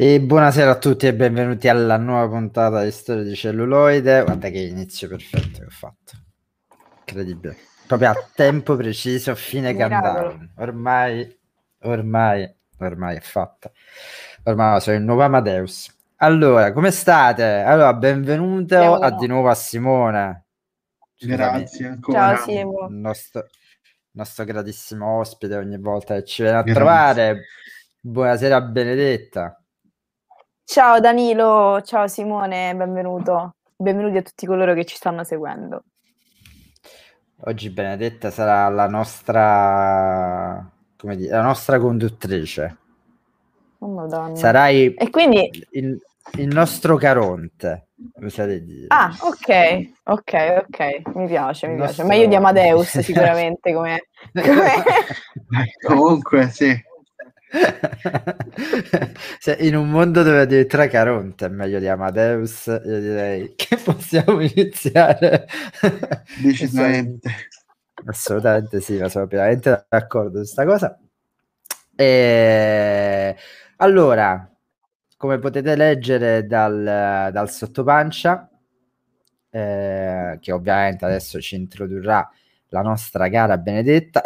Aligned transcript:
E 0.00 0.20
buonasera 0.20 0.70
a 0.70 0.78
tutti 0.78 1.08
e 1.08 1.12
benvenuti 1.12 1.66
alla 1.66 1.96
nuova 1.96 2.28
puntata 2.28 2.84
di 2.84 2.90
Storia 2.92 3.24
di 3.24 3.34
Celluloide. 3.34 4.22
Guarda 4.22 4.48
che 4.48 4.60
inizio 4.60 5.08
perfetto 5.08 5.58
che 5.58 5.64
ho 5.64 5.70
fatto. 5.70 6.12
Incredibile. 7.00 7.56
Proprio 7.84 8.10
a 8.10 8.28
tempo 8.32 8.76
preciso, 8.76 9.34
fine 9.34 9.74
countdown. 9.74 10.52
Ormai, 10.58 11.36
ormai, 11.80 12.48
ormai 12.78 13.16
è 13.16 13.20
fatta. 13.20 13.72
Ormai 14.44 14.80
sono 14.80 14.96
il 14.98 15.02
nuovo 15.02 15.22
Amadeus. 15.22 15.92
Allora, 16.18 16.72
come 16.72 16.92
state? 16.92 17.42
Allora, 17.42 17.92
benvenuto 17.94 18.94
a, 18.94 19.10
di 19.16 19.26
nuovo 19.26 19.48
a 19.48 19.54
Simone. 19.54 20.44
Grazie 21.18 21.86
ancora. 21.88 22.36
Ciao 22.36 22.44
Simo. 22.44 22.86
Il 22.88 22.94
nostro, 22.94 23.48
nostro 24.12 24.44
gradissimo 24.44 25.18
ospite 25.18 25.56
ogni 25.56 25.76
volta 25.76 26.14
che 26.14 26.24
ci 26.24 26.42
viene 26.42 26.58
a 26.58 26.62
Grazie. 26.62 26.80
trovare. 26.80 27.40
Buonasera 28.00 28.60
Benedetta. 28.60 29.57
Ciao 30.70 31.00
Danilo, 31.00 31.80
ciao 31.80 32.08
Simone, 32.08 32.76
benvenuto. 32.76 33.54
Benvenuti 33.74 34.18
a 34.18 34.22
tutti 34.22 34.44
coloro 34.44 34.74
che 34.74 34.84
ci 34.84 34.96
stanno 34.96 35.24
seguendo. 35.24 35.84
Oggi 37.44 37.70
Benedetta 37.70 38.30
sarà 38.30 38.68
la 38.68 38.86
nostra, 38.86 40.70
come 40.98 41.16
dire, 41.16 41.30
la 41.30 41.40
nostra 41.40 41.78
conduttrice. 41.78 42.76
Oh, 43.78 43.88
Madonna. 43.88 44.36
Sarai 44.36 44.92
e 44.92 45.08
quindi... 45.08 45.48
il, 45.70 45.98
il 46.32 46.48
nostro 46.48 46.96
Caronte, 46.96 47.86
osate 48.22 48.62
dire. 48.62 48.88
Ah, 48.88 49.10
ok, 49.20 49.92
ok, 50.04 50.66
ok, 50.68 51.14
mi 51.14 51.26
piace, 51.28 51.66
mi 51.66 51.72
il 51.72 51.78
piace. 51.78 52.02
Nostro... 52.02 52.06
Meglio 52.06 52.26
di 52.28 52.34
Amadeus 52.34 52.98
sicuramente 53.00 53.72
come... 53.72 54.08
come... 54.36 54.84
Comunque, 55.86 56.50
sì. 56.50 56.78
In 59.58 59.76
un 59.76 59.88
mondo 59.88 60.22
dove 60.22 60.40
addirittura 60.40 60.86
Caronte 60.88 61.46
è 61.46 61.48
meglio 61.48 61.78
di 61.78 61.88
Amadeus, 61.88 62.66
io 62.66 63.00
direi 63.00 63.54
che 63.56 63.76
possiamo 63.76 64.40
iniziare. 64.40 65.46
Decisamente. 66.42 67.30
Assolutamente 68.06 68.80
sì, 68.80 68.98
ma 68.98 69.08
sono 69.08 69.26
pienamente 69.26 69.86
d'accordo 69.88 70.44
su 70.44 70.54
questa 70.54 70.64
cosa. 70.64 70.98
E... 71.96 73.36
Allora, 73.76 74.48
come 75.16 75.38
potete 75.38 75.74
leggere 75.74 76.46
dal, 76.46 77.30
dal 77.32 77.50
sottopancia, 77.50 78.48
eh, 79.50 80.38
che 80.40 80.52
ovviamente 80.52 81.04
adesso 81.04 81.40
ci 81.40 81.56
introdurrà 81.56 82.28
la 82.68 82.82
nostra 82.82 83.28
cara 83.28 83.58
Benedetta, 83.58 84.22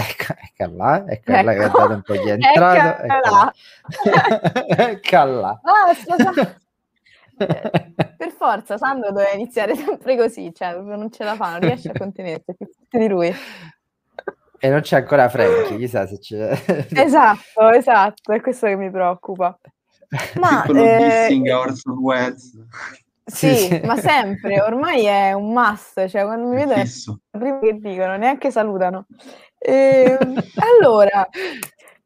ecco, 0.55 0.62
ecco 0.62 0.77
là, 0.77 1.05
ecco, 1.06 1.33
ecco. 1.33 1.50
è 1.50 1.70
dato 1.70 1.92
un 1.92 2.03
po' 2.03 2.12
di 2.12 2.28
entrato, 2.31 3.03
ecco 3.03 3.31
là. 3.31 3.53
ecco. 4.89 5.17
Ah, 5.17 5.94
per 8.17 8.31
forza 8.31 8.77
Sandro 8.77 9.11
doveva 9.11 9.33
iniziare 9.33 9.75
sempre 9.75 10.17
così, 10.17 10.53
cioè 10.55 10.77
non 10.77 11.11
ce 11.11 11.25
la 11.25 11.34
fa, 11.34 11.50
non 11.50 11.61
riesce 11.61 11.89
a 11.91 11.98
contenersi, 11.98 12.55
più 12.89 12.98
di 12.98 13.09
lui. 13.09 13.34
E 14.64 14.69
non 14.69 14.81
c'è 14.81 14.98
ancora 14.98 15.28
Frankie, 15.28 15.77
chissà 15.77 16.06
se 16.06 16.19
c'è. 16.19 16.87
esatto, 16.92 17.70
esatto, 17.70 18.33
è 18.33 18.41
questo 18.41 18.66
che 18.66 18.77
mi 18.77 18.91
preoccupa. 18.91 19.59
Ma, 20.34 20.64
eh... 20.64 21.27
dissing 21.27 21.48
Orson 21.48 21.98
Welles. 21.98 22.53
Sì, 23.25 23.55
sì, 23.55 23.81
ma 23.84 23.97
sempre, 23.97 24.61
ormai 24.61 25.05
è 25.05 25.33
un 25.33 25.53
must, 25.53 26.09
cioè 26.09 26.25
quando 26.25 26.48
mi 26.48 26.56
vedono 26.56 26.83
prima 27.31 27.59
che 27.61 27.78
dicono, 27.78 28.17
neanche 28.17 28.51
salutano. 28.51 29.06
E, 29.59 30.17
ehm, 30.20 30.34
allora... 30.81 31.28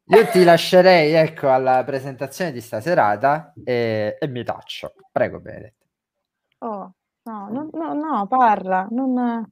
Io 0.09 0.25
ti 0.27 0.43
lascerei, 0.43 1.13
ecco, 1.13 1.49
alla 1.51 1.83
presentazione 1.83 2.51
di 2.53 2.61
stasera 2.61 3.53
e, 3.63 4.15
e 4.17 4.27
mi 4.27 4.43
taccio. 4.43 4.93
Prego, 5.11 5.39
Benedetta. 5.41 5.85
Oh, 6.59 6.93
no, 7.23 7.49
no, 7.49 7.69
no, 7.73 7.93
no 7.93 8.27
parla. 8.27 8.87
Non... 8.89 9.45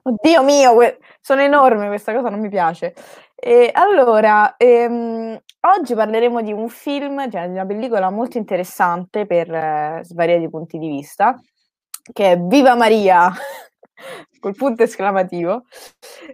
Oddio 0.00 0.42
mio, 0.44 0.74
que- 0.74 0.98
sono 1.20 1.40
enorme, 1.40 1.88
questa 1.88 2.14
cosa 2.14 2.28
non 2.28 2.38
mi 2.38 2.48
piace. 2.48 2.94
E 3.40 3.70
allora, 3.72 4.56
ehm, 4.56 5.40
oggi 5.60 5.94
parleremo 5.94 6.42
di 6.42 6.52
un 6.52 6.68
film, 6.68 7.30
cioè 7.30 7.46
di 7.46 7.52
una 7.52 7.64
pellicola 7.64 8.10
molto 8.10 8.36
interessante 8.36 9.26
per 9.26 9.48
eh, 9.54 10.00
svariati 10.02 10.50
punti 10.50 10.76
di 10.76 10.88
vista, 10.88 11.40
che 12.12 12.32
è 12.32 12.40
Viva 12.40 12.74
Maria, 12.74 13.30
col 14.40 14.56
punto 14.56 14.82
esclamativo, 14.82 15.66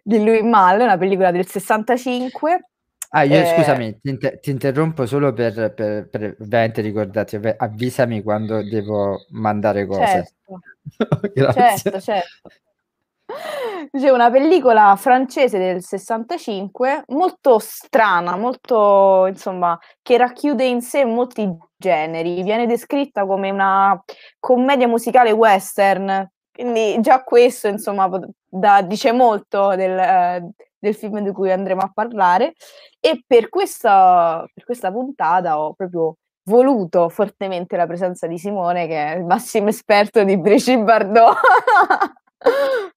di 0.02 0.24
Louis 0.24 0.40
Malle, 0.42 0.84
una 0.84 0.96
pellicola 0.96 1.30
del 1.30 1.46
65. 1.46 2.70
Ah, 3.10 3.24
io 3.24 3.38
eh, 3.38 3.44
scusami, 3.54 4.00
ti, 4.00 4.08
inter- 4.08 4.40
ti, 4.40 4.50
interrompo 4.50 5.04
solo 5.04 5.34
per, 5.34 5.74
per, 5.74 6.08
per 6.08 6.36
ovviamente 6.40 6.80
ricordarti, 6.80 7.38
avvisami 7.58 8.22
quando 8.22 8.62
devo 8.62 9.26
mandare 9.32 9.84
cose. 9.84 10.32
Certo, 10.42 11.52
certo, 11.52 12.00
certo. 12.00 12.48
C'è 13.90 14.10
una 14.10 14.30
pellicola 14.30 14.96
francese 14.96 15.58
del 15.58 15.82
65 15.82 17.04
molto 17.08 17.58
strana, 17.58 18.36
molto 18.36 19.26
insomma, 19.26 19.78
che 20.02 20.16
racchiude 20.16 20.64
in 20.64 20.80
sé 20.80 21.04
molti 21.04 21.48
generi. 21.76 22.42
Viene 22.42 22.66
descritta 22.66 23.26
come 23.26 23.50
una 23.50 24.02
commedia 24.40 24.88
musicale 24.88 25.30
western, 25.32 26.28
quindi 26.52 27.00
già 27.00 27.22
questo 27.22 27.68
insomma 27.68 28.08
da, 28.48 28.82
dice 28.82 29.12
molto 29.12 29.74
del, 29.74 29.98
eh, 29.98 30.50
del, 30.78 30.94
film 30.94 31.20
di 31.20 31.32
cui 31.32 31.52
andremo 31.52 31.82
a 31.82 31.90
parlare. 31.92 32.54
E 33.00 33.22
per 33.26 33.48
questa, 33.48 34.44
per 34.52 34.64
questa 34.64 34.90
puntata 34.90 35.60
ho 35.60 35.74
proprio 35.74 36.16
voluto 36.46 37.08
fortemente 37.08 37.76
la 37.76 37.86
presenza 37.86 38.26
di 38.26 38.38
Simone, 38.38 38.86
che 38.86 39.12
è 39.12 39.16
il 39.16 39.24
massimo 39.24 39.68
esperto 39.68 40.24
di 40.24 40.38
Brigitte 40.38 40.82
Bardot. 40.82 41.36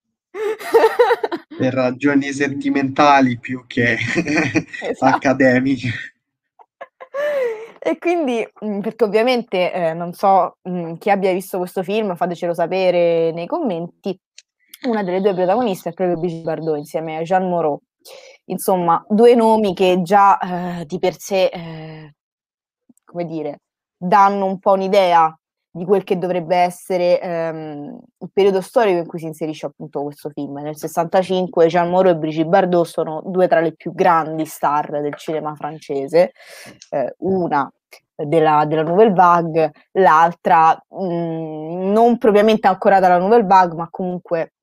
per 1.58 1.74
ragioni 1.74 2.31
sentimentali 2.31 3.40
più 3.40 3.66
che 3.68 3.97
esatto. 4.81 5.16
accademiche. 5.16 5.90
E 7.80 7.97
quindi, 8.00 8.46
mm, 8.66 8.81
perché 8.81 9.03
ovviamente 9.06 9.72
eh, 9.72 9.94
non 9.94 10.13
so 10.13 10.57
mh, 10.62 10.69
mm, 10.69 10.94
chi 10.96 11.09
abbia 11.09 11.31
visto 11.31 11.57
questo 11.57 11.84
film, 11.84 12.16
fatecelo 12.16 12.53
sapere 12.53 13.31
nei 13.31 13.47
commenti. 13.47 14.19
Una 14.84 15.03
delle 15.03 15.22
due 15.22 15.34
protagoniste 15.34 15.90
è 15.90 15.94
proprio 15.94 16.19
Brigitte 16.19 16.44
Bardot 16.44 16.78
insieme 16.78 17.18
a 17.18 17.22
Jean 17.22 17.47
Moreau. 17.47 17.80
Insomma, 18.46 19.03
due 19.07 19.36
nomi 19.36 19.74
che 19.74 20.02
già 20.03 20.38
eh, 20.38 20.86
di 20.86 21.00
per 21.00 21.18
sé, 21.18 21.46
eh, 21.46 22.16
come 23.03 23.25
dire, 23.25 23.62
danno 23.97 24.46
un 24.46 24.59
po' 24.59 24.74
un'idea 24.74 25.34
di 25.78 25.86
quel 25.86 26.04
che 26.04 26.18
dovrebbe 26.18 26.56
essere 26.56 27.22
ehm, 27.22 28.00
il 28.20 28.30
periodo 28.34 28.62
storico 28.62 28.98
in 28.98 29.06
cui 29.06 29.20
si 29.20 29.26
inserisce 29.26 29.68
appunto 29.68 30.04
questo 30.04 30.30
film. 30.30 30.58
Nel 30.58 30.76
65 30.76 31.68
Jean 31.68 31.90
Moreau 31.90 32.16
e 32.16 32.18
Brigitte 32.18 32.48
Bardot 32.48 32.86
sono 32.86 33.22
due 33.26 33.48
tra 33.48 33.62
le 33.62 33.74
più 33.74 33.94
grandi 33.94 34.46
star 34.46 35.02
del 35.02 35.16
cinema 35.16 35.54
francese, 35.56 36.32
eh, 36.90 37.14
una 37.20 37.72
della, 38.16 38.66
della, 38.66 38.84
Nouvelle 38.84 39.14
Vague, 39.14 39.72
l'altra 39.94 40.74
mh, 40.90 41.06
mm, 41.06 41.92
non 41.92 42.18
propriamente 42.18 42.68
ancora 42.68 43.00
dalla 43.00 43.20
Nouvelle 43.20 43.46
Vague, 43.46 43.76
ma 43.76 43.88
comunque 43.92 44.54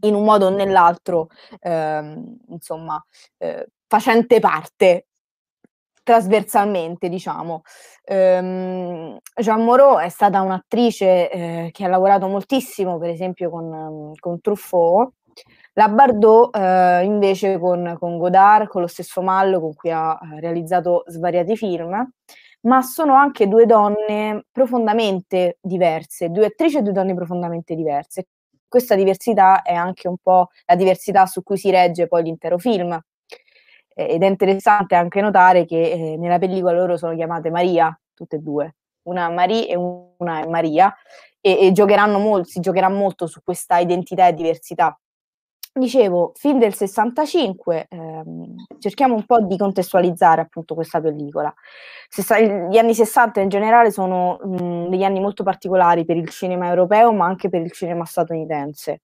in 0.00 0.14
un 0.14 0.24
modo 0.24 0.46
o 0.46 0.50
nell'altro, 0.50 1.28
ehm, 1.60 2.36
insomma, 2.48 3.02
eh, 3.38 3.66
facente 3.86 4.38
parte 4.40 5.06
trasversalmente, 6.06 7.08
diciamo. 7.08 7.62
Um, 8.08 9.18
Jean 9.34 9.64
Moreau 9.64 9.98
è 9.98 10.08
stata 10.08 10.40
un'attrice 10.40 11.30
eh, 11.30 11.70
che 11.72 11.84
ha 11.84 11.88
lavorato 11.88 12.28
moltissimo, 12.28 12.96
per 12.96 13.10
esempio, 13.10 13.50
con, 13.50 14.12
con 14.20 14.40
Truffaut. 14.40 15.12
La 15.72 15.88
Bardot 15.88 16.54
eh, 16.54 17.02
invece 17.02 17.58
con, 17.58 17.96
con, 17.98 18.18
Godard, 18.18 18.68
con 18.68 18.82
lo 18.82 18.86
stesso 18.86 19.20
Mallo, 19.20 19.60
con 19.60 19.74
cui 19.74 19.90
ha 19.90 20.16
realizzato 20.38 21.02
svariati 21.08 21.56
film, 21.56 22.08
ma 22.60 22.82
sono 22.82 23.14
anche 23.14 23.48
due 23.48 23.66
donne 23.66 24.44
profondamente 24.52 25.58
diverse, 25.60 26.30
due 26.30 26.46
attrici 26.46 26.76
e 26.78 26.82
due 26.82 26.92
donne 26.92 27.14
profondamente 27.14 27.74
diverse. 27.74 28.28
Questa 28.68 28.94
diversità 28.94 29.62
è 29.62 29.74
anche 29.74 30.06
un 30.06 30.18
po' 30.22 30.50
la 30.66 30.76
diversità 30.76 31.26
su 31.26 31.42
cui 31.42 31.56
si 31.56 31.70
regge 31.72 32.06
poi 32.06 32.22
l'intero 32.22 32.58
film, 32.58 32.96
ed 33.98 34.22
è 34.22 34.26
interessante 34.26 34.94
anche 34.94 35.22
notare 35.22 35.64
che 35.64 35.90
eh, 35.90 36.16
nella 36.18 36.38
pellicola 36.38 36.76
loro 36.76 36.98
sono 36.98 37.14
chiamate 37.14 37.50
Maria, 37.50 37.98
tutte 38.12 38.36
e 38.36 38.38
due, 38.40 38.74
una 39.04 39.30
Marie 39.30 39.68
e 39.68 39.74
una 39.74 40.42
è 40.42 40.46
Maria, 40.46 40.94
e, 41.40 41.66
e 41.66 41.72
giocheranno 41.72 42.18
molto, 42.18 42.50
si 42.50 42.60
giocherà 42.60 42.90
molto 42.90 43.26
su 43.26 43.40
questa 43.42 43.78
identità 43.78 44.28
e 44.28 44.34
diversità. 44.34 44.98
Dicevo, 45.72 46.32
film 46.34 46.58
del 46.58 46.74
65, 46.74 47.86
ehm, 47.88 48.54
cerchiamo 48.78 49.14
un 49.14 49.24
po' 49.24 49.40
di 49.42 49.56
contestualizzare 49.56 50.42
appunto 50.42 50.74
questa 50.74 51.00
pellicola. 51.00 51.52
Sessa- 52.08 52.38
gli 52.38 52.76
anni 52.76 52.94
60 52.94 53.40
in 53.40 53.48
generale 53.48 53.90
sono 53.90 54.38
mh, 54.42 54.88
degli 54.90 55.04
anni 55.04 55.20
molto 55.20 55.42
particolari 55.42 56.04
per 56.04 56.16
il 56.16 56.28
cinema 56.28 56.68
europeo, 56.68 57.12
ma 57.12 57.26
anche 57.26 57.48
per 57.48 57.62
il 57.62 57.72
cinema 57.72 58.04
statunitense 58.04 59.00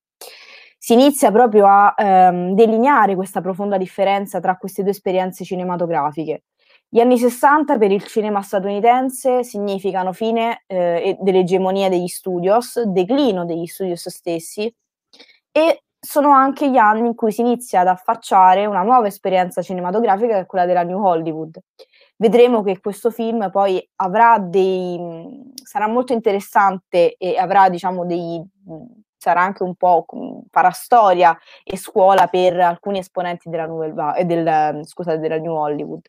si 0.85 0.95
inizia 0.95 1.31
proprio 1.31 1.69
a 1.69 1.95
ehm, 1.97 2.55
delineare 2.57 3.15
questa 3.15 3.41
profonda 3.41 3.77
differenza 3.77 4.41
tra 4.41 4.57
queste 4.57 4.83
due 4.83 4.91
esperienze 4.91 5.45
cinematografiche. 5.45 6.43
Gli 6.89 6.99
anni 6.99 7.19
60 7.19 7.79
per 7.79 7.93
il 7.93 8.03
cinema 8.03 8.43
statunitense 8.43 9.45
significano 9.45 10.13
fine 10.13 10.65
eh, 10.67 11.17
dell'egemonia 11.21 11.89
degli 11.89 12.09
studios, 12.09 12.83
declino 12.83 13.45
degli 13.45 13.67
studios 13.67 14.09
stessi 14.09 14.75
e 15.53 15.85
sono 16.01 16.33
anche 16.33 16.69
gli 16.69 16.79
anni 16.79 17.07
in 17.07 17.15
cui 17.15 17.31
si 17.31 17.43
inizia 17.43 17.83
ad 17.83 17.87
affacciare 17.87 18.67
una 18.67 18.83
nuova 18.83 19.07
esperienza 19.07 19.63
cinematografica 19.63 20.35
che 20.35 20.41
è 20.41 20.47
quella 20.47 20.67
della 20.67 20.83
New 20.83 21.01
Hollywood. 21.01 21.61
Vedremo 22.17 22.61
che 22.65 22.81
questo 22.81 23.13
film 23.13 23.53
poi 23.53 23.89
avrà 24.01 24.41
dei 24.41 24.99
sarà 25.63 25.87
molto 25.87 26.13
interessante 26.13 27.15
e 27.19 27.39
avrà 27.39 27.69
diciamo 27.69 28.05
dei 28.05 28.45
sarà 29.23 29.41
anche 29.41 29.63
un 29.63 29.77
po' 29.77 30.05
farà 30.51 30.71
storia 30.71 31.39
e 31.63 31.77
scuola 31.77 32.27
per 32.27 32.59
alcuni 32.59 32.99
esponenti 32.99 33.49
della, 33.49 33.67
Nouvelle, 33.67 34.25
del, 34.25 34.85
scusate, 34.85 35.21
della 35.21 35.39
New 35.39 35.55
Hollywood. 35.55 36.05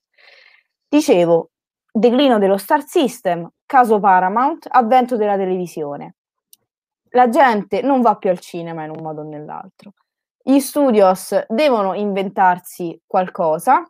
Dicevo, 0.87 1.51
declino 1.91 2.39
dello 2.39 2.57
Star 2.57 2.83
System, 2.83 3.47
caso 3.67 3.99
Paramount, 3.99 4.67
avvento 4.67 5.15
della 5.15 5.37
televisione. 5.37 6.15
La 7.11 7.29
gente 7.29 7.83
non 7.83 8.01
va 8.01 8.15
più 8.15 8.31
al 8.31 8.39
cinema 8.39 8.83
in 8.83 8.89
un 8.89 9.03
modo 9.03 9.21
o 9.21 9.25
nell'altro. 9.25 9.93
Gli 10.41 10.59
studios 10.59 11.45
devono 11.47 11.93
inventarsi 11.93 12.99
qualcosa 13.05 13.87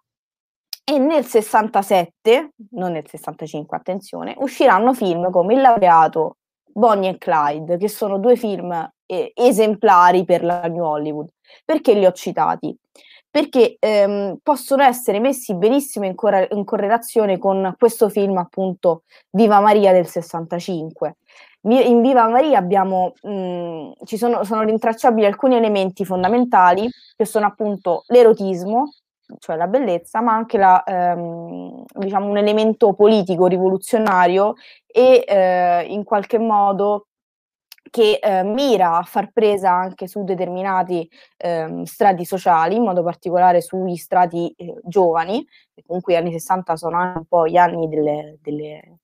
e 0.84 0.98
nel 0.98 1.26
67, 1.26 2.56
non 2.72 2.92
nel 2.92 3.08
65, 3.08 3.78
attenzione, 3.78 4.36
usciranno 4.38 4.94
film 4.94 5.32
come 5.32 5.54
Il 5.54 5.62
laureato, 5.62 6.40
Bonnie 6.74 7.12
e 7.12 7.18
Clyde, 7.18 7.78
che 7.78 7.88
sono 7.88 8.18
due 8.18 8.36
film 8.36 8.72
eh, 9.06 9.32
esemplari 9.36 10.26
per 10.26 10.44
la 10.44 10.62
New 10.64 10.84
Hollywood. 10.84 11.30
Perché 11.66 11.94
li 11.94 12.06
ho 12.06 12.12
citati? 12.12 12.76
perché 13.34 13.78
ehm, 13.80 14.38
possono 14.44 14.84
essere 14.84 15.20
messi 15.20 15.56
benissimo 15.56 16.06
in, 16.06 16.14
corre- 16.14 16.50
in, 16.52 16.64
correlazione 16.64 17.40
con 17.40 17.74
questo 17.80 18.08
film 18.08 18.38
appunto 18.38 19.06
Viva 19.32 19.60
Maria 19.60 19.92
del 19.92 20.06
65. 20.06 21.16
In 21.62 22.02
Viva 22.02 22.28
Maria 22.28 22.60
abbiamo, 22.60 23.14
mh, 23.24 23.32
mm, 23.32 23.92
ci 24.04 24.18
sono, 24.18 24.44
sono 24.44 24.62
rintracciabili 24.62 25.26
alcuni 25.26 25.56
elementi 25.56 26.06
fondamentali 26.06 26.88
che 27.16 27.26
sono 27.26 27.48
appunto 27.48 28.04
l'erotismo, 28.10 28.92
cioè 29.40 29.56
la 29.56 29.68
bellezza, 29.68 30.22
ma 30.22 30.34
anche 30.34 30.58
la, 30.58 30.84
ehm, 30.84 31.84
diciamo 31.94 32.30
un 32.30 32.38
elemento 32.38 32.94
politico 32.94 33.48
rivoluzionario 33.48 34.56
e 34.86 35.24
eh, 35.28 35.86
in 35.88 36.04
qualche 36.04 36.40
modo 36.40 37.08
che 37.90 38.20
eh, 38.22 38.44
mira 38.44 38.98
a 38.98 39.04
far 39.04 39.32
presa 39.32 39.72
anche 39.72 40.08
su 40.08 40.24
determinati 40.24 41.08
eh, 41.38 41.82
strati 41.86 42.26
sociali, 42.26 42.76
in 42.76 42.84
modo 42.84 43.04
particolare 43.04 43.62
sugli 43.62 43.96
strati 43.96 44.52
eh, 44.58 44.80
giovani, 44.84 45.46
comunque 45.86 46.14
gli 46.14 46.16
anni 46.16 46.32
60 46.32 46.76
sono 46.76 46.98
anche 46.98 47.20
un 47.20 47.26
po' 47.26 47.48
gli 47.48 47.58
anni 47.58 47.88
delle, 47.90 48.40
delle, 48.42 48.98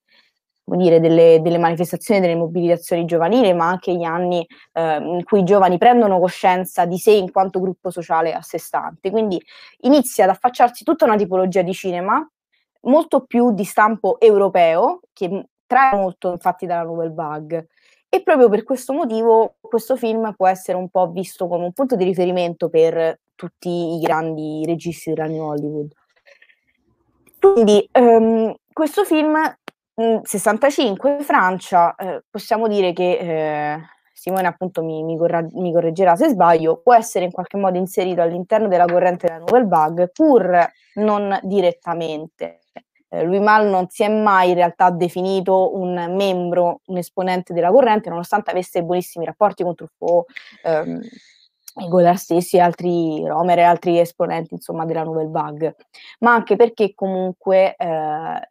dire, 0.76 1.00
delle, 1.00 1.40
delle 1.42 1.58
manifestazioni, 1.58 2.20
delle 2.20 2.36
mobilitazioni 2.36 3.06
giovanili, 3.06 3.54
ma 3.54 3.68
anche 3.68 3.96
gli 3.96 4.04
anni 4.04 4.46
eh, 4.74 4.96
in 4.96 5.24
cui 5.24 5.42
i 5.42 5.44
giovani 5.44 5.78
prendono 5.78 6.20
coscienza 6.20 6.86
di 6.86 6.98
sé 6.98 7.12
in 7.12 7.32
quanto 7.32 7.60
gruppo 7.60 7.90
sociale 7.90 8.34
a 8.34 8.42
sé 8.42 8.58
stante. 8.58 9.12
Quindi 9.12 9.42
inizia 9.82 10.26
ad 10.26 10.32
affacciarsi 10.32 10.84
tutta 10.84 11.06
una 11.06 11.16
tipologia 11.16 11.62
di 11.62 11.74
cinema 11.74 12.28
molto 12.82 13.26
più 13.26 13.52
di 13.54 13.64
stampo 13.64 14.20
europeo, 14.20 15.02
che 15.14 15.48
trae 15.66 15.96
molto 15.96 16.32
infatti 16.32 16.66
dalla 16.66 16.84
Nouvelle 16.84 17.14
Vague, 17.14 17.68
e 18.10 18.24
proprio 18.24 18.50
per 18.50 18.64
questo 18.64 18.92
motivo 18.92 19.56
questo 19.62 19.96
film 19.96 20.34
può 20.36 20.48
essere 20.48 20.78
un 20.78 20.90
po' 20.90 21.12
visto 21.12 21.48
come 21.48 21.66
un 21.66 21.74
punto 21.74 21.96
di 21.96 22.04
riferimento 22.04 22.68
per 22.68 23.20
tutti 23.36 23.70
i 23.70 24.00
grandi 24.00 24.64
registi 24.66 25.14
della 25.14 25.28
New 25.28 25.44
Hollywood. 25.44 25.92
Quindi 27.40 27.88
um, 27.94 28.54
questo 28.74 29.06
film, 29.06 29.36
mh, 30.00 30.22
65, 30.24 31.18
Francia, 31.22 31.96
eh, 31.96 32.24
possiamo 32.30 32.68
dire 32.68 32.94
che, 32.94 33.18
eh, 33.18 33.80
Simone 34.14 34.48
appunto 34.48 34.84
mi, 34.84 35.04
mi, 35.04 35.18
corra- 35.18 35.46
mi, 35.54 35.72
correggerà 35.72 36.16
se 36.16 36.30
sbaglio, 36.30 36.82
può 36.82 36.94
essere 36.94 37.26
in 37.26 37.32
qualche 37.32 37.58
modo 37.58 37.78
inserito 37.78 38.22
all'interno 38.22 38.68
della 38.68 38.86
corrente 38.86 39.28
della 39.28 39.40
Nouvelle 39.40 39.68
Vague, 39.68 40.10
pur 40.10 40.70
non 40.96 41.40
direttamente. 41.44 42.60
Eh, 43.10 43.24
Louis 43.24 43.42
Mal 43.42 43.68
non 43.68 43.88
si 43.90 44.04
è 44.04 44.10
mai 44.10 44.50
in 44.50 44.56
realtà 44.56 44.90
definito 44.90 45.76
un 45.76 45.94
membro, 46.16 46.82
un 46.86 46.98
esponente 46.98 47.54
della 47.54 47.72
corrente, 47.72 48.10
nonostante 48.10 48.52
avesse 48.52 48.84
buonissimi 48.84 49.26
rapporti 49.26 49.64
con 49.64 49.76
Truffaut, 49.76 50.26
ehm, 50.64 51.02
Godard 51.88 52.18
stessi 52.18 52.58
e 52.58 52.60
altri 52.60 53.26
Romer 53.26 53.60
e 53.60 53.64
altri 53.64 54.00
esponenti 54.00 54.54
insomma 54.54 54.86
della 54.86 55.04
Nouvelle 55.04 55.30
Vague, 55.30 55.76
ma 56.20 56.34
anche 56.34 56.56
perché 56.56 56.94
comunque 56.94 57.76
eh, 57.78 58.48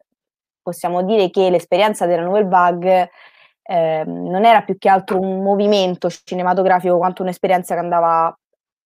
possiamo 0.68 1.02
dire 1.02 1.30
che 1.30 1.48
l'esperienza 1.48 2.04
della 2.04 2.22
Nouvelle 2.22 2.46
Vague 2.46 3.10
eh, 3.62 4.04
non 4.04 4.44
era 4.44 4.62
più 4.62 4.76
che 4.76 4.90
altro 4.90 5.18
un 5.18 5.42
movimento 5.42 6.10
cinematografico 6.10 6.98
quanto 6.98 7.22
un'esperienza 7.22 7.74
che 7.74 7.80
andava 7.80 8.26
a 8.26 8.38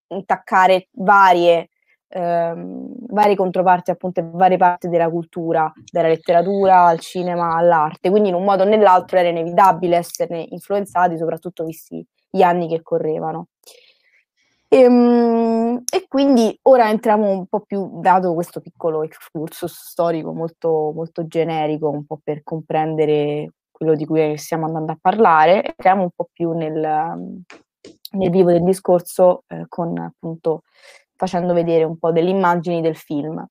intaccare 0.08 0.88
varie 0.92 1.70
ehm, 2.08 2.88
varie 3.08 3.34
controparti 3.34 3.90
appunto 3.90 4.28
varie 4.32 4.58
parti 4.58 4.88
della 4.88 5.08
cultura, 5.08 5.72
dalla 5.90 6.08
letteratura 6.08 6.84
al 6.84 6.98
cinema 7.00 7.56
all'arte, 7.56 8.10
quindi 8.10 8.28
in 8.28 8.34
un 8.34 8.44
modo 8.44 8.64
o 8.64 8.66
nell'altro 8.66 9.16
era 9.18 9.28
inevitabile 9.28 9.96
esserne 9.96 10.44
influenzati, 10.50 11.16
soprattutto 11.16 11.64
visti 11.64 12.04
gli 12.28 12.42
anni 12.42 12.68
che 12.68 12.82
correvano. 12.82 13.46
E, 14.72 14.76
ehm, 14.82 15.82
e, 15.92 16.06
quindi 16.06 16.56
ora 16.62 16.90
entriamo 16.90 17.28
un 17.28 17.46
po' 17.46 17.60
più, 17.60 18.00
dato 18.00 18.34
questo 18.34 18.60
piccolo 18.60 19.02
excursus 19.02 19.72
storico 19.90 20.32
molto, 20.32 20.92
molto 20.94 21.26
generico, 21.26 21.88
un 21.90 22.06
po' 22.06 22.20
per 22.22 22.44
comprendere 22.44 23.54
quello 23.72 23.96
di 23.96 24.06
cui 24.06 24.36
stiamo 24.36 24.66
andando 24.66 24.92
a 24.92 24.98
parlare, 25.00 25.64
entriamo 25.64 26.02
un 26.02 26.10
po' 26.14 26.28
più 26.32 26.52
nel, 26.52 26.74
nel 28.12 28.30
vivo 28.30 28.52
del 28.52 28.62
discorso 28.62 29.42
eh, 29.48 29.64
con 29.68 29.98
appunto 29.98 30.62
facendo 31.16 31.52
vedere 31.52 31.84
un 31.84 31.98
po' 31.98 32.12
delle 32.12 32.30
immagini 32.30 32.80
del 32.80 32.96
film. 32.96 33.44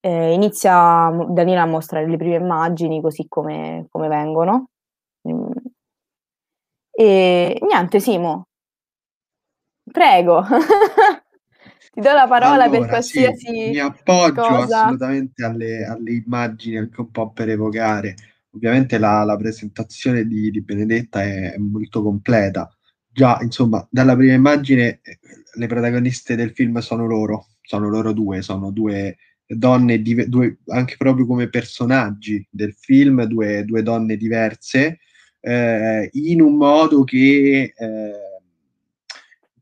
Eh, 0.00 0.32
inizia 0.32 1.10
Danila 1.28 1.62
a 1.62 1.66
mostrare 1.66 2.06
le 2.06 2.16
prime 2.16 2.36
immagini 2.36 3.00
così 3.00 3.26
come, 3.28 3.86
come 3.90 4.08
vengono. 4.08 4.68
Mm. 5.28 5.50
E 6.98 7.58
niente, 7.62 8.00
Simo, 8.00 8.46
prego. 9.96 10.44
Ti 11.92 12.00
do 12.00 12.12
la 12.12 12.26
parola 12.28 12.64
allora, 12.64 12.78
per 12.78 12.88
qualsiasi. 12.88 13.46
Sì, 13.46 13.70
mi 13.70 13.78
appoggio 13.78 14.42
cosa. 14.42 14.82
assolutamente 14.82 15.42
alle, 15.42 15.84
alle, 15.84 16.12
immagini, 16.12 16.76
anche 16.76 17.00
un 17.00 17.10
po' 17.10 17.30
per 17.30 17.48
evocare. 17.48 18.14
Ovviamente 18.50 18.98
la, 18.98 19.24
la 19.24 19.36
presentazione 19.36 20.26
di, 20.26 20.50
di 20.50 20.60
Benedetta 20.60 21.22
è, 21.22 21.52
è 21.52 21.56
molto 21.56 22.02
completa 22.02 22.70
già, 23.16 23.38
insomma, 23.40 23.86
dalla 23.90 24.14
prima 24.14 24.34
immagine 24.34 25.00
eh, 25.02 25.18
le 25.54 25.66
protagoniste 25.66 26.36
del 26.36 26.50
film 26.50 26.78
sono 26.80 27.06
loro, 27.06 27.46
sono 27.62 27.88
loro 27.88 28.12
due, 28.12 28.42
sono 28.42 28.70
due 28.70 29.16
donne, 29.46 30.02
div- 30.02 30.26
due, 30.26 30.58
anche 30.66 30.96
proprio 30.98 31.24
come 31.24 31.48
personaggi 31.48 32.46
del 32.50 32.74
film, 32.74 33.24
due, 33.24 33.64
due 33.64 33.82
donne 33.82 34.18
diverse, 34.18 34.98
eh, 35.40 36.10
in 36.12 36.42
un 36.42 36.56
modo 36.56 37.04
che 37.04 37.72
eh, 37.74 38.12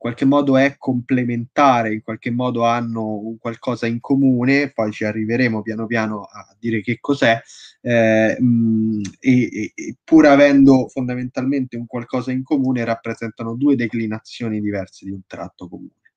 qualche 0.04 0.26
modo 0.26 0.58
è 0.58 0.76
complementare, 0.76 1.94
in 1.94 2.02
qualche 2.02 2.30
modo 2.30 2.64
hanno 2.66 3.16
un 3.20 3.38
qualcosa 3.38 3.86
in 3.86 4.00
comune, 4.00 4.70
poi 4.70 4.92
ci 4.92 5.02
arriveremo 5.06 5.62
piano 5.62 5.86
piano 5.86 6.24
a 6.24 6.54
dire 6.58 6.82
che 6.82 6.98
cos'è, 7.00 7.40
eh, 7.80 8.36
mh, 8.38 8.44
mm, 8.44 9.00
e, 9.18 9.72
e, 9.74 9.96
pur 10.04 10.26
avendo 10.26 10.88
fondamentalmente 10.88 11.78
un 11.78 11.86
qualcosa 11.86 12.32
in 12.32 12.42
comune, 12.42 12.84
rappresentano 12.84 13.54
due 13.54 13.76
declinazioni 13.76 14.60
diverse 14.60 15.06
di 15.06 15.10
un 15.10 15.22
tratto 15.26 15.68
comune. 15.70 16.12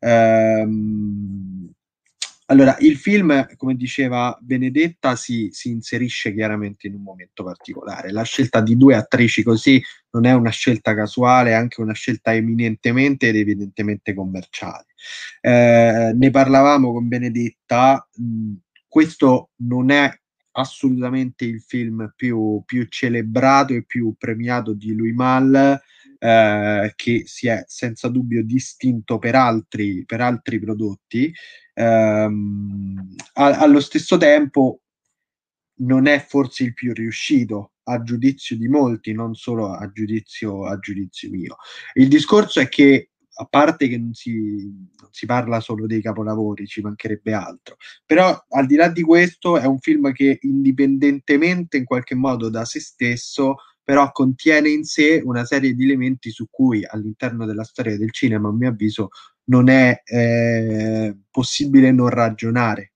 Ehm, 0.00 1.72
allora, 2.46 2.76
il 2.80 2.96
film, 2.96 3.46
come 3.56 3.74
diceva 3.74 4.36
Benedetta, 4.38 5.16
si, 5.16 5.48
si, 5.50 5.70
inserisce 5.70 6.34
chiaramente 6.34 6.86
in 6.86 6.94
un 6.94 7.02
momento 7.02 7.42
particolare. 7.42 8.12
La 8.12 8.22
scelta 8.22 8.60
di 8.60 8.76
due 8.76 8.96
attrici 8.96 9.42
così 9.42 9.82
non 10.10 10.26
è 10.26 10.32
una 10.32 10.50
scelta 10.50 10.94
casuale, 10.94 11.50
è 11.50 11.54
anche 11.54 11.80
una 11.80 11.94
scelta 11.94 12.34
eminentemente 12.34 13.28
ed 13.28 13.36
evidentemente 13.36 14.12
commerciale. 14.12 14.86
Eh, 15.40 16.12
ne 16.14 16.30
parlavamo 16.30 16.92
con 16.92 17.08
Benedetta, 17.08 18.06
mh, 18.14 18.52
questo 18.88 19.50
non 19.56 19.90
è 19.90 20.12
assolutamente 20.56 21.46
il 21.46 21.62
film 21.62 22.12
più, 22.14 22.62
più, 22.66 22.86
celebrato 22.88 23.72
e 23.72 23.84
più 23.84 24.14
premiato 24.18 24.74
di 24.74 24.94
Louis 24.94 25.14
Mal, 25.14 25.80
eh, 26.18 26.92
che 26.94 27.22
si 27.24 27.48
è 27.48 27.64
senza 27.66 28.08
dubbio 28.08 28.44
distinto 28.44 29.18
per 29.18 29.34
altri, 29.34 30.04
per 30.04 30.20
altri 30.20 30.58
prodotti 30.58 31.32
ehm, 31.74 33.14
a- 33.34 33.58
allo 33.58 33.80
stesso 33.80 34.16
tempo 34.16 34.80
non 35.76 36.06
è 36.06 36.24
forse 36.26 36.64
il 36.64 36.74
più 36.74 36.92
riuscito 36.92 37.72
a 37.84 38.02
giudizio 38.02 38.56
di 38.56 38.68
molti, 38.68 39.12
non 39.12 39.34
solo 39.34 39.72
a 39.72 39.90
giudizio, 39.92 40.66
a 40.66 40.78
giudizio 40.78 41.30
mio. 41.30 41.56
Il 41.94 42.08
discorso 42.08 42.60
è 42.60 42.68
che 42.68 43.10
a 43.36 43.46
parte 43.46 43.88
che 43.88 43.98
non 43.98 44.14
si, 44.14 44.32
non 45.00 45.08
si, 45.10 45.26
parla 45.26 45.60
solo 45.60 45.86
dei 45.86 46.00
capolavori, 46.00 46.66
ci 46.66 46.80
mancherebbe 46.80 47.32
altro. 47.32 47.76
Però 48.06 48.44
al 48.50 48.66
di 48.66 48.76
là 48.76 48.88
di 48.88 49.02
questo 49.02 49.58
è 49.58 49.66
un 49.66 49.78
film 49.78 50.12
che 50.12 50.38
indipendentemente 50.42 51.76
in 51.76 51.84
qualche 51.84 52.14
modo 52.14 52.48
da 52.48 52.64
se 52.64 52.80
stesso, 52.80 53.56
però 53.82 54.12
contiene 54.12 54.68
in 54.70 54.84
sé 54.84 55.20
una 55.24 55.44
serie 55.44 55.74
di 55.74 55.84
elementi 55.84 56.30
su 56.30 56.46
cui 56.48 56.86
all'interno 56.86 57.44
della 57.44 57.64
storia 57.64 57.98
del 57.98 58.12
cinema, 58.12 58.48
a 58.48 58.52
mio 58.52 58.68
avviso, 58.68 59.10
non 59.44 59.68
è 59.68 60.02
eh, 60.04 61.16
possibile 61.30 61.92
non 61.92 62.08
ragionare. 62.08 62.92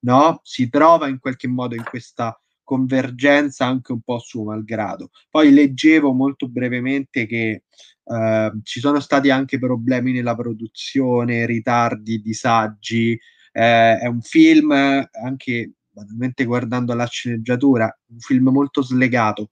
No? 0.00 0.40
Si 0.42 0.68
trova 0.68 1.08
in 1.08 1.18
qualche 1.18 1.48
modo 1.48 1.74
in 1.74 1.84
questa 1.84 2.38
convergenza 2.62 3.66
anche 3.66 3.92
un 3.92 4.00
po' 4.00 4.18
suo 4.18 4.44
malgrado. 4.44 5.10
Poi 5.30 5.52
leggevo 5.52 6.12
molto 6.12 6.48
brevemente 6.48 7.26
che 7.26 7.64
eh, 8.04 8.52
ci 8.62 8.80
sono 8.80 9.00
stati 9.00 9.30
anche 9.30 9.58
problemi 9.58 10.12
nella 10.12 10.34
produzione, 10.34 11.46
ritardi, 11.46 12.20
disagi. 12.20 13.12
Eh, 13.52 13.98
è 13.98 14.06
un 14.06 14.20
film, 14.20 14.72
anche 14.72 15.72
banalmente 15.90 16.44
guardando 16.44 16.92
la 16.94 17.06
sceneggiatura, 17.06 17.84
un 18.08 18.18
film 18.18 18.48
molto 18.48 18.82
slegato. 18.82 19.50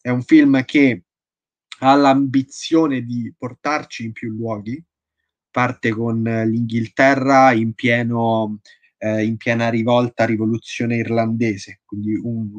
È 0.00 0.10
un 0.10 0.22
film 0.22 0.64
che 0.64 1.04
ha 1.80 1.94
l'ambizione 1.94 3.02
di 3.02 3.32
portarci 3.36 4.04
in 4.04 4.12
più 4.12 4.30
luoghi. 4.30 4.82
Parte 5.50 5.90
con 5.90 6.22
l'Inghilterra 6.22 7.52
in 7.52 7.72
pieno 7.74 8.60
eh, 8.98 9.24
in 9.24 9.36
piena 9.36 9.68
rivolta 9.68 10.24
rivoluzione 10.24 10.96
irlandese, 10.96 11.80
quindi 11.84 12.14
un, 12.14 12.56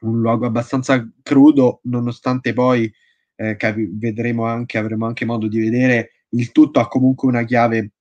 un 0.00 0.20
luogo 0.20 0.46
abbastanza 0.46 1.08
crudo, 1.22 1.80
nonostante 1.84 2.52
poi 2.52 2.92
eh, 3.36 3.56
capi- 3.56 3.90
vedremo 3.92 4.44
anche, 4.46 4.78
avremo 4.78 5.06
anche 5.06 5.24
modo 5.24 5.46
di 5.46 5.58
vedere, 5.58 6.24
il 6.30 6.52
tutto 6.52 6.80
ha 6.80 6.88
comunque 6.88 7.28
una 7.28 7.44
chiave 7.44 7.92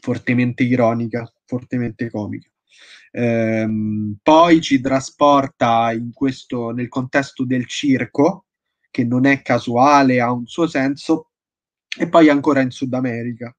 fortemente 0.00 0.64
ironica, 0.64 1.32
fortemente 1.44 2.10
comica. 2.10 2.48
Ehm, 3.12 4.18
poi 4.22 4.60
ci 4.60 4.80
trasporta 4.80 5.92
in 5.92 6.12
questo, 6.12 6.70
nel 6.70 6.88
contesto 6.88 7.44
del 7.44 7.66
circo, 7.66 8.46
che 8.90 9.04
non 9.04 9.26
è 9.26 9.42
casuale, 9.42 10.20
ha 10.20 10.32
un 10.32 10.46
suo 10.46 10.66
senso, 10.66 11.30
e 11.98 12.08
poi 12.08 12.28
ancora 12.28 12.60
in 12.60 12.70
Sud 12.70 12.92
America. 12.94 13.54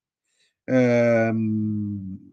Ehm, 0.65 2.27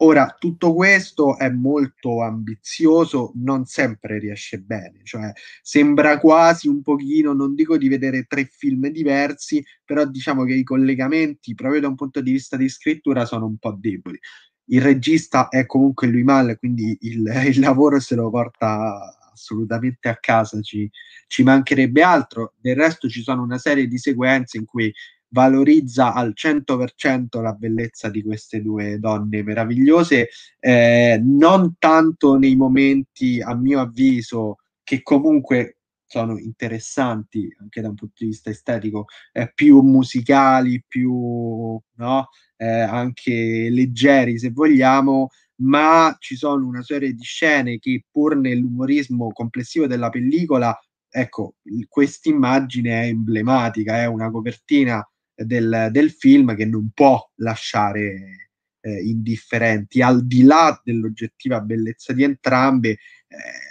Ora, 0.00 0.36
tutto 0.38 0.74
questo 0.74 1.38
è 1.38 1.48
molto 1.48 2.20
ambizioso, 2.22 3.32
non 3.36 3.64
sempre 3.64 4.18
riesce 4.18 4.58
bene, 4.60 5.00
cioè 5.04 5.32
sembra 5.62 6.18
quasi 6.20 6.68
un 6.68 6.82
pochino, 6.82 7.32
non 7.32 7.54
dico 7.54 7.78
di 7.78 7.88
vedere 7.88 8.24
tre 8.24 8.44
film 8.44 8.88
diversi, 8.88 9.64
però 9.86 10.04
diciamo 10.04 10.44
che 10.44 10.52
i 10.52 10.64
collegamenti, 10.64 11.54
proprio 11.54 11.80
da 11.80 11.88
un 11.88 11.94
punto 11.94 12.20
di 12.20 12.30
vista 12.30 12.58
di 12.58 12.68
scrittura, 12.68 13.24
sono 13.24 13.46
un 13.46 13.56
po' 13.56 13.72
deboli. 13.72 14.18
Il 14.66 14.82
regista 14.82 15.48
è 15.48 15.64
comunque 15.64 16.08
lui 16.08 16.24
male, 16.24 16.58
quindi 16.58 16.98
il, 17.02 17.24
il 17.48 17.58
lavoro 17.60 17.98
se 17.98 18.16
lo 18.16 18.28
porta 18.28 19.25
assolutamente 19.36 20.08
a 20.08 20.16
casa, 20.16 20.60
ci, 20.60 20.90
ci 21.26 21.42
mancherebbe 21.42 22.02
altro. 22.02 22.54
Del 22.58 22.76
resto 22.76 23.08
ci 23.08 23.22
sono 23.22 23.42
una 23.42 23.58
serie 23.58 23.86
di 23.86 23.98
sequenze 23.98 24.56
in 24.56 24.64
cui 24.64 24.92
valorizza 25.28 26.14
al 26.14 26.32
100% 26.34 27.42
la 27.42 27.52
bellezza 27.52 28.08
di 28.08 28.22
queste 28.22 28.62
due 28.62 28.98
donne 28.98 29.42
meravigliose, 29.42 30.28
eh, 30.58 31.20
non 31.22 31.74
tanto 31.78 32.36
nei 32.36 32.56
momenti, 32.56 33.40
a 33.40 33.54
mio 33.54 33.80
avviso, 33.80 34.56
che 34.82 35.02
comunque 35.02 35.78
sono 36.06 36.38
interessanti 36.38 37.54
anche 37.60 37.80
da 37.80 37.88
un 37.88 37.96
punto 37.96 38.14
di 38.18 38.26
vista 38.26 38.50
estetico, 38.50 39.06
eh, 39.32 39.50
più 39.52 39.80
musicali, 39.80 40.82
più 40.86 41.78
no? 41.94 42.28
eh, 42.56 42.66
anche 42.66 43.68
leggeri 43.70 44.38
se 44.38 44.50
vogliamo, 44.50 45.28
ma 45.62 46.14
ci 46.18 46.36
sono 46.36 46.66
una 46.66 46.82
serie 46.82 47.12
di 47.12 47.22
scene 47.22 47.78
che 47.78 48.04
pur 48.10 48.36
nell'umorismo 48.36 49.32
complessivo 49.32 49.86
della 49.86 50.10
pellicola, 50.10 50.76
ecco, 51.08 51.54
questa 51.88 52.28
immagine 52.28 53.02
è 53.02 53.06
emblematica, 53.06 53.96
è 53.98 54.06
una 54.06 54.30
copertina 54.30 55.06
del, 55.34 55.88
del 55.90 56.10
film 56.10 56.54
che 56.54 56.64
non 56.64 56.90
può 56.92 57.20
lasciare 57.36 58.50
eh, 58.80 59.02
indifferenti, 59.02 60.00
al 60.02 60.26
di 60.26 60.42
là 60.42 60.78
dell'oggettiva 60.84 61.60
bellezza 61.60 62.12
di 62.12 62.22
entrambe, 62.22 62.90
eh, 62.90 62.98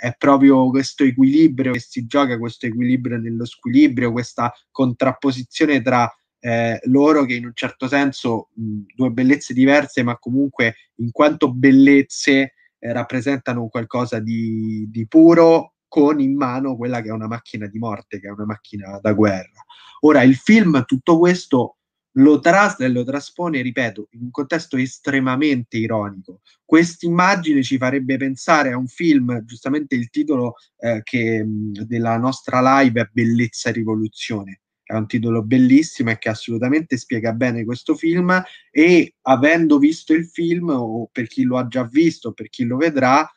è 0.02 0.16
proprio 0.18 0.70
questo 0.70 1.04
equilibrio 1.04 1.72
che 1.72 1.80
si 1.80 2.06
gioca, 2.06 2.38
questo 2.38 2.66
equilibrio 2.66 3.18
nello 3.18 3.46
squilibrio, 3.46 4.12
questa 4.12 4.52
contrapposizione 4.72 5.82
tra 5.82 6.12
eh, 6.46 6.80
loro 6.84 7.26
che 7.26 7.34
in 7.34 7.46
un 7.46 7.54
certo 7.56 7.88
senso 7.88 8.50
mh, 8.54 8.82
due 8.96 9.10
bellezze 9.10 9.52
diverse, 9.52 10.04
ma 10.04 10.16
comunque 10.20 10.76
in 10.98 11.10
quanto 11.10 11.52
bellezze 11.52 12.54
eh, 12.78 12.94
rappresentano 12.94 13.68
qualcosa 13.68 14.20
di, 14.20 14.88
di 14.92 15.08
puro 15.08 15.74
con 15.88 16.20
in 16.20 16.36
mano 16.36 16.76
quella 16.76 17.02
che 17.02 17.10
è 17.10 17.12
una 17.12 17.26
macchina 17.26 17.66
di 17.66 17.80
morte, 17.80 18.20
che 18.20 18.28
è 18.28 18.32
una 18.32 18.46
macchina 18.46 19.00
da 19.02 19.14
guerra. 19.14 19.66
Ora, 20.02 20.22
il 20.22 20.36
film 20.36 20.86
tutto 20.86 21.18
questo 21.18 21.78
lo 22.18 22.40
trasla 22.40 22.86
e 22.86 22.90
lo 22.90 23.04
traspone, 23.04 23.62
ripeto, 23.62 24.10
in 24.12 24.22
un 24.26 24.30
contesto 24.30 24.78
estremamente 24.78 25.78
ironico. 25.78 26.42
Quest'immagine 26.64 27.64
ci 27.64 27.78
farebbe 27.78 28.18
pensare 28.18 28.72
a 28.72 28.78
un 28.78 28.88
film, 28.88 29.44
giustamente 29.46 29.96
il 29.96 30.12
titolo 30.12 30.54
eh, 30.78 31.02
che, 31.02 31.44
della 31.44 32.18
nostra 32.18 32.82
live 32.82 33.02
è 33.02 33.10
Bellezza 33.12 33.70
e 33.70 33.74
Rivoluzione. 33.74 34.60
È 34.86 34.94
un 34.94 35.08
titolo 35.08 35.42
bellissimo 35.42 36.12
e 36.12 36.20
che 36.20 36.30
assolutamente 36.30 36.96
spiega 36.98 37.34
bene 37.34 37.66
questo 37.66 37.96
film 37.96 38.40
e 38.70 39.16
avendo 39.24 39.80
visto 39.80 40.14
il 40.14 40.28
film, 40.28 40.70
o 40.70 41.10
per 41.12 41.28
chi 41.28 41.44
lo 41.44 41.58
ha 41.58 41.68
già 41.68 41.84
visto, 41.84 42.34
per 42.34 42.50
chi 42.50 42.66
lo 42.66 42.78
vedrà, 42.78 43.28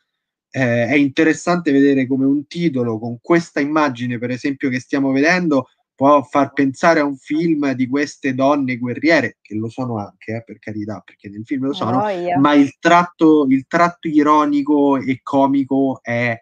eh, 0.51 0.85
è 0.85 0.95
interessante 0.95 1.71
vedere 1.71 2.05
come 2.05 2.25
un 2.25 2.45
titolo 2.45 2.99
con 2.99 3.17
questa 3.19 3.59
immagine, 3.59 4.19
per 4.19 4.29
esempio, 4.29 4.69
che 4.69 4.79
stiamo 4.79 5.11
vedendo, 5.11 5.69
può 5.95 6.21
far 6.23 6.53
pensare 6.53 7.01
a 7.01 7.05
un 7.05 7.17
film 7.17 7.73
di 7.73 7.87
queste 7.87 8.33
donne 8.33 8.77
guerriere, 8.77 9.37
che 9.41 9.55
lo 9.55 9.69
sono 9.69 9.97
anche, 9.97 10.37
eh, 10.37 10.43
per 10.45 10.59
carità, 10.59 11.01
perché 11.03 11.29
nel 11.29 11.43
film 11.45 11.65
lo 11.65 11.73
sono, 11.73 12.03
oh, 12.03 12.09
yeah. 12.09 12.39
ma 12.39 12.53
il 12.53 12.77
tratto, 12.79 13.45
il 13.49 13.65
tratto, 13.67 14.07
ironico 14.07 14.97
e 14.97 15.19
comico 15.21 15.99
è 16.01 16.41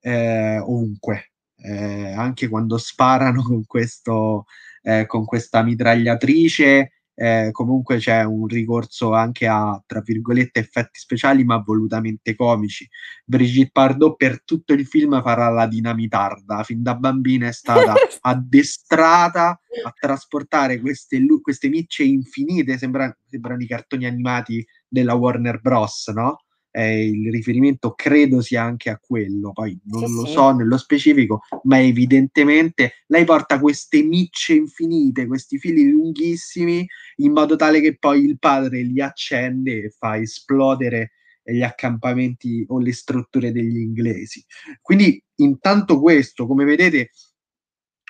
eh, 0.00 0.58
ovunque, 0.58 1.34
eh, 1.66 2.12
anche 2.12 2.48
quando 2.48 2.78
sparano 2.78 3.42
con, 3.42 3.64
questo, 3.66 4.46
eh, 4.82 5.06
con 5.06 5.24
questa 5.24 5.62
mitragliatrice 5.62 6.90
eh, 7.18 7.48
comunque 7.50 7.96
c'è 7.96 8.24
un 8.24 8.46
ricorso 8.46 9.14
anche 9.14 9.46
a, 9.46 9.82
tra 9.86 10.02
virgolette, 10.02 10.60
effetti 10.60 10.98
speciali, 10.98 11.44
ma 11.44 11.56
volutamente 11.56 12.36
comici. 12.36 12.86
Brigitte 13.24 13.70
Bardot 13.72 14.16
per 14.16 14.44
tutto 14.44 14.74
il 14.74 14.86
film 14.86 15.22
farà 15.22 15.48
la 15.48 15.66
dinamitarda, 15.66 16.62
fin 16.62 16.82
da 16.82 16.94
bambina 16.94 17.48
è 17.48 17.52
stata 17.52 17.94
addestrata 18.20 19.58
a 19.82 19.94
trasportare 19.98 20.78
queste, 20.78 21.18
queste 21.40 21.68
micce 21.68 22.04
infinite, 22.04 22.76
sembra, 22.76 23.14
sembrano 23.28 23.62
i 23.62 23.66
cartoni 23.66 24.04
animati 24.04 24.64
della 24.86 25.14
Warner 25.14 25.60
Bros., 25.60 26.08
no? 26.08 26.42
Eh, 26.76 27.06
il 27.06 27.30
riferimento 27.30 27.94
credo 27.94 28.42
sia 28.42 28.62
anche 28.62 28.90
a 28.90 28.98
quello, 28.98 29.52
poi 29.52 29.78
non 29.84 30.06
sì, 30.06 30.14
lo 30.14 30.26
sì. 30.26 30.32
so 30.32 30.50
nello 30.52 30.76
specifico, 30.76 31.40
ma 31.62 31.80
evidentemente 31.80 33.04
lei 33.06 33.24
porta 33.24 33.58
queste 33.58 34.02
micce 34.02 34.52
infinite, 34.52 35.26
questi 35.26 35.56
fili 35.58 35.88
lunghissimi, 35.88 36.86
in 37.16 37.32
modo 37.32 37.56
tale 37.56 37.80
che 37.80 37.96
poi 37.96 38.24
il 38.24 38.38
padre 38.38 38.82
li 38.82 39.00
accende 39.00 39.84
e 39.84 39.94
fa 39.96 40.18
esplodere 40.18 41.12
gli 41.42 41.62
accampamenti 41.62 42.66
o 42.68 42.78
le 42.78 42.92
strutture 42.92 43.52
degli 43.52 43.78
inglesi. 43.78 44.44
Quindi 44.82 45.22
intanto 45.36 45.98
questo, 45.98 46.46
come 46.46 46.64
vedete, 46.64 47.10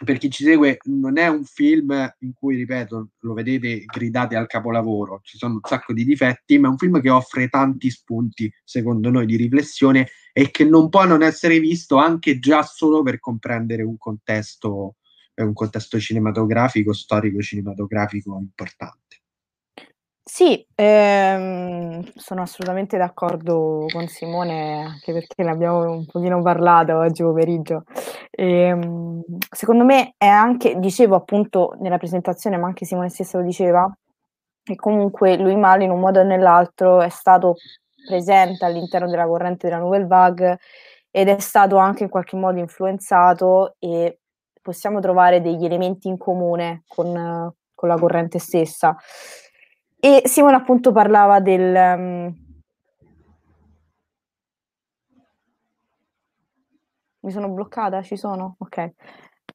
per 0.04 0.18
chi 0.18 0.30
ci 0.30 0.44
segue, 0.44 0.78
non 0.84 1.16
è 1.18 1.26
un 1.28 1.44
film 1.44 2.14
in 2.20 2.32
cui, 2.34 2.56
ripeto, 2.56 3.08
lo 3.20 3.32
vedete, 3.32 3.84
gridate 3.86 4.36
al 4.36 4.46
capolavoro, 4.46 5.20
ci 5.22 5.38
sono 5.38 5.54
un 5.54 5.60
sacco 5.62 5.92
di 5.92 6.04
difetti, 6.04 6.58
ma 6.58 6.68
è 6.68 6.70
un 6.70 6.76
film 6.76 7.00
che 7.00 7.10
offre 7.10 7.48
tanti 7.48 7.90
spunti, 7.90 8.52
secondo 8.62 9.10
noi, 9.10 9.26
di 9.26 9.36
riflessione 9.36 10.08
e 10.32 10.50
che 10.50 10.64
non 10.64 10.90
può 10.90 11.04
non 11.04 11.22
essere 11.22 11.58
visto 11.60 11.96
anche 11.96 12.38
già 12.38 12.62
solo 12.62 13.02
per 13.02 13.18
comprendere 13.18 13.82
un 13.82 13.96
contesto, 13.96 14.96
un 15.36 15.52
contesto 15.54 15.98
cinematografico, 15.98 16.92
storico 16.92 17.40
cinematografico 17.40 18.36
importante. 18.38 19.22
Sì, 20.28 20.66
ehm, 20.74 22.02
sono 22.16 22.42
assolutamente 22.42 22.96
d'accordo 22.96 23.86
con 23.92 24.08
Simone, 24.08 24.82
anche 24.82 25.12
perché 25.12 25.44
ne 25.44 25.50
abbiamo 25.52 25.88
un 25.88 26.04
pochino 26.04 26.42
parlato 26.42 26.96
oggi 26.96 27.22
pomeriggio. 27.22 27.84
Ehm, 28.32 29.05
secondo 29.50 29.84
me 29.84 30.14
è 30.16 30.26
anche, 30.26 30.78
dicevo 30.78 31.14
appunto 31.16 31.76
nella 31.80 31.98
presentazione, 31.98 32.56
ma 32.56 32.66
anche 32.66 32.84
Simone 32.84 33.08
stessa 33.08 33.38
lo 33.38 33.44
diceva, 33.44 33.90
che 34.62 34.74
comunque 34.76 35.36
lui 35.36 35.56
Mal 35.56 35.82
in 35.82 35.90
un 35.90 36.00
modo 36.00 36.20
o 36.20 36.24
nell'altro 36.24 37.00
è 37.00 37.08
stato 37.08 37.56
presente 38.06 38.64
all'interno 38.64 39.08
della 39.08 39.26
corrente 39.26 39.68
della 39.68 39.80
Nouvelle 39.80 40.06
Vague 40.06 40.58
ed 41.10 41.28
è 41.28 41.38
stato 41.38 41.76
anche 41.76 42.04
in 42.04 42.08
qualche 42.08 42.36
modo 42.36 42.58
influenzato 42.58 43.76
e 43.78 44.18
possiamo 44.60 45.00
trovare 45.00 45.40
degli 45.40 45.64
elementi 45.64 46.08
in 46.08 46.18
comune 46.18 46.82
con 46.86 47.52
con 47.76 47.88
la 47.88 47.96
corrente 47.96 48.40
stessa. 48.40 48.96
E 50.00 50.22
Simone 50.24 50.56
appunto 50.56 50.90
parlava 50.90 51.38
del... 51.38 52.44
Mi 57.26 57.32
sono 57.32 57.48
bloccata? 57.48 58.02
Ci 58.02 58.16
sono? 58.16 58.54
Ok. 58.60 58.92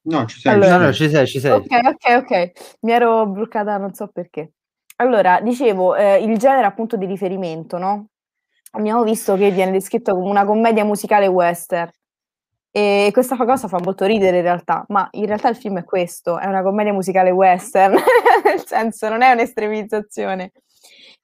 No, 0.02 0.26
ci 0.26 0.40
sei. 0.40 0.52
Allora, 0.52 0.76
no, 0.76 0.84
no, 0.84 0.92
ci 0.92 1.08
sei, 1.08 1.26
ci 1.26 1.40
sei. 1.40 1.52
Ok, 1.52 1.66
ok, 1.70 2.16
ok. 2.18 2.76
Mi 2.80 2.92
ero 2.92 3.26
bloccata, 3.26 3.78
non 3.78 3.94
so 3.94 4.08
perché. 4.08 4.52
Allora, 4.96 5.40
dicevo, 5.40 5.96
eh, 5.96 6.22
il 6.22 6.36
genere 6.36 6.66
appunto 6.66 6.98
di 6.98 7.06
riferimento, 7.06 7.78
no? 7.78 8.08
Abbiamo 8.72 9.02
visto 9.04 9.36
che 9.36 9.50
viene 9.50 9.72
descritto 9.72 10.12
come 10.12 10.28
una 10.28 10.44
commedia 10.44 10.84
musicale 10.84 11.26
western. 11.28 11.90
E 12.70 13.08
questa 13.10 13.36
cosa 13.36 13.68
fa 13.68 13.78
molto 13.82 14.04
ridere 14.04 14.38
in 14.38 14.42
realtà, 14.42 14.84
ma 14.88 15.08
in 15.12 15.24
realtà 15.24 15.48
il 15.48 15.56
film 15.56 15.78
è 15.78 15.84
questo, 15.84 16.38
è 16.38 16.46
una 16.46 16.62
commedia 16.62 16.92
musicale 16.92 17.30
western, 17.30 17.94
nel 18.44 18.66
senso 18.66 19.08
non 19.08 19.22
è 19.22 19.32
un'estremizzazione. 19.32 20.52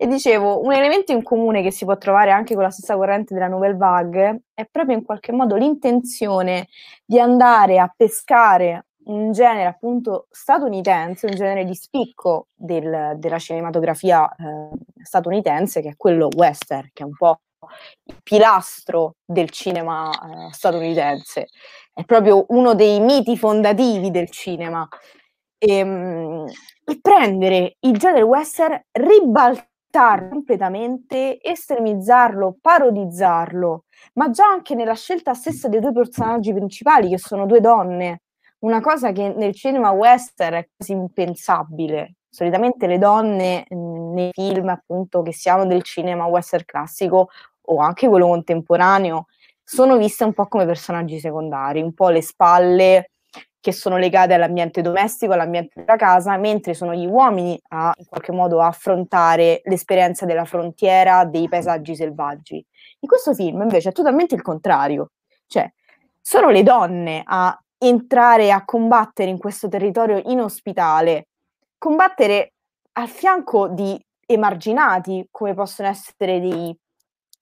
E 0.01 0.07
dicevo, 0.07 0.63
un 0.63 0.73
elemento 0.73 1.11
in 1.11 1.25
comune 1.25 1.61
che 1.61 1.73
si 1.73 1.85
può 1.85 1.99
trovare 1.99 2.31
anche 2.31 2.55
con 2.55 2.63
la 2.63 2.71
stessa 2.71 2.95
corrente 2.95 3.35
della 3.35 3.49
Nouvelle 3.49 3.75
Vague 3.75 4.43
è 4.55 4.65
proprio 4.71 4.97
in 4.97 5.03
qualche 5.03 5.33
modo 5.33 5.57
l'intenzione 5.57 6.69
di 7.05 7.19
andare 7.19 7.81
a 7.81 7.93
pescare 7.95 8.87
un 9.07 9.33
genere 9.33 9.67
appunto 9.67 10.29
statunitense, 10.31 11.27
un 11.27 11.35
genere 11.35 11.65
di 11.65 11.75
spicco 11.75 12.47
del, 12.55 13.15
della 13.17 13.39
cinematografia 13.41 14.33
eh, 14.37 14.69
statunitense, 15.03 15.83
che 15.83 15.89
è 15.89 15.97
quello 15.97 16.29
western, 16.33 16.91
che 16.93 17.03
è 17.03 17.07
un 17.07 17.17
po' 17.17 17.41
il 18.05 18.21
pilastro 18.23 19.17
del 19.25 19.51
cinema 19.51 20.11
eh, 20.11 20.53
statunitense, 20.53 21.49
è 21.93 22.05
proprio 22.05 22.45
uno 22.51 22.75
dei 22.75 23.01
miti 23.01 23.37
fondativi 23.37 24.13
del 24.13 24.31
cinema. 24.31 24.87
E, 25.61 25.75
ehm, 25.79 26.47
e 26.85 26.99
prendere 27.03 27.77
il 27.81 27.99
genere 27.99 28.23
western, 28.23 28.81
ribaltarlo 29.89 30.29
completamente, 30.29 31.41
estremizzarlo, 31.43 32.59
parodizzarlo, 32.61 33.85
ma 34.15 34.31
già 34.31 34.47
anche 34.47 34.75
nella 34.75 34.95
scelta 34.95 35.35
stessa 35.35 35.69
dei 35.69 35.81
due 35.81 35.93
personaggi 35.93 36.53
principali, 36.53 37.09
che 37.09 37.19
sono 37.19 37.47
due 37.47 37.61
donne, 37.61 38.23
una 38.61 38.81
cosa 38.81 39.13
che 39.13 39.33
nel 39.35 39.55
cinema 39.55 39.91
western 39.91 40.57
è 40.57 40.69
quasi 40.77 40.93
impensabile. 40.93 42.15
Solitamente 42.29 42.87
le 42.87 42.99
donne 42.99 43.65
mhmm, 43.69 44.13
nei 44.13 44.31
film 44.33 44.69
appunto 44.69 45.23
che 45.23 45.33
siano 45.33 45.67
del 45.67 45.83
cinema 45.83 46.27
western 46.27 46.65
classico 46.65 47.29
o 47.63 47.79
anche 47.79 48.09
quello 48.09 48.27
contemporaneo 48.29 49.27
sono 49.63 49.97
viste 49.97 50.25
un 50.25 50.33
po' 50.33 50.47
come 50.47 50.65
personaggi 50.65 51.19
secondari, 51.21 51.83
un 51.83 51.93
po' 51.95 52.09
le 52.09 52.23
spalle 52.23 53.11
che 53.69 53.73
sono 53.75 53.99
legate 53.99 54.33
all'ambiente 54.33 54.81
domestico, 54.81 55.35
all'ambiente 55.35 55.81
della 55.81 55.97
casa, 55.97 56.39
mentre 56.39 56.73
sono 56.73 56.95
gli 56.95 57.05
uomini 57.05 57.61
a 57.69 57.93
in 57.99 58.07
qualche 58.07 58.33
modo 58.33 58.63
affrontare 58.63 59.61
l'esperienza 59.65 60.25
della 60.25 60.47
frontiera, 60.47 61.27
dei 61.27 61.51
paesaggi 61.51 61.95
selvaggi. 61.95 62.65
In 63.01 63.09
questo 63.09 63.35
film 63.35 63.61
invece 63.61 63.91
è 63.91 63.93
totalmente 63.93 64.35
il 64.35 64.41
contrario, 64.41 65.11
cioè 65.47 65.71
sono 66.19 66.49
le 66.49 66.63
donne 66.63 67.21
a 67.27 67.63
entrare 67.77 68.51
a 68.53 68.65
combattere 68.65 69.29
in 69.29 69.37
questo 69.37 69.69
territorio 69.69 70.23
inospitale, 70.25 71.29
combattere 71.77 72.55
al 72.93 73.09
fianco 73.09 73.69
di 73.69 74.03
emarginati 74.25 75.29
come 75.31 75.53
possono 75.53 75.89
essere 75.89 76.41
dei 76.41 76.75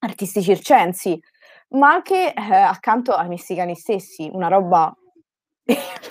artisti 0.00 0.42
circensi, 0.42 1.21
ma 1.68 1.92
anche 1.92 2.35
eh, 2.35 2.52
accanto 2.52 3.12
ai 3.12 3.28
messicani 3.28 3.76
stessi, 3.76 4.28
una 4.33 4.49
roba 4.49 4.92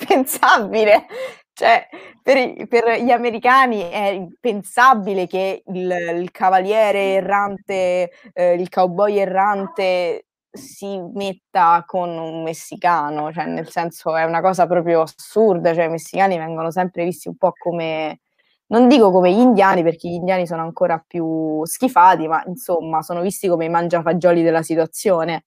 impensabile. 0.07 1.05
Cioè, 1.53 1.87
per, 2.21 2.67
per, 2.67 3.01
gli 3.01 3.11
americani 3.11 3.81
è 3.89 4.07
impensabile 4.07 5.25
che 5.25 5.63
il, 5.67 6.19
il 6.21 6.31
cavaliere 6.31 7.13
errante, 7.13 8.11
eh, 8.33 8.53
il 8.55 8.67
cowboy 8.67 9.17
errante 9.17 10.25
si 10.51 10.99
metta 11.13 11.83
con 11.85 12.09
un 12.09 12.43
messicano, 12.43 13.31
cioè 13.31 13.45
nel 13.45 13.69
senso 13.69 14.15
è 14.15 14.23
una 14.23 14.41
cosa 14.41 14.67
proprio 14.67 15.01
assurda, 15.01 15.73
cioè 15.73 15.85
i 15.85 15.89
messicani 15.89 16.37
vengono 16.37 16.71
sempre 16.71 17.03
visti 17.05 17.27
un 17.27 17.37
po' 17.37 17.53
come, 17.57 18.19
non 18.67 18.87
dico 18.87 19.11
come 19.11 19.31
gli 19.31 19.39
indiani 19.39 19.83
perché 19.83 20.09
gli 20.09 20.13
indiani 20.13 20.47
sono 20.47 20.61
ancora 20.61 21.03
più 21.05 21.63
schifati, 21.65 22.27
ma 22.27 22.43
insomma 22.47 23.01
sono 23.01 23.21
visti 23.21 23.47
come 23.47 23.65
i 23.65 23.69
mangiafagioli 23.69 24.41
della 24.43 24.63
situazione. 24.63 25.45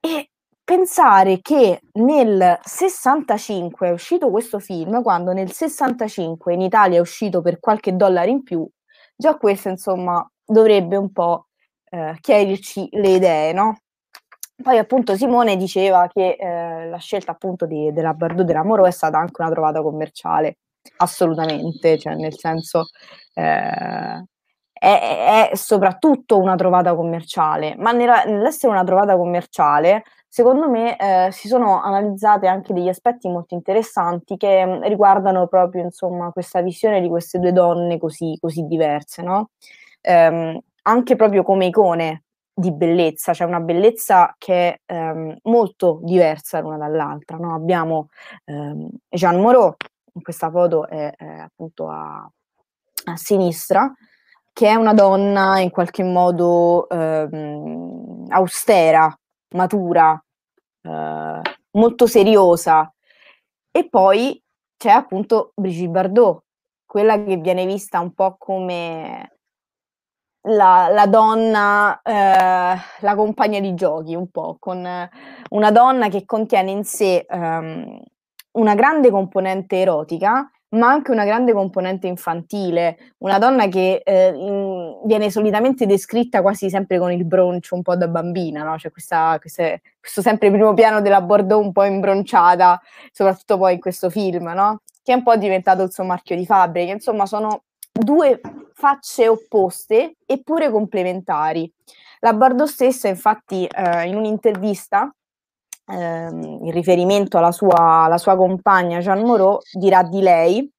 E 0.00 0.30
pensare 0.70 1.40
che 1.40 1.80
nel 1.94 2.56
65 2.62 3.88
è 3.88 3.90
uscito 3.90 4.30
questo 4.30 4.60
film, 4.60 5.02
quando 5.02 5.32
nel 5.32 5.50
65 5.50 6.54
in 6.54 6.60
Italia 6.60 6.98
è 6.98 7.00
uscito 7.00 7.42
per 7.42 7.58
qualche 7.58 7.96
dollaro 7.96 8.30
in 8.30 8.44
più, 8.44 8.64
già 9.16 9.36
questo 9.36 9.68
insomma 9.68 10.24
dovrebbe 10.44 10.94
un 10.94 11.10
po' 11.10 11.48
eh, 11.90 12.16
chiarirci 12.20 12.86
le 12.92 13.08
idee, 13.08 13.52
no? 13.52 13.78
Poi 14.62 14.78
appunto 14.78 15.16
Simone 15.16 15.56
diceva 15.56 16.06
che 16.06 16.36
eh, 16.38 16.88
la 16.88 16.98
scelta 16.98 17.32
appunto 17.32 17.66
di, 17.66 17.92
della 17.92 18.14
Bardot 18.14 18.46
della 18.46 18.62
Moro 18.62 18.86
è 18.86 18.92
stata 18.92 19.18
anche 19.18 19.42
una 19.42 19.50
trovata 19.50 19.82
commerciale, 19.82 20.58
assolutamente, 20.98 21.98
cioè 21.98 22.14
nel 22.14 22.38
senso 22.38 22.84
eh, 23.34 24.24
è, 24.80 25.50
è, 25.50 25.56
soprattutto 25.56 26.38
una 26.38 26.56
trovata 26.56 26.94
commerciale, 26.94 27.74
ma 27.76 27.92
nella, 27.92 28.24
nell'essere 28.24 28.72
una 28.72 28.82
trovata 28.82 29.14
commerciale, 29.14 30.04
secondo 30.26 30.70
me 30.70 30.96
eh, 30.96 31.30
si 31.32 31.48
sono 31.48 31.82
analizzati 31.82 32.46
anche 32.46 32.72
degli 32.72 32.88
aspetti 32.88 33.28
molto 33.28 33.54
interessanti 33.54 34.38
che 34.38 34.64
mh, 34.64 34.88
riguardano 34.88 35.46
proprio 35.48 35.82
insomma 35.84 36.30
questa 36.32 36.62
visione 36.62 37.02
di 37.02 37.08
queste 37.08 37.38
due 37.38 37.52
donne 37.52 37.98
così, 37.98 38.38
così 38.40 38.62
diverse, 38.66 39.22
no? 39.22 39.50
Um, 40.02 40.58
anche 40.84 41.14
proprio 41.14 41.42
come 41.42 41.66
icone 41.66 42.22
di 42.54 42.72
bellezza, 42.72 43.34
cioè 43.34 43.46
una 43.46 43.60
bellezza 43.60 44.34
che 44.38 44.80
è 44.86 44.94
ehm, 44.94 45.36
molto 45.42 46.00
diversa 46.02 46.60
l'una 46.60 46.78
dall'altra. 46.78 47.36
No? 47.36 47.54
Abbiamo 47.54 48.08
ehm, 48.46 48.88
Jeanne 49.10 49.40
Moreau, 49.40 49.74
in 50.14 50.22
questa 50.22 50.50
foto 50.50 50.88
è, 50.88 51.12
è 51.14 51.24
appunto 51.24 51.88
a, 51.88 52.30
a, 53.04 53.16
sinistra, 53.16 53.92
che 54.60 54.68
è 54.68 54.74
una 54.74 54.92
donna 54.92 55.58
in 55.58 55.70
qualche 55.70 56.02
modo 56.02 56.86
ehm, 56.90 58.26
austera, 58.28 59.10
matura, 59.54 60.22
eh, 60.82 61.40
molto 61.70 62.06
seriosa. 62.06 62.92
E 63.70 63.88
poi 63.88 64.38
c'è 64.76 64.90
appunto 64.90 65.52
Brigitte 65.54 65.88
Bardot, 65.88 66.42
quella 66.84 67.24
che 67.24 67.38
viene 67.38 67.64
vista 67.64 68.00
un 68.00 68.12
po' 68.12 68.36
come 68.36 69.38
la, 70.42 70.88
la 70.90 71.06
donna, 71.06 71.98
eh, 72.02 72.78
la 73.00 73.14
compagna 73.14 73.60
di 73.60 73.72
giochi, 73.72 74.14
un 74.14 74.28
po', 74.28 74.56
con 74.58 74.86
una 75.48 75.70
donna 75.70 76.08
che 76.10 76.26
contiene 76.26 76.70
in 76.70 76.84
sé 76.84 77.24
um, 77.30 77.98
una 78.58 78.74
grande 78.74 79.10
componente 79.10 79.76
erotica, 79.76 80.50
ma 80.70 80.88
anche 80.88 81.10
una 81.10 81.24
grande 81.24 81.52
componente 81.52 82.06
infantile, 82.06 83.14
una 83.18 83.38
donna 83.38 83.66
che 83.66 84.02
eh, 84.04 84.28
in, 84.28 85.00
viene 85.04 85.30
solitamente 85.30 85.86
descritta 85.86 86.42
quasi 86.42 86.70
sempre 86.70 86.98
con 86.98 87.10
il 87.10 87.24
broncio 87.24 87.74
un 87.74 87.82
po' 87.82 87.96
da 87.96 88.06
bambina, 88.06 88.62
no? 88.62 88.78
Cioè 88.78 88.90
questa, 88.90 89.36
queste, 89.40 89.82
questo 89.98 90.22
sempre 90.22 90.50
primo 90.50 90.72
piano 90.74 91.00
della 91.00 91.22
Bordeaux 91.22 91.64
un 91.64 91.72
po' 91.72 91.84
imbronciata, 91.84 92.80
soprattutto 93.10 93.58
poi 93.58 93.74
in 93.74 93.80
questo 93.80 94.10
film, 94.10 94.48
no? 94.54 94.82
Che 95.02 95.12
è 95.12 95.16
un 95.16 95.22
po' 95.22 95.36
diventato 95.36 95.82
il 95.82 95.92
suo 95.92 96.04
marchio 96.04 96.36
di 96.36 96.46
fabbrica. 96.46 96.92
Insomma, 96.92 97.26
sono 97.26 97.62
due 97.90 98.40
facce 98.74 99.28
opposte 99.28 100.16
eppure 100.24 100.70
complementari. 100.70 101.70
La 102.20 102.32
Bardot 102.32 102.68
stessa, 102.68 103.08
infatti, 103.08 103.66
eh, 103.66 104.06
in 104.06 104.14
un'intervista, 104.14 105.12
eh, 105.90 106.28
in 106.30 106.70
riferimento 106.70 107.38
alla 107.38 107.52
sua, 107.52 108.04
alla 108.04 108.18
sua 108.18 108.36
compagna 108.36 109.00
Jeanne 109.00 109.24
Moreau, 109.24 109.58
dirà 109.72 110.02
di 110.02 110.20
lei: 110.20 110.72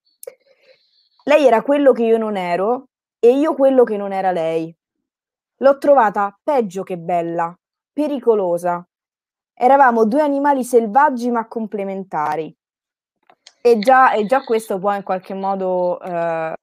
Lei 1.24 1.45
era 1.45 1.62
quello 1.62 1.91
che 1.91 2.04
io 2.04 2.17
non 2.17 2.38
ero 2.38 2.88
e 3.19 3.32
io 3.36 3.54
quello 3.56 3.84
che 3.84 3.97
non 3.97 4.12
era 4.13 4.32
lei. 4.32 4.74
L'ho 5.58 5.78
trovata 5.78 6.36
peggio 6.43 6.84
che 6.84 6.97
bella, 6.97 7.56
pericolosa. 7.93 8.86
Eravamo 9.54 10.06
due 10.06 10.21
animali 10.21 10.63
selvaggi 10.63 11.30
ma 11.30 11.47
complementari. 11.47 12.56
E 13.62 13.78
già, 13.78 14.12
e 14.13 14.26
già 14.26 14.43
questo 14.43 14.80
può 14.80 14.91
in 14.95 15.04
qualche 15.04 15.36
modo 15.36 16.02
eh, 16.02 16.56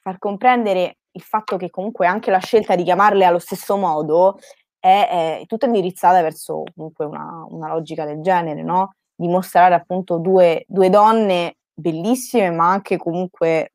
far 0.00 0.18
comprendere 0.18 0.96
il 1.12 1.22
fatto 1.22 1.56
che 1.56 1.70
comunque 1.70 2.08
anche 2.08 2.32
la 2.32 2.38
scelta 2.38 2.74
di 2.74 2.82
chiamarle 2.82 3.24
allo 3.24 3.38
stesso 3.38 3.76
modo 3.76 4.38
è, 4.84 5.40
è 5.40 5.46
tutta 5.46 5.64
indirizzata 5.64 6.20
verso 6.20 6.64
comunque 6.74 7.06
una, 7.06 7.46
una, 7.48 7.68
logica 7.68 8.04
del 8.04 8.20
genere, 8.20 8.62
no? 8.62 8.96
Di 9.14 9.28
mostrare 9.28 9.74
appunto 9.74 10.18
due, 10.18 10.64
due 10.68 10.90
donne 10.90 11.56
bellissime, 11.72 12.50
ma 12.50 12.68
anche 12.68 12.98
comunque 12.98 13.72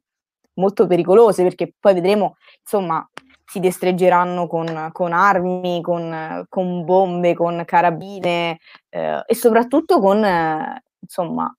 molto 0.54 0.86
pericolose, 0.86 1.42
perché 1.42 1.74
poi 1.80 1.96
vedremo, 1.96 2.36
insomma, 2.62 3.04
si 3.44 3.60
destreggeranno 3.60 4.46
con, 4.46 4.90
con 4.92 5.12
armi, 5.12 5.82
con, 5.82 6.46
con, 6.48 6.86
bombe, 6.86 7.34
con 7.34 7.64
carabine 7.66 8.60
eh, 8.90 9.24
e 9.26 9.34
soprattutto 9.34 10.00
con, 10.00 10.24
eh, 10.24 10.84
insomma, 11.00 11.52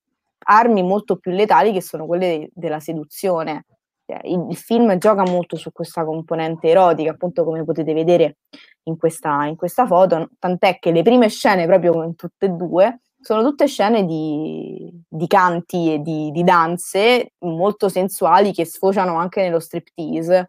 armi 0.45 0.83
molto 0.85 1.17
più 1.17 1.33
letali 1.33 1.73
che 1.73 1.83
sono 1.83 2.07
quelle 2.07 2.51
della 2.53 2.79
seduzione. 2.79 3.65
Cioè, 4.07 4.21
il, 4.25 4.47
il, 4.51 4.57
film 4.57 4.97
gioca 4.99 5.25
molto 5.25 5.57
su 5.57 5.73
questa 5.73 6.05
componente 6.05 6.69
erotica, 6.69 7.11
appunto 7.11 7.43
come 7.43 7.65
potete 7.65 7.93
vedere 7.93 8.37
in 8.85 8.97
questa, 8.97 9.45
in 9.47 9.57
questa 9.57 9.87
foto, 9.87 10.31
tant'è 10.39 10.79
che 10.79 10.91
le 10.93 11.03
prime 11.03 11.29
scene, 11.29 11.67
proprio 11.67 12.03
in 12.05 12.15
tutte 12.17 12.47
e 12.47 12.49
due, 12.51 13.01
sono 13.21 13.43
tutte 13.43 13.67
scene 13.67 14.05
di, 14.05 14.91
di 15.09 15.27
canti 15.27 15.95
e 15.95 15.99
di, 16.01 16.31
di, 16.31 16.43
danze 16.43 17.33
molto 17.41 17.89
sensuali 17.89 18.53
che 18.53 18.65
sfociano 18.65 19.17
anche 19.17 19.43
nello 19.43 19.61
striptease. 19.61 20.49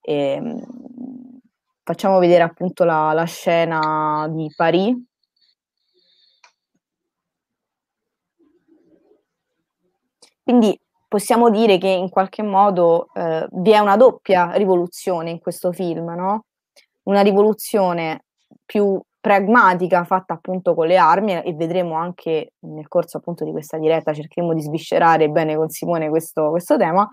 E, 0.00 0.14
ehm, 0.14 0.64
facciamo 1.82 2.18
vedere 2.18 2.42
appunto 2.42 2.84
la, 2.84 3.12
la 3.12 3.24
scena 3.24 4.26
di 4.30 4.52
Paris. 4.56 4.96
Quindi 10.42 10.78
possiamo 11.06 11.50
dire 11.50 11.78
che 11.78 11.88
in 11.88 12.08
qualche 12.08 12.42
modo 12.42 13.08
eh, 13.14 13.46
vi 13.52 13.70
è 13.72 13.78
una 13.78 13.96
doppia 13.96 14.52
rivoluzione 14.52 15.30
in 15.30 15.38
questo 15.38 15.72
film, 15.72 16.12
no? 16.14 16.45
Una 17.06 17.22
rivoluzione 17.22 18.24
più 18.64 19.00
pragmatica 19.20 20.04
fatta 20.04 20.34
appunto 20.34 20.74
con 20.74 20.86
le 20.86 20.96
armi 20.96 21.42
e 21.42 21.52
vedremo 21.54 21.96
anche 21.96 22.52
nel 22.60 22.86
corso 22.86 23.16
appunto 23.16 23.44
di 23.44 23.50
questa 23.50 23.76
diretta, 23.76 24.12
cercheremo 24.12 24.54
di 24.54 24.60
sviscerare 24.60 25.28
bene 25.28 25.56
con 25.56 25.68
Simone 25.68 26.08
questo, 26.08 26.50
questo 26.50 26.76
tema, 26.76 27.08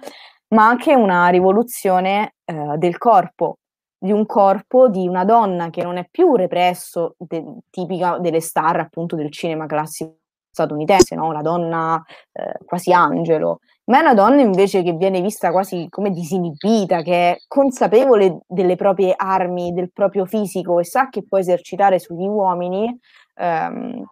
ma 0.50 0.68
anche 0.68 0.94
una 0.94 1.28
rivoluzione 1.30 2.36
eh, 2.46 2.78
del 2.78 2.98
corpo, 2.98 3.58
di 3.98 4.12
un 4.12 4.26
corpo 4.26 4.90
di 4.90 5.08
una 5.08 5.26
donna 5.26 5.70
che 5.70 5.82
non 5.82 5.98
è 5.98 6.08
più 6.10 6.36
represso 6.36 7.16
de- 7.18 7.44
tipica 7.70 8.20
delle 8.20 8.42
star 8.42 8.80
appunto 8.80 9.16
del 9.16 9.32
cinema 9.32 9.66
classico 9.66 10.18
statunitense, 10.54 11.16
no? 11.16 11.32
la 11.32 11.42
donna 11.42 12.02
eh, 12.32 12.60
quasi 12.64 12.94
angelo, 12.94 13.60
ma 13.86 13.98
è 13.98 14.02
una 14.02 14.14
donna 14.14 14.42
invece 14.42 14.84
che 14.84 14.94
viene 14.94 15.20
vista 15.20 15.52
quasi 15.52 15.88
come 15.90 16.12
disinibita, 16.12 17.02
che 17.02 17.32
è 17.32 17.38
consapevole 17.48 18.42
delle 18.48 18.76
proprie 18.76 19.14
armi, 19.18 19.74
del 19.74 19.92
proprio 19.92 20.26
fisico 20.26 20.80
e 20.80 20.86
sa 20.86 21.10
che 21.10 21.26
può 21.28 21.40
esercitare 21.40 22.00
sugli 22.00 22.28
uomini 22.28 22.98
ehm, 23.36 24.06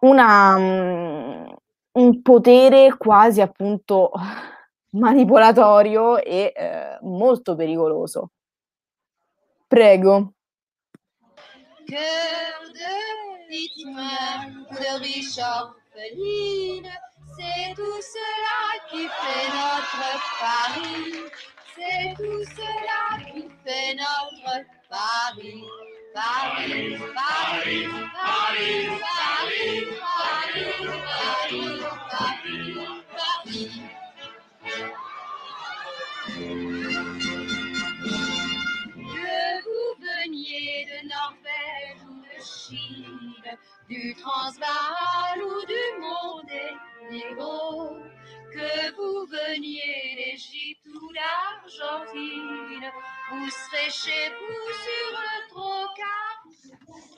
una, 0.00 0.56
um, 0.56 1.56
un 1.92 2.22
potere 2.22 2.96
quasi 2.96 3.40
appunto 3.42 4.10
manipolatorio 4.92 6.16
e 6.16 6.52
eh, 6.56 6.98
molto 7.02 7.54
pericoloso. 7.54 8.30
Prego. 9.68 10.32
Cœur 11.86 12.58
de 13.48 13.54
victime, 13.54 14.66
de 14.70 15.00
riche 15.00 15.38
orpheline, 15.38 16.90
c'est 17.36 17.74
tout 17.74 18.00
cela 18.00 18.60
qui 18.90 19.08
fait 19.08 19.48
notre 19.54 20.04
Paris. 20.40 21.14
C'est 21.74 22.14
tout 22.16 22.44
cela 22.56 23.32
qui 23.32 23.48
fait 23.64 23.94
notre 23.94 24.64
Paris. 24.90 25.64
Paris, 26.14 26.96
Paris, 27.14 27.86
Paris, 27.94 28.08
Paris, 28.14 28.88
Paris, 29.00 29.86
Paris, 30.00 30.86
Paris, 31.06 31.80
Paris. 32.10 32.97
Du 43.88 44.14
Transvaal 44.14 45.42
ou 45.42 45.64
du 45.64 45.74
Monténégro, 47.10 47.96
que 48.52 48.94
vous 48.96 49.26
veniez 49.26 50.14
d'Égypte 50.16 50.86
ou 50.86 51.12
d'Argentine, 51.12 52.90
vous 53.30 53.50
serez 53.50 53.90
chez 53.90 54.28
vous 54.30 54.68
sur 54.84 55.10
le 55.18 55.36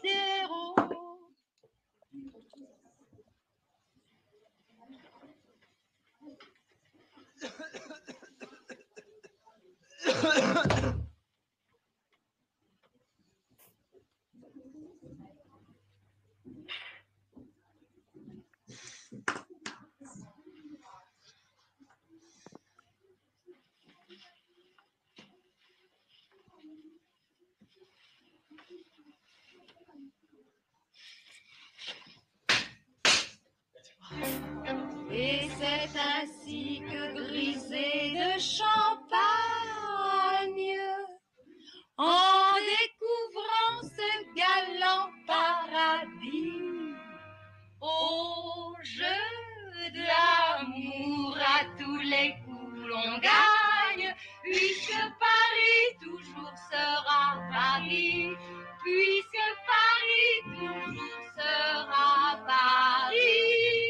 Trocadéro. 0.01 0.61
Et 35.13 35.49
c'est 35.59 35.91
ainsi 35.99 36.83
que 36.89 37.13
brisé 37.15 38.13
de 38.15 38.39
champagne, 38.39 39.21
en 41.97 42.55
découvrant 42.55 43.83
ce 43.83 44.11
galant 44.37 45.11
paradis, 45.27 46.95
au 47.81 48.77
jeu 48.83 49.25
de 49.93 50.01
l'amour 50.01 51.37
à 51.39 51.65
tous 51.79 51.99
les 51.99 52.35
coups 52.45 52.87
l'on 52.89 53.19
gagne, 53.19 54.15
puisque 54.43 54.95
Paris 55.19 55.97
toujours 56.01 56.55
sera 56.71 57.23
Paris, 57.51 58.31
puisque 58.85 59.45
Paris 59.67 60.39
toujours 60.45 61.23
sera 61.37 62.39
Paris. 62.47 63.90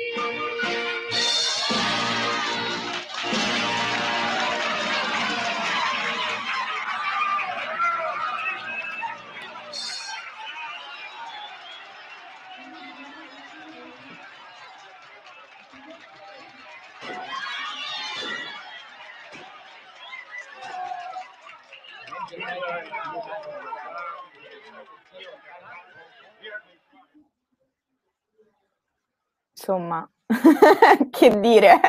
Insomma, 29.70 30.10
che 31.10 31.38
dire, 31.38 31.80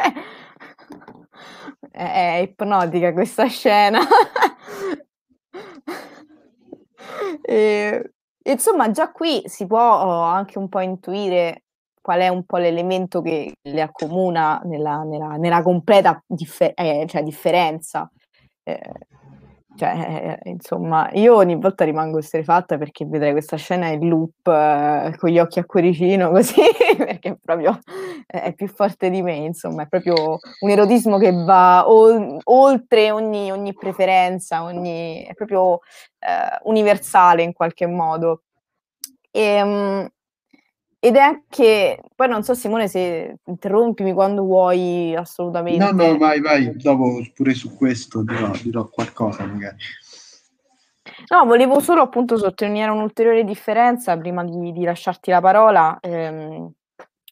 è, 1.90 2.42
ipnotica 2.44 3.14
questa 3.14 3.48
scena. 3.48 4.00
e, 7.42 8.14
insomma, 8.44 8.92
già 8.92 9.12
qui 9.12 9.42
si 9.46 9.66
può 9.68 9.80
oh, 9.80 10.22
anche 10.22 10.58
un 10.58 10.70
po' 10.70 10.82
intuire 10.82 11.64
qual 12.02 12.20
è 12.20 12.28
un 12.28 12.44
po' 12.46 12.58
l'elemento 12.58 13.22
che 13.22 13.54
le 13.62 13.82
accomuna 13.82 14.60
nella, 14.66 15.04
nella, 15.04 15.36
nella 15.38 15.62
completa 15.62 16.22
differ- 16.26 16.78
eh, 16.80 17.06
cioè 17.08 17.24
differenza. 17.24 18.12
Eh, 18.64 18.80
cioè, 19.78 20.38
eh, 20.44 20.50
insomma, 20.50 21.10
io 21.14 21.36
ogni 21.36 21.56
volta 21.56 21.86
rimango 21.86 22.18
esterrefatta 22.18 22.78
perché 22.78 23.06
vedrei 23.06 23.32
questa 23.32 23.56
scena 23.56 23.88
in 23.88 24.08
loop 24.10 24.46
eh, 24.48 25.16
con 25.18 25.30
gli 25.30 25.40
occhi 25.40 25.60
a 25.60 25.66
cuoricino 25.66 26.30
così, 26.32 26.62
perché 26.98 27.38
proprio 27.42 27.80
è 28.28 28.54
più 28.54 28.68
forte 28.68 29.10
di 29.10 29.22
me, 29.22 29.36
insomma, 29.36 29.84
è 29.84 29.88
proprio 29.88 30.38
un 30.60 30.70
erotismo 30.70 31.18
che 31.18 31.32
va 31.32 31.88
o- 31.88 32.38
oltre 32.44 33.12
ogni, 33.12 33.52
ogni, 33.52 33.74
preferenza, 33.74 34.64
ogni, 34.64 35.24
è 35.24 35.34
proprio 35.34 35.80
eh, 36.20 36.60
universale 36.64 37.42
in 37.42 37.54
qualche 37.54 37.88
modo. 37.88 38.44
E, 39.32 39.62
um, 39.62 40.10
ed 41.04 41.16
è 41.16 41.20
anche, 41.20 42.00
poi 42.16 42.28
non 42.28 42.44
so 42.44 42.54
Simone 42.54 42.88
se 42.88 43.40
interrompimi 43.46 44.14
quando 44.14 44.44
vuoi 44.44 45.16
assolutamente. 45.16 45.84
No, 45.84 45.90
no, 45.94 46.16
vai, 46.16 46.40
vai, 46.42 46.78
dopo 46.78 47.20
pure 47.34 47.56
su 47.56 47.76
questo 47.76 48.22
dirò, 48.22 48.52
dirò 48.62 48.88
qualcosa 48.88 49.44
magari. 49.44 49.78
No, 51.30 51.46
volevo 51.46 51.80
solo 51.80 52.04
appunto 52.04 52.38
sottolineare 52.38 52.92
un'ulteriore 52.92 53.44
differenza 53.44 54.16
prima 54.16 54.44
di, 54.44 54.72
di 54.72 54.84
lasciarti 54.84 55.32
la 55.32 55.42
parola, 55.42 55.98
ehm, 56.00 56.72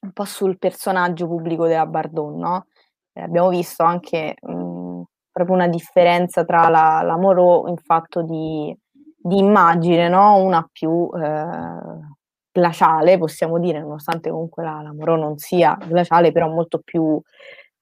un 0.02 0.12
po' 0.14 0.26
sul 0.26 0.58
personaggio 0.58 1.28
pubblico 1.28 1.68
della 1.68 1.86
Bardon, 1.86 2.40
no? 2.40 2.66
Eh, 3.14 3.22
abbiamo 3.22 3.50
visto 3.50 3.84
anche 3.84 4.34
mh, 4.42 5.02
proprio 5.32 5.56
una 5.56 5.68
differenza 5.68 6.44
tra 6.44 6.70
la, 6.70 7.04
la 7.04 7.18
Moreau 7.18 7.68
in 7.68 7.78
fatto 7.78 8.24
di, 8.24 8.76
di 8.92 9.38
immagine, 9.38 10.10
no? 10.10 10.38
Una 10.38 10.68
più... 10.72 11.08
Eh, 11.16 12.09
glaciale, 12.60 13.17
possiamo 13.17 13.58
dire, 13.60 13.80
nonostante 13.80 14.30
comunque 14.30 14.63
la, 14.63 14.82
la 14.84 14.93
Moreau 14.93 15.17
non 15.17 15.38
sia 15.38 15.78
glaciale, 15.82 16.32
però 16.32 16.50
molto 16.50 16.82
più 16.84 17.19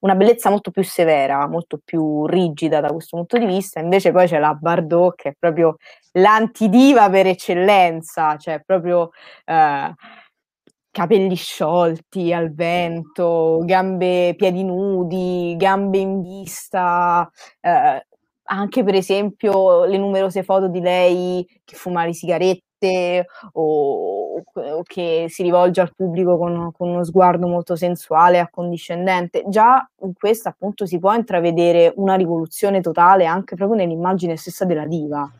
una 0.00 0.14
bellezza 0.14 0.50
molto 0.50 0.70
più 0.70 0.84
severa, 0.84 1.48
molto 1.48 1.80
più 1.84 2.24
rigida 2.26 2.80
da 2.80 2.88
questo 2.92 3.16
punto 3.16 3.36
di 3.38 3.46
vista. 3.46 3.80
Invece 3.80 4.12
poi 4.12 4.26
c'è 4.28 4.38
la 4.38 4.54
Bardot 4.54 5.14
che 5.16 5.30
è 5.30 5.34
proprio 5.38 5.76
l'antidiva 6.12 7.10
per 7.10 7.26
eccellenza, 7.26 8.36
cioè 8.36 8.62
proprio 8.64 9.10
eh, 9.44 9.94
capelli 10.90 11.34
sciolti 11.34 12.32
al 12.32 12.52
vento, 12.54 13.62
gambe, 13.64 14.34
piedi 14.36 14.64
nudi, 14.64 15.54
gambe 15.56 15.98
in 15.98 16.22
vista, 16.22 17.28
eh, 17.60 18.06
anche 18.50 18.82
per 18.84 18.94
esempio 18.94 19.84
le 19.84 19.98
numerose 19.98 20.42
foto 20.42 20.68
di 20.68 20.80
lei 20.80 21.46
che 21.64 21.76
fuma 21.76 22.04
le 22.04 22.14
sigarette 22.14 23.26
o, 23.52 24.17
o 24.54 24.82
che 24.82 25.26
si 25.28 25.42
rivolge 25.42 25.80
al 25.80 25.94
pubblico 25.94 26.36
con, 26.38 26.70
con, 26.72 26.88
uno 26.88 27.04
sguardo 27.04 27.46
molto 27.46 27.76
sensuale, 27.76 28.38
accondiscendente. 28.38 29.44
Già 29.48 29.88
in 30.02 30.12
questa 30.14 30.50
appunto 30.50 30.86
si 30.86 30.98
può 30.98 31.14
intravedere 31.14 31.92
una 31.96 32.14
rivoluzione 32.14 32.80
totale 32.80 33.26
anche 33.26 33.56
proprio 33.56 33.78
nell'immagine 33.78 34.36
stessa 34.36 34.64
della 34.64 34.86
diva. 34.86 35.30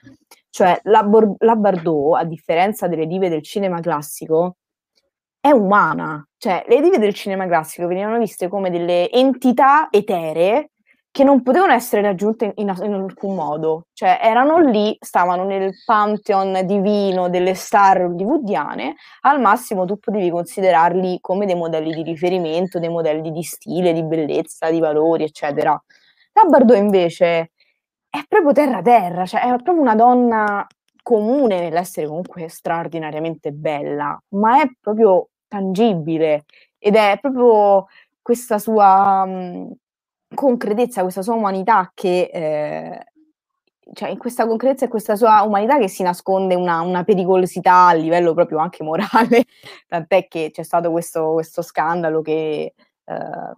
Cioè 0.51 0.81
la, 0.85 1.03
Bor- 1.03 1.37
la 1.39 1.57
Bardot, 1.57 2.17
a 2.17 2.25
differenza 2.25 2.89
delle 2.89 3.07
dive 3.07 3.29
del 3.29 3.43
cinema 3.43 3.81
classico, 3.81 4.57
è 5.41 5.51
umana. 5.51 6.27
Cioè, 6.37 6.65
le 6.69 6.81
dive 6.81 6.99
del 6.99 7.15
cinema 7.15 7.47
classico 7.47 7.87
venivano 7.87 8.19
viste 8.19 8.49
come 8.49 8.71
delle 8.71 9.11
entità 9.11 9.89
eteree 9.91 10.71
che 11.11 11.25
non 11.25 11.42
potevano 11.42 11.73
essere 11.73 12.03
raggiunte 12.03 12.53
in, 12.57 12.73
in, 12.83 12.92
alcun 12.92 13.35
modo, 13.35 13.87
cioè 13.92 14.18
erano 14.23 14.59
lì, 14.59 14.97
stavano 15.01 15.44
nel 15.44 15.73
pantheon 15.85 16.61
divino 16.64 17.29
delle 17.29 17.55
star 17.55 18.03
hollywoodiane, 18.03 18.94
al 19.23 19.40
massimo 19.40 19.85
tu 19.85 19.99
potevi 19.99 20.31
considerarli 20.31 21.18
come 21.21 21.47
dei 21.47 21.57
modelli 21.57 21.92
di 21.92 22.03
riferimento, 22.03 22.79
dei 22.79 22.88
modelli 22.88 23.33
di 23.33 23.42
stile, 23.42 23.92
di 23.92 24.05
bellezza, 24.05 24.71
di 24.71 24.79
valori, 24.79 25.25
eccetera. 25.25 25.71
La 26.33 26.44
Bardot 26.49 26.77
invece 26.77 27.51
è 28.09 28.23
proprio 28.29 28.53
terra-terra, 28.53 29.27
cioè 29.27 29.42
è 29.42 29.49
proprio 29.49 29.81
una 29.81 29.94
donna 29.94 30.66
comune 31.03 31.61
nell'essere 31.61 32.07
comunque 32.07 32.49
straordinariamente 32.49 33.51
bella, 33.53 34.21
ma 34.35 34.61
è 34.62 34.71
proprio 34.81 35.31
tangibile 35.49 36.44
ed 36.79 36.94
è 36.97 37.18
proprio 37.21 37.87
questa 38.23 38.59
sua 38.59 39.25
mh, 39.25 39.73
concretezza, 40.35 41.03
questa 41.03 41.23
sua 41.23 41.35
umanità 41.35 41.91
che 41.95 42.31
eh, 42.33 43.07
cioè 43.95 44.11
in 44.11 44.19
questa 44.19 44.47
concretezza 44.47 44.85
e 44.85 44.88
questa 44.88 45.17
sua 45.17 45.43
umanità 45.43 45.79
che 45.79 45.88
si 45.88 46.03
nasconde 46.03 46.55
una, 46.55 46.81
una, 46.81 47.05
pericolosità 47.05 47.87
a 47.87 47.95
livello 47.95 48.35
proprio 48.35 48.59
anche 48.59 48.83
morale, 48.83 49.45
tant'è 49.88 50.29
che 50.29 50.51
c'è 50.53 50.62
stato 50.62 50.91
questo, 50.91 51.33
questo 51.33 51.62
scandalo 51.62 52.21
che 52.21 52.75
eh, 53.05 53.53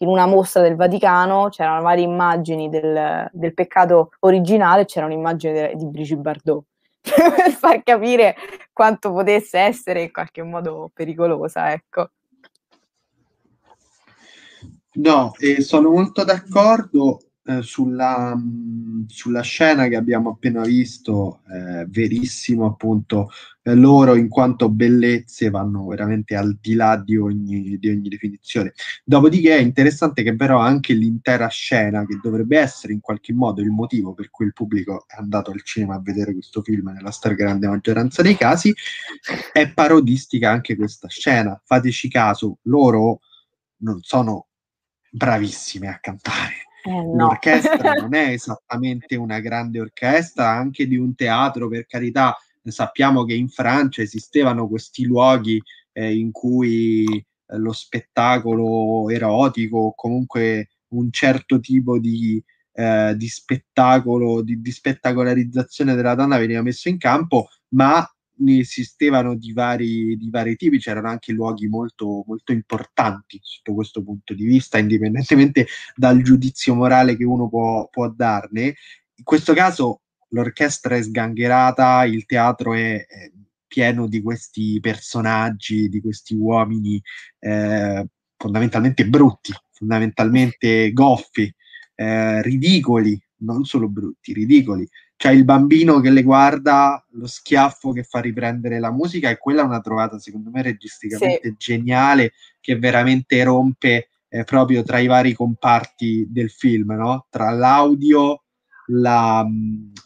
in 0.00 0.08
una 0.08 0.26
mostra 0.26 0.62
del 0.62 0.76
Vaticano 0.76 1.48
c'erano 1.48 1.82
varie 1.82 2.04
immagini 2.04 2.68
del, 2.68 3.28
del 3.32 3.54
peccato 3.54 4.10
originale, 4.20 4.84
c'era 4.84 5.06
un'immagine 5.06 5.72
di 5.74 5.86
Brigitte 5.86 6.20
Bardot 6.20 6.64
per 7.02 7.50
far 7.50 7.82
capire 7.82 8.36
quanto 8.72 9.12
potesse 9.12 9.58
essere 9.58 10.02
in 10.02 10.12
qualche 10.12 10.42
modo 10.42 10.90
pericolosa, 10.94 11.72
ecco. 11.72 12.10
No, 14.94 15.34
eh, 15.38 15.60
sono 15.60 15.90
molto 15.90 16.24
d'accordo 16.24 17.20
eh, 17.44 17.62
sulla, 17.62 18.34
mh, 18.34 19.06
sulla, 19.08 19.40
scena 19.40 19.86
che 19.88 19.96
abbiamo 19.96 20.30
appena 20.30 20.62
visto, 20.62 21.40
eh, 21.50 21.86
verissimo 21.88 22.66
appunto, 22.66 23.30
eh, 23.62 23.74
loro 23.74 24.14
in 24.16 24.28
quanto 24.28 24.68
bellezze 24.68 25.48
vanno 25.50 25.86
veramente 25.86 26.34
al 26.36 26.58
di 26.60 26.74
là 26.74 26.96
di 26.96 27.16
ogni, 27.16 27.78
di 27.78 27.88
ogni, 27.88 28.08
definizione. 28.08 28.72
Dopodiché 29.04 29.56
è 29.56 29.60
interessante 29.60 30.22
che 30.22 30.34
però 30.36 30.58
anche 30.58 30.92
l'intera 30.94 31.48
scena, 31.48 32.04
che 32.04 32.18
dovrebbe 32.22 32.58
essere 32.58 32.92
in 32.92 33.00
qualche 33.00 33.32
modo 33.32 33.60
il 33.62 33.70
motivo 33.70 34.14
per 34.14 34.30
cui 34.30 34.46
il 34.46 34.52
pubblico 34.52 35.04
è 35.06 35.16
andato 35.18 35.50
al 35.50 35.62
cinema 35.62 35.94
a 35.94 36.00
vedere 36.00 36.32
questo 36.32 36.62
film 36.62 36.90
nella 36.90 37.10
stragrande 37.10 37.66
maggioranza 37.66 38.20
dei 38.22 38.36
casi, 38.36 38.74
è 39.52 39.72
parodistica 39.72 40.50
anche 40.50 40.76
questa 40.76 41.08
scena. 41.08 41.60
Fateci 41.64 42.08
caso, 42.08 42.58
loro 42.62 43.20
non 43.78 44.00
sono 44.02 44.47
bravissime 45.18 45.88
a 45.88 45.98
cantare. 46.00 46.54
Eh, 46.84 46.90
no. 46.90 47.14
L'orchestra 47.16 47.92
non 48.00 48.14
è 48.14 48.30
esattamente 48.30 49.16
una 49.16 49.40
grande 49.40 49.80
orchestra, 49.80 50.48
anche 50.48 50.86
di 50.86 50.96
un 50.96 51.14
teatro, 51.14 51.68
per 51.68 51.86
carità. 51.86 52.34
Sappiamo 52.62 53.24
che 53.24 53.34
in 53.34 53.48
Francia 53.48 54.02
esistevano 54.02 54.68
questi 54.68 55.04
luoghi 55.04 55.60
eh, 55.92 56.14
in 56.14 56.30
cui 56.32 57.04
eh, 57.06 57.56
lo 57.56 57.72
spettacolo 57.72 59.08
erotico 59.08 59.78
o 59.78 59.94
comunque 59.94 60.68
un 60.88 61.10
certo 61.10 61.60
tipo 61.60 61.98
di, 61.98 62.42
eh, 62.74 63.14
di 63.16 63.28
spettacolo, 63.28 64.42
di, 64.42 64.60
di 64.60 64.70
spettacolarizzazione 64.70 65.94
della 65.94 66.14
donna 66.14 66.38
veniva 66.38 66.62
messo 66.62 66.88
in 66.88 66.98
campo, 66.98 67.48
ma 67.70 68.06
ne 68.38 68.58
esistevano 68.58 69.36
di 69.36 69.52
vari, 69.52 70.16
di 70.16 70.30
vari 70.30 70.56
tipi, 70.56 70.78
c'erano 70.78 71.08
anche 71.08 71.32
luoghi 71.32 71.66
molto, 71.66 72.24
molto 72.26 72.52
importanti 72.52 73.38
sotto 73.42 73.74
questo 73.74 74.02
punto 74.02 74.34
di 74.34 74.44
vista, 74.44 74.78
indipendentemente 74.78 75.66
dal 75.94 76.22
giudizio 76.22 76.74
morale 76.74 77.16
che 77.16 77.24
uno 77.24 77.48
può, 77.48 77.88
può 77.88 78.08
darne. 78.10 78.74
In 79.14 79.24
questo 79.24 79.54
caso 79.54 80.02
l'orchestra 80.30 80.96
è 80.96 81.02
sgangherata, 81.02 82.04
il 82.04 82.24
teatro 82.26 82.74
è, 82.74 83.06
è 83.06 83.30
pieno 83.66 84.06
di 84.06 84.22
questi 84.22 84.78
personaggi, 84.80 85.88
di 85.88 86.00
questi 86.00 86.34
uomini 86.34 87.00
eh, 87.38 88.06
fondamentalmente 88.36 89.06
brutti, 89.06 89.52
fondamentalmente 89.72 90.92
goffi, 90.92 91.52
eh, 91.94 92.42
ridicoli, 92.42 93.20
non 93.40 93.64
solo 93.64 93.88
brutti, 93.88 94.32
ridicoli 94.32 94.88
c'è 95.18 95.32
il 95.32 95.44
bambino 95.44 95.98
che 95.98 96.10
le 96.10 96.22
guarda, 96.22 97.04
lo 97.10 97.26
schiaffo 97.26 97.90
che 97.90 98.04
fa 98.04 98.20
riprendere 98.20 98.78
la 98.78 98.92
musica, 98.92 99.28
e 99.28 99.36
quella 99.36 99.62
è 99.62 99.64
una 99.64 99.80
trovata, 99.80 100.16
secondo 100.20 100.48
me, 100.48 100.62
registicamente 100.62 101.40
sì. 101.42 101.54
geniale, 101.58 102.34
che 102.60 102.78
veramente 102.78 103.42
rompe 103.42 104.10
eh, 104.28 104.44
proprio 104.44 104.84
tra 104.84 105.00
i 105.00 105.08
vari 105.08 105.32
comparti 105.32 106.28
del 106.30 106.50
film, 106.50 106.92
no? 106.92 107.26
Tra 107.30 107.50
l'audio, 107.50 108.44
la, 108.90 109.46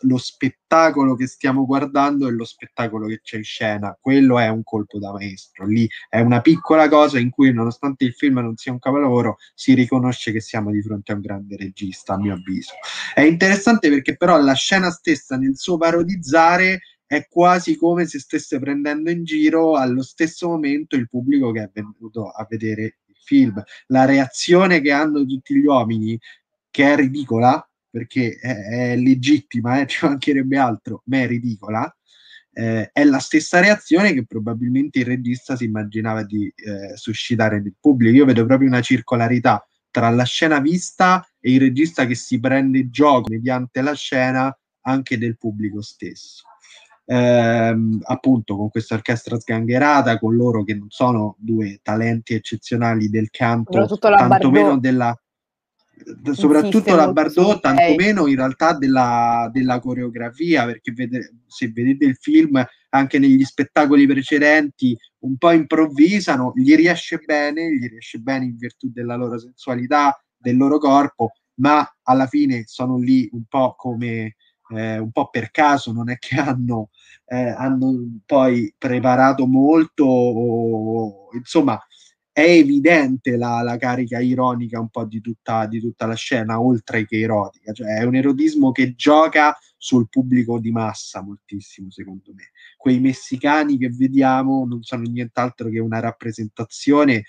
lo 0.00 0.16
spettacolo 0.16 1.14
che 1.14 1.26
stiamo 1.26 1.66
guardando 1.66 2.26
e 2.26 2.32
lo 2.32 2.44
spettacolo 2.44 3.06
che 3.06 3.20
c'è 3.22 3.36
in 3.36 3.44
scena. 3.44 3.96
Quello 4.00 4.38
è 4.38 4.48
un 4.48 4.62
colpo 4.62 4.98
da 4.98 5.12
maestro. 5.12 5.66
Lì 5.66 5.88
è 6.08 6.20
una 6.20 6.40
piccola 6.40 6.88
cosa 6.88 7.18
in 7.18 7.30
cui, 7.30 7.52
nonostante 7.52 8.04
il 8.04 8.14
film 8.14 8.38
non 8.38 8.56
sia 8.56 8.72
un 8.72 8.78
capolavoro, 8.78 9.36
si 9.54 9.74
riconosce 9.74 10.32
che 10.32 10.40
siamo 10.40 10.70
di 10.70 10.82
fronte 10.82 11.12
a 11.12 11.16
un 11.16 11.20
grande 11.20 11.56
regista, 11.56 12.14
a 12.14 12.18
mio 12.18 12.34
avviso. 12.34 12.72
È 13.14 13.20
interessante 13.20 13.88
perché, 13.88 14.16
però, 14.16 14.40
la 14.40 14.54
scena 14.54 14.90
stessa 14.90 15.36
nel 15.36 15.56
suo 15.56 15.76
parodizzare 15.76 16.80
è 17.06 17.26
quasi 17.28 17.76
come 17.76 18.06
se 18.06 18.18
stesse 18.18 18.58
prendendo 18.58 19.10
in 19.10 19.22
giro 19.24 19.76
allo 19.76 20.02
stesso 20.02 20.48
momento 20.48 20.96
il 20.96 21.08
pubblico 21.08 21.52
che 21.52 21.62
è 21.62 21.70
venuto 21.72 22.28
a 22.28 22.46
vedere 22.48 23.00
il 23.04 23.16
film. 23.22 23.62
La 23.88 24.06
reazione 24.06 24.80
che 24.80 24.92
hanno 24.92 25.24
tutti 25.26 25.54
gli 25.54 25.66
uomini, 25.66 26.18
che 26.70 26.92
è 26.92 26.96
ridicola, 26.96 27.64
perché 27.92 28.38
è, 28.40 28.92
è 28.92 28.96
legittima, 28.96 29.80
eh, 29.80 29.86
ci 29.86 30.06
mancherebbe 30.06 30.56
altro, 30.56 31.02
ma 31.04 31.18
è 31.18 31.26
ridicola, 31.26 31.94
eh, 32.54 32.90
è 32.90 33.04
la 33.04 33.18
stessa 33.18 33.60
reazione 33.60 34.14
che 34.14 34.24
probabilmente 34.24 35.00
il 35.00 35.04
regista 35.04 35.54
si 35.56 35.64
immaginava 35.64 36.24
di 36.24 36.46
eh, 36.46 36.96
suscitare 36.96 37.60
nel 37.60 37.74
pubblico. 37.78 38.16
Io 38.16 38.24
vedo 38.24 38.46
proprio 38.46 38.68
una 38.68 38.80
circolarità 38.80 39.64
tra 39.90 40.08
la 40.08 40.24
scena 40.24 40.58
vista 40.58 41.26
e 41.38 41.52
il 41.52 41.60
regista 41.60 42.06
che 42.06 42.14
si 42.14 42.40
prende 42.40 42.88
gioco 42.88 43.28
mediante 43.30 43.82
la 43.82 43.94
scena 43.94 44.56
anche 44.82 45.18
del 45.18 45.36
pubblico 45.36 45.82
stesso. 45.82 46.44
Eh, 47.04 47.76
appunto 48.04 48.56
con 48.56 48.70
questa 48.70 48.94
orchestra 48.94 49.38
sgangherata, 49.38 50.18
con 50.18 50.34
loro 50.34 50.64
che 50.64 50.74
non 50.74 50.88
sono 50.88 51.36
due 51.38 51.80
talenti 51.82 52.32
eccezionali 52.32 53.10
del 53.10 53.28
canto, 53.28 53.98
tantomeno 53.98 54.78
della, 54.78 55.14
soprattutto 56.32 56.94
la 56.94 57.12
Bardot, 57.12 57.60
tantomeno 57.60 58.26
in 58.26 58.36
realtà 58.36 58.76
della, 58.76 59.48
della 59.52 59.78
coreografia, 59.80 60.64
perché 60.64 60.92
vede, 60.92 61.34
se 61.46 61.70
vedete 61.70 62.04
il 62.04 62.16
film 62.16 62.64
anche 62.90 63.18
negli 63.18 63.44
spettacoli 63.44 64.06
precedenti 64.06 64.96
un 65.20 65.36
po' 65.36 65.52
improvvisano, 65.52 66.52
gli 66.54 66.74
riesce 66.74 67.18
bene, 67.24 67.72
gli 67.74 67.88
riesce 67.88 68.18
bene 68.18 68.44
in 68.44 68.56
virtù 68.56 68.90
della 68.90 69.16
loro 69.16 69.38
sensualità, 69.38 70.20
del 70.36 70.56
loro 70.56 70.78
corpo, 70.78 71.32
ma 71.54 71.86
alla 72.02 72.26
fine 72.26 72.64
sono 72.66 72.98
lì 72.98 73.28
un 73.32 73.44
po' 73.48 73.74
come 73.76 74.34
eh, 74.74 74.98
un 74.98 75.10
po' 75.12 75.28
per 75.28 75.50
caso, 75.50 75.92
non 75.92 76.10
è 76.10 76.16
che 76.18 76.38
hanno, 76.38 76.90
eh, 77.26 77.48
hanno 77.48 78.20
poi 78.24 78.74
preparato 78.76 79.46
molto, 79.46 80.04
o, 80.04 81.28
insomma, 81.34 81.78
è 82.32 82.40
evidente 82.40 83.36
la, 83.36 83.60
la, 83.60 83.76
carica 83.76 84.18
ironica 84.18 84.80
un 84.80 84.88
po' 84.88 85.04
di 85.04 85.20
tutta, 85.20 85.66
di 85.66 85.80
tutta, 85.80 86.06
la 86.06 86.14
scena, 86.14 86.60
oltre 86.60 87.06
che 87.06 87.20
erotica, 87.20 87.72
cioè 87.72 87.98
è 87.98 88.04
un 88.04 88.14
erotismo 88.14 88.72
che 88.72 88.94
gioca 88.94 89.56
sul 89.76 90.08
pubblico 90.08 90.58
di 90.58 90.70
massa 90.70 91.22
moltissimo, 91.22 91.90
secondo 91.90 92.32
me. 92.34 92.52
Quei 92.76 93.00
messicani 93.00 93.76
che 93.76 93.90
vediamo 93.90 94.64
non 94.66 94.82
sono 94.82 95.02
nient'altro 95.02 95.68
che 95.68 95.78
una 95.78 96.00
rappresentazione 96.00 97.24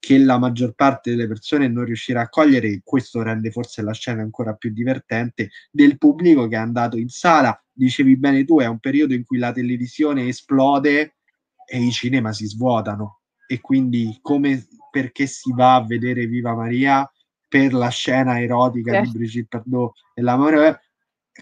che 0.00 0.18
la 0.18 0.38
maggior 0.38 0.74
parte 0.74 1.10
delle 1.10 1.28
persone 1.28 1.68
non 1.68 1.84
riuscirà 1.84 2.22
a 2.22 2.28
cogliere, 2.28 2.68
e 2.68 2.80
questo 2.82 3.22
rende 3.22 3.52
forse 3.52 3.82
la 3.82 3.92
scena 3.92 4.22
ancora 4.22 4.54
più 4.54 4.72
divertente, 4.72 5.50
del 5.70 5.98
pubblico 5.98 6.48
che 6.48 6.56
è 6.56 6.58
andato 6.58 6.96
in 6.96 7.08
sala. 7.08 7.56
Dicevi 7.72 8.16
bene 8.16 8.44
tu, 8.44 8.58
è 8.58 8.66
un 8.66 8.80
periodo 8.80 9.14
in 9.14 9.24
cui 9.24 9.38
la 9.38 9.52
televisione 9.52 10.26
esplode 10.26 11.16
e 11.64 11.80
i 11.80 11.92
cinema 11.92 12.32
si 12.32 12.46
svuotano 12.46 13.17
e 13.50 13.60
quindi 13.60 14.18
come 14.20 14.66
perché 14.90 15.26
si 15.26 15.52
va 15.52 15.76
a 15.76 15.84
vedere 15.84 16.26
Viva 16.26 16.54
Maria 16.54 17.10
per 17.48 17.72
la 17.72 17.88
scena 17.88 18.40
erotica 18.40 18.98
eh. 18.98 19.02
di 19.02 19.10
Brigitte 19.10 19.56
Bardot 19.56 19.96
e 20.14 20.20
l'amore 20.20 20.80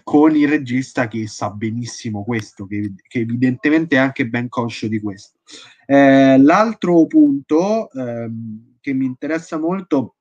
con 0.03 0.35
il 0.35 0.47
regista 0.47 1.07
che 1.07 1.27
sa 1.27 1.49
benissimo 1.49 2.23
questo, 2.23 2.65
che, 2.65 2.93
che 3.07 3.19
evidentemente 3.19 3.95
è 3.95 3.99
anche 3.99 4.27
ben 4.27 4.47
conscio 4.47 4.87
di 4.87 4.99
questo. 4.99 5.39
Eh, 5.85 6.37
l'altro 6.39 7.05
punto 7.07 7.91
ehm, 7.91 8.77
che 8.79 8.93
mi 8.93 9.05
interessa 9.05 9.57
molto 9.57 10.15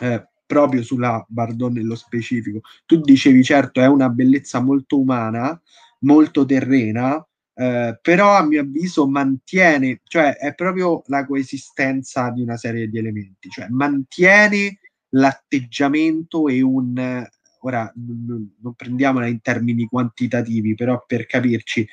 eh, 0.00 0.28
proprio 0.46 0.82
sulla 0.82 1.24
Bardot 1.28 1.72
nello 1.72 1.96
specifico, 1.96 2.60
tu 2.86 3.00
dicevi 3.00 3.42
certo 3.42 3.80
è 3.80 3.86
una 3.86 4.08
bellezza 4.08 4.60
molto 4.60 5.00
umana, 5.00 5.60
molto 6.00 6.44
terrena, 6.44 7.26
eh, 7.60 7.98
però 8.00 8.36
a 8.36 8.44
mio 8.44 8.60
avviso 8.60 9.08
mantiene, 9.08 10.00
cioè 10.04 10.36
è 10.36 10.54
proprio 10.54 11.02
la 11.06 11.26
coesistenza 11.26 12.30
di 12.30 12.40
una 12.40 12.56
serie 12.56 12.88
di 12.88 12.98
elementi, 12.98 13.48
cioè 13.48 13.66
mantiene 13.68 14.78
l'atteggiamento 15.08 16.46
e 16.46 16.60
un, 16.60 17.26
ora 17.62 17.92
non, 17.96 18.74
prendiamola 18.76 19.26
in 19.26 19.40
termini 19.40 19.86
quantitativi, 19.86 20.76
però 20.76 21.02
per 21.04 21.26
capirci, 21.26 21.84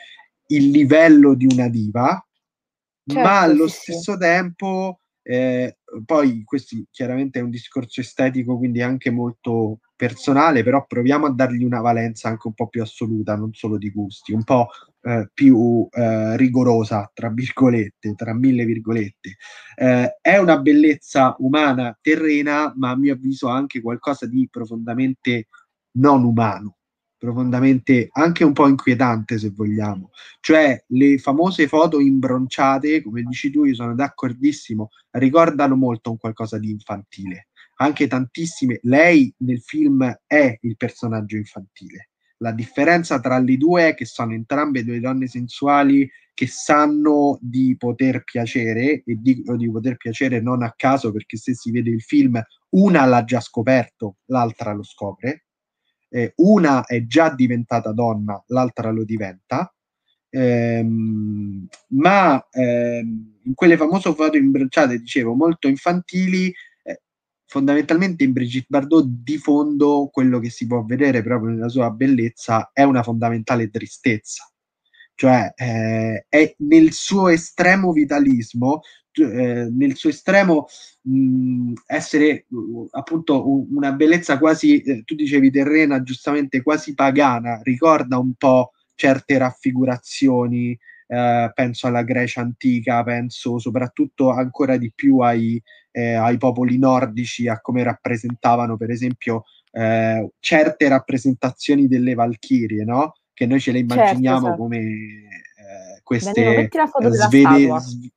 il 0.50 0.70
livello 0.70 1.34
di 1.34 1.48
una 1.50 1.68
diva, 1.68 2.24
certo, 3.04 3.28
ma 3.28 3.40
allo 3.40 3.68
sì, 3.68 3.80
stesso 3.80 4.12
sì. 4.14 4.20
tempo 4.20 5.00
eh, 5.28 5.78
poi 6.06 6.44
questo 6.44 6.76
chiaramente 6.92 7.40
è 7.40 7.42
un 7.42 7.50
discorso 7.50 8.02
estetico, 8.02 8.60
quindi 8.60 8.84
anche 8.84 9.10
molto 9.10 9.80
personale, 9.96 10.62
però 10.62 10.86
proviamo 10.86 11.26
a 11.26 11.34
dargli 11.34 11.64
una 11.64 11.82
valenza 11.82 12.30
anche 12.30 12.46
un 12.46 12.54
po' 12.54 12.68
più 12.68 12.84
assoluta, 12.84 13.36
non 13.36 13.52
solo 13.54 13.80
di 13.80 13.90
gusti, 13.90 14.34
un 14.34 14.44
po' 14.44 14.68
eh, 15.06 15.30
più 15.32 15.88
eh, 15.92 16.36
rigorosa, 16.36 17.10
tra 17.14 17.30
virgolette, 17.30 18.16
tra 18.16 18.34
mille 18.34 18.66
virgolette. 18.66 19.36
Eh, 19.76 20.18
è 20.20 20.38
una 20.38 20.58
bellezza 20.58 21.36
umana 21.40 21.96
terrena, 22.02 22.74
ma 22.76 22.90
a 22.90 22.98
mio 22.98 23.14
avviso 23.14 23.48
anche 23.48 23.82
qualcosa 23.82 24.26
di 24.26 24.48
profondamente 24.50 25.48
non 25.98 26.24
umano 26.24 26.78
profondamente 27.18 28.10
anche 28.12 28.44
un 28.44 28.54
po' 28.54 28.68
inquietante 28.68 29.40
se 29.40 29.50
vogliamo, 29.50 30.12
cioè 30.42 30.84
le 30.90 31.18
famose 31.18 31.68
foto 31.68 32.00
imbronciate, 32.00 33.02
come 33.02 33.24
dici 33.24 33.50
tu, 33.50 33.64
io 33.64 33.74
sono 33.74 33.96
d'accordissimo, 33.96 34.90
ricordano 35.12 35.76
molto 35.76 36.12
un 36.12 36.18
qualcosa 36.18 36.60
di 36.60 36.70
infantile, 36.70 37.48
anche 37.78 38.08
tantissime, 38.08 38.80
lei 38.84 39.34
nel 39.38 39.60
film 39.62 40.20
è 40.28 40.58
il 40.62 40.78
personaggio 40.78 41.38
infantile, 41.38 42.10
la 42.38 42.52
differenza 42.52 43.20
tra 43.20 43.38
le 43.40 43.58
due 43.58 43.90
è 43.90 43.94
che 43.96 44.06
sono 44.06 44.34
entrambe 44.34 44.84
due 44.84 45.00
donne 45.00 45.28
sensuali 45.28 46.10
che 46.34 46.48
sanno 46.48 47.38
di 47.42 47.76
poter 47.78 48.24
piacere 48.24 49.04
e 49.06 49.18
dico 49.22 49.56
di 49.56 49.72
poter 49.72 49.96
piacere 49.96 50.42
non 50.42 50.64
a 50.64 50.74
caso 50.76 51.12
perché 51.12 51.38
se 51.38 51.54
si 51.54 51.72
vede 51.72 51.90
il 51.90 52.02
film 52.02 52.42
una 52.72 53.06
l'ha 53.06 53.24
già 53.24 53.40
scoperto, 53.40 54.18
l'altra 54.26 54.74
lo 54.74 54.84
scopre 54.84 55.46
eh, 56.16 56.34
una 56.38 56.86
è 56.86 57.06
già 57.06 57.30
diventata 57.30 57.92
donna, 57.92 58.42
l'altra 58.48 58.90
lo 58.90 59.04
diventa, 59.04 59.74
ehm, 60.30 61.68
ma 61.90 62.48
ehm, 62.52 63.40
in 63.44 63.54
quelle 63.54 63.76
famose 63.76 64.14
foto 64.14 64.38
imbracciate, 64.38 64.98
dicevo, 64.98 65.34
molto 65.34 65.68
infantili, 65.68 66.54
fondamentalmente 67.48 68.24
in 68.24 68.34
Brigitte 68.34 68.68
Bardot 68.70 69.06
di 69.06 69.38
fondo 69.38 70.10
quello 70.12 70.40
che 70.40 70.50
si 70.50 70.68
può 70.68 70.84
vedere 70.84 71.22
proprio 71.22 71.52
nella 71.52 71.70
sua 71.70 71.90
bellezza 71.92 72.72
è 72.74 72.84
una 72.84 73.04
fondamentale 73.04 73.70
tristezza. 73.70 74.50
Cioè 75.18 75.54
eh, 75.56 76.26
è 76.28 76.56
nel 76.60 76.92
suo 76.92 77.30
estremo 77.30 77.94
vitalismo, 77.94 78.82
eh, 79.14 79.70
nel 79.72 79.96
suo 79.96 80.10
estremo 80.10 80.68
mh, 81.04 81.74
essere 81.86 82.46
uh, 82.50 82.88
appunto 82.92 83.50
un, 83.50 83.68
una 83.76 83.94
bellezza 83.94 84.38
quasi, 84.38 84.82
eh, 84.82 85.04
tu 85.06 85.16
dicevi 85.16 85.52
terrena, 85.52 86.04
giustamente 86.04 86.62
quasi 86.62 86.94
pagana, 86.94 87.62
ricorda 87.64 88.18
un 88.18 88.34
po' 88.34 88.72
certe 88.94 89.38
raffigurazioni, 89.38 90.78
eh, 91.08 91.52
penso 91.54 91.88
alla 91.88 92.04
Grecia 92.04 92.42
antica, 92.42 93.04
penso 93.04 93.58
soprattutto 93.58 94.32
ancora 94.32 94.76
di 94.76 94.92
più 94.94 95.20
ai, 95.20 95.62
eh, 95.96 96.14
ai 96.16 96.38
popoli 96.38 96.78
nordici, 96.78 97.48
a 97.48 97.62
come 97.62 97.82
rappresentavano 97.82 98.76
per 98.76 98.90
esempio 98.90 99.46
eh, 99.72 100.30
certe 100.40 100.90
rappresentazioni 100.90 101.88
delle 101.88 102.16
Valchirie, 102.16 102.84
no? 102.84 103.14
che 103.34 103.46
noi 103.46 103.62
ce 103.62 103.72
le 103.72 103.80
certo, 103.80 103.94
immaginiamo 103.94 104.48
certo, 104.48 104.62
come 104.62 104.78
eh, 104.80 106.02
queste 106.04 106.70
svedesi. 107.12 108.12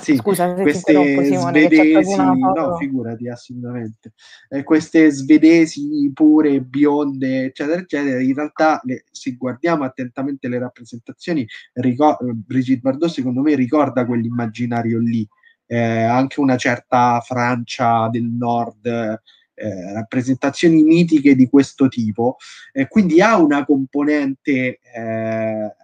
Sì, 0.00 0.16
Scusa, 0.16 0.54
queste 0.54 0.92
svedesi, 1.34 2.14
no, 2.14 2.76
figurati 2.78 3.28
assolutamente. 3.28 4.12
Eh, 4.48 4.62
queste 4.62 5.10
svedesi 5.10 6.10
pure, 6.14 6.60
bionde, 6.60 7.46
eccetera, 7.46 7.80
eccetera. 7.80 8.20
In 8.20 8.34
realtà, 8.34 8.80
le, 8.84 9.04
se 9.10 9.32
guardiamo 9.32 9.84
attentamente 9.84 10.46
le 10.48 10.58
rappresentazioni, 10.58 11.44
ricor- 11.74 12.22
Brigitte 12.22 12.80
Bardot, 12.80 13.10
secondo 13.10 13.40
me, 13.42 13.56
ricorda 13.56 14.06
quell'immaginario 14.06 15.00
lì. 15.00 15.26
Eh, 15.70 15.76
anche 16.02 16.40
una 16.40 16.56
certa 16.56 17.20
Francia 17.20 18.08
del 18.10 18.24
nord, 18.24 18.86
eh, 18.86 19.92
rappresentazioni 19.92 20.82
mitiche 20.82 21.34
di 21.34 21.48
questo 21.48 21.88
tipo, 21.88 22.36
eh, 22.72 22.88
quindi 22.88 23.20
ha 23.20 23.36
una 23.36 23.64
componente 23.66 24.80
eh, 24.80 25.74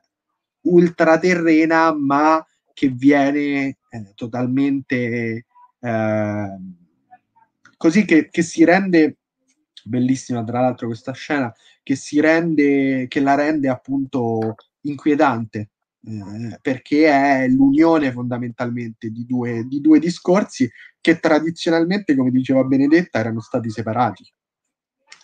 ultraterrena, 0.62 1.94
ma 1.94 2.44
che 2.72 2.88
viene 2.88 3.76
eh, 3.88 4.12
totalmente 4.14 5.46
eh, 5.80 6.58
così 7.76 8.04
che, 8.04 8.28
che 8.30 8.42
si 8.42 8.64
rende 8.64 9.18
bellissima 9.84 10.42
tra 10.44 10.60
l'altro 10.60 10.86
questa 10.86 11.12
scena 11.12 11.52
che 11.82 11.94
si 11.94 12.18
rende 12.20 13.06
che 13.08 13.20
la 13.20 13.34
rende 13.34 13.68
appunto 13.68 14.54
inquietante 14.82 15.70
eh, 16.06 16.58
perché 16.60 17.06
è 17.06 17.48
l'unione 17.48 18.12
fondamentalmente 18.12 19.10
di 19.10 19.24
due, 19.24 19.64
di 19.66 19.80
due 19.80 19.98
discorsi 19.98 20.70
che 21.00 21.18
tradizionalmente, 21.18 22.14
come 22.14 22.30
diceva 22.30 22.64
Benedetta, 22.64 23.18
erano 23.18 23.40
stati 23.40 23.70
separati. 23.70 24.24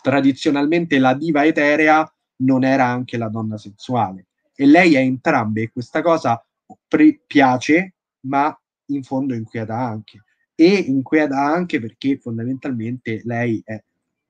Tradizionalmente 0.03 0.99
la 0.99 1.14
diva 1.14 1.45
eterea 1.45 2.11
non 2.43 2.64
era 2.64 2.87
anche 2.87 3.19
la 3.19 3.29
donna 3.29 3.59
sensuale 3.59 4.27
e 4.55 4.66
lei 4.66 4.95
è 4.95 5.01
entrambe 5.01 5.62
e 5.62 5.71
questa 5.71 6.03
cosa 6.03 6.43
pre- 6.87 7.21
piace, 7.27 7.95
ma 8.27 8.55
in 8.87 9.03
fondo 9.03 9.35
inquieta 9.35 9.77
anche. 9.77 10.25
E 10.55 10.66
inquieta 10.66 11.38
anche 11.43 11.81
perché 11.81 12.19
fondamentalmente 12.19 13.23
lei 13.25 13.62
è 13.64 13.83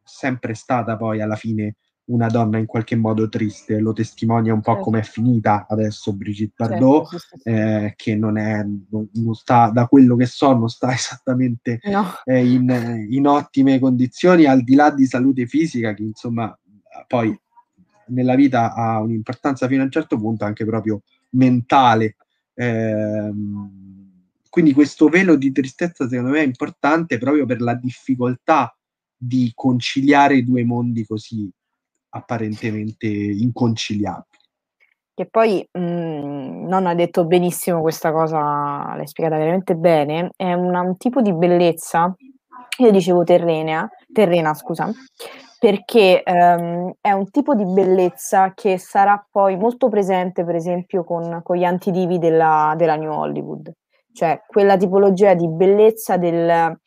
sempre 0.04 0.54
stata 0.54 0.96
poi 0.96 1.20
alla 1.20 1.36
fine 1.36 1.76
una 2.10 2.26
donna 2.28 2.58
in 2.58 2.66
qualche 2.66 2.96
modo 2.96 3.28
triste, 3.28 3.78
lo 3.78 3.92
testimonia 3.92 4.52
un 4.52 4.60
po' 4.60 4.72
certo. 4.72 4.84
come 4.84 5.00
è 5.00 5.02
finita 5.02 5.66
adesso 5.68 6.12
Brigitte 6.12 6.54
Bardot, 6.56 7.08
certo, 7.08 7.18
sì, 7.18 7.40
sì, 7.40 7.48
Eh, 7.48 7.92
che 7.96 8.16
non, 8.16 8.36
è, 8.36 8.64
non, 8.64 9.08
non, 9.12 9.34
sta, 9.34 9.70
da 9.70 9.86
quello 9.86 10.16
che 10.16 10.26
so, 10.26 10.52
non 10.52 10.68
sta 10.68 10.92
esattamente 10.94 11.80
no. 11.84 12.14
eh, 12.24 12.44
in, 12.44 13.06
in, 13.08 13.26
ottime 13.26 13.78
condizioni, 13.78 14.44
al 14.44 14.62
di 14.62 14.74
là 14.74 14.90
di 14.90 15.06
salute 15.06 15.46
fisica, 15.46 15.94
che 15.94 16.02
insomma 16.02 16.56
poi 17.06 17.38
nella 18.06 18.34
vita 18.34 18.74
ha 18.74 19.00
un'importanza 19.00 19.68
fino 19.68 19.82
a 19.82 19.84
un 19.84 19.90
certo 19.90 20.18
punto 20.18 20.44
anche 20.44 20.64
proprio 20.64 21.02
mentale. 21.30 22.16
Eh, 22.54 23.32
quindi 24.50 24.72
questo 24.72 25.08
velo 25.08 25.36
di 25.36 25.52
tristezza 25.52 26.08
secondo 26.08 26.32
me 26.32 26.40
è 26.40 26.44
importante 26.44 27.18
proprio 27.18 27.46
per 27.46 27.60
la 27.60 27.74
difficoltà 27.74 28.76
di 29.16 29.52
conciliare 29.54 30.34
i 30.34 30.44
due 30.44 30.64
mondi 30.64 31.06
così 31.06 31.48
apparentemente 32.10 33.06
inconciliabili. 33.06 34.38
Che 35.14 35.26
poi 35.26 35.66
mh, 35.70 35.80
mhmm, 35.80 36.66
non 36.66 36.86
ha 36.86 36.94
detto 36.94 37.26
benissimo 37.26 37.80
questa 37.80 38.12
cosa, 38.12 38.38
l'hai 38.96 39.06
spiegata 39.06 39.36
veramente 39.36 39.74
bene, 39.74 40.30
è 40.36 40.52
una, 40.52 40.80
un 40.80 40.96
tipo 40.96 41.20
di 41.20 41.32
bellezza, 41.32 42.14
io 42.78 42.90
dicevo 42.90 43.24
terrenea, 43.24 43.88
terrena, 44.12 44.54
scusa, 44.54 44.90
perché 45.58 46.22
um, 46.24 46.92
è 47.00 47.12
un 47.12 47.30
tipo 47.30 47.54
di 47.54 47.66
bellezza 47.66 48.54
che 48.54 48.78
sarà 48.78 49.22
poi 49.30 49.56
molto 49.56 49.88
presente, 49.88 50.44
per 50.44 50.54
esempio, 50.54 51.04
con, 51.04 51.40
con 51.42 51.56
gli 51.56 51.64
antidivi 51.64 52.18
della, 52.18 52.74
della 52.76 52.96
New 52.96 53.12
Hollywood 53.12 53.70
cioè 54.12 54.42
quella 54.46 54.76
tipologia 54.76 55.34
di 55.34 55.48
bellezza 55.48 56.16
del, 56.16 56.78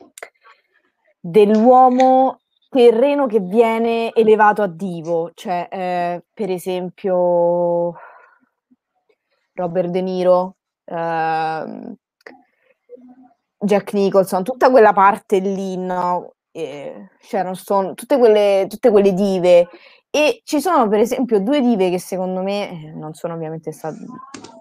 dell'uomo 1.20 2.40
terreno 2.74 3.28
che 3.28 3.40
viene 3.40 4.12
elevato 4.14 4.64
a 4.64 4.68
divo, 4.68 5.32
cioè 5.36 5.68
eh, 5.72 6.24
per 6.34 6.50
esempio 6.50 7.94
Robert 9.54 9.90
De 9.90 10.02
Niro, 10.02 10.56
eh, 10.86 11.96
Jack 13.60 13.94
Nicholson, 13.94 14.44
tutta 14.44 14.70
quella 14.72 14.92
parte 14.92 15.40
lì, 15.40 15.78
no? 15.78 16.34
Eh, 16.52 17.10
Sharon 17.22 17.56
Stone, 17.56 17.94
tutte 17.94 18.18
quelle, 18.18 18.66
tutte 18.68 18.90
quelle 18.90 19.14
dive. 19.14 19.70
E 20.10 20.42
ci 20.44 20.62
sono 20.62 20.88
per 20.88 21.00
esempio 21.00 21.40
due 21.40 21.62
dive 21.62 21.90
che 21.90 22.00
secondo 22.00 22.42
me 22.42 22.70
eh, 22.70 22.92
non 22.92 23.14
sono 23.14 23.34
ovviamente 23.34 23.72
state, 23.72 23.98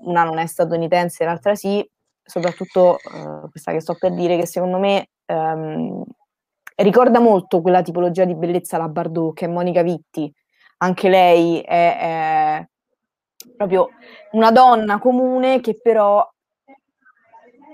una 0.02 0.24
non 0.24 0.38
è 0.38 0.46
statunitense, 0.46 1.24
l'altra 1.24 1.54
sì, 1.54 1.86
soprattutto 2.22 2.96
eh, 2.98 3.48
questa 3.50 3.72
che 3.72 3.80
sto 3.80 3.94
per 3.98 4.14
dire, 4.14 4.38
che 4.38 4.46
secondo 4.46 4.78
me 4.78 5.08
ehm, 5.26 6.04
ricorda 6.76 7.20
molto 7.20 7.60
quella 7.60 7.82
tipologia 7.82 8.24
di 8.24 8.34
bellezza 8.34 8.78
la 8.78 8.88
Bardot, 8.88 9.34
che 9.34 9.46
è 9.46 9.48
Monica 9.48 9.82
Vitti. 9.82 10.32
Anche 10.78 11.08
lei 11.08 11.60
è, 11.60 11.98
è 11.98 12.66
proprio 13.56 13.90
una 14.32 14.50
donna 14.50 14.98
comune 14.98 15.60
che 15.60 15.78
però 15.80 16.28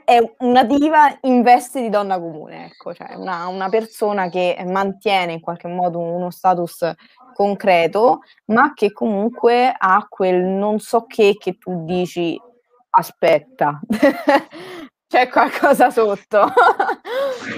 è 0.09 0.19
una 0.39 0.65
diva 0.65 1.19
in 1.23 1.43
veste 1.43 1.83
di 1.83 1.91
donna 1.91 2.19
comune, 2.19 2.65
ecco, 2.65 2.95
cioè 2.95 3.15
una, 3.17 3.47
una, 3.49 3.69
persona 3.69 4.31
che 4.31 4.57
mantiene 4.67 5.35
in 5.35 5.41
qualche 5.41 5.69
modo 5.69 5.99
uno 5.99 6.31
status 6.31 6.91
concreto, 7.35 8.21
ma 8.47 8.73
che 8.73 8.91
comunque 8.91 9.71
ha 9.77 10.07
quel 10.09 10.43
non 10.43 10.79
so 10.79 11.05
che 11.05 11.37
che 11.39 11.59
tu 11.59 11.85
dici 11.85 12.41
aspetta, 12.89 13.81
c'è 15.07 15.29
qualcosa 15.29 15.91
sotto. 15.91 16.53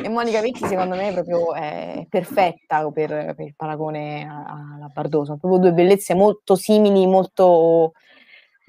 e 0.03 0.09
Monica 0.09 0.41
Vitti 0.41 0.67
secondo 0.67 0.97
me 0.97 1.13
proprio 1.13 1.55
è 1.55 2.07
perfetta 2.09 2.89
per, 2.91 3.35
per 3.35 3.47
il 3.47 3.55
paragone 3.55 4.23
alla 4.23 4.91
Bardot, 4.93 5.25
sono 5.25 5.39
proprio 5.39 5.61
due 5.61 5.73
bellezze 5.73 6.15
molto 6.15 6.57
simili, 6.57 7.07
molto 7.07 7.93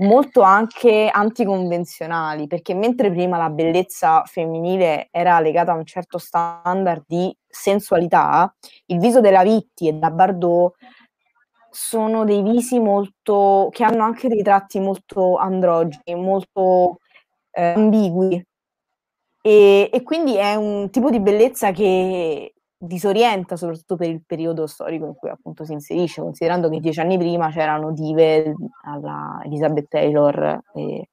molto 0.01 0.41
anche 0.41 1.09
anticonvenzionali, 1.11 2.47
perché 2.47 2.73
mentre 2.73 3.11
prima 3.11 3.37
la 3.37 3.49
bellezza 3.49 4.23
femminile 4.25 5.09
era 5.11 5.39
legata 5.39 5.71
a 5.73 5.75
un 5.75 5.85
certo 5.85 6.17
standard 6.17 7.03
di 7.05 7.35
sensualità, 7.47 8.53
il 8.87 8.99
viso 8.99 9.21
della 9.21 9.43
Vitti 9.43 9.87
e 9.87 9.93
da 9.93 10.09
Bardot 10.09 10.75
sono 11.69 12.25
dei 12.25 12.41
visi 12.41 12.79
molto 12.79 13.69
che 13.71 13.83
hanno 13.83 14.03
anche 14.03 14.27
dei 14.27 14.41
tratti 14.43 14.79
molto 14.79 15.37
androgeni, 15.37 16.15
molto 16.15 16.97
eh, 17.51 17.73
ambigui. 17.73 18.43
E, 19.41 19.89
e, 19.91 20.03
quindi 20.03 20.35
è 20.35 20.53
un 20.55 20.89
tipo 20.91 21.09
di 21.09 21.19
bellezza 21.19 21.71
che 21.71 22.53
disorienta 22.77 23.55
soprattutto 23.55 23.95
per 23.95 24.09
il 24.09 24.23
periodo 24.25 24.67
storico 24.67 25.05
in 25.05 25.15
cui 25.15 25.29
appunto 25.29 25.65
si 25.65 25.73
inserisce, 25.73 26.21
considerando 26.21 26.69
che 26.69 26.79
dieci 26.79 26.99
anni 26.99 27.17
prima 27.17 27.49
c'erano 27.49 27.91
dive 27.91 28.53
alla 28.83 29.41
Elizabeth 29.43 29.87
Taylor, 29.87 30.61
e, 30.73 31.09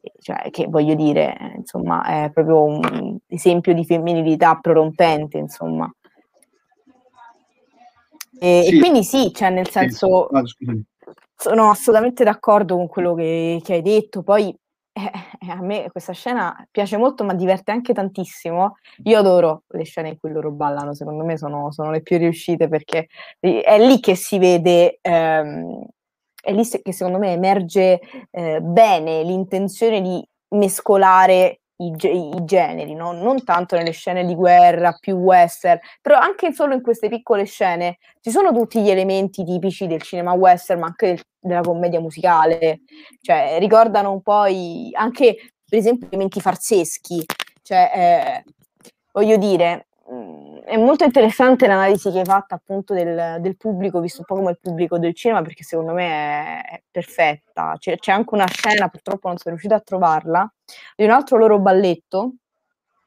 e, 0.00 0.12
cioè, 0.18 0.50
che 0.50 0.66
voglio 0.68 0.94
dire, 0.94 1.54
insomma, 1.56 2.04
è 2.04 2.30
proprio 2.30 2.64
un 2.64 3.18
esempio 3.26 3.72
di 3.72 3.84
femminilità 3.84 4.58
prorompente, 4.60 5.38
insomma. 5.38 5.90
E, 8.38 8.62
sì. 8.64 8.76
e 8.76 8.78
quindi 8.78 9.04
sì, 9.04 9.32
cioè 9.34 9.50
nel 9.50 9.68
senso, 9.68 10.28
sì. 10.44 10.82
sono 11.34 11.70
assolutamente 11.70 12.24
d'accordo 12.24 12.76
con 12.76 12.88
quello 12.88 13.14
che, 13.14 13.60
che 13.62 13.74
hai 13.74 13.82
detto, 13.82 14.22
poi 14.22 14.54
eh, 14.92 15.10
eh, 15.40 15.50
a 15.50 15.60
me 15.60 15.88
questa 15.90 16.12
scena 16.12 16.66
piace 16.70 16.96
molto, 16.96 17.24
ma 17.24 17.34
diverte 17.34 17.70
anche 17.70 17.92
tantissimo. 17.92 18.76
Io 19.04 19.18
adoro 19.18 19.64
le 19.68 19.84
scene 19.84 20.10
in 20.10 20.18
cui 20.18 20.32
loro 20.32 20.50
ballano, 20.50 20.94
secondo 20.94 21.24
me 21.24 21.36
sono, 21.36 21.70
sono 21.70 21.90
le 21.90 22.02
più 22.02 22.18
riuscite 22.18 22.68
perché 22.68 23.08
è 23.38 23.78
lì 23.78 24.00
che 24.00 24.14
si 24.14 24.38
vede, 24.38 24.98
ehm, 25.00 25.86
è 26.42 26.52
lì 26.52 26.66
che 26.66 26.92
secondo 26.92 27.18
me 27.18 27.32
emerge 27.32 28.00
eh, 28.30 28.60
bene 28.60 29.22
l'intenzione 29.22 30.00
di 30.00 30.26
mescolare 30.50 31.59
i, 31.80 31.92
i 32.36 32.44
generi, 32.44 32.94
no? 32.94 33.12
non 33.12 33.42
tanto 33.44 33.76
nelle 33.76 33.92
scene 33.92 34.24
di 34.24 34.34
guerra 34.34 34.92
più 34.92 35.16
western, 35.16 35.78
però 36.00 36.18
anche 36.18 36.52
solo 36.52 36.74
in 36.74 36.82
queste 36.82 37.08
piccole 37.08 37.44
scene 37.44 37.98
ci 38.20 38.30
sono 38.30 38.52
tutti 38.52 38.80
gli 38.82 38.90
elementi 38.90 39.44
tipici 39.44 39.86
del 39.86 40.02
cinema 40.02 40.32
western, 40.32 40.80
ma 40.80 40.86
anche 40.86 41.06
del, 41.06 41.22
della 41.38 41.60
commedia 41.60 42.00
musicale, 42.00 42.80
cioè 43.20 43.56
ricordano 43.58 44.12
un 44.12 44.22
po' 44.22 44.46
i, 44.46 44.90
anche 44.92 45.36
per 45.68 45.78
esempio 45.78 46.08
elementi 46.08 46.40
farseschi, 46.40 47.24
cioè 47.62 47.90
eh, 47.94 48.44
voglio 49.12 49.36
dire, 49.36 49.86
è 50.64 50.76
molto 50.76 51.04
interessante 51.04 51.68
l'analisi 51.68 52.10
che 52.10 52.20
hai 52.20 52.24
fatto 52.24 52.54
appunto 52.54 52.94
del, 52.94 53.36
del, 53.40 53.56
pubblico, 53.56 54.00
visto 54.00 54.20
un 54.20 54.24
po' 54.26 54.34
come 54.34 54.50
il 54.50 54.58
pubblico 54.60 54.98
del 54.98 55.14
cinema, 55.14 55.40
perché 55.42 55.62
secondo 55.62 55.92
me 55.92 56.62
è, 56.62 56.62
è 56.64 56.82
perfetta. 56.90 57.76
C'è, 57.78 57.96
c'è, 57.96 58.10
anche 58.10 58.34
una 58.34 58.48
scena, 58.48 58.88
purtroppo 58.88 59.28
non 59.28 59.36
sono 59.36 59.54
riuscita 59.54 59.76
a 59.76 59.80
trovarla, 59.80 60.52
di 60.96 61.04
un 61.04 61.10
altro 61.10 61.38
loro 61.38 61.60
balletto, 61.60 62.32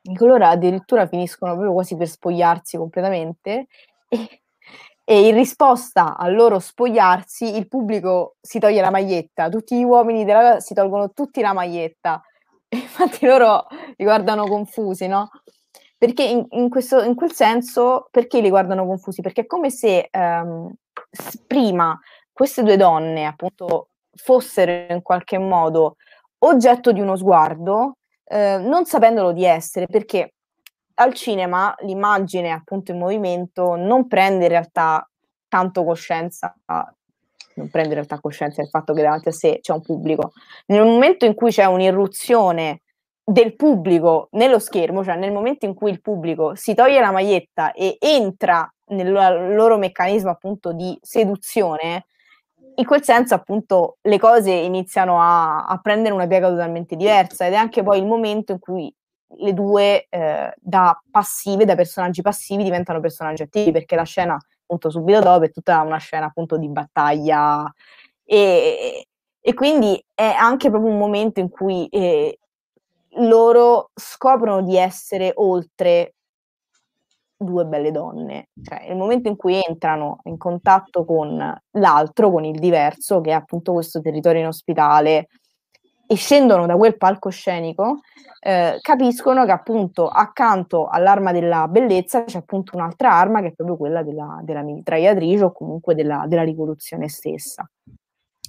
in 0.04 0.16
cui 0.16 0.28
loro 0.28 0.46
addirittura 0.46 1.06
finiscono 1.08 1.54
proprio 1.54 1.74
quasi 1.74 1.98
per 1.98 2.08
spogliarsi 2.08 2.78
completamente 2.78 3.68
e, 4.08 4.42
e 5.04 5.28
in 5.28 5.36
risposta 5.36 6.16
al 6.18 6.34
loro 6.34 6.60
spogliarsi 6.60 7.58
il 7.58 7.68
pubblico 7.68 8.36
si 8.40 8.60
toglie 8.60 8.82
la 8.82 8.92
maglietta, 8.92 9.50
tutti 9.50 9.78
gli 9.78 9.84
uomini 9.84 10.24
della 10.24 10.60
si 10.62 10.74
tolgono 10.74 11.12
tutti 11.12 11.42
la 11.42 11.54
maglietta. 11.54 12.22
Infatti 12.70 13.26
loro 13.26 13.68
li 13.98 14.06
guardano 14.06 14.48
confusi, 14.48 15.08
no? 15.08 15.30
Perché 16.04 16.24
in, 16.24 16.46
in, 16.50 16.68
questo, 16.68 17.02
in 17.02 17.16
quel 17.16 17.32
senso, 17.32 18.10
perché 18.12 18.42
li 18.42 18.50
guardano 18.50 18.86
confusi? 18.86 19.22
Perché 19.22 19.44
è 19.44 19.46
come 19.46 19.70
se 19.70 20.10
ehm, 20.12 20.70
prima 21.48 21.98
queste 22.30 22.62
due 22.62 22.76
donne, 22.76 23.26
appunto, 23.26 23.92
fossero 24.14 24.94
in 24.94 25.02
qualche 25.02 25.38
modo 25.38 25.96
oggetto 26.40 26.92
di 26.92 27.00
uno 27.00 27.16
sguardo, 27.16 28.00
eh, 28.26 28.58
non 28.58 28.84
sapendolo 28.84 29.32
di 29.32 29.46
essere, 29.46 29.88
perché 29.88 30.34
al 30.96 31.14
cinema 31.14 31.74
l'immagine 31.84 32.52
appunto 32.52 32.92
in 32.92 32.98
movimento 32.98 33.78
non 33.78 34.06
prende 34.10 34.44
in 34.44 34.50
realtà 34.50 35.10
tanto 35.48 35.86
coscienza, 35.86 36.54
non 36.66 37.70
prende 37.70 37.88
in 37.88 37.94
realtà 37.94 38.20
coscienza 38.20 38.62
del 38.62 38.70
fatto 38.70 38.94
che 38.94 39.04
davanti 39.04 39.30
a 39.30 39.32
sé 39.32 39.60
c'è 39.62 39.72
un 39.72 39.82
pubblico. 39.82 40.34
Nel 40.66 40.84
momento 40.84 41.24
in 41.24 41.34
cui 41.34 41.52
c'è 41.52 41.64
un'irruzione 41.64 42.82
del 43.24 43.56
pubblico 43.56 44.28
nello 44.32 44.60
schermo, 44.60 45.04
cioè 45.04 45.16
nel 45.16 45.32
momento 45.32 45.66
in 45.66 45.74
cui 45.74 45.92
il 45.92 46.02
pubblico 46.02 46.56
si 46.56 46.74
toglie 46.74 47.00
la 47.00 47.12
maglietta 47.12 47.72
e 47.72 47.98
entra 48.00 48.70
nel 48.88 49.12
loro 49.12 49.78
meccanismo 49.78 50.30
appunto 50.30 50.74
di 50.74 50.98
seduzione, 51.02 52.06
in 52.76 52.86
quel 52.86 53.04
senso 53.04 53.34
appunto 53.34 53.98
le 54.02 54.20
cose 54.20 54.52
iniziano 54.52 55.22
a, 55.22 55.66
a 55.66 55.78
prendere 55.80 56.14
una 56.14 56.28
piega 56.28 56.50
totalmente 56.50 56.96
diversa. 56.96 57.46
Ed 57.46 57.54
è 57.54 57.56
anche 57.56 57.84
poi 57.84 58.00
il 58.00 58.06
momento 58.06 58.52
in 58.52 58.60
cui 58.60 58.94
le 59.38 59.54
due 59.54 60.06
eh, 60.10 60.54
da 60.60 61.02
passive, 61.10 61.66
da 61.66 61.76
personaggi 61.76 62.22
passivi 62.22 62.64
diventano 62.64 63.00
personaggi 63.00 63.44
attivi 63.44 63.72
perché 63.72 63.96
la 63.96 64.04
scena 64.04 64.38
appunto 64.64 64.90
subito 64.90 65.20
dopo 65.20 65.46
è 65.46 65.52
tutta 65.52 65.82
una 65.82 65.98
scena 65.98 66.26
appunto 66.26 66.58
di 66.58 66.68
battaglia. 66.68 67.72
E, 68.26 69.08
e 69.40 69.54
quindi 69.54 70.04
è 70.14 70.26
anche 70.26 70.70
proprio 70.70 70.92
un 70.92 70.98
momento 70.98 71.40
in 71.40 71.50
cui 71.50 71.88
eh, 71.88 72.40
loro 73.18 73.92
scoprono 73.94 74.62
di 74.62 74.78
essere 74.78 75.32
oltre 75.36 76.16
due 77.44 77.66
belle 77.66 77.92
donne, 77.92 78.50
cioè 78.62 78.86
il 78.90 78.96
momento 78.96 79.28
in 79.28 79.36
cui 79.36 79.62
entrano 79.62 80.20
in 80.24 80.38
contatto 80.38 81.04
con 81.06 81.38
l'altro, 81.72 82.32
con 82.32 82.46
il 82.46 82.58
diverso, 82.58 83.22
che 83.22 83.32
è 83.32 83.34
appunto 83.34 83.74
questo 83.74 84.02
territorio 84.02 84.42
inospitale, 84.42 85.28
e 86.06 86.16
scendono 86.16 86.66
da 86.66 86.76
quel 86.76 86.98
palcoscenico, 86.98 88.00
eh, 88.40 88.78
capiscono 88.82 89.46
che 89.46 89.52
appunto 89.52 90.08
accanto 90.08 90.88
all'arma 90.88 91.32
della 91.32 91.68
bellezza 91.68 92.24
c'è 92.24 92.38
appunto 92.38 92.76
un'altra 92.76 93.12
arma 93.14 93.42
che 93.42 93.48
è 93.48 93.54
proprio 93.54 93.78
quella 93.78 94.04
della, 94.04 94.40
della 94.44 94.62
mitragliatrice 94.62 95.46
o 95.46 95.52
comunque 95.52 95.96
della, 95.96 96.26
della 96.28 96.44
rivoluzione 96.44 97.08
stessa. 97.08 97.68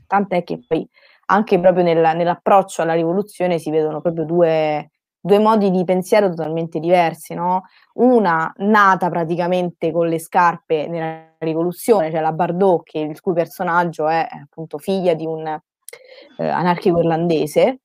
Tant'è 0.07 0.43
che 0.43 0.63
poi 0.67 0.87
anche 1.27 1.61
proprio 1.61 1.85
nel, 1.85 2.17
nell'approccio 2.17 2.83
alla 2.83 2.95
rivoluzione 2.95 3.59
si 3.59 3.71
vedono 3.71 4.01
proprio 4.01 4.25
due, 4.25 4.91
due 5.21 5.39
modi 5.39 5.71
di 5.71 5.85
pensiero 5.85 6.29
totalmente 6.29 6.79
diversi, 6.79 7.35
no? 7.35 7.63
Una 7.95 8.53
nata 8.59 9.09
praticamente 9.09 9.91
con 9.91 10.09
le 10.09 10.19
scarpe 10.19 10.87
nella 10.87 11.35
rivoluzione, 11.39 12.11
cioè 12.11 12.21
la 12.21 12.33
Bardot, 12.33 12.83
che 12.83 12.99
il 12.99 13.21
cui 13.21 13.33
personaggio 13.33 14.09
è 14.09 14.27
appunto 14.43 14.79
figlia 14.79 15.15
di 15.15 15.27
un 15.27 15.47
eh, 15.47 16.49
anarchico 16.49 16.99
irlandese, 16.99 17.81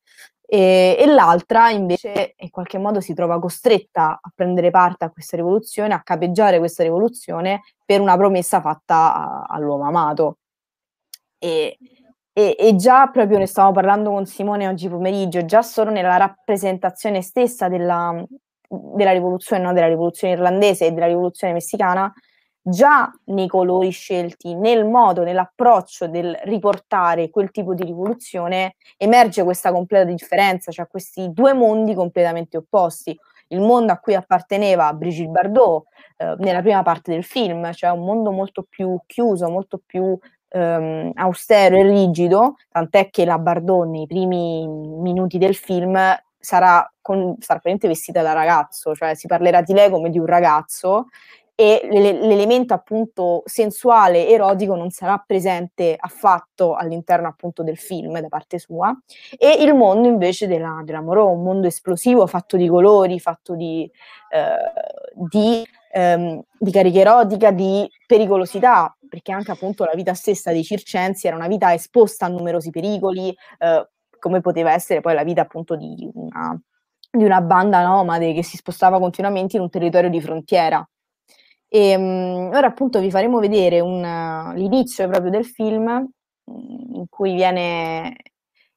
e, 0.51 0.97
e, 0.99 1.05
l'altra 1.05 1.69
invece 1.69 2.33
in 2.37 2.49
qualche 2.49 2.79
modo 2.79 3.01
si 3.01 3.13
trova 3.13 3.39
costretta 3.39 4.19
a 4.19 4.31
prendere 4.33 4.71
parte 4.71 5.05
a 5.05 5.11
questa 5.11 5.37
rivoluzione, 5.37 5.93
a 5.93 6.01
capeggiare 6.01 6.57
questa 6.57 6.81
rivoluzione 6.81 7.61
per 7.85 8.01
una 8.01 8.17
promessa 8.17 8.59
fatta 8.59 9.13
a, 9.13 9.43
all'uomo 9.47 9.85
amato. 9.85 10.39
E, 11.37 11.77
E, 12.39 12.55
e, 12.57 12.75
già 12.77 13.07
proprio 13.07 13.37
ne 13.37 13.45
stavamo 13.45 13.73
parlando 13.73 14.11
con 14.11 14.25
Simone 14.25 14.65
oggi 14.65 14.87
pomeriggio, 14.87 15.43
già 15.43 15.61
solo 15.61 15.91
nella 15.91 16.15
rappresentazione 16.15 17.21
stessa 17.21 17.67
della, 17.67 18.23
della 18.65 19.11
rivoluzione, 19.11 19.61
no? 19.61 19.73
della 19.73 19.89
rivoluzione 19.89 20.35
irlandese 20.35 20.85
e 20.85 20.91
della 20.93 21.07
rivoluzione 21.07 21.51
messicana, 21.51 22.09
già 22.61 23.11
nei 23.25 23.47
colori 23.47 23.89
scelti, 23.89 24.55
nel 24.55 24.85
modo, 24.85 25.25
nell'approccio 25.25 26.07
del 26.07 26.33
riportare 26.43 27.29
quel 27.29 27.51
tipo 27.51 27.73
di 27.73 27.83
rivoluzione, 27.83 28.77
emerge 28.95 29.43
questa 29.43 29.73
completa 29.73 30.05
differenza, 30.05 30.71
cioè 30.71 30.87
questi 30.87 31.33
due 31.33 31.51
mondi 31.51 31.93
completamente 31.93 32.55
opposti. 32.55 33.19
Il 33.49 33.59
mondo 33.59 33.91
a 33.91 33.97
cui 33.97 34.15
apparteneva 34.15 34.93
Brigitte 34.93 35.31
Bardot 35.31 35.87
eh, 36.15 36.35
nella 36.37 36.61
prima 36.61 36.83
parte 36.83 37.11
del 37.11 37.25
film, 37.25 37.69
cioè 37.73 37.89
un 37.89 38.05
mondo 38.05 38.31
molto 38.31 38.63
più 38.63 38.97
chiuso, 39.07 39.49
molto 39.49 39.81
più 39.85 40.17
ehm, 40.49 41.11
austero 41.15 41.77
e 41.77 41.83
rigido, 41.83 42.55
tant'è 42.71 43.09
che 43.09 43.25
la 43.25 43.37
Bardot 43.37 43.87
nei 43.87 44.07
primi 44.07 44.67
minuti 44.67 45.37
del 45.37 45.55
film 45.55 45.97
sarà, 46.39 46.91
con, 47.01 47.35
sarà 47.39 47.59
vestita 47.87 48.21
da 48.21 48.33
ragazzo, 48.33 48.95
cioè 48.95 49.15
si 49.15 49.27
parlerà 49.27 49.61
di 49.61 49.73
lei 49.73 49.89
come 49.89 50.09
di 50.09 50.19
un 50.19 50.25
ragazzo 50.25 51.07
e 51.59 51.89
l'elemento 51.91 52.73
appunto 52.73 53.43
sensuale, 53.43 54.29
erotico 54.29 54.75
non 54.75 54.91
sarà 54.91 55.21
presente 55.27 55.93
affatto 55.99 56.73
all'interno 56.73 57.27
appunto 57.27 57.63
del 57.63 57.77
film 57.77 58.17
da 58.21 58.29
parte 58.29 58.59
sua 58.59 58.97
e 59.37 59.61
il 59.61 59.73
mondo 59.73 60.07
invece 60.07 60.47
della, 60.47 60.81
della 60.85 61.01
un 61.01 61.43
mondo 61.43 61.67
esplosivo 61.67 62.25
fatto 62.27 62.55
di 62.55 62.65
colori, 62.69 63.19
fatto 63.19 63.55
di, 63.55 63.91
eh, 64.29 65.13
di, 65.13 65.67
ehm, 65.91 66.41
di 66.57 66.71
carica 66.71 66.99
erotica, 66.99 67.51
di 67.51 67.85
pericolosità, 68.07 68.95
perché 69.09 69.31
anche 69.31 69.51
appunto 69.51 69.83
la 69.83 69.93
vita 69.93 70.13
stessa 70.13 70.51
dei 70.51 70.63
circensi 70.63 71.27
era 71.27 71.35
una 71.35 71.47
vita 71.47 71.73
esposta 71.73 72.25
a 72.25 72.29
numerosi 72.29 72.69
pericoli, 72.69 73.35
eh, 73.57 73.89
come 74.19 74.41
poteva 74.41 74.71
essere 74.73 75.01
poi 75.01 75.15
la 75.15 75.23
vita 75.23 75.41
appunto 75.41 75.75
di 75.75 76.09
una, 76.13 76.57
di 77.11 77.23
una 77.23 77.41
banda 77.41 77.83
nomade 77.83 78.33
che 78.33 78.43
si 78.43 78.57
spostava 78.57 78.99
continuamente 78.99 79.57
in 79.57 79.63
un 79.63 79.69
territorio 79.69 80.09
di 80.09 80.21
frontiera. 80.21 80.87
E 81.67 81.95
um, 81.95 82.49
ora 82.53 82.67
appunto 82.67 82.99
vi 82.99 83.11
faremo 83.11 83.39
vedere 83.39 83.79
un, 83.79 84.53
l'inizio 84.55 85.07
proprio 85.07 85.29
del 85.29 85.45
film 85.45 85.85
mm, 85.89 86.95
in 86.95 87.05
cui 87.09 87.33
viene, 87.35 88.15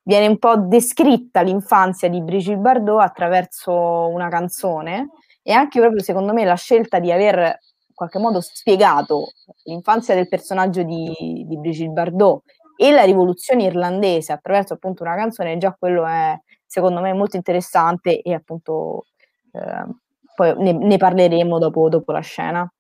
viene 0.03 0.27
un 0.27 0.39
po' 0.39 0.57
descritta 0.57 1.41
l'infanzia 1.41 2.09
di 2.09 2.23
Brigitte 2.23 2.59
Bardot 2.59 3.01
attraverso 3.01 3.73
una 4.09 4.29
canzone 4.29 5.09
e 5.43 5.53
anche 5.53 5.81
proprio 5.81 6.03
secondo 6.03 6.33
me 6.35 6.45
la 6.45 6.55
scelta 6.55 6.99
di 6.99 7.11
aver 7.11 7.59
qualche 8.03 8.19
modo 8.19 8.41
spiegato 8.41 9.33
l'infanzia 9.65 10.15
del 10.17 10.29
personaggio 10.29 10.83
di, 10.83 11.45
di 11.47 11.59
Brigitte 11.59 11.93
Bardot 11.93 12.43
e 12.77 12.91
la 12.91 13.05
rivoluzione 13.05 13.65
irlandese 13.65 14.33
attraverso 14.33 14.75
appunto 14.75 15.05
una 15.05 15.15
canzone, 15.15 15.57
già 15.57 15.73
quello 15.79 16.05
è 16.05 16.37
secondo 16.67 17.01
me 17.01 17.13
molto 17.13 17.37
interessante 17.37 18.21
e 18.21 18.35
appunto 18.35 19.05
eh, 19.53 19.87
poi 20.35 20.55
ne, 20.59 20.73
ne 20.73 20.97
parleremo 20.97 21.59
dopo, 21.59 21.89
dopo 21.89 22.11
la 22.11 22.21
scena. 22.21 22.73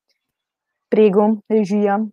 Prego, 0.89 1.39
regia. 1.47 2.05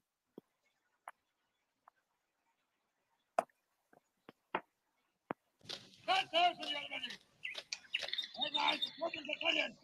Fine. 9.39 9.78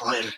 Fire. 0.00 0.32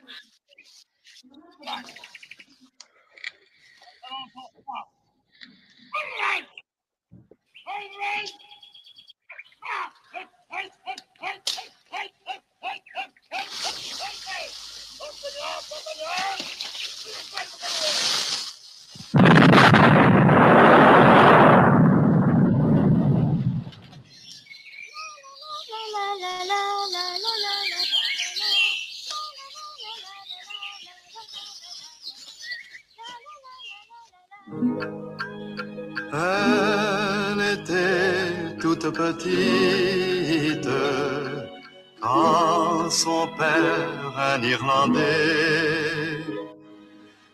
Irlandais, 44.40 46.24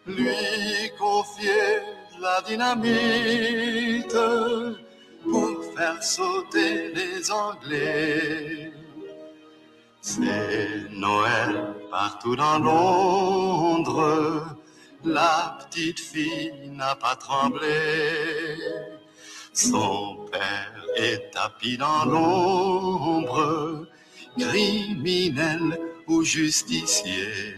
lui 0.07 0.90
confiait 0.99 1.82
la 2.20 2.40
dynamite 2.42 4.16
pour 5.22 5.64
faire 5.76 6.03
sauter 6.03 6.92
les 6.94 7.30
Anglais. 7.30 8.72
C'est 10.01 10.88
Noël 10.90 11.74
partout 11.90 12.34
dans 12.34 12.59
Londres, 12.59 14.57
la 15.05 15.59
petite 15.61 16.01
fille 16.01 16.70
n'a 16.72 16.94
pas 16.96 17.16
tremblé. 17.16 18.59
Son 19.53 20.26
père 20.32 20.84
est 20.96 21.30
tapis 21.32 21.76
dans 21.76 22.05
l'ombre, 22.05 23.86
criminel 24.38 25.88
ou 26.09 26.23
justicier. 26.23 27.55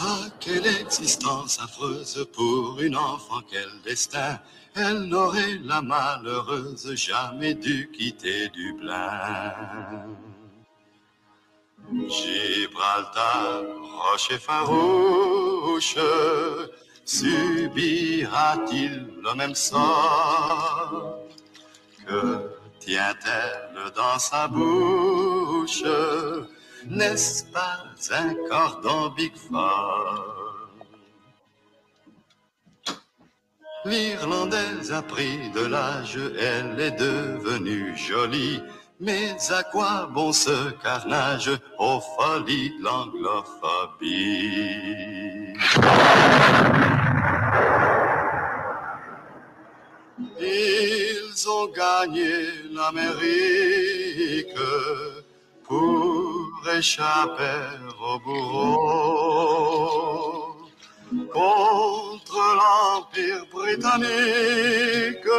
Ah, 0.00 0.26
quelle 0.38 0.66
existence 0.66 1.58
affreuse 1.60 2.24
pour 2.32 2.80
une 2.80 2.96
enfant, 2.96 3.40
quel 3.50 3.68
destin! 3.84 4.38
Elle 4.76 5.04
n'aurait 5.04 5.58
la 5.64 5.82
malheureuse 5.82 6.94
jamais 6.94 7.54
dû 7.54 7.90
quitter 7.92 8.48
Dublin. 8.50 9.52
Gibraltar, 12.08 13.62
rocher 14.10 14.38
farouche, 14.38 15.96
subira-t-il 17.04 19.08
le 19.20 19.34
même 19.34 19.54
sort 19.54 21.18
Que 22.06 22.57
tient-elle 22.88 23.92
dans 23.94 24.18
sa 24.18 24.48
bouche? 24.48 25.84
N'est-ce 26.86 27.44
pas 27.52 27.84
un 28.12 28.34
cordon 28.48 29.10
Big 29.14 29.32
L'Irlandaise 33.84 34.90
a 34.92 35.02
pris 35.02 35.50
de 35.50 35.66
l'âge, 35.66 36.18
elle 36.38 36.80
est 36.80 36.98
devenue 36.98 37.94
jolie. 37.96 38.62
Mais 39.00 39.36
à 39.50 39.62
quoi 39.64 40.08
bon 40.12 40.32
ce 40.32 40.70
carnage? 40.82 41.50
Aux 41.78 42.00
folies 42.00 42.72
l'anglophobie 42.80 44.48
ont 51.58 51.68
gagné 51.82 52.34
l'Amérique 52.76 54.60
pour 55.64 56.68
échapper 56.78 57.62
au 58.08 58.14
bourreau 58.24 59.58
contre 61.32 62.40
l'Empire 62.60 63.44
britannique. 63.52 65.30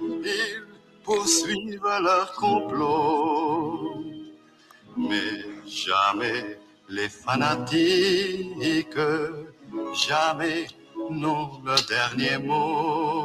Ils 0.00 0.66
poursuivent 1.04 1.94
leur 2.08 2.28
complot, 2.34 4.04
mais 4.96 5.34
jamais 5.66 6.58
les 6.88 7.08
fanatiques, 7.08 8.98
jamais 10.06 10.66
n'ont 11.10 11.60
le 11.64 11.76
dernier 11.88 12.38
mot. 12.38 13.21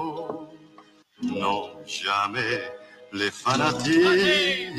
Non, 1.40 1.70
jamais 1.86 2.62
les 3.14 3.32
fanatiques, 3.32 4.74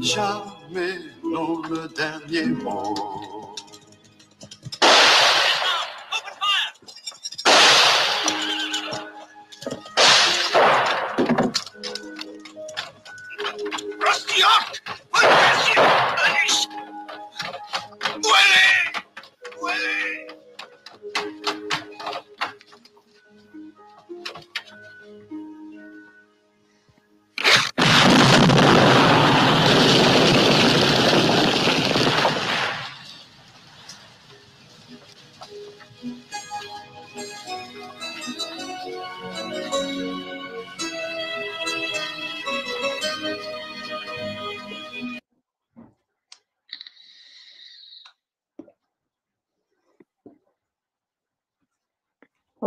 jamais 0.00 0.98
n'ont 1.24 1.62
le 1.62 1.88
dernier 1.88 2.46
mot. 2.46 3.39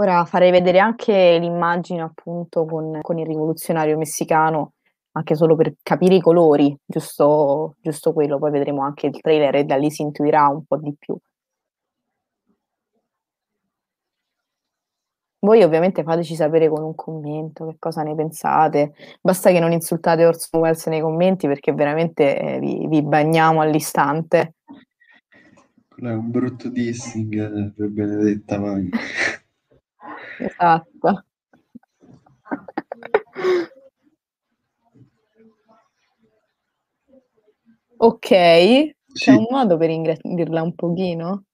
Ora 0.04 0.26
farei 0.26 0.52
vedere 0.52 0.80
anche 0.80 1.38
l'immagine 1.40 2.02
appunto 2.02 2.66
con, 2.66 3.00
con 3.02 3.20
il 3.20 3.26
rivoluzionario 3.26 3.98
messicano, 3.98 4.74
anche 5.14 5.34
solo 5.34 5.56
per 5.56 5.76
capire 5.82 6.16
i 6.16 6.20
colori, 6.20 6.78
giusto, 6.86 7.76
giusto 7.80 8.12
quello, 8.12 8.38
poi 8.38 8.52
vedremo 8.52 8.84
anche 8.84 9.08
il 9.08 9.22
trailer 9.22 9.56
e 9.56 9.64
da 9.64 9.78
lì 9.78 9.90
si 9.90 10.02
intuirà 10.02 10.48
un 10.48 10.66
po' 10.66 10.76
di 10.76 10.94
più. 11.00 11.18
Voi 15.40 15.64
ovviamente 15.64 16.04
fateci 16.04 16.36
sapere 16.36 16.68
con 16.68 16.84
un 16.84 16.96
commento 16.96 17.66
che 17.68 17.78
cosa 17.80 18.04
ne 18.04 18.14
pensate. 18.14 18.96
Basta 19.22 19.52
che 19.52 19.62
non 19.62 19.72
insultate 19.72 20.26
Orson 20.26 20.60
Welles 20.60 20.86
nei 20.88 21.00
commenti 21.00 21.48
perché 21.48 21.72
veramente 21.72 22.38
eh, 22.38 22.60
vi, 22.60 22.88
vi 22.88 23.02
bagniamo 23.02 23.62
all'istante. 23.62 24.56
Quello 25.88 26.10
è 26.10 26.14
un 26.14 26.30
brutto 26.30 26.68
dissing 26.68 27.34
eh, 27.36 27.72
per 27.74 27.88
Benedetta 27.88 28.60
Maghi. 28.60 28.90
Esatto. 30.46 31.24
Ok, 37.98 38.28
c'è 38.28 38.96
Sì. 39.14 39.30
un 39.32 39.46
modo 39.50 39.78
per 39.78 39.90
ingrandirla 39.90 40.62
un 40.62 40.74
pochino? 40.76 41.46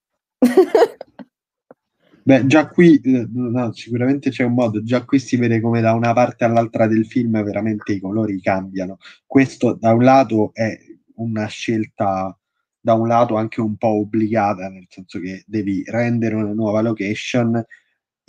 Beh, 2.22 2.46
già 2.46 2.68
qui, 2.68 3.00
eh, 3.00 3.26
no, 3.32 3.72
sicuramente 3.72 4.30
c'è 4.30 4.44
un 4.44 4.52
modo, 4.54 4.82
già 4.82 5.04
qui 5.04 5.18
si 5.18 5.36
vede 5.36 5.60
come 5.60 5.80
da 5.80 5.92
una 5.94 6.12
parte 6.12 6.44
all'altra 6.44 6.86
del 6.86 7.06
film 7.06 7.42
veramente 7.42 7.92
i 7.92 8.00
colori 8.00 8.40
cambiano. 8.40 8.98
Questo 9.26 9.74
da 9.74 9.92
un 9.94 10.02
lato 10.04 10.50
è 10.52 10.76
una 11.16 11.46
scelta, 11.46 12.36
da 12.78 12.94
un 12.94 13.08
lato 13.08 13.36
anche 13.36 13.60
un 13.60 13.76
po' 13.76 13.88
obbligata, 14.00 14.68
nel 14.68 14.86
senso 14.88 15.18
che 15.18 15.42
devi 15.46 15.82
rendere 15.86 16.34
una 16.34 16.52
nuova 16.52 16.82
location, 16.82 17.62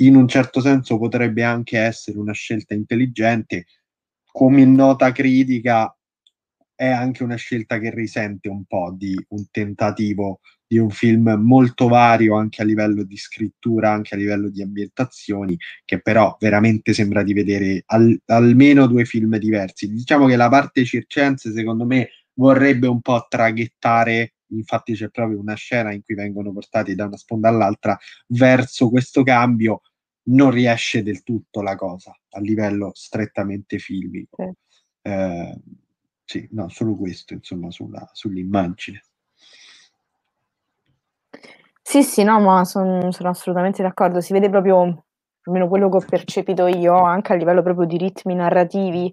in 0.06 0.16
un 0.16 0.28
certo 0.28 0.62
senso 0.62 0.98
potrebbe 0.98 1.44
anche 1.44 1.78
essere 1.80 2.18
una 2.18 2.34
scelta 2.34 2.74
intelligente, 2.74 3.66
come 4.32 4.66
nota 4.66 5.12
critica 5.12 5.94
è 6.76 6.88
anche 6.88 7.24
una 7.24 7.36
scelta 7.36 7.78
che 7.80 7.92
risente 7.92 8.50
un 8.50 8.64
po' 8.66 8.94
di 8.98 9.16
un 9.30 9.46
tentativo 9.52 10.40
di 10.72 10.78
un 10.78 10.90
film 10.90 11.30
molto 11.44 11.90
vario 11.90 12.36
anche 12.38 12.62
a 12.62 12.66
livello 12.66 13.04
di 13.04 13.18
scrittura, 13.18 13.92
anche 13.92 14.16
a 14.16 14.18
livello 14.18 14.50
di 14.50 14.62
ambientazioni, 14.62 15.58
che 15.84 16.00
però 16.02 16.38
veramente 16.40 16.94
sembra 16.94 17.24
di 17.24 17.34
vedere 17.34 17.84
al- 17.88 18.18
almeno 18.28 18.88
due 18.88 19.04
film 19.04 19.38
diversi. 19.38 19.92
Diciamo 19.92 20.28
che 20.28 20.38
la 20.38 20.48
parte 20.48 20.86
circense, 20.86 21.52
secondo 21.52 21.86
me, 21.86 22.10
vorrebbe 22.36 22.88
un 22.88 23.02
po' 23.02 23.26
traghettare, 23.28 24.36
infatti 24.52 24.94
c'è 24.94 25.10
proprio 25.10 25.40
una 25.40 25.56
scena 25.56 25.92
in 25.92 26.04
cui 26.04 26.16
vengono 26.16 26.54
portati 26.54 26.96
da 26.96 27.06
una 27.06 27.18
sponda 27.18 27.50
all'altra 27.50 27.98
verso 28.28 28.90
questo 28.90 29.24
cambio, 29.24 29.82
non 30.24 30.52
riesce 30.52 31.04
del 31.04 31.24
tutto 31.24 31.62
la 31.62 31.76
cosa 31.76 32.16
a 32.32 32.40
livello 32.40 32.92
strettamente 32.94 33.78
filmico. 33.80 34.56
Eh, 35.02 35.60
sì, 36.24 36.48
no, 36.52 36.70
solo 36.70 36.96
questo, 36.96 37.34
insomma, 37.34 37.72
sulla- 37.72 38.10
sull'immagine. 38.14 39.02
Sì, 41.82 42.04
sì, 42.04 42.24
no, 42.24 42.40
ma 42.40 42.64
son- 42.66 43.12
sono 43.12 43.30
assolutamente 43.30 43.82
d'accordo. 43.82 44.22
Si 44.22 44.34
vede 44.34 44.50
proprio, 44.50 45.06
almeno 45.44 45.68
quello 45.68 45.90
che 45.90 45.98
ho 45.98 46.06
percepito 46.08 46.68
io, 46.68 46.96
anche 47.04 47.34
a 47.34 47.36
livello 47.36 47.62
proprio 47.64 47.86
di 47.86 47.98
ritmi 47.98 48.36
narrativi, 48.36 49.12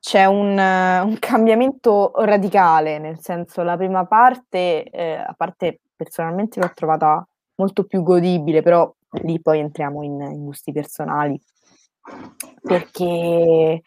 c'è 0.00 0.24
un, 0.24 0.58
eh, 0.58 1.00
un 1.00 1.16
cambiamento 1.18 2.12
radicale, 2.16 2.98
nel 2.98 3.20
senso 3.20 3.62
la 3.62 3.76
prima 3.76 4.06
parte, 4.06 4.84
eh, 4.84 5.14
a 5.16 5.34
parte 5.36 5.80
personalmente 5.94 6.60
l'ho 6.60 6.70
trovata 6.74 7.26
molto 7.56 7.84
più 7.84 8.02
godibile, 8.02 8.62
però 8.62 8.92
lì 9.22 9.40
poi 9.40 9.60
entriamo 9.60 10.02
in, 10.02 10.20
in 10.20 10.44
gusti 10.44 10.72
personali, 10.72 11.40
perché 12.62 13.82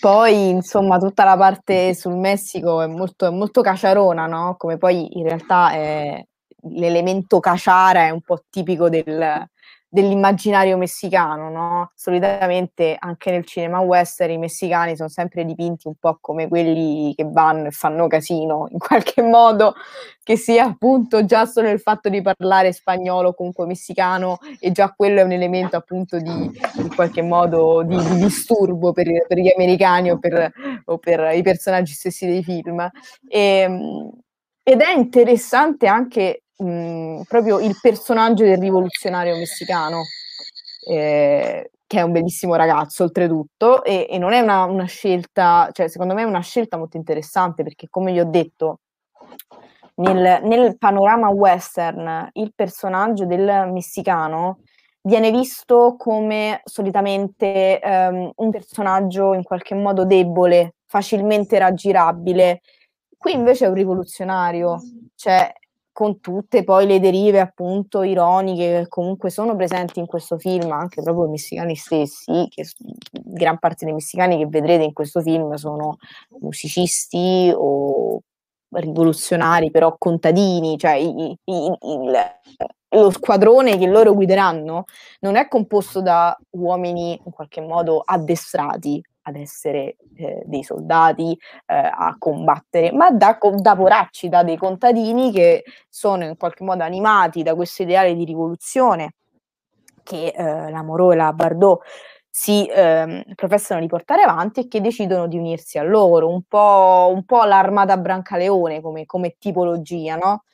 poi 0.00 0.48
insomma 0.48 0.98
tutta 0.98 1.24
la 1.24 1.36
parte 1.36 1.94
sul 1.94 2.16
Messico 2.16 2.80
è 2.82 2.86
molto, 2.86 3.26
è 3.26 3.30
molto 3.30 3.60
caciarona, 3.60 4.26
no? 4.26 4.56
Come 4.56 4.78
poi 4.78 5.18
in 5.18 5.24
realtà 5.24 5.72
è, 5.72 6.24
l'elemento 6.70 7.40
caciara 7.40 8.06
è 8.06 8.10
un 8.10 8.20
po' 8.20 8.44
tipico 8.50 8.88
del, 8.88 9.48
dell'immaginario 9.92 10.78
messicano, 10.78 11.50
no? 11.50 11.92
Solitamente 11.94 12.96
anche 12.98 13.30
nel 13.30 13.44
cinema 13.44 13.80
western 13.80 14.32
i 14.32 14.38
messicani 14.38 14.96
sono 14.96 15.10
sempre 15.10 15.44
dipinti 15.44 15.86
un 15.86 15.94
po' 16.00 16.16
come 16.20 16.48
quelli 16.48 17.12
che 17.14 17.28
vanno 17.30 17.66
e 17.66 17.70
fanno 17.70 18.06
casino, 18.06 18.68
in 18.70 18.78
qualche 18.78 19.20
modo, 19.20 19.74
che 20.22 20.36
sia 20.36 20.64
appunto 20.64 21.24
già 21.24 21.46
solo 21.46 21.68
il 21.68 21.80
fatto 21.80 22.08
di 22.08 22.22
parlare 22.22 22.72
spagnolo 22.72 23.34
comunque 23.34 23.66
messicano 23.66 24.38
e 24.58 24.72
già 24.72 24.92
quello 24.96 25.20
è 25.20 25.24
un 25.24 25.32
elemento 25.32 25.76
appunto 25.76 26.18
di 26.18 26.30
in 26.76 26.94
qualche 26.94 27.22
modo 27.22 27.82
di, 27.82 27.96
di 27.96 28.16
disturbo 28.16 28.92
per, 28.92 29.06
per, 29.26 29.38
gli 29.38 29.52
americani 29.54 30.10
o 30.10 30.18
per, 30.18 30.52
o 30.86 30.98
per, 30.98 31.34
i 31.34 31.42
personaggi 31.42 31.92
stessi 31.92 32.26
dei 32.26 32.42
film. 32.42 32.88
E, 33.28 33.40
Ehm, 33.42 34.10
ed 34.64 34.80
è 34.80 34.92
interessante 34.92 35.86
anche 35.86 36.44
proprio 37.26 37.60
il 37.60 37.76
personaggio 37.80 38.44
del 38.44 38.58
rivoluzionario 38.58 39.36
messicano, 39.36 40.02
eh, 40.88 41.70
che 41.86 41.98
è 41.98 42.02
un 42.02 42.12
bellissimo 42.12 42.54
ragazzo 42.54 43.04
oltretutto, 43.04 43.84
e, 43.84 44.06
e 44.08 44.18
non 44.18 44.32
è 44.32 44.40
una, 44.40 44.64
una, 44.64 44.86
scelta, 44.86 45.68
cioè 45.72 45.88
secondo 45.88 46.14
me 46.14 46.22
è 46.22 46.26
una 46.26 46.40
scelta 46.40 46.76
molto 46.76 46.96
interessante 46.96 47.62
perché 47.62 47.88
come 47.90 48.12
vi 48.12 48.20
ho 48.20 48.24
detto, 48.24 48.80
nel, 49.94 50.40
nel 50.42 50.78
panorama 50.78 51.28
western 51.28 52.30
il 52.32 52.52
personaggio 52.54 53.26
del 53.26 53.70
messicano 53.70 54.60
viene 55.02 55.30
visto 55.30 55.96
come 55.98 56.60
solitamente 56.64 57.80
um, 57.82 58.30
un 58.36 58.50
personaggio 58.50 59.34
in 59.34 59.42
qualche 59.42 59.74
modo 59.74 60.04
debole, 60.04 60.76
facilmente 60.86 61.58
raggirabile. 61.58 62.60
Qui 63.16 63.32
invece 63.32 63.66
è 63.66 63.68
un 63.68 63.74
rivoluzionario, 63.74 64.80
cioè 65.14 65.52
con 65.92 66.20
tutte 66.20 66.64
poi 66.64 66.86
le 66.86 67.00
derive 67.00 67.38
appunto 67.38 68.02
ironiche 68.02 68.80
che 68.80 68.88
comunque 68.88 69.30
sono 69.30 69.54
presenti 69.54 69.98
in 70.00 70.06
questo 70.06 70.38
film, 70.38 70.72
anche 70.72 71.02
proprio 71.02 71.26
i 71.26 71.30
messicani 71.30 71.76
stessi, 71.76 72.46
che 72.48 72.66
gran 73.12 73.58
parte 73.58 73.84
dei 73.84 73.94
messicani 73.94 74.38
che 74.38 74.46
vedrete 74.46 74.84
in 74.84 74.92
questo 74.92 75.20
film 75.20 75.54
sono 75.54 75.98
musicisti 76.40 77.52
o 77.54 78.20
rivoluzionari, 78.70 79.70
però 79.70 79.96
contadini, 79.98 80.78
cioè 80.78 80.94
i, 80.94 81.36
i, 81.44 81.66
il, 81.82 82.12
lo 82.94 83.10
squadrone 83.10 83.76
che 83.78 83.86
loro 83.86 84.14
guideranno 84.14 84.84
non 85.20 85.36
è 85.36 85.46
composto 85.48 86.00
da 86.00 86.36
uomini 86.50 87.20
in 87.24 87.32
qualche 87.32 87.60
modo 87.60 88.02
addestrati 88.04 89.02
ad 89.22 89.36
essere 89.36 89.96
eh, 90.16 90.42
dei 90.44 90.62
soldati 90.62 91.32
eh, 91.66 91.74
a 91.74 92.14
combattere, 92.18 92.92
ma 92.92 93.10
da, 93.10 93.38
da 93.56 93.76
poracci, 93.76 94.28
da 94.28 94.42
dei 94.42 94.56
contadini 94.56 95.32
che 95.32 95.64
sono 95.88 96.24
in 96.24 96.36
qualche 96.36 96.64
modo 96.64 96.82
animati 96.82 97.42
da 97.42 97.54
questo 97.54 97.82
ideale 97.82 98.14
di 98.14 98.24
rivoluzione 98.24 99.14
che 100.02 100.32
eh, 100.34 100.70
la 100.70 100.82
Moreau 100.82 101.12
e 101.12 101.16
la 101.16 101.32
Bardot 101.32 101.80
si 102.34 102.66
ehm, 102.66 103.34
professano 103.34 103.80
di 103.80 103.86
portare 103.86 104.22
avanti 104.22 104.60
e 104.60 104.68
che 104.68 104.80
decidono 104.80 105.28
di 105.28 105.36
unirsi 105.36 105.78
a 105.78 105.82
loro, 105.82 106.28
un 106.28 106.42
po', 106.48 107.10
un 107.14 107.24
po 107.24 107.44
l'armata 107.44 107.96
Brancaleone 107.98 108.80
come, 108.80 109.04
come 109.04 109.36
tipologia, 109.38 110.16
no? 110.16 110.44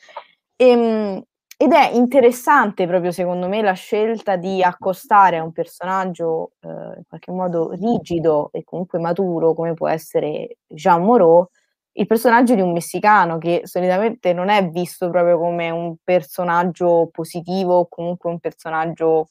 E, 0.56 1.24
ed 1.60 1.72
è 1.72 1.90
interessante 1.90 2.86
proprio 2.86 3.10
secondo 3.10 3.48
me 3.48 3.62
la 3.62 3.72
scelta 3.72 4.36
di 4.36 4.62
accostare 4.62 5.38
a 5.38 5.42
un 5.42 5.50
personaggio 5.50 6.52
eh, 6.60 6.68
in 6.68 7.02
qualche 7.08 7.32
modo 7.32 7.72
rigido 7.72 8.50
e 8.52 8.62
comunque 8.62 9.00
maturo 9.00 9.54
come 9.54 9.74
può 9.74 9.88
essere 9.88 10.58
Jean 10.68 11.02
Moreau 11.02 11.48
il 11.94 12.06
personaggio 12.06 12.54
di 12.54 12.60
un 12.60 12.70
messicano 12.72 13.38
che 13.38 13.62
solitamente 13.64 14.32
non 14.32 14.50
è 14.50 14.68
visto 14.68 15.10
proprio 15.10 15.36
come 15.36 15.68
un 15.70 15.96
personaggio 16.04 17.08
positivo 17.10 17.74
o 17.78 17.88
comunque 17.88 18.30
un 18.30 18.38
personaggio 18.38 19.30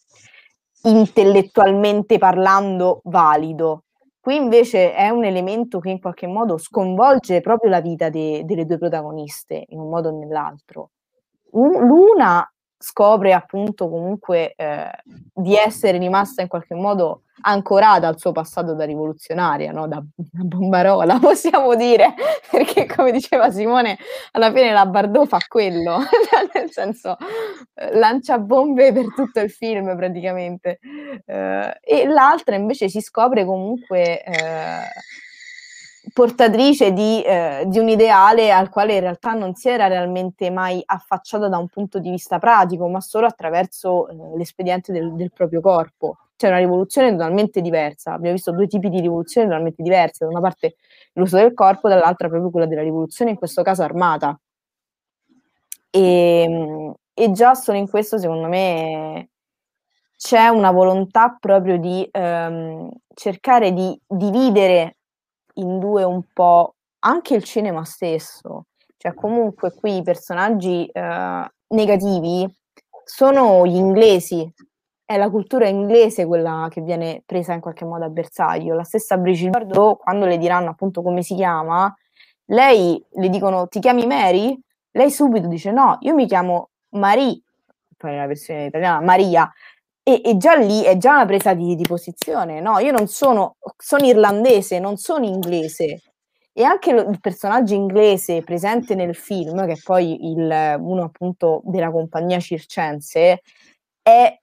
intellettualmente 0.83 2.17
parlando 2.17 2.99
valido. 3.05 3.83
Qui 4.19 4.35
invece 4.35 4.93
è 4.93 5.07
un 5.07 5.23
elemento 5.23 5.79
che 5.79 5.89
in 5.91 6.01
qualche 6.01 6.27
modo 6.27 6.57
sconvolge 6.57 7.39
proprio 7.39 7.69
la 7.69 7.79
vita 7.79 8.09
de- 8.09 8.43
delle 8.43 8.65
due 8.65 8.77
protagoniste 8.77 9.63
in 9.69 9.79
un 9.79 9.89
modo 9.89 10.09
o 10.09 10.17
nell'altro. 10.17 10.89
L'una 11.57 12.49
scopre 12.79 13.33
appunto 13.33 13.89
comunque 13.89 14.53
eh, 14.55 14.91
di 15.33 15.55
essere 15.55 15.97
rimasta 15.97 16.43
in 16.43 16.47
qualche 16.47 16.75
modo 16.75 17.23
ancorata 17.41 18.07
al 18.07 18.19
suo 18.19 18.31
passato 18.31 18.73
da 18.73 18.85
rivoluzionaria, 18.85 19.71
no? 19.71 19.87
da, 19.87 20.03
da 20.15 20.43
bombarola, 20.43 21.17
possiamo 21.19 21.75
dire, 21.75 22.13
perché 22.49 22.85
come 22.85 23.11
diceva 23.11 23.49
Simone, 23.51 23.97
alla 24.31 24.51
fine 24.51 24.71
la 24.71 24.85
Bardot 24.85 25.27
fa 25.27 25.39
quello, 25.47 25.97
nel 26.53 26.71
senso 26.71 27.17
eh, 27.73 27.97
lancia 27.97 28.37
bombe 28.37 28.91
per 28.91 29.13
tutto 29.15 29.39
il 29.39 29.49
film 29.49 29.95
praticamente. 29.95 30.79
Eh, 31.25 31.79
e 31.81 32.05
l'altra 32.05 32.55
invece 32.55 32.89
si 32.89 33.01
scopre 33.01 33.45
comunque 33.45 34.23
eh, 34.23 34.81
portatrice 36.13 36.93
di, 36.93 37.21
eh, 37.21 37.63
di, 37.67 37.79
un 37.79 37.89
ideale 37.89 38.51
al 38.51 38.69
quale 38.69 38.95
in 38.95 39.01
realtà 39.01 39.33
non 39.33 39.55
si 39.55 39.69
era 39.69 39.87
realmente 39.87 40.49
mai 40.49 40.81
affacciata 40.85 41.47
da 41.47 41.57
un 41.57 41.67
punto 41.67 41.99
di 41.99 42.09
vista 42.09 42.39
pratico, 42.39 42.87
ma 42.87 43.01
solo 43.01 43.25
attraverso 43.27 44.07
eh, 44.07 44.15
l'espediente 44.37 44.91
del, 44.91 45.13
del, 45.13 45.31
proprio 45.31 45.61
corpo. 45.61 46.17
C'è 46.35 46.47
una 46.47 46.57
rivoluzione 46.57 47.11
totalmente 47.11 47.61
diversa. 47.61 48.13
Abbiamo 48.13 48.35
visto 48.35 48.51
due 48.51 48.67
tipi 48.67 48.89
di 48.89 48.99
rivoluzioni 48.99 49.47
totalmente 49.47 49.81
diverse. 49.81 50.25
Da 50.25 50.31
una 50.31 50.41
parte 50.41 50.75
l'uso 51.13 51.37
del 51.37 51.53
corpo, 51.53 51.89
dall'altra 51.89 52.27
proprio 52.27 52.51
quella 52.51 52.67
della 52.67 52.83
rivoluzione, 52.83 53.31
in 53.31 53.37
questo 53.37 53.63
caso 53.63 53.81
armata. 53.83 54.39
E, 55.89 56.41
ehm, 56.43 56.93
e 57.13 57.31
già 57.31 57.55
solo 57.55 57.77
in 57.77 57.89
questo, 57.89 58.19
secondo 58.19 58.47
me, 58.47 59.29
c'è 60.15 60.47
una 60.47 60.71
volontà 60.71 61.35
proprio 61.39 61.77
di 61.77 62.07
ehm, 62.11 62.89
cercare 63.13 63.71
di 63.73 63.99
dividere 64.07 64.96
in 65.59 65.79
due 65.79 66.03
un 66.03 66.21
po' 66.33 66.75
anche 66.99 67.35
il 67.35 67.43
cinema 67.43 67.83
stesso. 67.83 68.65
Cioè, 68.97 69.13
comunque 69.13 69.73
qui 69.73 69.97
i 69.97 70.01
personaggi 70.01 70.85
eh, 70.85 71.51
negativi 71.67 72.47
sono 73.03 73.65
gli 73.65 73.75
inglesi, 73.75 74.51
è 75.05 75.17
la 75.17 75.29
cultura 75.29 75.67
inglese 75.67 76.25
quella 76.25 76.67
che 76.69 76.81
viene 76.81 77.23
presa 77.25 77.53
in 77.53 77.61
qualche 77.61 77.85
modo 77.85 78.05
a 78.05 78.09
bersaglio. 78.09 78.75
La 78.75 78.83
stessa 78.83 79.17
Brigitte 79.17 79.51
Bardot, 79.51 79.99
quando 79.99 80.25
le 80.25 80.37
diranno 80.37 80.71
appunto 80.71 81.01
come 81.01 81.21
si 81.21 81.35
chiama, 81.35 81.95
lei 82.45 83.03
le 83.11 83.29
dicono 83.29 83.67
ti 83.67 83.79
chiami 83.79 84.05
Mary? 84.05 84.59
Lei 84.91 85.11
subito 85.11 85.47
dice 85.47 85.71
no, 85.71 85.97
io 86.01 86.13
mi 86.13 86.25
chiamo 86.25 86.71
Marie, 86.89 87.41
poi 87.95 88.11
nella 88.11 88.27
versione 88.27 88.65
italiana 88.65 88.99
Maria, 88.99 89.51
e, 90.07 90.21
e, 90.23 90.37
già 90.37 90.55
lì 90.55 90.83
è 90.83 90.95
già 90.95 91.15
una 91.15 91.25
presa 91.25 91.53
di, 91.53 91.75
di, 91.75 91.83
posizione, 91.83 92.61
no? 92.61 92.79
Io 92.79 92.93
non 92.93 93.07
sono, 93.07 93.57
sono 93.75 94.05
irlandese, 94.05 94.79
non 94.79 94.95
sono 94.95 95.25
inglese. 95.25 96.01
E 96.53 96.63
anche 96.63 96.93
lo, 96.93 97.09
il 97.09 97.19
personaggio 97.19 97.73
inglese 97.73 98.41
presente 98.41 98.95
nel 98.95 99.15
film, 99.17 99.65
che 99.65 99.73
è 99.73 99.79
poi 99.83 100.31
il, 100.31 100.77
uno 100.79 101.03
appunto 101.03 101.61
della 101.65 101.91
compagnia 101.91 102.39
circense, 102.39 103.41
è 104.01 104.39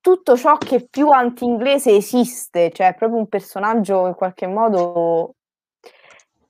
tutto 0.00 0.34
ciò 0.34 0.56
che 0.56 0.86
più 0.88 1.10
anti-inglese 1.10 1.94
esiste, 1.94 2.70
cioè 2.72 2.88
è 2.88 2.94
proprio 2.94 3.18
un 3.18 3.28
personaggio 3.28 4.06
in 4.06 4.14
qualche 4.14 4.46
modo 4.46 5.34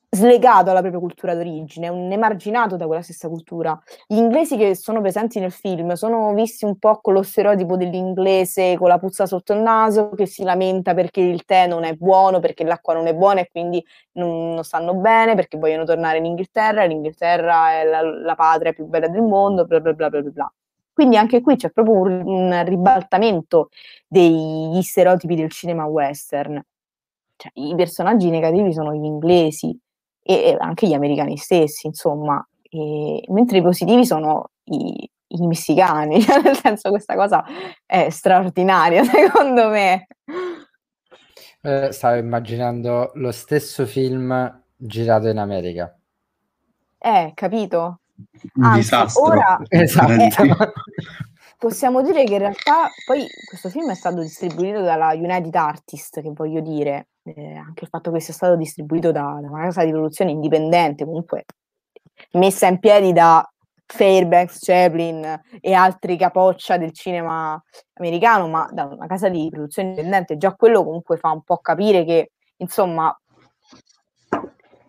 slegato 0.08 0.64
dalla 0.64 0.80
propria 0.80 1.00
cultura 1.00 1.34
d'origine, 1.34 1.88
un 1.88 2.10
emarginato 2.10 2.76
da 2.76 2.86
quella 2.86 3.02
stessa 3.02 3.28
cultura. 3.28 3.78
Gli 4.06 4.16
inglesi 4.16 4.56
che 4.56 4.74
sono 4.74 5.00
presenti 5.00 5.40
nel 5.40 5.52
film 5.52 5.92
sono 5.92 6.32
visti 6.32 6.64
un 6.64 6.78
po' 6.78 7.00
con 7.00 7.12
lo 7.14 7.22
stereotipo 7.22 7.76
dell'inglese 7.76 8.76
con 8.78 8.88
la 8.88 8.98
puzza 8.98 9.26
sotto 9.26 9.52
il 9.52 9.60
naso 9.60 10.10
che 10.10 10.26
si 10.26 10.42
lamenta 10.42 10.94
perché 10.94 11.20
il 11.20 11.44
tè 11.44 11.66
non 11.66 11.84
è 11.84 11.94
buono, 11.94 12.40
perché 12.40 12.64
l'acqua 12.64 12.94
non 12.94 13.06
è 13.06 13.14
buona 13.14 13.40
e 13.40 13.48
quindi 13.50 13.84
non, 14.12 14.54
non 14.54 14.64
stanno 14.64 14.94
bene, 14.94 15.34
perché 15.34 15.58
vogliono 15.58 15.84
tornare 15.84 16.18
in 16.18 16.24
Inghilterra, 16.24 16.84
l'Inghilterra 16.84 17.72
è 17.72 17.84
la, 17.84 18.00
la 18.00 18.34
patria 18.34 18.72
più 18.72 18.86
bella 18.86 19.08
del 19.08 19.22
mondo, 19.22 19.66
bla 19.66 19.80
bla 19.80 19.92
bla 19.92 20.08
bla 20.08 20.22
bla. 20.22 20.52
Quindi 20.92 21.18
anche 21.18 21.42
qui 21.42 21.56
c'è 21.56 21.70
proprio 21.70 21.94
un, 22.00 22.22
un 22.24 22.64
ribaltamento 22.64 23.68
degli 24.06 24.80
stereotipi 24.80 25.34
del 25.34 25.50
cinema 25.50 25.84
western. 25.84 26.58
Cioè, 27.36 27.50
I 27.54 27.74
personaggi 27.74 28.30
negativi 28.30 28.72
sono 28.72 28.94
gli 28.94 29.04
inglesi, 29.04 29.78
e 30.26 30.56
anche 30.58 30.86
gli 30.86 30.94
americani 30.94 31.36
stessi, 31.36 31.86
insomma, 31.86 32.44
e, 32.62 33.24
mentre 33.28 33.58
i 33.58 33.62
positivi 33.62 34.04
sono 34.04 34.50
i, 34.64 35.08
i 35.28 35.46
messicani, 35.46 36.20
cioè 36.22 36.42
nel 36.42 36.56
senso 36.56 36.90
questa 36.90 37.14
cosa 37.14 37.44
è 37.84 38.10
straordinaria 38.10 39.04
secondo 39.06 39.68
me. 39.68 40.08
Eh, 41.62 41.92
stavo 41.92 42.16
immaginando 42.16 43.10
lo 43.14 43.32
stesso 43.32 43.86
film 43.86 44.62
girato 44.76 45.28
in 45.28 45.38
America. 45.38 45.96
Eh, 46.98 47.32
capito? 47.34 48.00
Un 48.54 48.64
Anzi, 48.64 48.80
disastro. 48.80 49.24
Ora, 49.24 49.58
esatto. 49.68 50.12
eh, 50.12 50.72
possiamo 51.58 52.02
dire 52.02 52.24
che 52.24 52.34
in 52.34 52.38
realtà 52.38 52.88
poi 53.06 53.26
questo 53.46 53.68
film 53.68 53.90
è 53.90 53.94
stato 53.94 54.20
distribuito 54.20 54.80
dalla 54.82 55.12
United 55.12 55.54
Artists, 55.54 56.20
che 56.20 56.30
voglio 56.32 56.60
dire, 56.60 57.08
eh, 57.24 57.54
anche 57.54 57.84
il 57.84 57.90
fatto 57.90 58.10
che 58.10 58.20
sia 58.20 58.34
stato 58.34 58.56
distribuito 58.56 59.12
da, 59.12 59.38
da, 59.40 59.48
una 59.48 59.62
casa 59.62 59.84
di 59.84 59.90
produzione 59.90 60.30
indipendente, 60.30 61.04
comunque 61.04 61.44
messa 62.32 62.66
in 62.66 62.78
piedi 62.78 63.12
da 63.12 63.48
Fairbanks, 63.86 64.58
Chaplin 64.64 65.42
e 65.60 65.72
altri 65.72 66.16
capoccia 66.16 66.76
del 66.76 66.92
cinema 66.92 67.60
americano, 67.94 68.48
ma 68.48 68.68
da 68.72 68.84
una 68.84 69.06
casa 69.06 69.28
di 69.28 69.48
produzione 69.50 69.90
indipendente, 69.90 70.36
già 70.36 70.54
quello 70.54 70.84
comunque 70.84 71.16
fa 71.16 71.30
un 71.30 71.42
po' 71.42 71.58
capire 71.58 72.04
che, 72.04 72.32
insomma, 72.56 73.16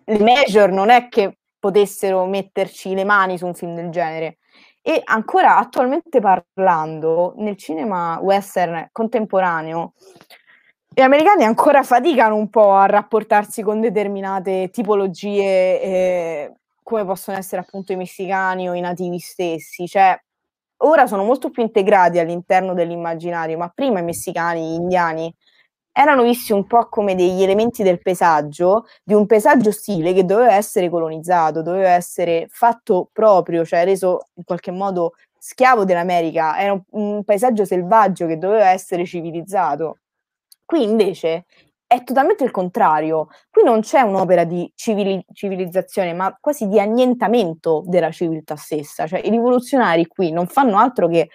le 0.10 0.20
major 0.20 0.72
non 0.72 0.90
è 0.90 1.10
che 1.10 1.38
potessero 1.60 2.26
metterci 2.26 2.94
le 2.94 3.04
mani 3.04 3.38
su 3.38 3.46
un 3.46 3.54
film 3.54 3.76
del 3.76 3.90
genere. 3.90 4.38
E 4.88 5.02
ancora 5.04 5.58
attualmente 5.58 6.22
parlando, 6.22 7.34
nel 7.36 7.58
cinema 7.58 8.20
western 8.22 8.88
contemporaneo, 8.94 9.92
gli 10.88 11.02
americani 11.02 11.44
ancora 11.44 11.84
faticano 11.84 12.38
un 12.38 12.50
po' 12.50 12.72
a 12.72 12.86
rapportarsi 12.86 13.64
con 13.64 13.82
determinate 13.82 14.70
tipologie, 14.70 15.82
eh, 15.82 16.54
come 16.84 17.04
possono 17.04 17.36
essere 17.36 17.60
appunto 17.60 17.92
i 17.92 17.98
messicani 17.98 18.70
o 18.70 18.76
i 18.76 18.80
nativi 18.80 19.20
stessi. 19.20 19.88
Cioè, 19.88 20.18
ora 20.84 21.06
sono 21.06 21.26
molto 21.26 21.50
più 21.50 21.64
integrati 21.64 22.20
all'interno 22.20 22.74
dell'immaginario, 22.74 23.58
ma 23.58 23.68
prima 23.68 24.00
i 24.00 24.04
messicani, 24.04 24.70
gli 24.70 24.76
indiani, 24.76 25.36
erano 25.98 26.22
visti 26.22 26.54
un 26.54 26.68
po' 26.68 26.88
come 26.90 27.16
degli 27.16 27.42
elementi 27.42 27.82
del 27.82 28.00
paesaggio, 28.00 28.86
di 29.04 29.16
un 29.16 29.26
paesaggio 29.26 29.70
ostile 29.70 30.14
che 30.14 30.26
doveva 30.26 30.54
essere 30.54 30.90
colonizzato, 30.90 31.64
doveva 31.64 31.90
essere 31.90 32.46
fatto 32.52 33.10
proprio, 33.12 33.66
cioè 33.66 33.84
reso 33.84 34.28
in 34.36 34.44
qualche 34.44 34.70
modo 34.70 35.14
schiavo 35.40 35.86
dell'America, 35.86 36.60
era 36.60 36.74
un, 36.74 36.82
un 36.92 37.24
paesaggio 37.24 37.66
selvaggio 37.66 38.28
che 38.28 38.38
doveva 38.38 38.70
essere 38.70 39.06
civilizzato. 39.06 40.02
Qui 40.64 40.84
invece 40.84 41.46
è 41.88 42.04
totalmente 42.04 42.44
il 42.44 42.52
contrario. 42.52 43.30
Qui 43.50 43.64
non 43.64 43.80
c'è 43.82 44.02
un'opera 44.02 44.44
di 44.44 44.72
civili- 44.76 45.26
civilizzazione, 45.34 46.14
ma 46.14 46.38
quasi 46.40 46.68
di 46.68 46.80
annientamento 46.80 47.82
della 47.88 48.12
civiltà 48.12 48.56
stessa. 48.56 49.08
Cioè, 49.08 49.22
i 49.24 49.32
rivoluzionari 49.32 50.06
qui 50.06 50.32
non 50.32 50.46
fanno 50.46 50.78
altro 50.78 51.08
che 51.08 51.30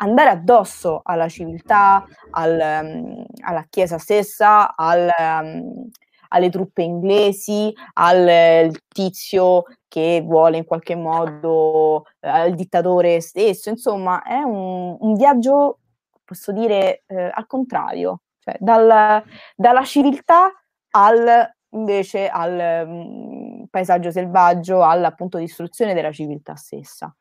andare 0.00 0.30
addosso 0.30 1.00
alla 1.02 1.28
civiltà, 1.28 2.04
al, 2.30 2.82
um, 2.82 3.24
alla 3.40 3.66
Chiesa 3.68 3.98
stessa, 3.98 4.74
al, 4.74 5.10
um, 5.18 5.88
alle 6.28 6.50
truppe 6.50 6.82
inglesi, 6.82 7.72
al 7.94 8.70
tizio 8.88 9.64
che 9.88 10.22
vuole 10.24 10.58
in 10.58 10.64
qualche 10.64 10.94
modo, 10.94 12.04
eh, 12.20 12.28
al 12.28 12.54
dittatore 12.54 13.20
stesso. 13.20 13.70
Insomma, 13.70 14.22
è 14.22 14.40
un, 14.40 14.96
un 14.98 15.14
viaggio, 15.14 15.78
posso 16.24 16.52
dire, 16.52 17.02
eh, 17.06 17.30
al 17.32 17.46
contrario 17.46 18.20
cioè 18.40 18.56
dal, 18.58 19.22
dalla 19.54 19.84
civiltà 19.84 20.50
al, 20.92 21.50
invece 21.70 22.28
al 22.28 22.86
um, 22.86 23.66
paesaggio 23.70 24.10
selvaggio, 24.10 24.82
alla 24.82 25.14
distruzione 25.38 25.94
della 25.94 26.10
civiltà 26.10 26.54
stessa. 26.56 27.14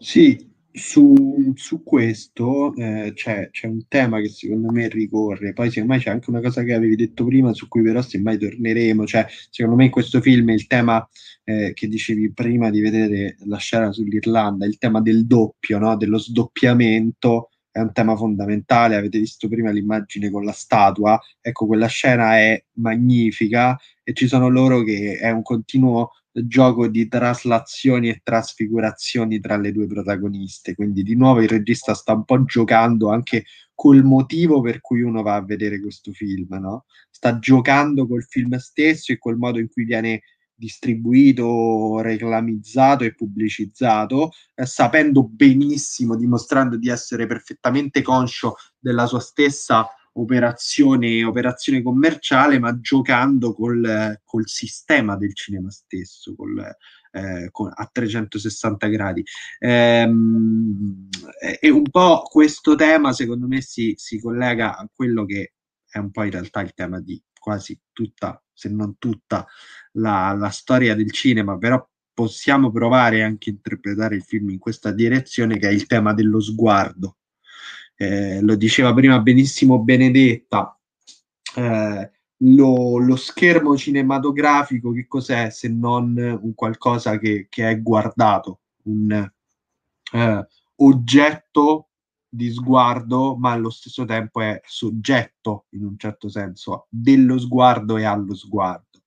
Sì, 0.00 0.48
su, 0.70 1.52
su 1.56 1.82
questo 1.82 2.72
eh, 2.76 3.12
c'è, 3.14 3.50
c'è 3.50 3.66
un 3.66 3.86
tema 3.88 4.20
che 4.20 4.28
secondo 4.28 4.70
me 4.70 4.88
ricorre, 4.88 5.52
poi 5.52 5.70
secondo 5.70 5.94
me 5.94 5.98
c'è 6.00 6.10
anche 6.10 6.30
una 6.30 6.40
cosa 6.40 6.62
che 6.62 6.72
avevi 6.72 6.94
detto 6.94 7.24
prima 7.24 7.52
su 7.52 7.66
cui 7.66 7.82
però 7.82 8.00
semmai 8.00 8.38
torneremo, 8.38 9.04
cioè 9.06 9.26
secondo 9.50 9.76
me 9.76 9.86
in 9.86 9.90
questo 9.90 10.20
film 10.20 10.50
il 10.50 10.68
tema 10.68 11.06
eh, 11.44 11.72
che 11.74 11.88
dicevi 11.88 12.32
prima 12.32 12.70
di 12.70 12.80
vedere 12.80 13.36
la 13.46 13.56
scena 13.56 13.92
sull'Irlanda, 13.92 14.66
il 14.66 14.78
tema 14.78 15.00
del 15.00 15.26
doppio, 15.26 15.78
no? 15.78 15.96
dello 15.96 16.18
sdoppiamento 16.18 17.50
è 17.78 17.82
un 17.82 17.92
tema 17.92 18.16
fondamentale, 18.16 18.96
avete 18.96 19.18
visto 19.18 19.48
prima 19.48 19.70
l'immagine 19.70 20.30
con 20.30 20.44
la 20.44 20.52
statua, 20.52 21.18
ecco 21.40 21.66
quella 21.66 21.86
scena 21.86 22.36
è 22.36 22.62
magnifica 22.74 23.78
e 24.02 24.12
ci 24.14 24.26
sono 24.26 24.48
loro 24.48 24.82
che 24.82 25.18
è 25.18 25.30
un 25.30 25.42
continuo 25.42 26.10
gioco 26.32 26.88
di 26.88 27.08
traslazioni 27.08 28.08
e 28.08 28.20
trasfigurazioni 28.22 29.40
tra 29.40 29.56
le 29.56 29.72
due 29.72 29.86
protagoniste. 29.86 30.74
Quindi 30.74 31.02
di 31.02 31.14
nuovo 31.14 31.40
il 31.40 31.48
regista 31.48 31.94
sta 31.94 32.12
un 32.14 32.24
po' 32.24 32.44
giocando 32.44 33.10
anche 33.10 33.44
col 33.74 34.02
motivo 34.02 34.60
per 34.60 34.80
cui 34.80 35.02
uno 35.02 35.22
va 35.22 35.36
a 35.36 35.44
vedere 35.44 35.80
questo 35.80 36.12
film, 36.12 36.48
no? 36.60 36.84
Sta 37.10 37.38
giocando 37.38 38.06
col 38.06 38.24
film 38.24 38.56
stesso 38.56 39.12
e 39.12 39.18
col 39.18 39.36
modo 39.36 39.58
in 39.58 39.68
cui 39.68 39.84
viene 39.84 40.22
distribuito, 40.58 42.00
reclamizzato 42.00 43.04
e 43.04 43.14
pubblicizzato, 43.14 44.30
eh, 44.54 44.66
sapendo 44.66 45.26
benissimo, 45.26 46.16
dimostrando 46.16 46.76
di 46.76 46.88
essere 46.88 47.26
perfettamente 47.26 48.02
conscio 48.02 48.56
della 48.78 49.06
sua 49.06 49.20
stessa 49.20 49.88
operazione, 50.14 51.22
operazione 51.22 51.80
commerciale, 51.80 52.58
ma 52.58 52.78
giocando 52.80 53.54
col, 53.54 54.20
col 54.24 54.48
sistema 54.48 55.16
del 55.16 55.34
cinema 55.34 55.70
stesso, 55.70 56.34
col, 56.34 56.58
eh, 57.12 57.48
con, 57.52 57.70
a 57.72 57.88
360 57.90 58.86
gradi. 58.88 59.24
Ehm, 59.60 61.08
e 61.60 61.70
un 61.70 61.88
po' 61.88 62.22
questo 62.22 62.74
tema, 62.74 63.12
secondo 63.12 63.46
me, 63.46 63.60
si, 63.60 63.94
si 63.96 64.20
collega 64.20 64.76
a 64.76 64.88
quello 64.92 65.24
che 65.24 65.52
è 65.90 65.98
un 65.98 66.10
po' 66.10 66.24
in 66.24 66.30
realtà 66.32 66.60
il 66.60 66.74
tema 66.74 67.00
di 67.00 67.20
quasi 67.48 67.80
tutta, 67.94 68.42
se 68.52 68.68
non 68.68 68.98
tutta, 68.98 69.46
la, 69.92 70.34
la 70.36 70.50
storia 70.50 70.94
del 70.94 71.10
cinema, 71.10 71.56
però 71.56 71.82
possiamo 72.12 72.70
provare 72.70 73.22
anche 73.22 73.48
a 73.48 73.54
interpretare 73.54 74.16
il 74.16 74.22
film 74.22 74.50
in 74.50 74.58
questa 74.58 74.92
direzione, 74.92 75.58
che 75.58 75.68
è 75.68 75.72
il 75.72 75.86
tema 75.86 76.12
dello 76.12 76.40
sguardo. 76.40 77.16
Eh, 77.96 78.42
lo 78.42 78.54
diceva 78.54 78.92
prima 78.92 79.18
benissimo 79.20 79.78
Benedetta, 79.78 80.78
eh, 81.56 82.10
lo, 82.36 82.98
lo, 82.98 83.16
schermo 83.16 83.76
cinematografico 83.78 84.92
che 84.92 85.06
cos'è 85.08 85.48
se 85.48 85.68
non 85.68 86.14
un 86.18 86.54
qualcosa 86.54 87.18
che, 87.18 87.46
che 87.48 87.70
è 87.70 87.80
guardato, 87.80 88.60
un 88.84 89.10
eh, 90.12 90.46
oggetto 90.76 91.87
di 92.28 92.50
sguardo, 92.50 93.36
ma 93.36 93.52
allo 93.52 93.70
stesso 93.70 94.04
tempo 94.04 94.40
è 94.40 94.60
soggetto 94.64 95.66
in 95.70 95.84
un 95.84 95.96
certo 95.98 96.28
senso 96.28 96.86
dello 96.90 97.38
sguardo 97.38 97.96
e 97.96 98.04
allo 98.04 98.34
sguardo. 98.34 99.02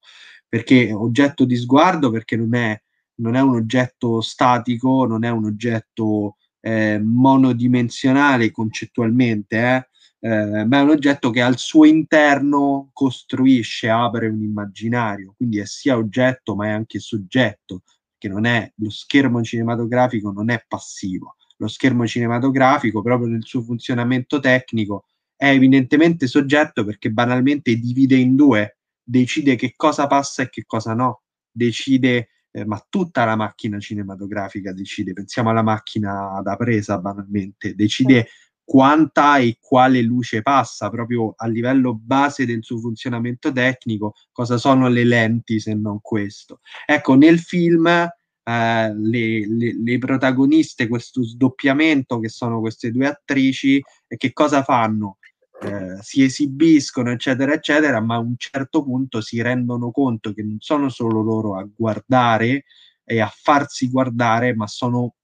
Perché 0.48 0.92
oggetto 0.92 1.44
di 1.44 1.56
sguardo? 1.56 2.10
Perché 2.10 2.36
non 2.36 2.54
è, 2.54 2.80
non 3.16 3.36
è 3.36 3.40
un 3.40 3.54
oggetto 3.54 4.20
statico, 4.20 5.06
non 5.06 5.24
è 5.24 5.30
un 5.30 5.46
oggetto 5.46 6.36
eh, 6.60 7.00
monodimensionale 7.02 8.50
concettualmente, 8.50 9.56
eh, 9.58 10.28
eh, 10.28 10.64
ma 10.64 10.78
è 10.78 10.82
un 10.82 10.90
oggetto 10.90 11.30
che 11.30 11.42
al 11.42 11.58
suo 11.58 11.84
interno 11.84 12.90
costruisce, 12.92 13.88
apre 13.88 14.28
un 14.28 14.42
immaginario, 14.42 15.34
quindi 15.36 15.58
è 15.58 15.66
sia 15.66 15.96
oggetto 15.96 16.54
ma 16.54 16.66
è 16.66 16.70
anche 16.70 17.00
soggetto, 17.00 17.82
che 18.18 18.28
non 18.28 18.44
è 18.44 18.72
lo 18.76 18.90
schermo 18.90 19.42
cinematografico 19.42 20.30
non 20.30 20.50
è 20.50 20.64
passivo. 20.66 21.36
Lo 21.62 21.68
schermo 21.68 22.04
cinematografico, 22.04 23.02
proprio 23.02 23.28
nel 23.28 23.44
suo 23.44 23.62
funzionamento 23.62 24.40
tecnico, 24.40 25.04
è 25.36 25.50
evidentemente 25.50 26.26
soggetto 26.26 26.84
perché 26.84 27.10
banalmente 27.10 27.76
divide 27.76 28.16
in 28.16 28.34
due, 28.34 28.78
decide 29.00 29.54
che 29.54 29.74
cosa 29.76 30.08
passa 30.08 30.42
e 30.42 30.50
che 30.50 30.64
cosa 30.66 30.92
no, 30.94 31.22
decide 31.52 32.30
eh, 32.50 32.64
ma 32.64 32.84
tutta 32.88 33.24
la 33.24 33.36
macchina 33.36 33.78
cinematografica 33.78 34.72
decide, 34.72 35.12
pensiamo 35.12 35.50
alla 35.50 35.62
macchina 35.62 36.40
da 36.42 36.56
presa 36.56 36.98
banalmente, 36.98 37.76
decide 37.76 38.26
quanta 38.64 39.38
e 39.38 39.58
quale 39.60 40.02
luce 40.02 40.42
passa 40.42 40.90
proprio 40.90 41.32
a 41.36 41.46
livello 41.46 41.94
base 41.94 42.44
del 42.44 42.64
suo 42.64 42.78
funzionamento 42.78 43.52
tecnico, 43.52 44.14
cosa 44.32 44.58
sono 44.58 44.88
le 44.88 45.04
lenti 45.04 45.60
se 45.60 45.74
non 45.74 46.00
questo. 46.00 46.58
Ecco, 46.86 47.14
nel 47.14 47.38
film 47.38 48.08
eh, 48.44 48.94
le, 48.94 49.46
le, 49.46 49.76
le, 49.82 49.98
protagoniste, 49.98 50.88
questo 50.88 51.22
sdoppiamento 51.22 52.18
che 52.18 52.28
sono 52.28 52.60
queste 52.60 52.90
due 52.90 53.06
attrici, 53.06 53.82
e 54.06 54.16
che 54.16 54.32
cosa 54.32 54.62
fanno? 54.62 55.18
Eh, 55.60 56.02
si 56.02 56.24
esibiscono, 56.24 57.10
eccetera, 57.10 57.52
eccetera, 57.52 58.00
ma 58.00 58.16
a 58.16 58.18
un 58.18 58.34
certo 58.36 58.82
punto 58.82 59.20
si 59.20 59.40
rendono 59.40 59.90
conto 59.92 60.32
che 60.32 60.42
non 60.42 60.56
sono 60.58 60.88
solo 60.88 61.22
loro 61.22 61.56
a 61.56 61.68
guardare 61.72 62.64
e 63.04 63.20
a 63.20 63.32
farsi 63.32 63.88
guardare, 63.88 64.54
ma 64.54 64.66
sono 64.66 65.14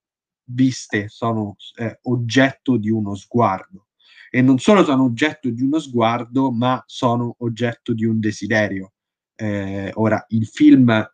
viste, 0.50 1.08
sono 1.08 1.56
eh, 1.76 1.98
oggetto 2.02 2.76
di 2.76 2.90
uno 2.90 3.14
sguardo. 3.14 3.86
E 4.30 4.42
non 4.42 4.58
solo 4.58 4.84
sono 4.84 5.04
oggetto 5.04 5.48
di 5.48 5.62
uno 5.62 5.78
sguardo, 5.78 6.52
ma 6.52 6.82
sono 6.86 7.34
oggetto 7.38 7.92
di 7.94 8.04
un 8.04 8.20
desiderio. 8.20 8.92
Eh, 9.34 9.90
ora, 9.94 10.24
il 10.28 10.46
film, 10.46 11.10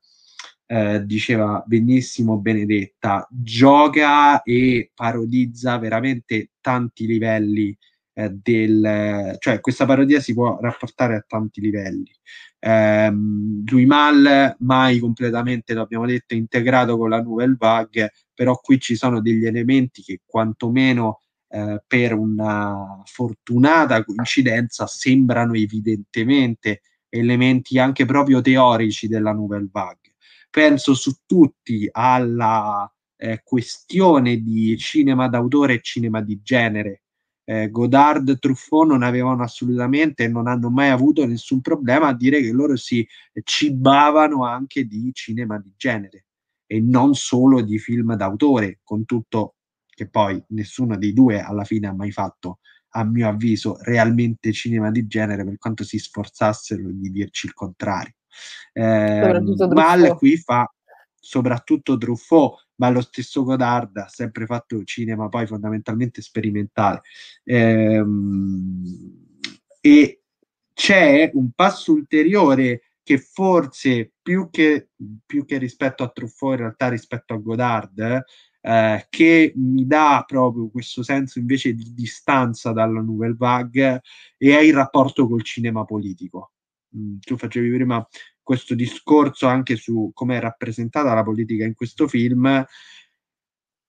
eh, 0.67 1.05
diceva 1.05 1.63
benissimo 1.67 2.39
Benedetta, 2.39 3.27
gioca 3.31 4.43
e 4.43 4.91
parodizza 4.95 5.79
veramente 5.79 6.51
tanti 6.61 7.07
livelli 7.07 7.77
eh, 8.15 8.31
del, 8.31 9.37
cioè 9.39 9.61
questa 9.61 9.87
parodia 9.87 10.21
si 10.21 10.35
può 10.35 10.59
rapportare 10.61 11.17
a 11.17 11.25
tanti 11.27 11.61
livelli. 11.61 12.11
Eh, 12.59 13.11
Mal 13.11 14.57
mai 14.61 14.99
completamente, 14.99 15.75
l'abbiamo 15.75 16.07
detto, 16.07 16.35
integrato 16.35 16.97
con 16.97 17.11
la 17.11 17.21
Nouvelle 17.21 17.57
Vague, 17.59 18.13
però 18.33 18.57
qui 18.57 18.79
ci 18.81 18.95
sono 18.97 19.21
degli 19.21 19.45
elementi 19.47 20.03
che 20.03 20.21
quantomeno 20.25 21.21
eh, 21.49 21.83
per 21.87 22.15
una 22.15 23.03
fortunata 23.05 24.03
coincidenza 24.05 24.87
sembrano 24.87 25.55
evidentemente 25.55 26.81
elementi 27.09 27.79
anche 27.79 28.05
proprio 28.07 28.41
teorici 28.41 29.09
della 29.09 29.33
Nouvelle 29.33 29.69
Vague. 29.71 30.04
Penso 30.55 30.95
su 30.95 31.13
tutti 31.27 31.89
alla 31.91 32.89
eh, 33.17 33.41
questione 33.43 34.37
di 34.37 34.77
cinema 34.79 35.27
d'autore 35.27 35.75
e 35.75 35.81
cinema 35.83 36.21
di 36.21 36.41
genere 36.45 37.03
eh, 37.45 37.71
Godard 37.71 38.29
e 38.29 38.37
Truffaut 38.37 38.87
non 38.87 39.03
avevano 39.03 39.43
assolutamente 39.43 40.23
e 40.23 40.29
non 40.29 40.47
hanno 40.47 40.71
mai 40.71 40.91
avuto 40.91 41.27
nessun 41.27 41.61
problema 41.61 42.07
a 42.07 42.15
dire 42.15 42.41
che 42.41 42.53
loro 42.53 42.77
si 42.77 43.05
cibavano 43.43 44.45
anche 44.45 44.85
di 44.85 45.11
cinema 45.13 45.59
di 45.59 45.73
genere 45.77 46.27
e 46.67 46.81
non 46.81 47.15
solo 47.15 47.61
di 47.61 47.81
film 47.81 48.15
d'autore, 48.15 48.79
con 48.85 49.05
tutto 49.05 49.57
che 49.89 50.09
poi 50.09 50.41
nessuno 50.51 50.97
dei 50.97 51.13
due 51.13 51.41
alla 51.41 51.65
fine 51.65 51.89
ha 51.89 51.93
mai 51.93 52.13
fatto, 52.13 52.61
a 52.91 53.05
mio 53.05 53.29
avviso, 53.29 53.77
realmente 53.81 54.53
cinema 54.53 54.93
di 54.93 55.05
genere, 55.09 55.45
per 55.45 55.59
quanto 55.59 55.83
si 55.83 55.99
sforzassero 55.99 56.91
di 56.93 57.11
dirci 57.11 57.47
il 57.47 57.55
contrario. 57.55 58.15
Eh, 58.73 59.41
Mal 59.69 60.15
qui 60.17 60.37
fa 60.37 60.69
soprattutto 61.25 61.97
Truffaut, 61.97 62.67
ma 62.77 62.91
lo 62.91 63.01
stesso 63.01 63.45
Godard 63.45 63.97
ha 63.97 64.09
sempre 64.09 64.47
fatto 64.47 64.85
cinema 64.85 65.29
poi 65.29 65.47
fondamentalmente 65.47 66.21
sperimentale. 66.21 67.01
Ehm, 67.45 68.83
e 69.81 70.23
c'è 70.75 71.31
un 71.35 71.51
passo 71.53 71.93
ulteriore 71.93 72.83
che 73.03 73.19
forse 73.19 74.13
più 74.21 74.49
che, 74.51 74.91
più 75.25 75.45
che 75.45 75.59
rispetto 75.59 76.03
a 76.03 76.09
Truffaut, 76.09 76.55
in 76.55 76.61
realtà 76.61 76.89
rispetto 76.89 77.35
a 77.35 77.39
Godard, 77.39 78.23
eh, 78.61 79.07
che 79.11 79.53
mi 79.57 79.87
dà 79.87 80.25
proprio 80.27 80.71
questo 80.71 81.03
senso 81.03 81.39
invece 81.39 81.75
di 81.75 81.93
distanza 81.93 82.73
dalla 82.73 83.01
Nouvelle 83.01 83.37
Vague 83.37 84.03
e 84.39 84.57
è 84.57 84.61
il 84.61 84.73
rapporto 84.73 85.29
col 85.29 85.43
cinema 85.43 85.85
politico. 85.85 86.54
Mm, 86.97 87.17
tu 87.21 87.37
facevi 87.37 87.71
prima 87.75 88.07
questo 88.43 88.75
discorso 88.75 89.47
anche 89.47 89.77
su 89.77 90.11
come 90.15 90.37
è 90.37 90.41
rappresentata 90.41 91.15
la 91.15 91.23
politica 91.23 91.65
in 91.65 91.75
questo 91.75 92.07
film, 92.07 92.65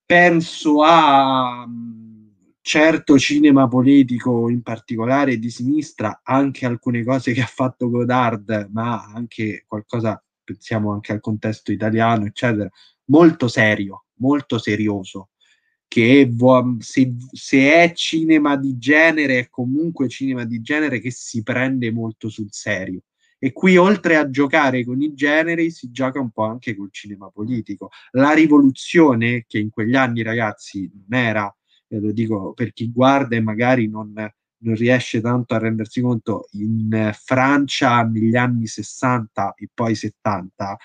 penso 0.04 0.82
a 0.82 1.66
mm, 1.66 2.26
certo 2.60 3.18
cinema 3.18 3.68
politico 3.68 4.48
in 4.50 4.62
particolare 4.62 5.38
di 5.38 5.50
sinistra, 5.50 6.20
anche 6.24 6.66
alcune 6.66 7.04
cose 7.04 7.32
che 7.32 7.42
ha 7.42 7.46
fatto 7.46 7.88
Godard, 7.88 8.68
ma 8.72 9.04
anche 9.04 9.64
qualcosa, 9.66 10.20
pensiamo 10.42 10.92
anche 10.92 11.12
al 11.12 11.20
contesto 11.20 11.70
italiano, 11.70 12.26
eccetera, 12.26 12.68
molto 13.06 13.46
serio, 13.48 14.06
molto 14.18 14.58
serioso, 14.58 15.30
che 15.88 16.30
se, 16.80 17.14
se 17.32 17.72
è 17.72 17.92
cinema 17.94 18.56
di 18.56 18.76
genere 18.78 19.38
è 19.38 19.48
comunque 19.48 20.08
cinema 20.08 20.44
di 20.44 20.60
genere 20.60 21.00
che 21.00 21.10
si 21.10 21.42
prende 21.42 21.90
molto 21.92 22.28
sul 22.28 22.48
serio 22.50 23.02
E 23.38 23.52
qui, 23.52 23.76
oltre 23.76 24.16
a 24.16 24.28
giocare 24.30 24.84
con 24.84 25.00
i 25.02 25.14
generi, 25.14 25.70
si 25.70 25.90
gioca 25.90 26.20
un 26.20 26.30
po' 26.30 26.44
anche 26.44 26.74
col 26.74 26.90
cinema 26.90 27.28
politico. 27.30 27.90
La 28.12 28.32
rivoluzione, 28.32 29.44
che 29.46 29.58
in 29.58 29.70
quegli 29.70 29.94
anni, 29.94 30.22
ragazzi, 30.22 30.90
non 30.92 31.20
era, 31.20 31.54
eh, 31.88 32.00
lo 32.00 32.12
dico 32.12 32.52
per 32.54 32.72
chi 32.72 32.90
guarda 32.90 33.36
e 33.36 33.40
magari 33.40 33.88
non, 33.88 34.12
non 34.58 34.74
riesce 34.74 35.20
tanto 35.20 35.54
a 35.54 35.58
rendersi 35.58 36.00
conto, 36.00 36.48
in 36.52 37.10
Francia 37.14 38.02
negli 38.02 38.36
anni 38.36 38.66
60 38.66 39.54
e 39.56 39.68
poi 39.72 39.94
70 39.94 40.76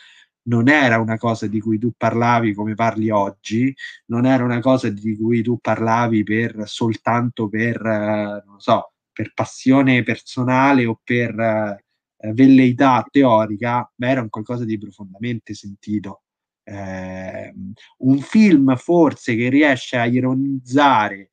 non 0.43 0.67
era 0.69 0.99
una 0.99 1.17
cosa 1.17 1.47
di 1.47 1.59
cui 1.59 1.77
tu 1.77 1.91
parlavi 1.95 2.53
come 2.53 2.73
parli 2.73 3.09
oggi, 3.09 3.73
non 4.07 4.25
era 4.25 4.43
una 4.43 4.59
cosa 4.59 4.89
di 4.89 5.15
cui 5.15 5.41
tu 5.41 5.57
parlavi 5.59 6.23
per 6.23 6.63
soltanto 6.67 7.47
per, 7.49 7.75
eh, 7.85 8.43
non 8.45 8.59
so, 8.59 8.93
per 9.11 9.33
passione 9.33 10.03
personale 10.03 10.85
o 10.85 10.99
per 11.03 11.39
eh, 11.39 12.33
velleità 12.33 13.05
teorica, 13.09 13.91
ma 13.97 14.09
era 14.09 14.21
un 14.21 14.29
qualcosa 14.29 14.65
di 14.65 14.77
profondamente 14.77 15.53
sentito. 15.53 16.23
Eh, 16.63 17.53
un 17.97 18.19
film 18.19 18.75
forse 18.75 19.35
che 19.35 19.49
riesce 19.49 19.97
a 19.97 20.05
ironizzare, 20.05 21.31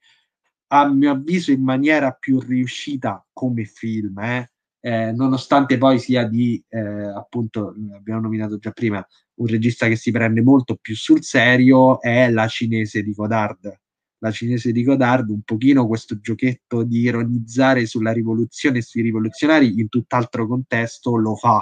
a 0.68 0.88
mio 0.88 1.12
avviso, 1.12 1.50
in 1.52 1.62
maniera 1.62 2.12
più 2.12 2.40
riuscita 2.40 3.24
come 3.32 3.64
film, 3.64 4.18
eh, 4.18 4.50
eh, 4.88 5.12
nonostante 5.12 5.76
poi 5.76 5.98
sia 5.98 6.26
di, 6.26 6.64
eh, 6.66 6.78
appunto, 6.78 7.74
abbiamo 7.94 8.22
nominato 8.22 8.56
già 8.56 8.70
prima, 8.70 9.06
un 9.34 9.46
regista 9.46 9.86
che 9.86 9.96
si 9.96 10.10
prende 10.10 10.40
molto 10.40 10.78
più 10.80 10.96
sul 10.96 11.22
serio, 11.22 12.00
è 12.00 12.30
la 12.30 12.48
cinese 12.48 13.02
di 13.02 13.12
Godard. 13.12 13.80
La 14.20 14.30
cinese 14.30 14.72
di 14.72 14.82
Godard, 14.82 15.28
un 15.28 15.42
pochino 15.42 15.86
questo 15.86 16.18
giochetto 16.20 16.84
di 16.84 17.00
ironizzare 17.00 17.84
sulla 17.84 18.12
rivoluzione 18.12 18.78
e 18.78 18.82
sui 18.82 19.02
rivoluzionari 19.02 19.78
in 19.78 19.90
tutt'altro 19.90 20.46
contesto 20.46 21.16
lo 21.16 21.36
fa. 21.36 21.60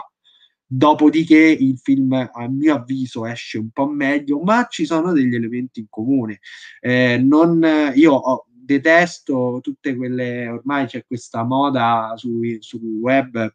Dopodiché 0.65 1.37
il 1.37 1.79
film, 1.83 2.13
a 2.13 2.49
mio 2.49 2.77
avviso, 2.77 3.27
esce 3.27 3.59
un 3.59 3.71
po' 3.71 3.89
meglio, 3.89 4.41
ma 4.41 4.69
ci 4.71 4.87
sono 4.87 5.13
degli 5.13 5.35
elementi 5.35 5.81
in 5.81 5.87
comune. 5.91 6.39
Eh, 6.79 7.19
non, 7.19 7.93
io 7.93 8.13
ho, 8.13 8.47
detesto 8.67 9.61
tutte 9.63 9.97
quelle, 9.97 10.49
ormai 10.49 10.87
c'è 10.87 11.07
questa 11.07 11.45
moda 11.45 12.13
su, 12.17 12.41
sul 12.59 12.99
web 13.01 13.55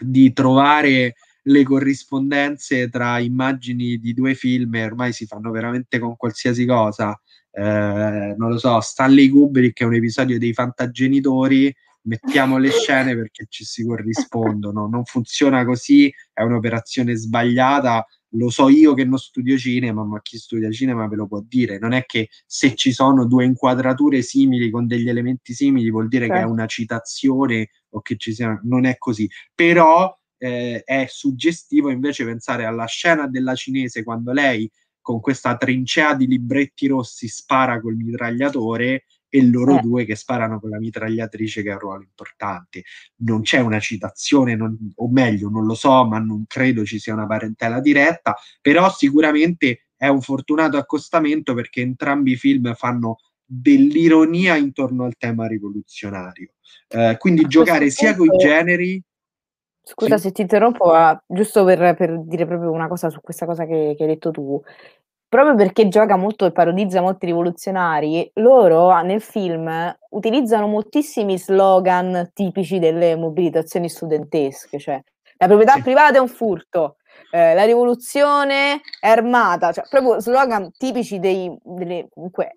di 0.00 0.32
trovare 0.32 1.14
le 1.42 1.62
corrispondenze 1.64 2.88
tra 2.88 3.18
immagini 3.18 3.98
di 3.98 4.14
due 4.14 4.34
film 4.34 4.74
e 4.74 4.84
ormai 4.84 5.12
si 5.12 5.26
fanno 5.26 5.50
veramente 5.50 5.98
con 5.98 6.16
qualsiasi 6.16 6.64
cosa. 6.64 7.18
Eh, 7.50 8.34
non 8.36 8.48
lo 8.48 8.58
so, 8.58 8.80
Stanley 8.80 9.28
Kubrick 9.28 9.80
è 9.80 9.84
un 9.84 9.94
episodio 9.94 10.38
dei 10.38 10.54
fantagenitori, 10.54 11.72
mettiamo 12.02 12.58
le 12.58 12.70
scene 12.72 13.14
perché 13.14 13.46
ci 13.48 13.64
si 13.64 13.84
corrispondono. 13.84 14.88
Non 14.88 15.04
funziona 15.04 15.64
così, 15.64 16.12
è 16.32 16.42
un'operazione 16.42 17.14
sbagliata 17.14 18.06
lo 18.32 18.50
so 18.50 18.68
io 18.68 18.94
che 18.94 19.04
non 19.04 19.18
studio 19.18 19.56
cinema, 19.58 20.04
ma 20.04 20.20
chi 20.22 20.38
studia 20.38 20.70
cinema 20.70 21.06
ve 21.08 21.16
lo 21.16 21.26
può 21.26 21.42
dire. 21.46 21.78
Non 21.78 21.92
è 21.92 22.04
che 22.04 22.28
se 22.46 22.74
ci 22.74 22.92
sono 22.92 23.26
due 23.26 23.44
inquadrature 23.44 24.22
simili 24.22 24.70
con 24.70 24.86
degli 24.86 25.08
elementi 25.08 25.52
simili 25.54 25.90
vuol 25.90 26.08
dire 26.08 26.26
certo. 26.26 26.34
che 26.34 26.38
è 26.38 26.42
certo. 26.42 26.58
una 26.60 26.66
citazione 26.66 27.70
o 27.90 28.00
che 28.00 28.16
ci 28.16 28.34
sia. 28.34 28.58
Non 28.64 28.86
è 28.86 28.96
così. 28.98 29.28
Però 29.54 30.16
eh, 30.38 30.82
è 30.84 31.06
suggestivo 31.08 31.90
invece 31.90 32.24
pensare 32.24 32.64
alla 32.64 32.86
scena 32.86 33.26
della 33.26 33.54
cinese 33.54 34.02
quando 34.02 34.32
lei 34.32 34.70
con 35.00 35.20
questa 35.20 35.56
trincea 35.56 36.14
di 36.14 36.26
libretti 36.26 36.86
rossi 36.86 37.28
spara 37.28 37.80
col 37.80 37.96
mitragliatore 37.96 39.04
e 39.34 39.42
loro 39.46 39.78
eh. 39.78 39.80
due 39.80 40.04
che 40.04 40.14
sparano 40.14 40.60
con 40.60 40.68
la 40.68 40.78
mitragliatrice 40.78 41.62
che 41.62 41.70
ha 41.70 41.74
un 41.74 41.78
ruolo 41.78 42.02
importante. 42.02 42.82
Non 43.22 43.40
c'è 43.40 43.60
una 43.60 43.80
citazione, 43.80 44.54
non, 44.54 44.76
o 44.96 45.08
meglio, 45.08 45.48
non 45.48 45.64
lo 45.64 45.72
so, 45.72 46.04
ma 46.04 46.18
non 46.18 46.44
credo 46.46 46.84
ci 46.84 46.98
sia 46.98 47.14
una 47.14 47.26
parentela 47.26 47.80
diretta, 47.80 48.36
però 48.60 48.92
sicuramente 48.92 49.86
è 49.96 50.06
un 50.08 50.20
fortunato 50.20 50.76
accostamento 50.76 51.54
perché 51.54 51.80
entrambi 51.80 52.32
i 52.32 52.36
film 52.36 52.74
fanno 52.74 53.20
dell'ironia 53.42 54.56
intorno 54.56 55.04
al 55.04 55.16
tema 55.16 55.46
rivoluzionario. 55.46 56.50
Eh, 56.88 57.16
quindi 57.18 57.46
giocare 57.46 57.88
sia 57.88 58.14
con 58.14 58.26
i 58.26 58.36
generi. 58.36 59.02
Scusa 59.82 60.18
sì. 60.18 60.24
se 60.24 60.32
ti 60.32 60.42
interrompo, 60.42 60.92
giusto 61.26 61.64
per, 61.64 61.94
per, 61.96 62.20
dire 62.20 62.44
proprio 62.44 62.70
una 62.70 62.86
cosa 62.86 63.08
su 63.08 63.22
questa 63.22 63.46
cosa 63.46 63.64
che, 63.64 63.94
che 63.96 64.02
hai 64.02 64.10
detto 64.10 64.30
tu 64.30 64.62
proprio 65.32 65.54
perché 65.54 65.88
gioca 65.88 66.16
molto 66.16 66.44
e 66.44 66.52
parodizza 66.52 67.00
molti 67.00 67.24
rivoluzionari, 67.24 68.30
loro 68.34 69.00
nel 69.00 69.22
film 69.22 69.96
utilizzano 70.10 70.66
moltissimi 70.66 71.38
slogan 71.38 72.32
tipici 72.34 72.78
delle 72.78 73.16
mobilitazioni 73.16 73.88
studentesche, 73.88 74.78
cioè 74.78 75.02
la 75.38 75.46
proprietà 75.46 75.80
privata 75.80 76.18
è 76.18 76.20
un 76.20 76.28
furto, 76.28 76.96
eh, 77.30 77.54
la 77.54 77.64
rivoluzione 77.64 78.82
è 79.00 79.08
armata, 79.08 79.72
cioè 79.72 79.84
proprio 79.88 80.20
slogan 80.20 80.70
tipici 80.76 81.18
dei, 81.18 81.50
delle, 81.62 82.08
comunque 82.12 82.52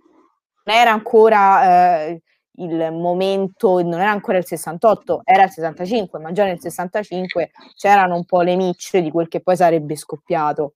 non 0.65 0.75
era 0.75 0.91
ancora 0.91 2.07
eh, 2.07 2.21
il 2.57 2.91
momento, 2.91 3.81
non 3.83 4.01
era 4.01 4.11
ancora 4.11 4.37
il 4.37 4.45
68, 4.45 5.21
era 5.23 5.43
il 5.43 5.51
65, 5.51 6.19
ma 6.19 6.33
già 6.33 6.43
nel 6.43 6.59
65 6.59 7.51
c'erano 7.77 8.17
un 8.17 8.25
po' 8.25 8.41
le 8.41 8.57
micce 8.57 9.01
di 9.01 9.11
quel 9.11 9.29
che 9.29 9.39
poi 9.39 9.55
sarebbe 9.55 9.95
scoppiato. 9.95 10.73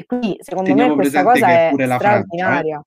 E 0.00 0.06
quindi 0.06 0.36
secondo 0.40 0.70
Teniamo 0.70 0.94
me 0.94 1.02
questa 1.02 1.22
cosa 1.22 1.46
è, 1.46 1.68
è 1.68 1.72
straordinaria. 1.72 2.28
Francia, 2.38 2.84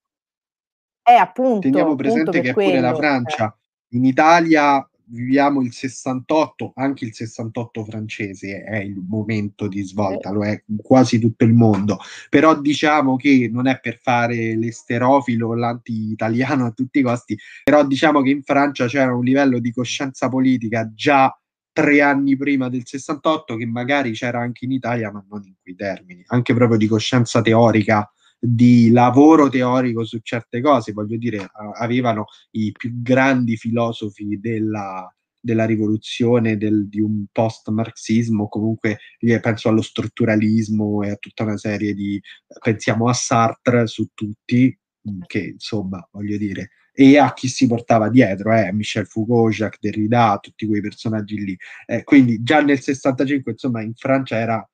eh? 1.03 1.11
È 1.11 1.13
appunto. 1.13 1.59
Teniamo 1.59 1.95
presente 1.95 2.41
che 2.41 2.49
è 2.49 2.53
pure 2.53 2.79
la 2.79 2.95
Francia. 2.95 3.55
Eh. 3.55 3.97
In 3.97 4.05
Italia 4.05 4.89
viviamo 5.05 5.61
il 5.61 5.71
68, 5.71 6.71
anche 6.75 7.05
il 7.05 7.13
68 7.13 7.83
francese 7.83 8.63
è 8.63 8.77
il 8.77 8.99
momento 9.07 9.67
di 9.67 9.83
svolta, 9.83 10.31
lo 10.31 10.43
è 10.43 10.63
quasi 10.81 11.19
tutto 11.19 11.43
il 11.43 11.53
mondo, 11.53 11.99
però 12.29 12.59
diciamo 12.59 13.15
che 13.15 13.47
non 13.51 13.67
è 13.67 13.79
per 13.79 13.99
fare 14.01 14.55
l'esterofilo, 14.55 15.53
l'anti-italiano 15.53 16.65
a 16.65 16.71
tutti 16.71 16.97
i 16.97 17.03
costi, 17.03 17.37
però 17.63 17.85
diciamo 17.85 18.21
che 18.23 18.31
in 18.31 18.41
Francia 18.41 18.87
c'era 18.87 19.13
un 19.13 19.23
livello 19.23 19.59
di 19.59 19.71
coscienza 19.71 20.29
politica 20.29 20.91
già 20.95 21.31
tre 21.73 22.01
anni 22.01 22.37
prima 22.37 22.69
del 22.69 22.85
68, 22.85 23.55
che 23.55 23.65
magari 23.65 24.11
c'era 24.11 24.39
anche 24.39 24.65
in 24.65 24.71
Italia, 24.71 25.11
ma 25.11 25.25
non 25.27 25.43
in 25.45 25.55
quei 25.61 25.75
termini, 25.75 26.23
anche 26.27 26.53
proprio 26.53 26.77
di 26.77 26.87
coscienza 26.87 27.41
teorica, 27.41 28.09
di 28.39 28.91
lavoro 28.91 29.49
teorico 29.49 30.05
su 30.05 30.19
certe 30.21 30.61
cose, 30.61 30.93
voglio 30.93 31.17
dire, 31.17 31.49
avevano 31.79 32.25
i 32.51 32.71
più 32.71 33.01
grandi 33.01 33.57
filosofi 33.57 34.39
della, 34.39 35.11
della 35.39 35.65
rivoluzione, 35.65 36.57
del, 36.57 36.87
di 36.87 37.01
un 37.01 37.25
post-marxismo, 37.31 38.47
comunque 38.47 38.99
penso 39.41 39.69
allo 39.69 39.81
strutturalismo 39.81 41.03
e 41.03 41.09
a 41.09 41.15
tutta 41.15 41.43
una 41.43 41.57
serie 41.57 41.93
di, 41.93 42.21
pensiamo 42.61 43.09
a 43.09 43.13
Sartre 43.13 43.87
su 43.87 44.09
tutti, 44.13 44.77
che 45.25 45.39
insomma, 45.39 46.05
voglio 46.11 46.37
dire, 46.37 46.69
e 46.95 47.17
a 47.17 47.33
chi 47.33 47.47
si 47.47 47.65
portava 47.65 48.09
dietro, 48.09 48.53
eh, 48.53 48.71
Michel 48.71 49.07
Foucault, 49.07 49.51
Jacques 49.53 49.79
Derrida, 49.81 50.37
tutti 50.39 50.67
quei 50.67 50.81
personaggi 50.81 51.43
lì. 51.43 51.57
Eh, 51.87 52.03
quindi 52.03 52.43
già 52.43 52.61
nel 52.61 52.79
65, 52.79 53.53
insomma, 53.53 53.81
in 53.81 53.93
Francia 53.95 54.37
era 54.37 54.67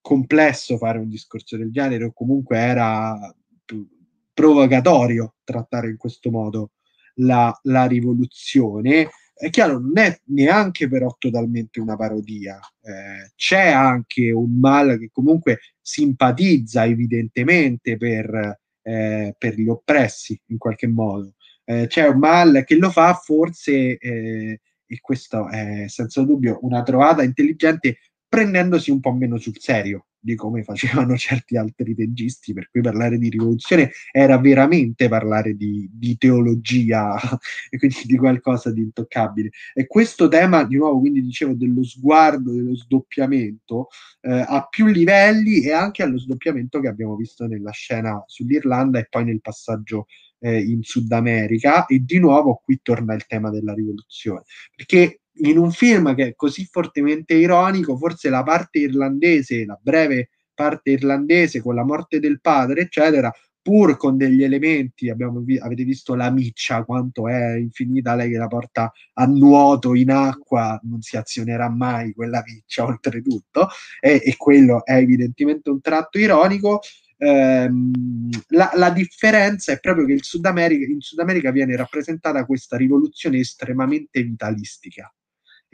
complesso 0.00 0.76
fare 0.76 0.98
un 0.98 1.08
discorso 1.08 1.56
del 1.56 1.72
genere 1.72 2.04
o 2.04 2.12
comunque 2.12 2.58
era 2.58 3.34
provocatorio 4.32 5.36
trattare 5.44 5.88
in 5.88 5.96
questo 5.96 6.30
modo 6.30 6.72
la, 7.14 7.56
la 7.64 7.86
rivoluzione. 7.86 9.08
È 9.34 9.50
chiaro, 9.50 9.78
non 9.80 9.98
è 9.98 10.16
neanche 10.26 10.88
però 10.88 11.14
totalmente 11.18 11.80
una 11.80 11.96
parodia, 11.96 12.60
eh, 12.82 13.32
c'è 13.34 13.70
anche 13.70 14.30
un 14.30 14.58
mal 14.58 14.96
che 14.98 15.10
comunque 15.12 15.58
simpatizza 15.80 16.84
evidentemente 16.84 17.96
per 17.96 18.60
eh, 18.84 19.34
per 19.36 19.54
gli 19.54 19.68
oppressi 19.68 20.40
in 20.46 20.58
qualche 20.58 20.86
modo. 20.86 21.34
Eh, 21.64 21.86
c'è 21.88 22.06
un 22.06 22.18
mal 22.18 22.62
che 22.64 22.76
lo 22.76 22.90
fa 22.90 23.14
forse, 23.14 23.96
eh, 23.98 24.60
e 24.86 25.00
questo 25.00 25.48
è 25.48 25.84
senza 25.88 26.22
dubbio 26.22 26.58
una 26.62 26.82
trovata 26.82 27.22
intelligente, 27.22 27.98
prendendosi 28.28 28.90
un 28.90 29.00
po' 29.00 29.12
meno 29.12 29.38
sul 29.38 29.58
serio 29.58 30.06
di 30.24 30.36
come 30.36 30.62
facevano 30.62 31.16
certi 31.18 31.58
altri 31.58 31.94
registi, 31.94 32.54
per 32.54 32.70
cui 32.70 32.80
parlare 32.80 33.18
di 33.18 33.28
rivoluzione 33.28 33.90
era 34.10 34.38
veramente 34.38 35.06
parlare 35.08 35.54
di, 35.54 35.88
di 35.92 36.16
teologia 36.16 37.14
e 37.68 37.76
quindi 37.76 38.02
di 38.04 38.16
qualcosa 38.16 38.72
di 38.72 38.80
intoccabile. 38.80 39.50
E 39.74 39.86
questo 39.86 40.26
tema, 40.28 40.64
di 40.64 40.76
nuovo, 40.76 41.00
quindi 41.00 41.20
dicevo, 41.22 41.52
dello 41.52 41.84
sguardo, 41.84 42.52
dello 42.52 42.74
sdoppiamento, 42.74 43.88
eh, 44.22 44.44
a 44.48 44.66
più 44.68 44.86
livelli 44.86 45.62
e 45.62 45.72
anche 45.72 46.02
allo 46.02 46.18
sdoppiamento 46.18 46.80
che 46.80 46.88
abbiamo 46.88 47.16
visto 47.16 47.46
nella 47.46 47.72
scena 47.72 48.22
sull'Irlanda 48.26 48.98
e 48.98 49.06
poi 49.10 49.24
nel 49.24 49.42
passaggio 49.42 50.06
eh, 50.38 50.58
in 50.58 50.82
Sud 50.82 51.12
America. 51.12 51.84
E 51.84 52.02
di 52.02 52.18
nuovo 52.18 52.62
qui 52.64 52.80
torna 52.82 53.12
il 53.12 53.26
tema 53.26 53.50
della 53.50 53.74
rivoluzione, 53.74 54.44
perché 54.74 55.18
in 55.38 55.58
un 55.58 55.70
film 55.72 56.14
che 56.14 56.28
è 56.28 56.34
così 56.34 56.66
fortemente 56.70 57.34
ironico, 57.34 57.96
forse 57.96 58.28
la 58.28 58.42
parte 58.42 58.78
irlandese, 58.78 59.64
la 59.64 59.78
breve 59.80 60.30
parte 60.54 60.90
irlandese 60.90 61.60
con 61.60 61.74
la 61.74 61.84
morte 61.84 62.20
del 62.20 62.40
padre, 62.40 62.82
eccetera, 62.82 63.32
pur 63.64 63.96
con 63.96 64.18
degli 64.18 64.42
elementi, 64.44 65.08
abbiamo 65.08 65.42
avete 65.60 65.84
visto 65.84 66.14
la 66.14 66.30
miccia, 66.30 66.84
quanto 66.84 67.28
è 67.28 67.56
infinita 67.56 68.14
lei 68.14 68.30
che 68.30 68.36
la 68.36 68.46
porta 68.46 68.92
a 69.14 69.24
nuoto 69.24 69.94
in 69.94 70.10
acqua, 70.10 70.78
non 70.84 71.00
si 71.00 71.16
azionerà 71.16 71.70
mai 71.70 72.12
quella 72.12 72.42
miccia 72.46 72.84
oltretutto, 72.84 73.68
e, 74.00 74.20
e 74.22 74.36
quello 74.36 74.84
è 74.84 74.96
evidentemente 74.96 75.70
un 75.70 75.80
tratto 75.80 76.18
ironico. 76.18 76.80
Ehm, 77.16 78.28
la, 78.48 78.70
la, 78.74 78.90
differenza 78.90 79.72
è 79.72 79.80
proprio 79.80 80.04
che 80.04 80.12
il 80.12 80.24
Sud 80.24 80.44
America, 80.44 80.84
in 80.84 81.00
Sud 81.00 81.20
America 81.20 81.50
viene 81.50 81.74
rappresentata 81.74 82.44
questa 82.44 82.76
rivoluzione 82.76 83.38
estremamente 83.38 84.22
vitalistica, 84.22 85.10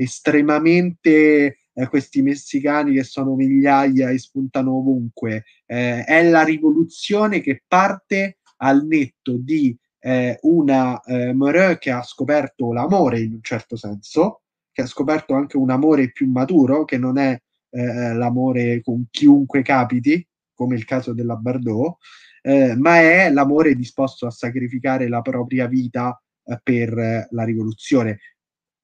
estremamente 0.01 1.59
eh, 1.73 1.89
questi 1.89 2.23
messicani 2.23 2.95
che 2.95 3.05
sono 3.05 3.35
migliaia 3.35 4.11
e 4.11 4.19
spuntano 4.19 4.77
ovunque. 4.77 5.45
Eh, 5.67 6.05
è 6.05 6.29
la 6.29 6.43
rivoluzione 6.43 7.41
che 7.41 7.63
parte 7.67 8.39
al 8.59 8.87
netto 8.87 9.37
di 9.37 9.77
eh, 10.01 10.39
una 10.43 11.01
eh, 11.03 11.35
Moreau 11.35 11.77
che 11.79 11.91
ha 11.91 12.03
scoperto 12.03 12.73
l'amore 12.73 13.21
in 13.21 13.35
un 13.35 13.43
certo 13.43 13.77
senso, 13.77 14.43
che 14.73 14.83
ha 14.83 14.87
scoperto 14.87 15.35
anche 15.35 15.59
un 15.59 15.71
amore 15.71 16.11
più 16.11 16.31
maturo, 16.31 16.85
che 16.85 16.97
non 16.97 17.19
è 17.19 17.39
eh, 17.71 18.15
l'amore 18.15 18.81
con 18.83 19.07
chiunque 19.11 19.63
capiti, 19.63 20.27
come 20.55 20.77
il 20.77 20.85
caso 20.87 21.13
della 21.13 21.37
Bardot, 21.37 21.97
eh, 22.43 22.75
ma 22.75 23.01
è 23.01 23.31
l'amore 23.31 23.75
disposto 23.75 24.27
a 24.27 24.31
sacrificare 24.31 25.09
la 25.09 25.21
propria 25.21 25.67
vita 25.67 26.19
per 26.63 27.29
la 27.31 27.45
rivoluzione, 27.45 28.19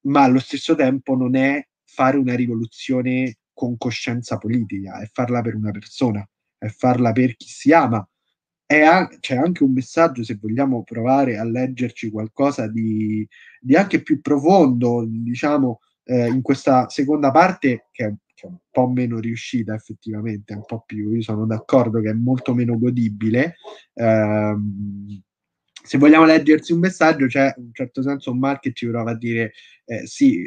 ma 0.06 0.22
allo 0.22 0.38
stesso 0.38 0.74
tempo 0.74 1.14
non 1.14 1.36
è 1.36 1.64
fare 1.84 2.16
una 2.16 2.34
rivoluzione 2.34 3.38
con 3.52 3.76
coscienza 3.76 4.36
politica, 4.36 5.00
è 5.00 5.08
farla 5.12 5.40
per 5.40 5.54
una 5.54 5.70
persona, 5.70 6.26
è 6.58 6.68
farla 6.68 7.12
per 7.12 7.36
chi 7.36 7.48
si 7.48 7.72
ama. 7.72 8.06
A- 8.68 9.08
c'è 9.20 9.36
anche 9.36 9.62
un 9.62 9.72
messaggio, 9.72 10.24
se 10.24 10.38
vogliamo 10.40 10.82
provare 10.82 11.38
a 11.38 11.44
leggerci 11.44 12.10
qualcosa 12.10 12.68
di, 12.68 13.26
di 13.60 13.76
anche 13.76 14.02
più 14.02 14.20
profondo, 14.20 15.04
diciamo, 15.06 15.80
eh, 16.04 16.28
in 16.28 16.42
questa 16.42 16.88
seconda 16.88 17.30
parte, 17.30 17.86
che 17.92 18.04
è 18.04 18.14
che 18.36 18.46
è 18.46 18.50
un 18.50 18.58
po' 18.70 18.86
meno 18.86 19.18
riuscita 19.18 19.74
effettivamente, 19.74 20.52
un 20.52 20.64
po' 20.66 20.82
più, 20.84 21.14
io 21.14 21.22
sono 21.22 21.46
d'accordo 21.46 22.00
che 22.02 22.10
è 22.10 22.12
molto 22.12 22.52
meno 22.54 22.78
godibile. 22.78 23.56
Um, 23.94 25.22
se 25.86 25.98
vogliamo 25.98 26.24
leggersi 26.24 26.72
un 26.72 26.80
messaggio, 26.80 27.26
c'è 27.26 27.54
in 27.56 27.64
un 27.66 27.72
certo 27.72 28.02
senso 28.02 28.34
Mark 28.34 28.60
che 28.60 28.72
ci 28.72 28.88
prova 28.88 29.12
a 29.12 29.16
dire 29.16 29.52
eh, 29.84 30.06
sì, 30.06 30.44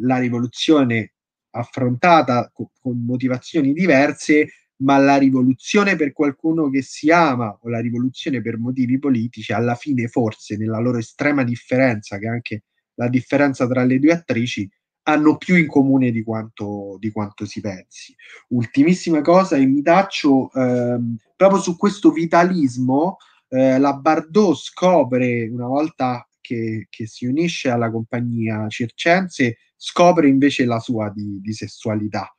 la 0.00 0.18
rivoluzione 0.18 1.12
affrontata 1.50 2.50
co- 2.52 2.70
con 2.80 3.04
motivazioni 3.04 3.72
diverse, 3.72 4.48
ma 4.80 4.96
la 4.96 5.16
rivoluzione 5.16 5.96
per 5.96 6.12
qualcuno 6.12 6.70
che 6.70 6.82
si 6.82 7.10
ama 7.10 7.56
o 7.60 7.68
la 7.68 7.80
rivoluzione 7.80 8.40
per 8.40 8.58
motivi 8.58 8.98
politici, 8.98 9.52
alla 9.52 9.74
fine 9.74 10.08
forse 10.08 10.56
nella 10.56 10.78
loro 10.78 10.98
estrema 10.98 11.44
differenza, 11.44 12.18
che 12.18 12.26
è 12.26 12.30
anche 12.30 12.62
la 12.94 13.08
differenza 13.08 13.66
tra 13.66 13.84
le 13.84 13.98
due 13.98 14.12
attrici, 14.12 14.68
hanno 15.02 15.36
più 15.36 15.56
in 15.56 15.66
comune 15.66 16.10
di 16.10 16.22
quanto, 16.22 16.96
di 16.98 17.10
quanto 17.10 17.44
si 17.44 17.60
pensi. 17.60 18.14
Ultimissima 18.48 19.20
cosa, 19.20 19.56
e 19.56 19.66
mi 19.66 19.82
taccio 19.82 20.50
ehm, 20.52 21.16
proprio 21.36 21.60
su 21.60 21.76
questo 21.76 22.10
vitalismo, 22.10 23.16
eh, 23.48 23.78
la 23.78 23.94
Bardot 23.94 24.56
scopre 24.56 25.48
una 25.48 25.66
volta 25.66 26.26
che, 26.40 26.86
che, 26.90 27.06
si 27.06 27.26
unisce 27.26 27.70
alla 27.70 27.90
compagnia 27.90 28.68
circense, 28.68 29.58
scopre 29.76 30.28
invece 30.28 30.64
la 30.64 30.78
sua 30.78 31.10
di, 31.10 31.40
di 31.40 31.52
sessualità, 31.52 32.34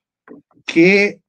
che 0.64 1.22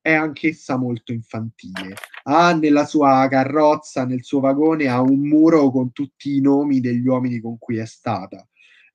è 0.00 0.12
anch'essa 0.12 0.76
molto 0.76 1.12
infantile. 1.12 1.94
Ha 2.24 2.54
nella 2.54 2.84
sua 2.84 3.26
carrozza, 3.28 4.04
nel 4.04 4.22
suo 4.22 4.40
vagone, 4.40 4.88
ha 4.88 5.00
un 5.00 5.20
muro 5.20 5.70
con 5.70 5.92
tutti 5.92 6.36
i 6.36 6.40
nomi 6.40 6.80
degli 6.80 7.06
uomini 7.06 7.40
con 7.40 7.58
cui 7.58 7.78
è 7.78 7.86
stata 7.86 8.46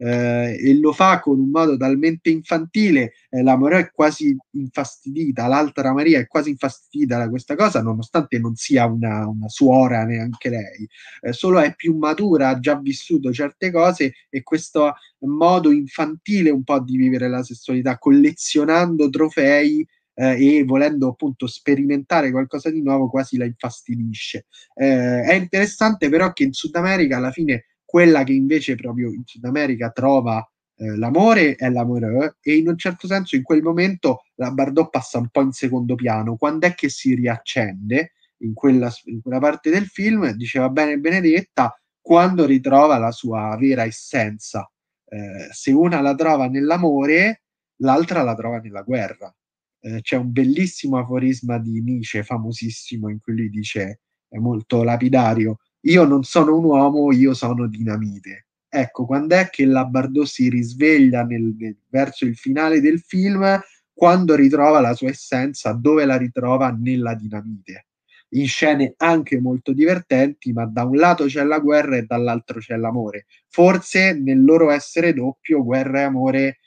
eh, 0.02 0.58
e 0.58 0.80
lo 0.80 0.94
fa 0.94 1.20
con 1.20 1.40
un 1.40 1.50
modo 1.50 1.76
talmente 1.76 2.30
infantile, 2.30 3.14
eh, 3.30 3.44
la 3.44 3.58
Morea 3.58 3.80
è 3.80 3.92
quasi 3.92 4.36
infastidita, 4.52 5.48
l'altra 5.48 5.94
Maria 5.94 6.20
è 6.20 6.28
quasi 6.28 6.52
infastidita 6.52 7.18
da 7.18 7.30
questa 7.30 7.56
cosa, 7.56 7.82
nonostante 7.82 8.40
non 8.40 8.56
sia 8.56 8.86
una, 8.86 9.28
una 9.28 9.50
suora 9.50 10.06
neanche 10.06 10.50
lei, 10.50 10.88
eh, 11.22 11.34
solo 11.34 11.60
è 11.60 11.76
più 11.76 11.98
matura, 11.98 12.50
ha 12.50 12.60
già 12.60 12.80
vissuto 12.80 13.34
certe 13.34 13.72
cose 13.72 14.14
e 14.30 14.42
questo 14.42 14.94
modo 15.20 15.70
infantile 15.72 16.50
un 16.50 16.64
po' 16.64 16.80
di 16.80 16.96
vivere 16.96 17.28
la 17.28 17.44
sessualità, 17.44 17.98
collezionando 17.98 19.10
trofei 19.10 19.86
eh, 20.14 20.60
e 20.60 20.64
volendo 20.64 21.10
appunto 21.10 21.46
sperimentare 21.46 22.32
qualcosa 22.32 22.70
di 22.70 22.82
nuovo 22.82 23.10
quasi 23.10 23.36
la 23.38 23.46
infastidisce. 23.46 24.46
Eh, 24.76 25.24
è 25.24 25.34
interessante 25.34 26.08
però 26.08 26.32
che 26.32 26.44
in 26.44 26.54
Sud 26.54 26.76
America 26.76 27.18
alla 27.18 27.32
fine 27.32 27.66
quella 27.90 28.24
che 28.24 28.34
invece 28.34 28.76
proprio 28.76 29.12
in 29.12 29.24
Sud 29.26 29.44
America 29.46 29.90
trova 29.90 30.48
eh, 30.76 30.96
l'amore 30.96 31.56
è 31.56 31.72
l'amore 31.72 32.38
e 32.40 32.56
in 32.56 32.68
un 32.68 32.78
certo 32.78 33.08
senso 33.08 33.36
in 33.36 33.42
quel 33.42 33.64
momento 33.64 34.26
la 34.36 34.52
Bardot 34.52 34.92
passa 34.92 35.18
un 35.18 35.30
po' 35.30 35.42
in 35.42 35.54
secondo 35.54 35.96
piano. 35.96 36.36
Quando 36.36 36.68
è 36.68 36.76
che 36.76 36.88
si 36.88 37.16
riaccende 37.16 38.12
in 38.42 38.54
quella, 38.54 38.94
in 39.06 39.24
quella 39.24 39.40
parte 39.40 39.72
del 39.72 39.88
film, 39.88 40.30
diceva 40.34 40.70
bene 40.70 41.00
Benedetta, 41.00 41.76
quando 42.00 42.46
ritrova 42.46 43.00
la 43.00 43.12
sua 43.12 43.58
vera 43.60 43.86
essenza. 43.86 44.72
Eh, 45.06 45.48
se 45.52 45.72
una 45.72 46.00
la 46.00 46.14
trova 46.14 46.48
nell'amore, 46.48 47.42
l'altra 47.78 48.22
la 48.22 48.36
trova 48.36 48.60
nella 48.60 48.84
guerra. 48.84 49.36
Eh, 49.80 50.02
c'è 50.02 50.16
un 50.16 50.32
bellissimo 50.32 51.00
aforisma 51.00 51.58
di 51.58 51.82
Nietzsche, 51.82 52.22
famosissimo, 52.22 53.10
in 53.10 53.20
cui 53.20 53.36
lui 53.36 53.50
dice, 53.50 54.02
è 54.28 54.38
molto 54.38 54.84
lapidario, 54.84 55.58
io 55.82 56.04
non 56.06 56.24
sono 56.24 56.58
un 56.58 56.64
uomo, 56.64 57.12
io 57.12 57.34
sono 57.34 57.68
dinamite. 57.68 58.48
Ecco, 58.68 59.06
quando 59.06 59.36
è 59.36 59.50
che 59.50 59.66
la 59.66 59.86
Bardot 59.86 60.26
si 60.26 60.50
risveglia 60.50 61.24
nel, 61.24 61.56
nel, 61.58 61.78
verso 61.90 62.26
il 62.26 62.36
finale 62.36 62.82
del 62.82 63.00
film, 63.00 63.60
quando 63.94 64.36
ritrova 64.36 64.80
la 64.80 64.94
sua 64.94 65.10
essenza, 65.10 65.74
dove 65.74 66.06
la 66.06 66.18
ritrova? 66.18 66.70
Nella 66.70 67.16
dinamite. 67.16 67.88
In 68.34 68.48
scene 68.48 68.94
anche 68.98 69.40
molto 69.40 69.74
divertenti, 69.74 70.54
ma 70.54 70.66
da 70.66 70.84
un 70.84 70.98
lato 70.98 71.26
c'è 71.26 71.44
la 71.44 71.60
guerra 71.60 71.98
e 71.98 72.04
dall'altro 72.04 72.60
c'è 72.60 72.76
l'amore. 72.76 73.26
Forse 73.48 74.14
nel 74.14 74.44
loro 74.44 74.70
essere 74.70 75.14
doppio, 75.14 75.64
guerra 75.64 76.02
e 76.02 76.04
amore 76.04 76.60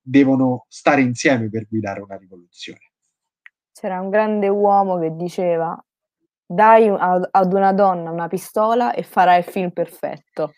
devono 0.00 0.66
stare 0.68 1.00
insieme 1.02 1.50
per 1.50 1.66
guidare 1.68 2.00
una 2.00 2.16
rivoluzione. 2.16 2.92
C'era 3.72 4.00
un 4.00 4.10
grande 4.10 4.48
uomo 4.48 4.98
che 4.98 5.14
diceva 5.14 5.76
dai 6.50 6.88
ad, 6.88 7.28
ad 7.30 7.52
una 7.52 7.72
donna 7.72 8.10
una 8.10 8.26
pistola 8.26 8.92
e 8.94 9.02
farà 9.02 9.36
il 9.36 9.44
film 9.44 9.70
perfetto. 9.70 10.54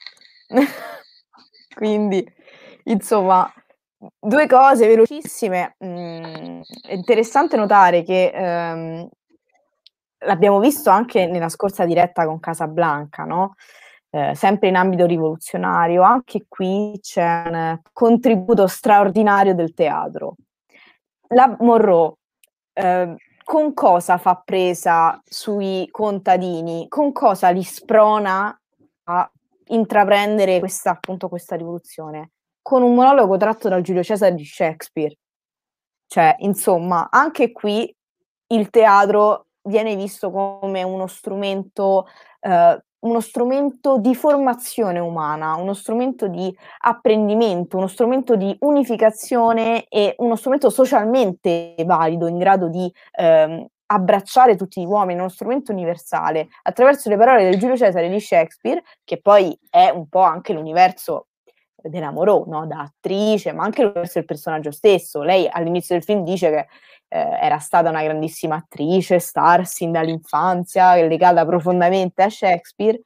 Quindi, 1.75 2.25
insomma, 2.85 3.53
due 4.19 4.47
cose 4.47 4.87
velocissime. 4.87 5.75
Mm, 5.85 6.61
è 6.83 6.93
interessante 6.93 7.57
notare 7.57 8.03
che 8.05 8.31
ehm, 8.33 9.09
l'abbiamo 10.27 10.61
visto 10.61 10.91
anche 10.91 11.27
nella 11.27 11.49
scorsa 11.49 11.85
diretta 11.85 12.25
con 12.25 12.39
Casablanca, 12.39 13.25
no? 13.25 13.55
Eh, 14.11 14.35
sempre 14.35 14.69
in 14.69 14.77
ambito 14.77 15.07
rivoluzionario, 15.07 16.03
anche 16.03 16.45
qui 16.49 16.99
c'è 17.01 17.43
un 17.47 17.81
contributo 17.93 18.67
straordinario 18.67 19.55
del 19.55 19.73
teatro. 19.73 20.35
La 21.29 21.57
Monroe 21.61 22.15
eh, 22.73 23.15
con 23.51 23.75
cosa 23.75 24.17
fa 24.17 24.37
presa 24.37 25.21
sui 25.25 25.89
contadini? 25.91 26.87
Con 26.87 27.11
cosa 27.11 27.49
li 27.51 27.65
sprona 27.65 28.57
a 29.07 29.33
intraprendere 29.71 30.61
questa, 30.61 30.91
appunto, 30.91 31.29
questa 31.29 31.57
rivoluzione? 31.57 32.31
Con 32.63 32.85
un 32.85 32.95
monologo 32.95 33.37
tratto 33.39 33.69
dal 33.69 33.83
Giulio 33.83 34.05
Cesare 34.05 34.37
di 34.37 34.45
Shakespeare. 34.45 35.17
Cioè, 36.07 36.37
insomma, 36.39 37.09
anche 37.11 37.51
qui 37.51 37.93
il 38.53 38.71
teatro 38.71 39.47
viene 39.63 39.97
visto 39.97 40.31
come 40.31 40.85
uno 40.85 41.09
strumento 41.09 42.07
eh, 42.39 42.85
uno 43.01 43.21
strumento 43.21 43.99
di 43.99 44.15
formazione 44.15 44.99
umana, 44.99 45.55
uno 45.55 45.75
strumento 45.75 46.29
di 46.29 46.55
apprendimento, 46.79 47.77
uno 47.77 47.87
strumento 47.87 48.37
di 48.37 48.55
unificazione 48.61 49.85
e 49.89 50.15
uno 50.19 50.37
strumento 50.37 50.71
socialmente 50.71 51.75
valido, 51.87 52.27
in 52.27 52.39
grado 52.39 52.69
di 52.69 52.93
ehm, 53.13 53.67
abbracciare 53.87 54.57
tutti 54.57 54.81
gli 54.81 54.87
uomini, 54.87 55.19
uno 55.19 55.29
strumento 55.29 55.73
universale, 55.73 56.49
attraverso 56.63 57.09
le 57.09 57.17
parole 57.17 57.45
del 57.45 57.59
Giulio 57.59 57.77
Cesare 57.77 58.09
di 58.09 58.21
Shakespeare, 58.21 58.83
che 59.05 59.21
poi 59.21 59.59
è 59.69 59.89
un 59.89 60.09
po' 60.09 60.21
anche 60.21 60.53
l'universo 60.53 61.27
della 61.83 62.11
Moreau, 62.11 62.45
no? 62.47 62.67
da 62.67 62.81
attrice, 62.81 63.53
ma 63.53 63.65
anche 63.65 63.83
l'universo 63.83 64.19
del 64.19 64.27
personaggio 64.27 64.71
stesso. 64.71 65.23
Lei 65.23 65.49
all'inizio 65.51 65.95
del 65.95 66.05
film 66.05 66.23
dice 66.23 66.51
che 66.51 66.67
eh, 67.13 67.39
era 67.41 67.59
stata 67.59 67.91
una 67.91 68.03
grandissima 68.03 68.57
attrice, 68.57 69.19
star 69.19 69.67
sin 69.67 69.93
dall'infanzia, 69.93 70.95
legata 71.07 71.45
profondamente 71.45 72.23
a 72.23 72.31
Shakespeare, 72.31 73.01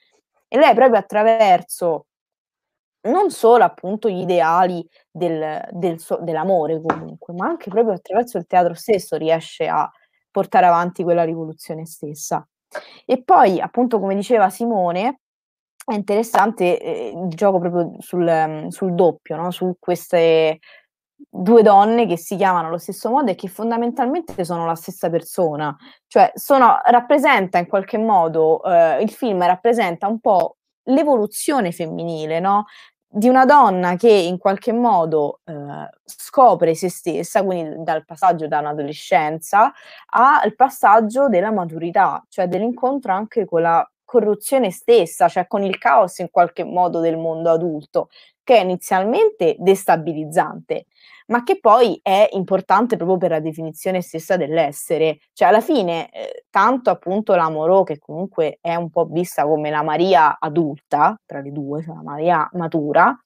e 0.46 0.58
lei 0.58 0.74
proprio 0.74 0.98
attraverso 1.00 2.06
non 3.04 3.30
solo 3.30 3.64
appunto 3.64 4.08
gli 4.08 4.20
ideali 4.20 4.86
del, 5.10 5.62
del 5.72 5.98
so, 5.98 6.18
dell'amore 6.22 6.80
comunque, 6.80 7.34
ma 7.34 7.46
anche 7.46 7.70
proprio 7.70 7.94
attraverso 7.94 8.38
il 8.38 8.46
teatro 8.46 8.74
stesso 8.74 9.16
riesce 9.16 9.66
a 9.66 9.90
portare 10.30 10.66
avanti 10.66 11.02
quella 11.02 11.24
rivoluzione 11.24 11.86
stessa. 11.86 12.46
E 13.04 13.22
poi, 13.22 13.60
appunto, 13.60 14.00
come 14.00 14.14
diceva 14.14 14.50
Simone, 14.50 15.20
è 15.84 15.94
interessante 15.94 16.80
eh, 16.80 17.12
il 17.14 17.28
gioco 17.28 17.58
proprio 17.58 17.96
sul, 17.98 18.66
sul 18.68 18.94
doppio, 18.94 19.36
no? 19.36 19.50
su 19.50 19.76
queste 19.78 20.60
due 21.30 21.62
donne 21.62 22.06
che 22.06 22.16
si 22.16 22.36
chiamano 22.36 22.68
allo 22.68 22.78
stesso 22.78 23.10
modo 23.10 23.30
e 23.30 23.34
che 23.34 23.48
fondamentalmente 23.48 24.44
sono 24.44 24.66
la 24.66 24.74
stessa 24.74 25.10
persona, 25.10 25.76
cioè 26.06 26.32
sono, 26.34 26.80
rappresenta 26.84 27.58
in 27.58 27.66
qualche 27.66 27.98
modo, 27.98 28.62
eh, 28.64 29.02
il 29.02 29.10
film 29.10 29.44
rappresenta 29.44 30.06
un 30.06 30.20
po' 30.20 30.56
l'evoluzione 30.84 31.72
femminile, 31.72 32.40
no? 32.40 32.66
Di 33.06 33.28
una 33.28 33.44
donna 33.44 33.94
che 33.96 34.10
in 34.10 34.38
qualche 34.38 34.72
modo 34.72 35.40
eh, 35.44 35.88
scopre 36.04 36.74
se 36.74 36.90
stessa, 36.90 37.44
quindi 37.44 37.82
dal 37.84 38.04
passaggio 38.04 38.48
da 38.48 38.58
un'adolescenza 38.58 39.72
al 40.10 40.54
passaggio 40.56 41.28
della 41.28 41.52
maturità, 41.52 42.24
cioè 42.28 42.48
dell'incontro 42.48 43.12
anche 43.12 43.44
con 43.44 43.62
la 43.62 43.88
corruzione 44.04 44.70
stessa, 44.70 45.28
cioè 45.28 45.46
con 45.46 45.62
il 45.62 45.78
caos 45.78 46.18
in 46.18 46.30
qualche 46.30 46.64
modo 46.64 47.00
del 47.00 47.16
mondo 47.16 47.50
adulto, 47.50 48.08
che 48.44 48.58
è 48.58 48.60
inizialmente 48.62 49.56
destabilizzante, 49.58 50.86
ma 51.26 51.42
che 51.42 51.58
poi 51.58 51.98
è 52.02 52.28
importante 52.32 52.96
proprio 52.96 53.16
per 53.16 53.30
la 53.30 53.40
definizione 53.40 54.02
stessa 54.02 54.36
dell'essere. 54.36 55.18
Cioè 55.32 55.48
alla 55.48 55.60
fine, 55.60 56.10
eh, 56.10 56.44
tanto 56.50 56.90
appunto 56.90 57.34
la 57.34 57.50
Moreau, 57.50 57.82
che 57.84 57.98
comunque 57.98 58.58
è 58.60 58.74
un 58.74 58.90
po' 58.90 59.06
vista 59.06 59.44
come 59.44 59.70
la 59.70 59.82
Maria 59.82 60.38
adulta, 60.38 61.18
tra 61.24 61.40
le 61.40 61.50
due, 61.50 61.82
cioè 61.82 61.94
la 61.94 62.02
Maria 62.02 62.48
matura, 62.52 63.18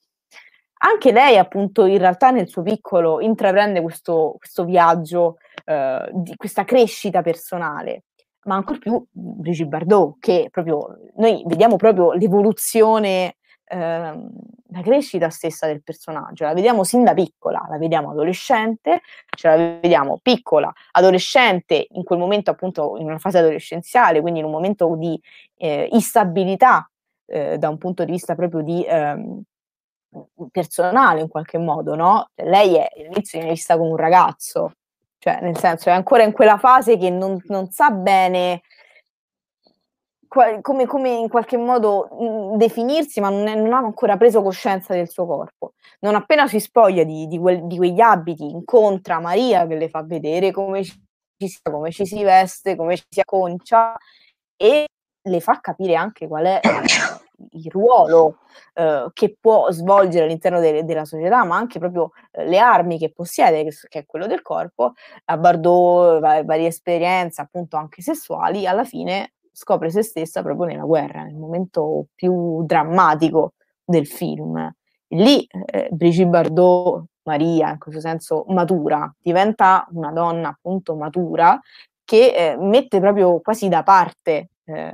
anche 0.81 1.11
lei 1.11 1.36
appunto 1.36 1.86
in 1.86 1.99
realtà 1.99 2.31
nel 2.31 2.49
suo 2.49 2.62
piccolo 2.62 3.20
intraprende 3.20 3.82
questo, 3.82 4.36
questo 4.39 4.65
viaggio, 4.65 5.39
eh, 5.65 6.09
di 6.12 6.36
questa 6.36 6.65
crescita 6.65 7.20
personale 7.20 8.05
ma 8.49 8.57
ancor 8.57 8.78
più 8.78 9.05
Brigitte 9.11 9.69
Bardot, 9.69 10.16
che 10.19 10.49
proprio 10.51 10.97
noi 11.16 11.43
vediamo 11.47 11.77
proprio 11.77 12.12
l'evoluzione 12.12 13.36
ehm, 13.69 14.31
la 14.70 14.82
crescita 14.82 15.31
stessa 15.31 15.66
del 15.66 15.82
personaggio, 15.82 16.45
la 16.45 16.53
vediamo 16.53 16.85
sin 16.85 17.05
da 17.05 17.15
piccola, 17.15 17.66
la 17.69 17.78
vediamo 17.78 18.11
adolescente, 18.11 19.01
ce 19.36 19.49
la 19.49 19.57
vediamo 19.57 20.19
piccola, 20.23 20.73
adolescente, 20.93 21.86
in 21.90 22.05
quel 22.05 22.19
momento 22.19 22.51
appunto 22.51 22.97
in 22.99 23.07
una 23.07 23.19
fase 23.19 23.39
adolescenziale, 23.39 24.20
quindi 24.20 24.40
in 24.40 24.47
un 24.47 24.53
momento 24.53 24.95
di 24.97 25.20
eh, 25.57 25.89
instabilità 25.93 26.89
eh, 27.27 27.59
da 27.59 27.69
un 27.69 27.78
punto 27.78 28.05
di 28.05 28.12
vista 28.12 28.35
proprio 28.35 28.62
di 28.62 28.85
ehm, 28.86 29.43
personale 30.51 31.20
in 31.20 31.28
qualche 31.28 31.59
modo, 31.59 31.95
no? 31.95 32.31
Lei 32.35 32.77
è 32.77 32.89
all'inizio 32.97 33.39
viene 33.39 33.55
vista 33.55 33.77
come 33.77 33.90
un 33.90 33.97
ragazzo, 33.97 34.73
cioè 35.19 35.40
nel 35.40 35.57
senso 35.57 35.89
è 35.89 35.93
ancora 35.93 36.23
in 36.23 36.32
quella 36.32 36.59
fase 36.59 36.97
che 36.97 37.11
non, 37.11 37.40
non 37.47 37.70
sa 37.70 37.90
bene 37.90 38.62
come, 40.29 40.87
come, 40.87 41.11
in 41.11 41.29
qualche 41.29 41.57
modo 41.57 42.55
definirsi, 42.57 43.21
ma 43.21 43.31
non, 43.31 43.47
è, 43.47 43.55
non, 43.55 43.73
ha 43.73 43.79
ancora 43.79 44.17
preso 44.17 44.43
coscienza 44.43 44.95
del 44.95 45.09
suo 45.09 45.27
corpo. 45.27 45.73
Non 46.01 46.15
appena 46.15 46.47
si 46.47 46.61
spoglia 46.61 47.03
di, 47.05 47.27
di, 47.27 47.39
quel, 47.39 47.67
di, 47.67 47.77
quegli 47.77 48.01
abiti, 48.01 48.45
incontra 48.45 49.19
Maria 49.19 49.67
che 49.67 49.77
le 49.77 49.89
fa 49.89 50.03
vedere 50.03 50.53
come 50.53 50.85
ci, 50.85 51.01
come 51.63 51.91
ci 51.91 52.07
si 52.07 52.23
veste, 52.23 52.77
come 52.77 52.97
ci 52.97 53.05
si 53.09 53.21
acconcia 53.21 53.97
e 54.57 54.87
le 55.29 55.41
fa 55.41 55.61
capire 55.61 55.95
anche 55.95 56.29
qual 56.29 56.45
è 56.45 56.61
il 57.53 57.71
ruolo 57.71 58.39
eh, 58.75 59.09
che 59.13 59.37
può 59.41 59.71
svolgere 59.71 60.25
all'interno 60.25 60.61
de- 60.61 60.85
della 60.85 61.05
società, 61.05 61.45
ma 61.45 61.57
anche 61.57 61.79
proprio 61.79 62.13
eh, 62.33 62.47
le 62.47 62.59
armi 62.59 62.99
che 62.99 63.13
possiede, 63.13 63.65
che, 63.65 63.77
che, 63.89 63.99
è 64.01 64.07
quello 64.07 64.27
del 64.27 64.43
corpo. 64.43 64.95
A 65.27 65.37
Bardot, 65.37 66.21
va- 66.21 66.43
varie 66.45 66.69
esperienze, 66.69 67.41
appunto 67.41 67.77
anche 67.77 68.03
sessuali, 68.03 68.67
alla 68.67 68.85
fine 68.85 69.35
scopre 69.59 69.90
se 69.90 70.02
stessa 70.02 70.43
proprio 70.43 70.66
nella 70.66 70.85
guerra, 70.85 71.24
nel 71.24 71.35
momento 71.35 72.06
più 72.14 72.64
drammatico 72.64 73.55
del 73.85 74.06
film. 74.06 74.72
Lì 75.09 75.44
eh, 75.47 75.89
Brigitte 75.90 76.28
Bardot, 76.28 77.05
Maria, 77.24 77.72
in 77.72 77.78
questo 77.78 78.01
senso 78.01 78.44
matura, 78.48 79.12
diventa 79.20 79.86
una 79.90 80.12
donna 80.12 80.48
appunto 80.51 80.94
matura 80.94 81.60
che 82.05 82.35
eh, 82.35 82.56
mette 82.56 83.01
proprio 83.01 83.40
quasi 83.40 83.68
da 83.68 83.82
parte 83.82 84.51
eh, 84.68 84.93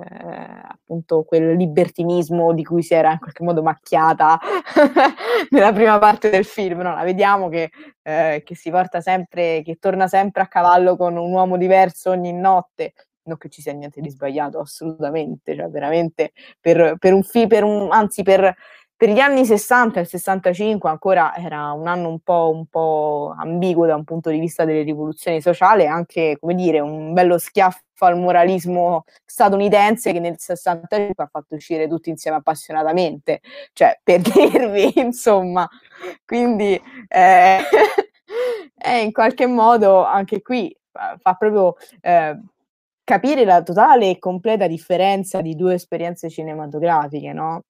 appunto 0.62 1.24
quel 1.24 1.56
libertinismo 1.56 2.52
di 2.52 2.64
cui 2.64 2.82
si 2.82 2.94
era 2.94 3.12
in 3.12 3.18
qualche 3.18 3.42
modo 3.42 3.62
macchiata 3.62 4.38
nella 5.50 5.72
prima 5.72 5.98
parte 5.98 6.30
del 6.30 6.44
film, 6.44 6.80
no? 6.80 6.94
la 6.94 7.02
vediamo 7.02 7.48
che, 7.48 7.70
eh, 8.02 8.42
che 8.44 8.54
si 8.54 8.70
porta 8.70 9.00
sempre, 9.00 9.62
che 9.62 9.76
torna 9.80 10.06
sempre 10.06 10.42
a 10.42 10.46
cavallo 10.46 10.96
con 10.96 11.16
un 11.16 11.32
uomo 11.32 11.56
diverso 11.56 12.10
ogni 12.10 12.32
notte, 12.32 12.94
non 13.24 13.38
che 13.38 13.48
ci 13.48 13.62
sia 13.62 13.72
niente 13.72 14.00
di 14.00 14.10
sbagliato, 14.10 14.58
assolutamente, 14.60 15.54
cioè 15.54 15.68
veramente 15.68 16.32
per, 16.60 16.96
per 16.98 17.12
un 17.12 17.22
film, 17.22 17.48
per 17.48 17.64
un, 17.64 17.90
anzi 17.90 18.22
per, 18.22 18.54
per 18.96 19.08
gli 19.08 19.18
anni 19.18 19.44
60 19.44 20.00
e 20.00 20.04
65 20.04 20.88
ancora 20.88 21.34
era 21.36 21.72
un 21.72 21.86
anno 21.86 22.08
un 22.08 22.20
po', 22.20 22.50
un 22.54 22.66
po' 22.66 23.34
ambiguo 23.36 23.86
da 23.86 23.96
un 23.96 24.04
punto 24.04 24.30
di 24.30 24.38
vista 24.38 24.64
delle 24.64 24.82
rivoluzioni 24.82 25.40
sociali, 25.40 25.86
anche 25.86 26.36
come 26.40 26.54
dire 26.54 26.80
un 26.80 27.12
bello 27.12 27.38
schiaffo 27.38 27.82
al 27.98 28.18
moralismo 28.18 29.04
statunitense 29.24 30.12
che 30.12 30.20
nel 30.20 30.36
65 30.38 31.24
ha 31.24 31.28
fatto 31.30 31.54
uscire 31.54 31.88
tutti 31.88 32.10
insieme 32.10 32.36
appassionatamente, 32.36 33.40
cioè 33.72 33.98
per 34.02 34.20
dirvi 34.20 34.92
insomma, 35.00 35.68
quindi 36.24 36.80
eh, 37.08 37.58
è 38.76 38.92
in 39.02 39.12
qualche 39.12 39.46
modo 39.46 40.04
anche 40.04 40.40
qui 40.40 40.74
fa 40.92 41.34
proprio 41.34 41.74
eh, 42.00 42.38
capire 43.04 43.44
la 43.44 43.62
totale 43.62 44.10
e 44.10 44.18
completa 44.18 44.66
differenza 44.66 45.40
di 45.40 45.54
due 45.54 45.74
esperienze 45.74 46.30
cinematografiche, 46.30 47.32
no? 47.32 47.62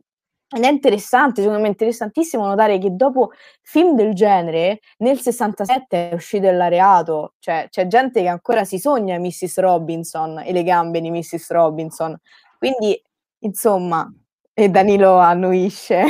Ed 0.49 0.63
è 0.63 0.71
interessante, 0.71 1.41
secondo 1.41 1.61
me 1.61 1.69
interessantissimo 1.69 2.47
notare 2.47 2.79
che 2.79 2.95
dopo 2.95 3.33
film 3.63 3.97
del 3.97 4.15
genere, 4.15 4.79
nel 4.99 5.19
67 5.19 6.11
è 6.11 6.15
uscito 6.15 6.49
l'areato, 6.51 7.35
cioè 7.41 7.67
c'è 7.69 7.89
gente 7.89 8.23
che 8.23 8.29
ancora 8.29 8.65
si 8.65 8.79
sogna 8.79 9.19
Mrs. 9.19 9.59
Robinson 9.59 10.39
e 10.39 10.53
le 10.53 10.63
gambe 10.63 11.01
di 11.01 11.11
Mrs. 11.11 11.51
Robinson. 11.51 12.17
Quindi, 12.57 13.03
insomma, 13.41 14.09
e 14.53 14.69
Danilo 14.69 15.17
annuisce. 15.17 16.05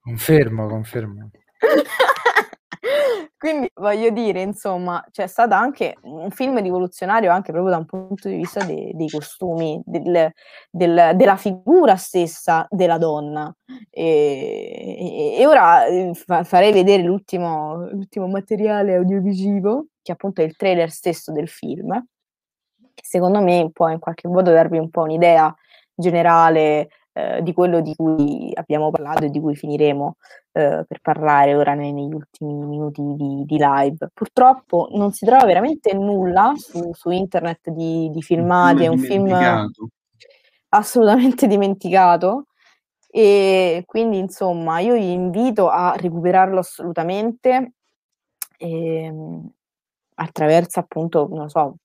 Confermo, 0.00 0.68
confermo. 0.68 1.30
Quindi 3.38 3.70
voglio 3.74 4.10
dire, 4.10 4.42
insomma, 4.42 5.04
c'è 5.10 5.26
stato 5.28 5.54
anche 5.54 5.94
un 6.02 6.30
film 6.30 6.60
rivoluzionario 6.60 7.30
anche 7.30 7.52
proprio 7.52 7.72
da 7.72 7.78
un 7.78 7.86
punto 7.86 8.28
di 8.28 8.36
vista 8.36 8.64
de- 8.64 8.90
dei 8.94 9.08
costumi, 9.08 9.80
del, 9.84 10.32
del, 10.70 11.12
della 11.14 11.36
figura 11.36 11.96
stessa 11.96 12.66
della 12.68 12.98
donna. 12.98 13.54
E, 13.90 14.96
e, 14.98 15.36
e 15.38 15.46
ora 15.46 15.86
eh, 15.86 16.10
fa- 16.14 16.42
farei 16.42 16.72
vedere 16.72 17.02
l'ultimo, 17.04 17.88
l'ultimo 17.90 18.26
materiale 18.26 18.94
audiovisivo, 18.96 19.86
che 20.02 20.12
appunto 20.12 20.40
è 20.40 20.44
il 20.44 20.56
trailer 20.56 20.90
stesso 20.90 21.30
del 21.32 21.48
film, 21.48 21.92
che 22.94 23.04
secondo 23.04 23.40
me 23.40 23.70
può 23.72 23.88
in 23.88 24.00
qualche 24.00 24.26
modo 24.26 24.50
darvi 24.50 24.78
un 24.78 24.90
po' 24.90 25.02
un'idea 25.02 25.54
generale 25.94 26.88
eh, 27.18 27.42
di 27.42 27.52
quello 27.52 27.80
di 27.80 27.96
cui 27.96 28.50
abbiamo 28.54 28.90
parlato 28.90 29.24
e 29.24 29.30
di 29.30 29.40
cui 29.40 29.56
finiremo 29.56 30.16
eh, 30.52 30.84
per 30.86 31.00
parlare 31.02 31.56
ora 31.56 31.74
nei, 31.74 31.92
negli 31.92 32.12
ultimi 32.12 32.52
minuti 32.52 33.02
di, 33.16 33.44
di, 33.44 33.56
live. 33.58 34.10
Purtroppo 34.14 34.88
non 34.92 35.10
si 35.12 35.26
trova 35.26 35.44
veramente 35.44 35.92
nulla 35.94 36.52
su, 36.56 36.92
su 36.92 37.10
internet 37.10 37.70
di, 37.70 38.08
di 38.10 38.22
filmati, 38.22 38.84
è 38.84 38.86
un 38.86 38.98
film 38.98 39.32
assolutamente 40.70 41.46
dimenticato 41.48 42.46
e 43.10 43.82
quindi 43.86 44.18
insomma 44.18 44.78
io 44.78 44.94
vi 44.94 45.12
invito 45.12 45.68
a 45.68 45.94
recuperarlo 45.96 46.58
assolutamente 46.60 47.72
ehm, 48.58 49.50
attraverso 50.14 50.78
appunto 50.78 51.26
non 51.32 51.48
so 51.48 51.76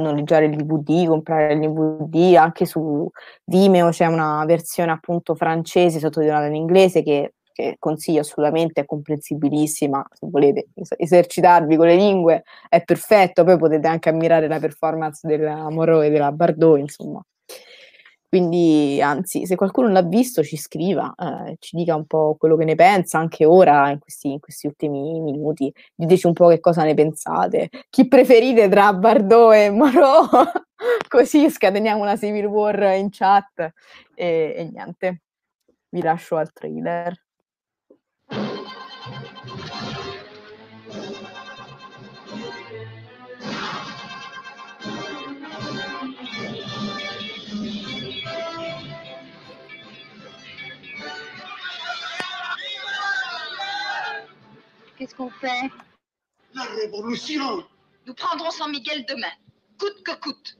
noleggiare 0.00 0.46
il 0.46 0.56
DVD, 0.56 1.06
comprare 1.06 1.54
il 1.54 1.60
DVD, 1.60 2.36
anche 2.36 2.66
su 2.66 3.08
Vimeo 3.44 3.90
c'è 3.90 4.06
una 4.06 4.44
versione 4.46 4.92
appunto 4.92 5.34
francese 5.34 5.98
sottotitolata 5.98 6.46
in 6.46 6.54
inglese 6.54 7.02
che, 7.02 7.34
che 7.52 7.76
consiglio 7.78 8.20
assolutamente, 8.20 8.82
è 8.82 8.84
comprensibilissima, 8.84 10.04
se 10.12 10.26
volete 10.30 10.68
esercitarvi 10.96 11.76
con 11.76 11.86
le 11.86 11.96
lingue 11.96 12.44
è 12.68 12.82
perfetto, 12.82 13.44
poi 13.44 13.58
potete 13.58 13.86
anche 13.88 14.08
ammirare 14.08 14.48
la 14.48 14.58
performance 14.58 15.26
della 15.26 15.68
Moreau 15.70 16.02
e 16.02 16.10
della 16.10 16.32
Bardot, 16.32 16.78
insomma 16.78 17.24
quindi, 18.34 19.00
anzi, 19.00 19.46
se 19.46 19.54
qualcuno 19.54 19.86
l'ha 19.90 20.02
visto, 20.02 20.42
ci 20.42 20.56
scriva, 20.56 21.14
eh, 21.16 21.54
ci 21.60 21.76
dica 21.76 21.94
un 21.94 22.04
po' 22.04 22.34
quello 22.36 22.56
che 22.56 22.64
ne 22.64 22.74
pensa, 22.74 23.16
anche 23.16 23.44
ora, 23.44 23.90
in 23.90 24.00
questi, 24.00 24.32
in 24.32 24.40
questi, 24.40 24.66
ultimi 24.66 25.20
minuti. 25.20 25.72
Diteci 25.94 26.26
un 26.26 26.32
po' 26.32 26.48
che 26.48 26.58
cosa 26.58 26.82
ne 26.82 26.94
pensate. 26.94 27.70
Chi 27.88 28.08
preferite 28.08 28.68
tra 28.68 28.92
Bardot 28.92 29.52
e 29.52 29.70
Moreau? 29.70 30.26
Così 31.08 31.48
scateniamo 31.48 32.02
una 32.02 32.16
civil 32.16 32.46
war 32.46 32.96
in 32.96 33.08
chat 33.10 33.72
e, 34.16 34.54
e 34.56 34.68
niente. 34.72 35.20
Vi 35.90 36.02
lascio 36.02 36.34
al 36.34 36.52
trailer. 36.52 37.23
Qu'est-ce 55.04 55.16
qu'on 55.16 55.28
fait? 55.28 55.70
La 56.54 56.62
révolution 56.62 57.62
Nous 58.06 58.14
prendrons 58.14 58.50
San 58.50 58.70
Miguel 58.70 59.04
demain, 59.04 59.32
coûte 59.78 60.02
que 60.02 60.12
coûte. 60.12 60.56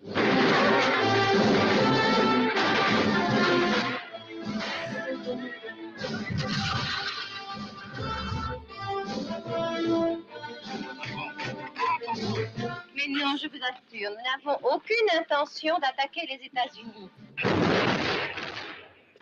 Mais 12.95 13.09
non, 13.09 13.37
je 13.39 13.49
vous 13.49 13.63
assure, 13.65 14.11
nous 14.11 14.45
n'avons 14.45 14.59
aucune 14.75 15.19
intention 15.19 15.79
d'attaquer 15.79 16.27
les 16.27 16.45
États-Unis. 16.45 17.09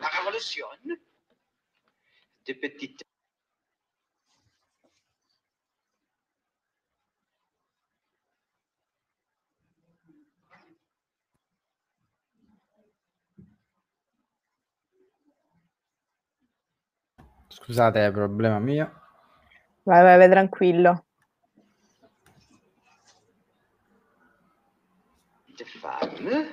La 0.01 0.07
révolution 0.07 0.67
Des 2.45 2.55
petites... 2.55 3.03
Scusate, 17.53 18.05
è 18.05 18.11
problema 18.11 18.59
mio. 18.59 18.91
Vai, 19.83 20.01
vai, 20.03 20.17
vai 20.17 20.29
tranquillo. 20.29 21.05
de 25.57 25.65
femmes. 25.65 26.47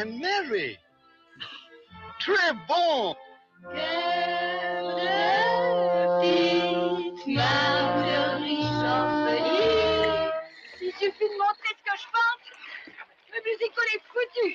And 0.00 0.20
Mary. 0.20 0.78
Très 2.20 2.52
bon. 2.68 3.16
Il 10.80 10.92
suffit 10.92 11.28
de 11.28 11.38
montrer 11.38 11.72
ce 11.78 11.82
que 11.84 11.96
je 11.96 12.06
pense. 12.12 12.44
Le 13.32 13.38
musical 13.44 13.86
est 13.94 14.04
foutu. 14.12 14.48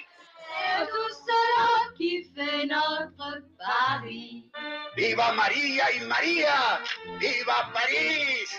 Tout 0.90 1.12
cela 1.26 1.68
qui 1.98 2.12
fait 2.36 2.66
notre 2.66 3.30
Paris. 3.58 4.52
Viva 4.98 5.34
María 5.34 5.92
y 5.92 6.00
María. 6.06 6.82
Viva 7.20 7.60
París. 7.74 8.50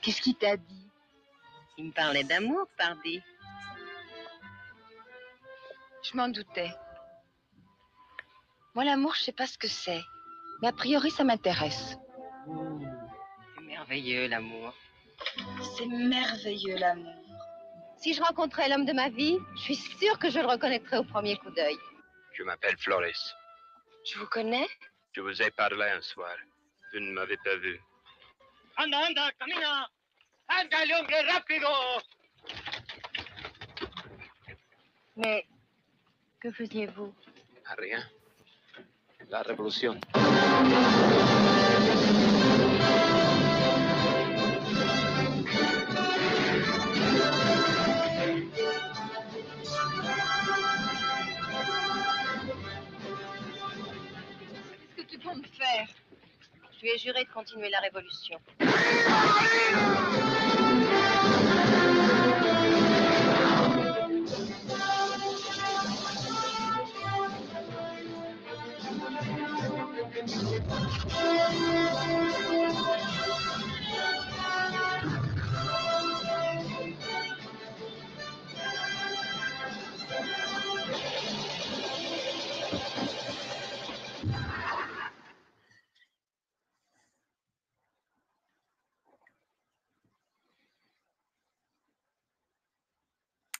Qu'est-ce 0.00 0.20
qu'il 0.20 0.34
t'a 0.34 0.56
dit? 0.56 0.90
Il 1.78 1.86
me 1.86 1.92
parlait 1.92 2.24
d'amour, 2.24 2.66
pardi. 2.76 3.22
Je 6.02 6.16
m'en 6.16 6.28
doutais. 6.28 6.70
Moi, 8.74 8.84
l'amour, 8.84 9.14
je 9.14 9.22
sais 9.22 9.32
pas 9.32 9.46
ce 9.46 9.56
que 9.56 9.68
c'est. 9.68 10.00
Mais 10.60 10.68
a 10.68 10.72
priori, 10.72 11.10
ça 11.10 11.22
m'intéresse. 11.22 11.96
C'est 13.54 13.62
merveilleux, 13.62 14.26
l'amour. 14.28 14.74
C'est 15.76 15.86
merveilleux, 15.86 16.76
l'amour. 16.76 17.14
Si 17.98 18.14
je 18.14 18.22
rencontrais 18.22 18.68
l'homme 18.68 18.84
de 18.84 18.92
ma 18.92 19.10
vie, 19.10 19.38
je 19.54 19.60
suis 19.62 19.76
sûre 19.76 20.18
que 20.18 20.28
je 20.28 20.40
le 20.40 20.46
reconnaîtrais 20.46 20.98
au 20.98 21.04
premier 21.04 21.36
coup 21.36 21.50
d'œil. 21.50 21.76
Je 22.32 22.42
m'appelle 22.42 22.76
Floris. 22.78 23.34
Je 24.04 24.18
vous 24.18 24.26
connais? 24.26 24.66
Je 25.12 25.20
vous 25.20 25.42
ai 25.42 25.50
parlé 25.50 25.84
un 25.84 26.00
soir. 26.00 26.34
Vous 26.92 27.00
ne 27.00 27.12
m'avez 27.12 27.36
pas 27.38 27.56
vu. 27.56 27.80
Anda, 28.76 28.98
anda, 29.08 29.30
camina. 29.38 29.88
Ándale, 30.48 30.92
hombre, 30.98 31.32
rápido. 31.32 31.68
Mais 35.16 35.46
que 36.40 36.50
faisiez-vous? 36.50 37.14
Rien. 37.78 38.02
La 39.28 39.42
révolution. 39.42 39.98
Faire 55.22 55.86
Je 56.76 56.82
lui 56.82 56.90
ai 56.90 56.98
juré 56.98 57.22
de 57.22 57.28
continuer 57.30 57.70
la 57.70 57.78
révolution. 57.78 58.40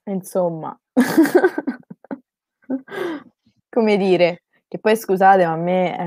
Insomma, 0.04 0.78
come 3.68 3.96
dire, 3.96 4.42
che 4.66 4.78
poi 4.78 4.96
scusate, 4.96 5.44
ma 5.46 5.52
a 5.52 5.56
me 5.56 5.98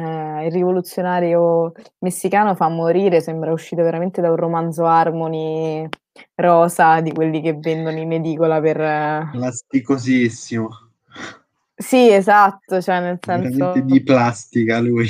eh, 0.41 0.45
il 0.47 0.51
rivoluzionario 0.51 1.71
messicano 1.99 2.55
fa 2.55 2.67
morire, 2.67 3.21
sembra 3.21 3.51
uscito 3.51 3.83
veramente 3.83 4.21
da 4.21 4.29
un 4.29 4.35
romanzo 4.35 4.85
Harmony 4.85 5.87
rosa 6.35 7.01
di 7.01 7.11
quelli 7.11 7.41
che 7.41 7.53
vendono 7.53 7.97
in 7.97 8.11
edicola 8.11 8.59
per... 8.59 8.81
eh, 8.81 9.29
Plasticosissimo. 9.31 10.69
Sì, 11.75 12.09
esatto, 12.11 12.81
cioè 12.81 12.99
nel 13.01 13.19
senso... 13.21 13.49
Veramente 13.57 13.85
di 13.85 14.03
plastica 14.03 14.79
lui. 14.79 15.09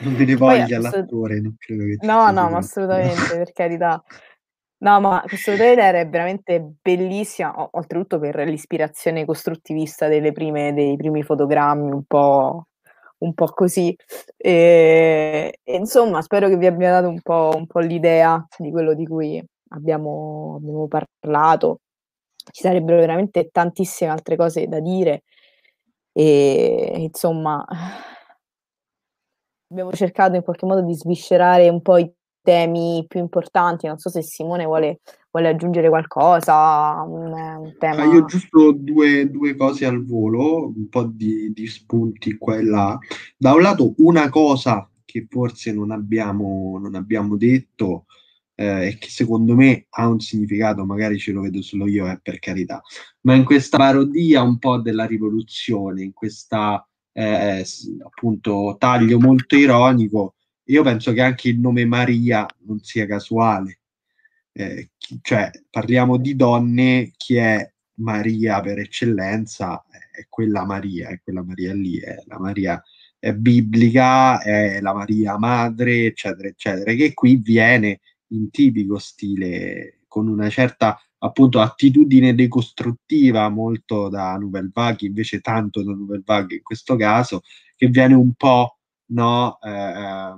Non 0.00 0.14
ve 0.14 0.24
ne 0.24 0.36
voglia 0.36 0.78
l'attore, 0.78 1.40
non 1.40 1.56
credo 1.58 1.84
che 1.84 1.98
No, 2.06 2.30
no, 2.30 2.50
ma 2.50 2.58
assolutamente, 2.58 3.36
per 3.36 3.52
carità. 3.52 4.02
No, 4.80 5.00
ma 5.00 5.22
questo 5.26 5.54
trailer 5.56 5.96
è 5.96 6.08
veramente 6.08 6.74
bellissima, 6.80 7.52
o- 7.60 7.68
oltretutto 7.72 8.20
per 8.20 8.36
l'ispirazione 8.46 9.24
costruttivista 9.24 10.06
prime, 10.32 10.72
dei 10.72 10.96
primi 10.96 11.24
fotogrammi, 11.24 11.90
un 11.90 12.04
po', 12.04 12.66
un 13.18 13.34
po' 13.34 13.46
così. 13.46 13.96
E, 14.36 15.58
e 15.64 15.76
insomma, 15.76 16.22
spero 16.22 16.48
che 16.48 16.56
vi 16.56 16.66
abbia 16.66 16.92
dato 16.92 17.08
un 17.08 17.20
po', 17.22 17.50
un 17.56 17.66
po' 17.66 17.80
l'idea 17.80 18.46
di 18.56 18.70
quello 18.70 18.94
di 18.94 19.04
cui 19.04 19.44
abbiamo, 19.70 20.54
abbiamo 20.60 20.86
parlato. 20.86 21.80
Ci 22.50 22.62
sarebbero 22.62 22.98
veramente 23.00 23.48
tantissime 23.50 24.10
altre 24.10 24.36
cose 24.36 24.68
da 24.68 24.78
dire 24.80 25.24
e 26.12 26.94
insomma 26.98 27.64
abbiamo 29.70 29.92
cercato 29.92 30.34
in 30.36 30.42
qualche 30.42 30.66
modo 30.66 30.82
di 30.82 30.94
sviscerare 30.94 31.68
un 31.68 31.82
po' 31.82 31.98
i 31.98 32.10
temi 32.48 33.04
più 33.06 33.20
importanti. 33.20 33.86
Non 33.86 33.98
so 33.98 34.08
se 34.08 34.22
Simone 34.22 34.64
vuole, 34.64 35.00
vuole 35.30 35.48
aggiungere 35.48 35.90
qualcosa, 35.90 37.02
un, 37.06 37.30
un 37.30 37.74
tema. 37.78 38.04
Ah, 38.04 38.06
io 38.06 38.24
giusto 38.24 38.72
due, 38.72 39.28
due 39.30 39.54
cose 39.54 39.84
al 39.84 40.02
volo, 40.02 40.72
un 40.74 40.88
po' 40.88 41.04
di, 41.04 41.52
di 41.52 41.66
spunti 41.66 42.38
qua 42.38 42.56
e 42.56 42.64
là. 42.64 42.98
Da 43.36 43.52
un 43.52 43.60
lato, 43.60 43.92
una 43.98 44.30
cosa 44.30 44.88
che 45.04 45.26
forse 45.28 45.74
non 45.74 45.90
abbiamo, 45.90 46.78
non 46.80 46.94
abbiamo 46.94 47.36
detto 47.36 48.06
eh, 48.54 48.86
e 48.86 48.98
che 48.98 49.10
secondo 49.10 49.54
me 49.54 49.84
ha 49.90 50.08
un 50.08 50.18
significato, 50.18 50.86
magari 50.86 51.18
ce 51.18 51.32
lo 51.32 51.42
vedo 51.42 51.60
solo 51.60 51.86
io, 51.86 52.10
eh, 52.10 52.18
per 52.22 52.38
carità, 52.38 52.80
ma 53.22 53.34
in 53.34 53.44
questa 53.44 53.76
parodia 53.76 54.40
un 54.40 54.58
po' 54.58 54.78
della 54.78 55.04
rivoluzione, 55.04 56.02
in 56.02 56.14
questa 56.14 56.82
eh, 57.12 57.62
appunto 58.04 58.76
taglio 58.78 59.18
molto 59.18 59.54
ironico, 59.54 60.34
io 60.68 60.82
penso 60.82 61.12
che 61.12 61.22
anche 61.22 61.48
il 61.48 61.58
nome 61.58 61.84
Maria 61.84 62.46
non 62.66 62.80
sia 62.80 63.06
casuale. 63.06 63.80
Eh, 64.52 64.90
chi, 64.98 65.18
cioè 65.22 65.50
parliamo 65.70 66.16
di 66.16 66.36
donne, 66.36 67.12
chi 67.16 67.36
è 67.36 67.70
Maria 68.00 68.60
per 68.60 68.78
eccellenza 68.78 69.84
è 69.90 70.26
quella 70.28 70.64
Maria, 70.64 71.08
è 71.08 71.20
quella 71.22 71.42
Maria 71.42 71.72
lì, 71.72 71.98
è 71.98 72.22
la 72.26 72.38
Maria 72.38 72.82
è 73.18 73.32
biblica, 73.32 74.40
è 74.40 74.80
la 74.80 74.94
Maria 74.94 75.38
madre, 75.38 76.06
eccetera, 76.06 76.48
eccetera, 76.48 76.92
che 76.92 77.14
qui 77.14 77.36
viene 77.36 78.00
in 78.28 78.50
tipico 78.50 78.98
stile 78.98 80.00
con 80.06 80.28
una 80.28 80.48
certa 80.48 81.00
appunto 81.20 81.60
attitudine 81.60 82.34
decostruttiva 82.34 83.48
molto 83.48 84.08
da 84.08 84.36
Nouvelle 84.36 84.70
Vague, 84.72 85.08
invece 85.08 85.40
tanto 85.40 85.82
da 85.82 85.92
Nouvelle 85.92 86.22
Vague 86.24 86.56
in 86.56 86.62
questo 86.62 86.94
caso, 86.96 87.42
che 87.74 87.88
viene 87.88 88.14
un 88.14 88.32
po' 88.34 88.77
no, 89.08 89.58
eh, 89.62 90.34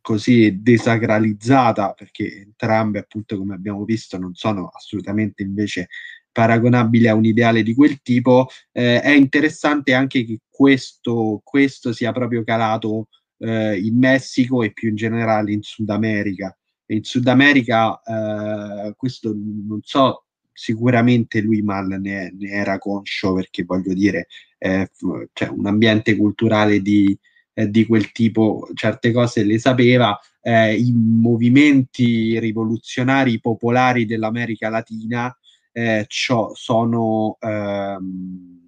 così 0.00 0.60
desacralizzata, 0.60 1.92
perché 1.92 2.42
entrambe 2.42 3.00
appunto 3.00 3.36
come 3.36 3.54
abbiamo 3.54 3.84
visto 3.84 4.18
non 4.18 4.34
sono 4.34 4.68
assolutamente 4.68 5.42
invece 5.42 5.88
paragonabili 6.32 7.08
a 7.08 7.14
un 7.14 7.24
ideale 7.24 7.62
di 7.62 7.74
quel 7.74 8.00
tipo, 8.02 8.48
eh, 8.72 9.00
è 9.00 9.10
interessante 9.10 9.94
anche 9.94 10.24
che 10.24 10.40
questo, 10.48 11.40
questo 11.44 11.92
sia 11.92 12.12
proprio 12.12 12.44
calato 12.44 13.08
eh, 13.38 13.78
in 13.78 13.98
Messico 13.98 14.62
e 14.62 14.72
più 14.72 14.90
in 14.90 14.96
generale 14.96 15.52
in 15.52 15.62
Sud 15.62 15.88
America. 15.90 16.56
in 16.86 17.04
Sud 17.04 17.26
America, 17.28 18.00
eh, 18.02 18.94
questo 18.96 19.32
non 19.34 19.80
so, 19.82 20.24
sicuramente 20.52 21.40
lui 21.40 21.62
mal 21.62 21.86
ne, 21.86 22.34
ne 22.36 22.48
era 22.50 22.78
conscio 22.78 23.32
perché 23.34 23.64
voglio 23.64 23.94
dire, 23.94 24.26
eh, 24.58 24.90
cioè 25.32 25.48
un 25.48 25.66
ambiente 25.66 26.16
culturale 26.16 26.80
di, 26.80 27.16
eh, 27.54 27.68
di 27.68 27.86
quel 27.86 28.12
tipo, 28.12 28.68
certe 28.74 29.12
cose 29.12 29.42
le 29.44 29.58
sapeva, 29.58 30.18
eh, 30.42 30.74
i 30.76 30.92
movimenti 30.92 32.38
rivoluzionari 32.38 33.40
popolari 33.40 34.06
dell'America 34.06 34.68
Latina 34.68 35.34
eh, 35.72 36.06
sono, 36.08 37.36
ehm, 37.40 38.58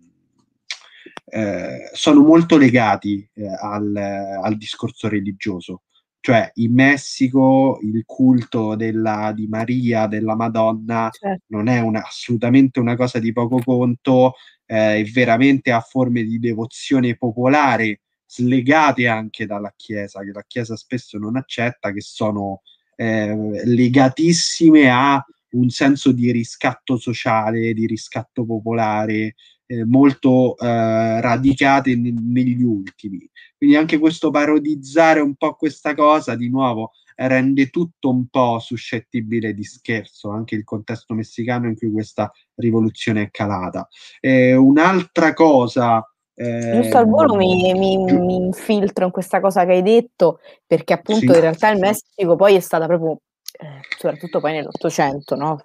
eh, 1.25 1.91
sono, 1.93 2.23
molto 2.23 2.57
legati 2.57 3.27
eh, 3.35 3.49
al, 3.49 3.97
al, 3.97 4.57
discorso 4.57 5.09
religioso. 5.09 5.83
Cioè 6.21 6.53
in 6.57 6.73
Messico 6.73 7.81
il 7.83 8.05
culto 8.07 8.77
della, 8.77 9.33
di 9.35 9.49
Maria, 9.49 10.07
della 10.07 10.37
Madonna, 10.37 11.09
certo. 11.11 11.45
non 11.49 11.67
è 11.67 11.81
una, 11.81 12.05
assolutamente 12.05 12.79
una 12.79 12.95
cosa 12.95 13.19
di 13.19 13.33
poco 13.33 13.59
conto, 13.65 14.35
è 14.65 15.03
veramente 15.13 15.73
a 15.73 15.81
forme 15.81 16.23
di 16.23 16.39
devozione 16.39 17.17
popolare 17.17 18.03
slegate 18.35 19.09
anche 19.09 19.45
dalla 19.45 19.75
Chiesa, 19.77 20.21
che 20.21 20.33
la 20.33 20.45
Chiesa 20.47 20.75
spesso 20.75 21.19
non 21.19 21.37
accetta, 21.37 21.93
che 21.93 22.01
sono 22.01 22.63
eh, 22.97 23.63
legatissime 23.65 24.89
a 24.89 25.23
un 25.51 25.69
senso 25.69 26.13
di 26.13 26.33
riscatto 26.33 26.97
sociale, 26.97 27.75
di 27.75 27.87
riscatto 27.87 28.47
popolare, 28.47 29.35
eh, 29.67 29.85
molto 29.85 30.57
eh, 30.57 31.21
radicate 31.21 31.95
ne- 31.95 32.15
negli 32.19 32.63
ultimi. 32.63 33.29
Quindi 33.55 33.77
anche 33.77 33.99
questo 33.99 34.31
parodizzare 34.31 35.21
un 35.21 35.35
po' 35.35 35.55
questa 35.55 35.95
cosa, 35.95 36.35
di 36.35 36.49
nuovo, 36.49 36.93
rende 37.17 37.69
tutto 37.69 38.09
un 38.09 38.29
po' 38.29 38.59
suscettibile 38.61 39.53
di 39.53 39.63
scherzo, 39.63 40.31
anche 40.31 40.55
il 40.55 40.65
contesto 40.65 41.13
messicano 41.13 41.67
in 41.67 41.77
cui 41.77 41.91
questa 41.91 42.33
rivoluzione 42.55 43.25
è 43.25 43.31
calata. 43.31 43.87
Eh, 44.21 44.55
un'altra 44.55 45.35
cosa... 45.35 46.07
Eh, 46.35 46.73
Giusto 46.75 46.97
al 46.97 47.07
volo 47.07 47.35
mi, 47.35 47.73
mi, 47.75 47.97
mi, 47.99 48.37
infiltro 48.37 49.05
in 49.05 49.11
questa 49.11 49.41
cosa 49.41 49.65
che 49.65 49.73
hai 49.73 49.83
detto, 49.83 50.41
perché 50.67 50.95
appunto 50.95 51.33
sì. 51.33 51.35
in 51.35 51.41
realtà 51.41 51.71
il 51.71 51.79
Messico 51.79 52.37
poi 52.37 52.55
è 52.55 52.61
stata 52.61 52.87
proprio 52.87 53.19
eh, 53.59 53.81
soprattutto 53.99 54.41
poi 54.41 54.53
nell'Ottocento, 54.53 55.35
no? 55.37 55.61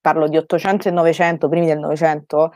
parlo 0.00 0.28
di 0.28 0.36
Ottocento 0.36 0.88
e 0.88 0.90
Novecento, 0.90 1.48
primi 1.48 1.66
del 1.66 1.78
Novecento, 1.78 2.52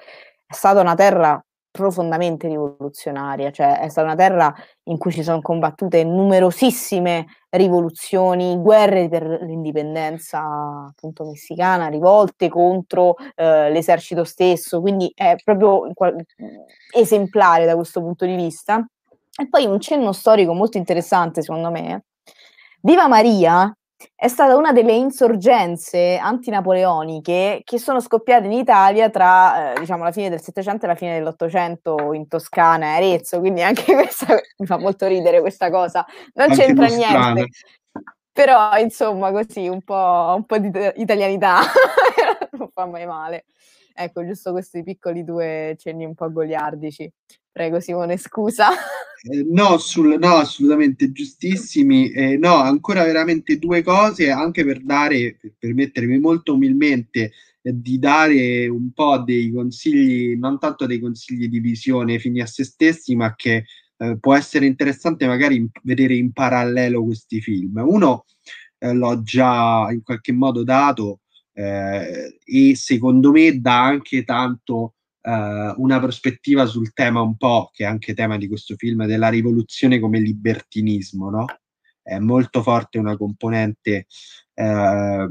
è 0.47 0.55
stata 0.55 0.81
una 0.81 0.95
terra 0.95 1.43
profondamente 1.71 2.49
rivoluzionaria, 2.49 3.51
cioè 3.51 3.79
è 3.81 3.89
stata 3.89 4.07
una 4.07 4.17
terra 4.17 4.55
in 4.85 4.99
cui 4.99 5.13
si 5.13 5.23
sono 5.23 5.41
combattute 5.41 6.05
numerosissime 6.05 7.27
rivoluzioni, 7.51 8.57
guerre 8.57 9.09
per 9.09 9.23
l'indipendenza 9.43 10.41
appunto 10.89 11.25
messicana, 11.25 11.89
rivolte 11.89 12.49
contro 12.49 13.15
eh, 13.35 13.71
l'esercito 13.71 14.25
stesso, 14.25 14.81
quindi 14.81 15.11
è 15.15 15.37
proprio 15.43 15.93
esemplare 16.95 17.65
da 17.65 17.75
questo 17.75 18.01
punto 18.01 18.25
di 18.27 18.35
vista. 18.35 18.87
E 19.41 19.49
poi 19.49 19.67
un 19.67 19.79
cenno 19.81 20.13
storico 20.13 20.53
molto 20.53 20.79
interessante 20.79 21.43
secondo 21.43 21.71
me. 21.71 22.05
Viva 22.81 23.07
Maria 23.09 23.73
è 24.15 24.29
stata 24.29 24.57
una 24.57 24.73
delle 24.73 24.93
insorgenze 24.93 26.17
antinapoleoniche 26.19 27.63
che 27.65 27.79
sono 27.79 28.01
scoppiate 28.01 28.47
in 28.47 28.53
Italia 28.53 29.11
tra 29.11 29.73
eh, 29.75 29.81
diciamo, 29.81 30.05
la 30.05 30.13
fine 30.13 30.29
del 30.31 30.41
Settecento 30.41 30.85
e 30.85 30.89
la 30.89 30.95
fine 30.95 31.19
dell'Ottocento 31.19 32.13
in 32.13 32.29
Toscana 32.29 32.87
e 32.87 32.97
Arezzo, 32.97 33.41
quindi 33.41 33.63
anche 33.63 33.83
questa 33.95 34.39
mi 34.59 34.67
fa 34.67 34.79
molto 34.79 35.07
ridere 35.07 35.41
questa 35.41 35.71
cosa, 35.71 36.07
non 36.35 36.51
anche 36.51 36.65
c'entra 36.65 36.87
niente. 36.87 37.49
Però 38.33 38.77
insomma 38.79 39.33
così 39.33 39.67
un 39.67 39.83
po', 39.83 40.35
un 40.37 40.45
po 40.45 40.59
di 40.59 40.71
italianità 40.97 41.59
non 42.57 42.71
fa 42.73 42.87
mai 42.87 43.05
male. 43.05 43.47
Ecco, 43.93 44.25
giusto 44.25 44.53
questi 44.53 44.85
piccoli 44.85 45.25
due 45.25 45.75
cenni 45.77 46.05
un 46.05 46.15
po' 46.15 46.31
goliardici. 46.31 47.11
Prego 47.59 47.81
Simone, 47.81 48.17
scusa. 48.19 48.69
Eh, 49.21 49.45
no, 49.51 49.79
sul, 49.79 50.17
no, 50.17 50.37
assolutamente 50.37 51.11
giustissimi. 51.11 52.13
Eh, 52.13 52.37
no, 52.37 52.55
ancora 52.55 53.03
veramente 53.03 53.59
due 53.59 53.83
cose, 53.83 54.31
anche 54.31 54.65
per 54.65 54.81
dare, 54.81 55.37
per 55.41 55.55
permettermi 55.59 56.21
molto 56.21 56.55
umilmente 56.55 57.33
eh, 57.61 57.73
di 57.75 57.99
dare 57.99 58.69
un 58.69 58.93
po' 58.93 59.19
dei 59.19 59.51
consigli, 59.51 60.37
non 60.37 60.61
tanto 60.61 60.87
dei 60.87 61.01
consigli 61.01 61.49
di 61.49 61.59
visione 61.59 62.21
fini 62.21 62.41
a 62.41 62.47
se 62.47 62.63
stessi, 62.63 63.17
ma 63.17 63.35
che 63.35 63.65
eh, 63.97 64.17
può 64.21 64.37
essere 64.37 64.65
interessante 64.67 65.27
magari 65.27 65.57
in, 65.57 65.67
vedere 65.83 66.15
in 66.15 66.31
parallelo 66.31 67.03
questi 67.03 67.41
film. 67.41 67.83
Uno 67.85 68.25
eh, 68.79 68.95
l'ho 68.95 69.21
già 69.25 69.89
in 69.91 70.05
qualche 70.05 70.31
modo 70.31 70.63
dato 70.63 71.23
eh, 71.55 72.39
e 72.45 72.77
secondo 72.77 73.33
me 73.33 73.61
dà 73.61 73.83
anche 73.83 74.23
tanto 74.23 74.93
uh, 75.23 75.81
una 75.83 76.01
prospettiva 76.01 76.67
sul 76.67 76.93
tema 76.93 77.21
un 77.21 77.37
po', 77.37 77.71
che 77.73 77.85
è 77.85 77.87
anche 77.87 78.15
tema 78.15 78.37
di 78.37 78.49
questo 78.49 78.75
film, 78.77 79.07
della 79.07 79.29
rivoluzione 79.29 79.99
come 79.99 80.21
libertinismo, 80.21 81.31
no? 81.31 81.47
È 82.03 82.19
molto 82.19 82.63
forte 82.63 82.99
una 82.99 83.17
componente 83.17 84.07
uh, 84.55 85.29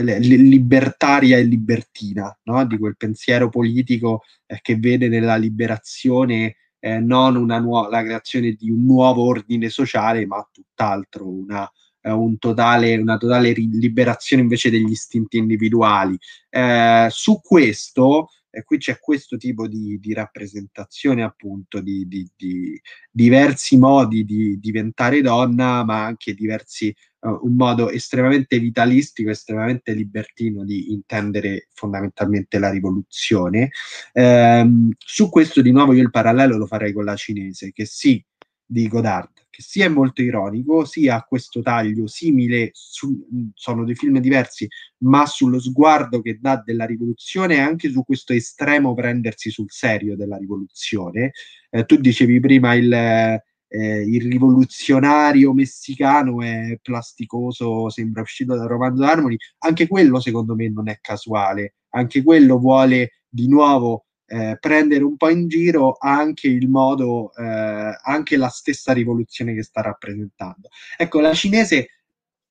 libertaria 0.00 1.38
e 1.38 1.42
libertina, 1.42 2.36
no? 2.44 2.66
Di 2.66 2.78
quel 2.78 2.96
pensiero 2.96 3.48
politico 3.48 4.22
eh, 4.46 4.58
che 4.62 4.76
vede 4.76 5.08
nella 5.08 5.36
liberazione 5.36 6.56
eh, 6.80 6.98
non 7.00 7.44
nuova, 7.44 7.88
la 7.88 8.02
creazione 8.02 8.52
di 8.52 8.70
un 8.70 8.84
nuovo 8.84 9.24
ordine 9.24 9.68
sociale, 9.68 10.26
ma 10.26 10.46
tutt'altro, 10.50 11.28
una, 11.28 11.70
eh, 12.00 12.10
un 12.10 12.38
totale, 12.38 12.96
una 12.96 13.16
totale 13.16 13.52
liberazione 13.52 14.42
invece 14.42 14.70
degli 14.70 14.90
istinti 14.90 15.38
individuali. 15.38 16.16
Eh, 16.48 17.08
su 17.10 17.40
questo 17.42 18.28
e 18.50 18.64
qui 18.64 18.78
c'è 18.78 18.98
questo 18.98 19.36
tipo 19.36 19.68
di, 19.68 19.98
di 20.00 20.12
rappresentazione 20.14 21.22
appunto 21.22 21.80
di, 21.80 22.06
di, 22.08 22.28
di, 22.36 22.80
diversi 23.10 23.76
modi 23.76 24.24
di 24.24 24.58
diventare 24.58 25.20
donna, 25.20 25.84
ma 25.84 26.04
anche 26.04 26.34
diversi, 26.34 26.94
uh, 27.20 27.38
un 27.42 27.54
modo 27.54 27.90
estremamente 27.90 28.58
vitalistico, 28.58 29.30
estremamente 29.30 29.92
libertino 29.92 30.64
di 30.64 30.92
intendere 30.92 31.68
fondamentalmente 31.72 32.58
la 32.58 32.70
rivoluzione. 32.70 33.70
Um, 34.12 34.92
su 34.98 35.28
questo 35.28 35.60
di 35.60 35.70
nuovo 35.70 35.92
io 35.92 36.02
il 36.02 36.10
parallelo 36.10 36.56
lo 36.56 36.66
farei 36.66 36.92
con 36.92 37.04
la 37.04 37.16
cinese, 37.16 37.72
che 37.72 37.84
sì, 37.84 38.24
di 38.70 38.86
Godard, 38.86 39.30
che 39.48 39.62
sia 39.62 39.86
è 39.86 39.88
molto 39.88 40.20
ironico, 40.20 40.84
sia 40.84 41.16
ha 41.16 41.22
questo 41.22 41.62
taglio 41.62 42.06
simile, 42.06 42.68
su, 42.74 43.26
sono 43.54 43.84
due 43.84 43.94
film 43.94 44.18
diversi, 44.18 44.68
ma 44.98 45.24
sullo 45.24 45.58
sguardo 45.58 46.20
che 46.20 46.38
dà 46.38 46.62
della 46.62 46.84
rivoluzione 46.84 47.54
e 47.54 47.60
anche 47.60 47.88
su 47.88 48.04
questo 48.04 48.34
estremo 48.34 48.94
prendersi 48.94 49.50
sul 49.50 49.70
serio 49.70 50.16
della 50.16 50.36
rivoluzione. 50.36 51.32
Eh, 51.70 51.86
tu 51.86 51.96
dicevi 51.96 52.40
prima 52.40 52.74
il, 52.74 52.92
eh, 52.92 54.02
il 54.02 54.30
rivoluzionario 54.30 55.54
messicano 55.54 56.42
è 56.42 56.78
plasticoso, 56.82 57.88
sembra 57.88 58.20
uscito 58.20 58.54
da 58.54 58.66
Romanzo 58.66 59.00
d'Armoni, 59.00 59.36
anche 59.60 59.86
quello 59.88 60.20
secondo 60.20 60.54
me 60.54 60.68
non 60.68 60.90
è 60.90 60.98
casuale, 61.00 61.76
anche 61.90 62.22
quello 62.22 62.58
vuole 62.58 63.22
di 63.26 63.48
nuovo 63.48 64.07
eh, 64.28 64.58
prendere 64.60 65.04
un 65.04 65.16
po' 65.16 65.30
in 65.30 65.48
giro 65.48 65.96
anche 65.98 66.48
il 66.48 66.68
modo, 66.68 67.32
eh, 67.34 67.98
anche 68.02 68.36
la 68.36 68.48
stessa 68.48 68.92
rivoluzione 68.92 69.54
che 69.54 69.62
sta 69.62 69.80
rappresentando. 69.80 70.68
Ecco, 70.96 71.20
la 71.20 71.32
cinese 71.32 71.88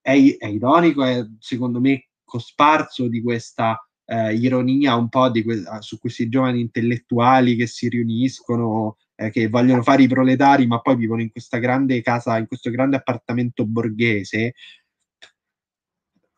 è, 0.02 0.12
è 0.38 0.48
ironico, 0.48 1.04
è 1.04 1.24
secondo 1.40 1.80
me 1.80 2.08
cosparso 2.24 3.08
di 3.08 3.22
questa 3.22 3.80
eh, 4.06 4.34
ironia 4.34 4.96
un 4.96 5.10
po' 5.10 5.30
que- 5.32 5.64
su 5.80 6.00
questi 6.00 6.30
giovani 6.30 6.62
intellettuali 6.62 7.56
che 7.56 7.68
si 7.68 7.88
riuniscono, 7.90 8.98
eh, 9.16 9.30
che 9.30 9.48
vogliono 9.48 9.84
fare 9.84 10.04
i 10.04 10.08
proletari, 10.08 10.66
ma 10.66 10.80
poi 10.80 10.96
vivono 10.96 11.22
in 11.22 11.30
questa 11.32 11.58
grande 11.60 12.02
casa, 12.02 12.38
in 12.38 12.48
questo 12.48 12.72
grande 12.72 12.96
appartamento 12.96 13.66
borghese 13.66 14.54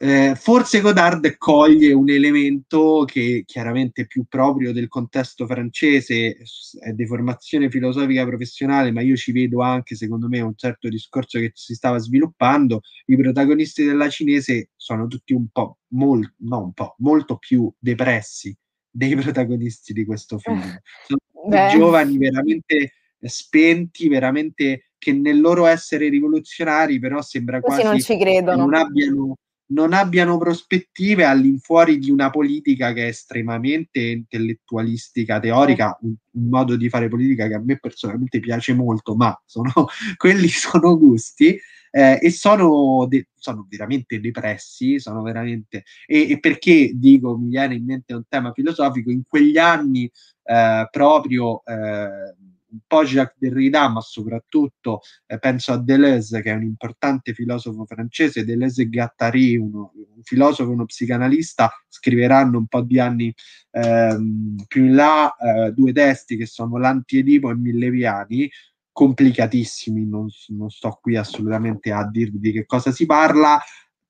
Eh, 0.02 0.34
forse 0.36 0.80
Godard 0.80 1.36
coglie 1.38 1.92
un 1.92 2.10
elemento 2.10 3.04
che 3.06 3.44
chiaramente 3.46 4.04
è 4.04 4.08
più 4.08 4.24
proprio 4.30 4.72
del 4.72 4.88
contesto 4.88 5.46
francese, 5.46 6.38
è 6.80 6.94
di 6.94 7.06
formazione 7.06 7.70
filosofica 7.70 8.26
professionale, 8.26 8.94
ma 8.94 9.02
io 9.02 9.18
ci 9.18 9.34
vedo 9.34 9.62
anche, 9.62 9.96
secondo 9.96 10.30
me, 10.30 10.40
un 10.40 10.56
certo 10.56 10.88
discorso 10.88 11.38
che 11.40 11.52
si 11.54 11.74
stava 11.74 11.98
sviluppando. 11.98 12.80
I 13.08 13.18
protagonisti 13.18 13.84
della 13.84 14.08
cinese 14.08 14.70
sono 14.78 15.06
tutti 15.08 15.34
un 15.34 15.50
po', 15.52 15.80
mol, 15.90 16.34
no 16.44 16.64
un 16.64 16.72
po', 16.72 16.96
molto 17.00 17.36
più 17.36 17.70
depressi 17.78 18.56
dei 18.90 19.14
protagonisti 19.20 19.92
di 19.92 20.06
questo 20.06 20.38
film. 20.38 20.80
Sono 21.08 21.70
giovani 21.72 22.18
veramente 22.18 22.94
spenti, 23.20 24.08
veramente 24.08 24.92
che 24.98 25.12
nel 25.12 25.42
loro 25.42 25.66
essere 25.66 26.08
rivoluzionari, 26.08 27.00
però 27.00 27.22
sembra 27.22 27.60
Così 27.60 27.82
quasi 27.82 27.92
non 27.92 28.00
ci 28.00 28.18
credono. 28.18 28.64
non 28.64 28.74
abbiano 28.76 29.36
non 29.72 29.94
abbiano 29.94 30.38
prospettive 30.38 31.26
all'infuori 31.26 32.00
di 32.00 32.10
una 32.12 32.30
politica 32.30 32.94
che 32.94 33.06
è 33.06 33.08
estremamente 33.08 34.00
intellettualistica, 34.00 35.40
teorica, 35.40 35.98
un, 36.02 36.16
un, 36.32 36.50
modo 36.50 36.76
di 36.76 36.90
fare 36.90 37.08
politica 37.08 37.48
che 37.48 37.56
a 37.56 37.62
me 37.62 37.78
personalmente 37.78 38.40
piace 38.40 38.74
molto, 38.74 39.16
ma 39.16 39.40
sono, 39.46 39.72
quelli 40.18 40.48
sono 40.48 40.98
gusti 40.98 41.60
eh, 41.92 42.20
e 42.22 42.32
sono, 42.32 43.06
de- 43.08 43.28
sono, 43.36 43.66
veramente 43.70 44.20
depressi, 44.20 45.00
sono 45.00 45.22
veramente... 45.22 45.84
E, 46.06 46.32
e, 46.32 46.40
perché 46.40 46.92
dico, 46.96 47.38
mi 47.38 47.50
viene 47.50 47.76
in 47.76 47.86
mente 47.86 48.14
un 48.14 48.24
tema 48.28 48.52
filosofico, 48.54 49.12
in 49.12 49.24
quegli 49.28 49.58
anni 49.58 50.10
eh, 50.44 50.88
proprio... 50.90 51.64
Eh, 51.64 52.36
un 52.72 52.80
po' 52.86 53.04
Jacques 53.04 53.38
Derrida, 53.38 53.88
ma 53.90 54.02
soprattutto 54.02 55.02
eh, 55.26 55.40
penso 55.40 55.72
a 55.72 55.78
Deleuze, 55.78 56.42
che 56.42 56.52
è 56.52 56.56
un 56.56 56.64
importante 56.64 57.34
filosofo 57.34 57.86
francese, 57.86 58.46
Deleuze 58.46 58.84
e 58.84 58.90
Gattari, 58.90 59.56
uno, 59.58 59.92
un 59.96 60.24
filosofo 60.24 60.70
e 60.70 60.74
uno 60.74 60.86
psicanalista, 60.86 61.72
scriveranno 61.88 62.58
un 62.58 62.68
po' 62.68 62.82
di 62.82 63.00
anni 63.00 63.34
ehm, 63.72 64.66
più 64.68 64.86
in 64.86 64.96
là 64.96 65.36
eh, 65.36 65.72
due 65.72 65.92
testi 65.94 66.38
che 66.38 66.46
sono 66.46 66.78
L'Antiedipo 66.78 67.50
e 67.50 67.56
Mille 67.56 67.90
Viani, 67.90 68.50
complicatissimi, 68.92 70.06
non, 70.06 70.28
non, 70.48 70.70
sto 70.70 71.00
qui 71.02 71.16
assolutamente 71.16 71.92
a 71.92 72.06
dirvi 72.06 72.40
di 72.40 72.52
che 72.52 72.66
cosa 72.66 72.92
si 72.92 73.06
parla, 73.06 73.58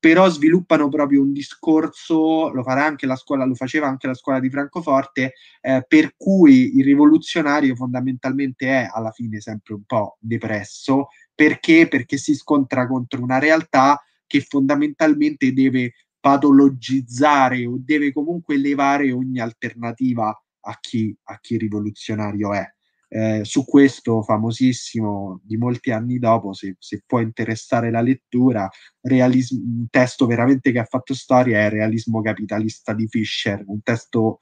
però 0.00 0.28
sviluppano 0.30 0.88
proprio 0.88 1.20
un 1.20 1.32
discorso, 1.32 2.48
lo 2.48 2.62
farà 2.62 2.86
anche 2.86 3.06
la 3.06 3.16
scuola, 3.16 3.44
lo 3.44 3.54
faceva 3.54 3.86
anche 3.86 4.06
la 4.06 4.14
scuola 4.14 4.40
di 4.40 4.48
Francoforte, 4.48 5.34
eh, 5.60 5.84
per 5.86 6.14
cui 6.16 6.78
il 6.78 6.84
rivoluzionario 6.84 7.74
fondamentalmente 7.76 8.66
è 8.66 8.88
alla 8.90 9.10
fine 9.10 9.40
sempre 9.40 9.74
un 9.74 9.84
po' 9.84 10.16
depresso, 10.18 11.08
perché? 11.34 11.86
Perché 11.86 12.16
si 12.16 12.34
scontra 12.34 12.86
contro 12.86 13.22
una 13.22 13.38
realtà 13.38 14.02
che 14.26 14.40
fondamentalmente 14.40 15.52
deve 15.52 15.92
patologizzare 16.18 17.66
o 17.66 17.76
deve 17.78 18.12
comunque 18.12 18.54
elevare 18.54 19.12
ogni 19.12 19.38
alternativa 19.38 20.28
a 20.62 20.78
chi, 20.80 21.14
a 21.24 21.38
chi 21.40 21.58
rivoluzionario 21.58 22.54
è. 22.54 22.64
Eh, 23.12 23.40
su 23.42 23.64
questo 23.64 24.22
famosissimo 24.22 25.40
di 25.42 25.56
molti 25.56 25.90
anni 25.90 26.20
dopo, 26.20 26.52
se, 26.52 26.76
se 26.78 27.02
può 27.04 27.18
interessare 27.18 27.90
la 27.90 28.00
lettura, 28.02 28.70
realismo, 29.00 29.58
un 29.64 29.88
testo 29.90 30.26
veramente 30.26 30.70
che 30.70 30.78
ha 30.78 30.84
fatto 30.84 31.12
storia 31.12 31.58
è 31.58 31.70
Realismo 31.70 32.22
capitalista 32.22 32.92
di 32.92 33.08
Fischer, 33.08 33.64
un 33.66 33.82
testo 33.82 34.38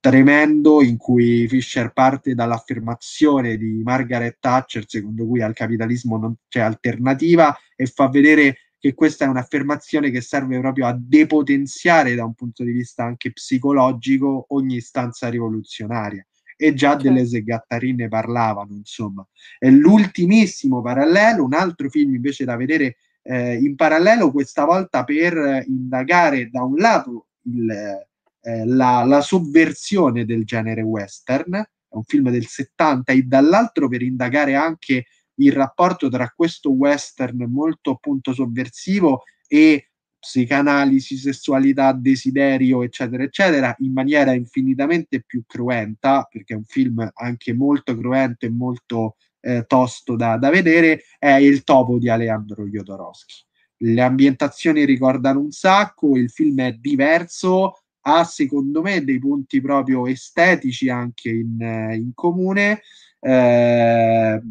tremendo 0.00 0.80
in 0.82 0.96
cui 0.96 1.46
Fischer 1.46 1.92
parte 1.92 2.34
dall'affermazione 2.34 3.58
di 3.58 3.82
Margaret 3.84 4.38
Thatcher 4.40 4.84
secondo 4.86 5.26
cui 5.26 5.42
al 5.42 5.52
capitalismo 5.52 6.16
non 6.16 6.34
c'è 6.48 6.60
alternativa 6.60 7.54
e 7.76 7.84
fa 7.84 8.08
vedere 8.08 8.56
che 8.78 8.94
questa 8.94 9.26
è 9.26 9.28
un'affermazione 9.28 10.10
che 10.10 10.22
serve 10.22 10.58
proprio 10.58 10.86
a 10.86 10.98
depotenziare 10.98 12.14
da 12.14 12.24
un 12.24 12.32
punto 12.32 12.64
di 12.64 12.72
vista 12.72 13.04
anche 13.04 13.30
psicologico 13.30 14.46
ogni 14.48 14.76
istanza 14.76 15.28
rivoluzionaria 15.28 16.24
e 16.62 16.74
già 16.74 16.90
certo. 16.98 17.10
delle 17.10 17.42
Gattarine 17.42 18.08
parlavano, 18.08 18.74
insomma. 18.74 19.26
E 19.58 19.70
l'ultimissimo 19.70 20.82
parallelo, 20.82 21.42
un 21.42 21.54
altro 21.54 21.88
film 21.88 22.14
invece 22.14 22.44
da 22.44 22.54
vedere 22.54 22.96
eh, 23.22 23.54
in 23.54 23.76
parallelo, 23.76 24.30
questa 24.30 24.66
volta 24.66 25.02
per 25.04 25.64
indagare 25.66 26.50
da 26.50 26.62
un 26.62 26.76
lato 26.76 27.28
il, 27.44 27.70
eh, 27.70 28.66
la, 28.66 29.04
la 29.04 29.22
sovversione 29.22 30.26
del 30.26 30.44
genere 30.44 30.82
western, 30.82 31.54
è 31.54 31.94
un 31.94 32.04
film 32.04 32.28
del 32.30 32.46
70, 32.46 33.10
e 33.12 33.22
dall'altro 33.22 33.88
per 33.88 34.02
indagare 34.02 34.54
anche 34.54 35.06
il 35.36 35.52
rapporto 35.52 36.10
tra 36.10 36.30
questo 36.36 36.70
western 36.72 37.50
molto 37.50 37.92
appunto 37.92 38.34
sovversivo 38.34 39.22
e 39.48 39.89
psicanalisi, 40.20 41.16
sessualità, 41.16 41.92
desiderio, 41.92 42.82
eccetera, 42.82 43.22
eccetera, 43.22 43.74
in 43.78 43.92
maniera 43.92 44.32
infinitamente 44.32 45.22
più 45.22 45.42
cruenta, 45.46 46.28
perché 46.30 46.52
è 46.52 46.56
un 46.56 46.64
film 46.64 47.10
anche 47.14 47.54
molto 47.54 47.96
cruento 47.96 48.44
e 48.44 48.50
molto 48.50 49.16
eh, 49.40 49.64
tosto 49.66 50.16
da, 50.16 50.36
da, 50.36 50.50
vedere, 50.50 51.02
è 51.18 51.32
Il 51.32 51.64
topo 51.64 51.98
di 51.98 52.10
Alejandro 52.10 52.66
Jodorowsky. 52.68 53.34
Le 53.78 54.02
ambientazioni 54.02 54.84
ricordano 54.84 55.40
un 55.40 55.52
sacco, 55.52 56.16
il 56.16 56.30
film 56.30 56.60
è 56.60 56.72
diverso, 56.74 57.80
ha 58.02 58.24
secondo 58.24 58.82
me 58.82 59.02
dei 59.02 59.18
punti 59.18 59.60
proprio 59.62 60.06
estetici 60.06 60.90
anche 60.90 61.30
in, 61.30 61.58
in 61.94 62.10
comune, 62.14 62.82
eh, 63.20 64.42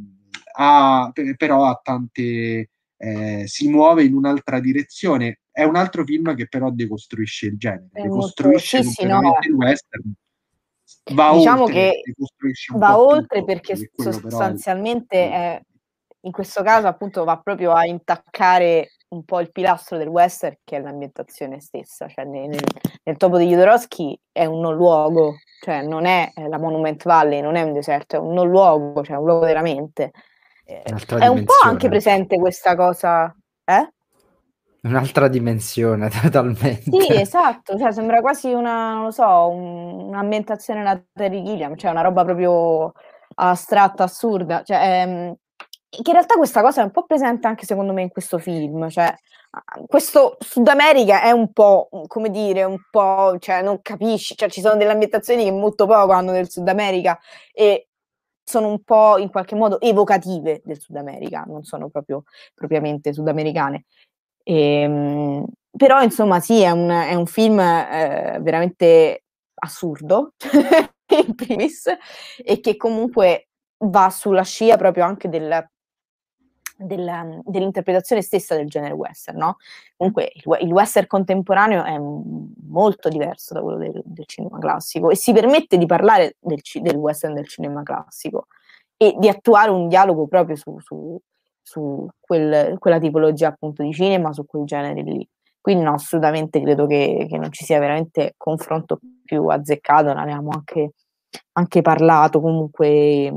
ha, 0.53 1.11
però 1.37 1.65
ha 1.65 1.79
tante... 1.81 2.69
Eh, 3.01 3.43
si 3.47 3.69
muove 3.69 4.03
in 4.03 4.13
un'altra 4.13 4.59
direzione 4.59 5.38
è 5.59 5.63
un 5.63 5.75
altro 5.75 6.05
film 6.05 6.33
che 6.35 6.47
però 6.47 6.69
decostruisce 6.69 7.47
il 7.47 7.57
genere, 7.57 7.89
è 7.91 8.03
decostruisce 8.03 8.77
molto, 8.77 9.01
sì, 9.01 9.05
no. 9.05 9.37
il 9.41 9.53
western. 9.53 10.13
Va 11.11 11.33
diciamo 11.33 11.63
oltre, 11.63 12.01
che 12.01 12.13
va 12.75 12.99
oltre 12.99 13.43
perché 13.43 13.91
sostanzialmente 13.95 15.31
è, 15.31 15.61
in 16.21 16.31
questo 16.31 16.63
caso 16.63 16.87
appunto 16.87 17.23
va 17.25 17.37
proprio 17.39 17.73
a 17.73 17.85
intaccare 17.85 18.91
un 19.09 19.25
po' 19.25 19.39
il 19.39 19.51
pilastro 19.51 19.97
del 19.97 20.07
western 20.07 20.55
che 20.63 20.77
è 20.77 20.79
l'ambientazione 20.79 21.59
stessa, 21.59 22.07
cioè 22.07 22.25
nel, 22.25 22.57
nel 23.03 23.17
topo 23.17 23.37
di 23.37 23.47
Jodorowsky 23.47 24.17
è 24.31 24.45
un 24.45 24.59
non 24.61 24.75
luogo, 24.75 25.35
cioè 25.61 25.81
non 25.81 26.05
è 26.05 26.31
la 26.47 26.57
Monument 26.57 27.03
Valley, 27.03 27.41
non 27.41 27.55
è 27.55 27.63
un 27.63 27.73
deserto, 27.73 28.15
è 28.15 28.19
un 28.19 28.33
non 28.33 28.47
luogo, 28.47 29.03
cioè 29.03 29.17
un 29.17 29.25
luogo 29.25 29.45
veramente. 29.45 30.11
È 30.63 31.25
un 31.27 31.43
po' 31.43 31.53
anche 31.63 31.89
presente 31.89 32.37
questa 32.37 32.75
cosa, 32.75 33.35
eh? 33.65 33.93
Un'altra 34.81 35.27
dimensione 35.27 36.09
totalmente. 36.21 36.83
Sì, 36.83 37.13
esatto, 37.13 37.77
cioè 37.77 37.91
sembra 37.91 38.21
quasi 38.21 38.53
una, 38.53 38.93
non 38.93 39.03
lo 39.05 39.11
so, 39.11 39.49
un, 39.49 40.07
un'ambientazione 40.07 40.81
nata 40.81 41.27
di 41.27 41.43
Gilliam, 41.43 41.75
cioè 41.75 41.91
una 41.91 42.01
roba 42.01 42.23
proprio 42.23 42.93
astratta, 43.35 44.03
assurda, 44.03 44.63
cioè, 44.63 44.77
ehm, 44.77 45.35
che 45.89 46.01
in 46.05 46.13
realtà 46.13 46.35
questa 46.35 46.61
cosa 46.61 46.81
è 46.81 46.83
un 46.83 46.91
po' 46.91 47.05
presente 47.05 47.47
anche 47.47 47.65
secondo 47.65 47.93
me 47.93 48.03
in 48.03 48.09
questo 48.09 48.37
film, 48.37 48.87
cioè 48.89 49.13
questo 49.87 50.37
Sud 50.39 50.67
America 50.67 51.23
è 51.23 51.31
un 51.31 51.51
po', 51.51 51.89
come 52.07 52.29
dire, 52.29 52.63
un 52.63 52.77
po', 52.91 53.35
cioè 53.39 53.61
non 53.63 53.81
capisci, 53.81 54.35
cioè 54.35 54.49
ci 54.49 54.61
sono 54.61 54.75
delle 54.77 54.91
ambientazioni 54.91 55.43
che 55.43 55.51
molto 55.51 55.87
poco 55.87 56.11
hanno 56.11 56.31
del 56.31 56.49
Sud 56.49 56.67
America 56.67 57.17
e 57.51 57.89
sono 58.49 58.67
un 58.67 58.83
po' 58.83 59.17
in 59.17 59.29
qualche 59.29 59.55
modo 59.55 59.79
evocative 59.79 60.61
del 60.63 60.79
Sud 60.79 60.95
America, 60.95 61.43
non 61.47 61.63
sono 61.63 61.89
proprio 61.89 62.23
propriamente 62.55 63.13
sudamericane. 63.13 63.85
E, 64.49 64.81
ehm, 64.81 65.45
però 65.77 66.01
insomma 66.01 66.39
sì, 66.39 66.61
è 66.61 66.71
un, 66.71 66.89
è 66.89 67.13
un 67.13 67.27
film 67.27 67.59
eh, 67.59 68.39
veramente 68.41 69.25
assurdo, 69.55 70.33
in 71.27 71.35
primis, 71.35 71.85
e 72.43 72.59
che 72.59 72.75
comunque 72.75 73.49
va 73.85 74.09
sulla 74.09 74.41
scia 74.43 74.75
proprio 74.75 75.05
anche 75.05 75.29
del, 75.29 75.69
del, 76.77 77.41
dell'interpretazione 77.45 78.23
stessa 78.23 78.55
del 78.55 78.67
genere 78.67 78.93
western, 78.93 79.37
no? 79.37 79.57
Comunque 79.95 80.31
il, 80.33 80.43
il, 80.61 80.71
western 80.71 81.05
contemporaneo 81.05 81.83
è 81.83 81.97
molto 81.99 83.07
diverso 83.07 83.53
da 83.53 83.61
quello 83.61 83.77
del, 83.77 84.01
del, 84.03 84.25
cinema 84.25 84.57
classico 84.57 85.11
e 85.11 85.15
si 85.15 85.31
permette 85.31 85.77
di 85.77 85.85
parlare 85.85 86.37
del, 86.39 86.59
del, 86.81 86.95
western 86.95 87.35
del 87.35 87.47
cinema 87.47 87.83
classico 87.83 88.47
e 88.97 89.13
di 89.17 89.29
attuare 89.29 89.69
un 89.69 89.87
dialogo 89.87 90.27
proprio 90.27 90.55
su, 90.55 90.79
su, 90.79 91.21
su 91.69 92.07
quel, 92.19 92.77
quella 92.79 92.97
tipologia 92.97 93.49
appunto 93.49 93.83
di 93.83 93.93
cinema, 93.93 94.33
su 94.33 94.45
quel 94.45 94.65
genere 94.65 95.01
lì. 95.03 95.27
Quindi 95.61 95.83
no, 95.83 95.93
assolutamente 95.93 96.61
credo 96.61 96.87
che, 96.87 97.27
che 97.29 97.37
non 97.37 97.51
ci 97.51 97.63
sia 97.63 97.79
veramente 97.79 98.33
confronto 98.37 98.99
più 99.23 99.45
azzeccato, 99.47 100.13
ne 100.13 100.21
abbiamo 100.21 100.49
anche, 100.51 100.93
anche 101.53 101.81
parlato 101.81 102.41
comunque 102.41 103.31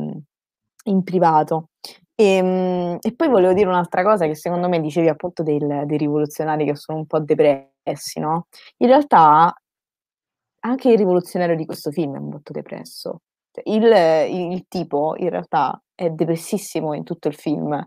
in 0.85 1.03
privato. 1.05 1.69
E, 2.15 2.25
ehm, 2.37 2.99
e, 3.01 3.15
poi 3.15 3.29
volevo 3.29 3.53
dire 3.53 3.69
un'altra 3.69 4.03
cosa 4.03 4.27
che 4.27 4.35
secondo 4.35 4.69
me 4.69 4.81
dicevi 4.81 5.09
appunto 5.09 5.43
del, 5.43 5.83
dei 5.87 5.99
rivoluzionari 5.99 6.65
che 6.65 6.77
sono 6.77 6.99
un 6.99 7.07
po' 7.07 7.21
depressi, 7.21 8.21
no? 8.21 8.47
In 8.79 8.87
realtà 8.89 9.55
anche 10.65 10.91
il 10.91 10.99
rivoluzionario 10.99 11.57
di 11.57 11.67
questo 11.67 11.91
film 11.91 12.17
è 12.17 12.21
molto 12.21 12.53
depresso. 12.53 13.21
Cioè, 13.51 13.65
il, 13.67 14.53
il, 14.53 14.65
tipo 14.69 15.15
in 15.17 15.29
realtà 15.29 15.81
è 15.95 16.09
depressissimo 16.11 16.95
in 16.95 17.05
tutto 17.05 17.29
il 17.29 17.35
film, 17.35 17.85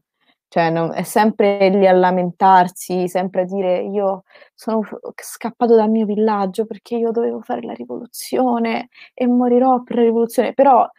cioè 0.56 0.69
non, 0.69 0.94
è 0.94 1.03
sempre 1.03 1.68
lì 1.68 1.86
a 1.86 1.91
lamentarsi, 1.91 3.10
sempre 3.10 3.41
a 3.41 3.44
dire 3.44 3.82
io 3.82 4.23
sono 4.53 4.80
scappato 5.14 5.76
dal 5.76 5.90
mio 5.90 6.06
villaggio 6.06 6.65
perché 6.65 6.95
io 6.95 7.11
dovevo 7.11 7.41
fare 7.41 7.61
la 7.61 7.73
rivoluzione 7.73 8.88
e 9.14 9.27
morirò 9.27 9.84
per 9.84 9.98
la 9.98 10.03
rivoluzione, 10.03 10.53
però 10.53 10.90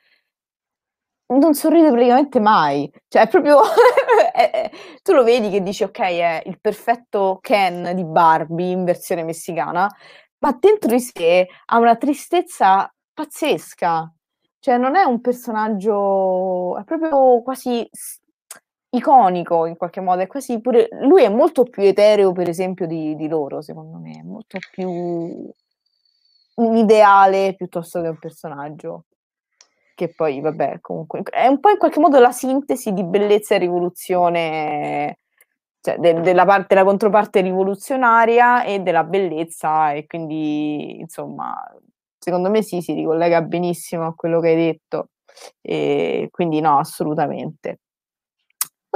non 1.28 1.54
sorride 1.54 1.90
praticamente 1.90 2.38
mai, 2.38 2.92
cioè 3.08 3.22
è 3.22 3.28
proprio, 3.28 3.60
è, 4.30 4.50
è, 4.50 4.70
tu 5.02 5.14
lo 5.14 5.24
vedi 5.24 5.48
che 5.48 5.62
dici 5.62 5.84
ok 5.84 6.00
è 6.00 6.42
il 6.44 6.60
perfetto 6.60 7.38
Ken 7.40 7.92
di 7.94 8.04
Barbie 8.04 8.72
in 8.72 8.84
versione 8.84 9.22
messicana, 9.24 9.88
ma 10.40 10.56
dentro 10.60 10.90
di 10.90 11.00
sé 11.00 11.48
ha 11.64 11.78
una 11.78 11.96
tristezza 11.96 12.94
pazzesca, 13.14 14.12
cioè 14.58 14.76
non 14.76 14.96
è 14.96 15.04
un 15.04 15.22
personaggio, 15.22 16.76
è 16.76 16.84
proprio 16.84 17.40
quasi 17.42 17.88
iconico 18.90 19.66
in 19.66 19.76
qualche 19.76 20.00
modo, 20.00 20.22
è 20.22 20.26
quasi 20.26 20.60
pure, 20.60 20.88
lui 21.02 21.22
è 21.24 21.28
molto 21.28 21.64
più 21.64 21.82
etereo 21.82 22.32
per 22.32 22.48
esempio 22.48 22.86
di, 22.86 23.14
di 23.16 23.28
loro 23.28 23.60
secondo 23.62 23.98
me, 23.98 24.18
è 24.20 24.22
molto 24.22 24.58
più 24.70 24.90
un 26.54 26.76
ideale 26.76 27.54
piuttosto 27.54 28.00
che 28.00 28.08
un 28.08 28.18
personaggio 28.18 29.04
che 29.94 30.12
poi, 30.14 30.40
vabbè, 30.40 30.80
comunque 30.80 31.22
è 31.22 31.46
un 31.46 31.58
po' 31.58 31.70
in 31.70 31.78
qualche 31.78 32.00
modo 32.00 32.18
la 32.20 32.30
sintesi 32.30 32.92
di 32.92 33.02
bellezza 33.02 33.54
e 33.54 33.58
rivoluzione, 33.58 35.18
cioè 35.80 35.96
de- 35.98 36.20
della, 36.20 36.44
parte, 36.44 36.74
della 36.74 36.84
controparte 36.86 37.40
rivoluzionaria 37.40 38.62
e 38.64 38.80
della 38.80 39.04
bellezza, 39.04 39.92
e 39.92 40.06
quindi, 40.06 40.98
insomma, 41.00 41.54
secondo 42.18 42.50
me 42.50 42.62
sì, 42.62 42.82
si 42.82 42.92
ricollega 42.92 43.40
benissimo 43.40 44.04
a 44.06 44.14
quello 44.14 44.38
che 44.40 44.48
hai 44.48 44.56
detto, 44.56 45.08
e 45.62 46.28
quindi 46.30 46.60
no, 46.60 46.78
assolutamente. 46.78 47.78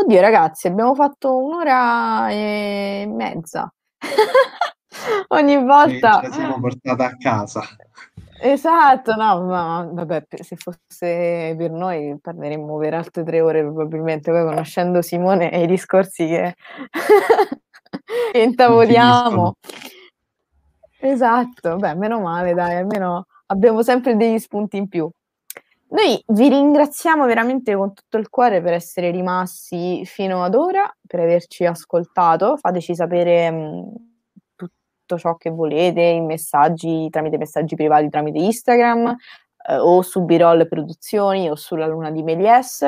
Oddio, 0.02 0.20
ragazzi, 0.22 0.66
abbiamo 0.66 0.94
fatto 0.94 1.36
un'ora 1.36 2.30
e 2.30 3.06
mezza. 3.06 3.70
Ogni 5.28 5.62
volta... 5.62 6.22
ci 6.24 6.32
siamo 6.32 6.58
portata 6.58 7.04
a 7.04 7.16
casa. 7.18 7.62
Esatto, 8.40 9.14
no, 9.14 9.44
ma 9.44 9.86
vabbè, 9.92 10.24
se 10.40 10.56
fosse 10.56 11.54
per 11.54 11.70
noi 11.70 12.18
parleremmo 12.18 12.78
per 12.78 12.94
altre 12.94 13.24
tre 13.24 13.42
ore 13.42 13.60
probabilmente, 13.60 14.30
poi 14.30 14.42
conoscendo 14.44 15.02
Simone 15.02 15.52
e 15.52 15.64
i 15.64 15.66
discorsi 15.66 16.26
che 16.26 16.54
intavoliamo. 18.40 19.56
Esatto, 20.98 21.76
beh, 21.76 21.94
meno 21.94 22.20
male, 22.20 22.54
dai, 22.54 22.76
almeno 22.76 23.26
abbiamo 23.46 23.82
sempre 23.82 24.16
degli 24.16 24.38
spunti 24.38 24.78
in 24.78 24.88
più. 24.88 25.10
Noi 25.92 26.22
vi 26.28 26.48
ringraziamo 26.48 27.26
veramente 27.26 27.74
con 27.74 27.92
tutto 27.92 28.16
il 28.16 28.28
cuore 28.28 28.62
per 28.62 28.74
essere 28.74 29.10
rimasti 29.10 30.04
fino 30.04 30.44
ad 30.44 30.54
ora, 30.54 30.88
per 31.04 31.18
averci 31.18 31.64
ascoltato. 31.66 32.56
Fateci 32.56 32.94
sapere 32.94 33.50
mh, 33.50 33.94
tutto 34.54 35.18
ciò 35.18 35.36
che 35.36 35.50
volete 35.50 36.00
in 36.02 36.26
messaggi, 36.26 37.08
tramite 37.10 37.38
messaggi 37.38 37.74
privati, 37.74 38.08
tramite 38.08 38.38
Instagram 38.38 39.16
eh, 39.68 39.78
o 39.78 40.02
su 40.02 40.24
Birol 40.24 40.68
Produzioni 40.68 41.50
o 41.50 41.56
sulla 41.56 41.86
Luna 41.86 42.12
di 42.12 42.22
Melies. 42.22 42.82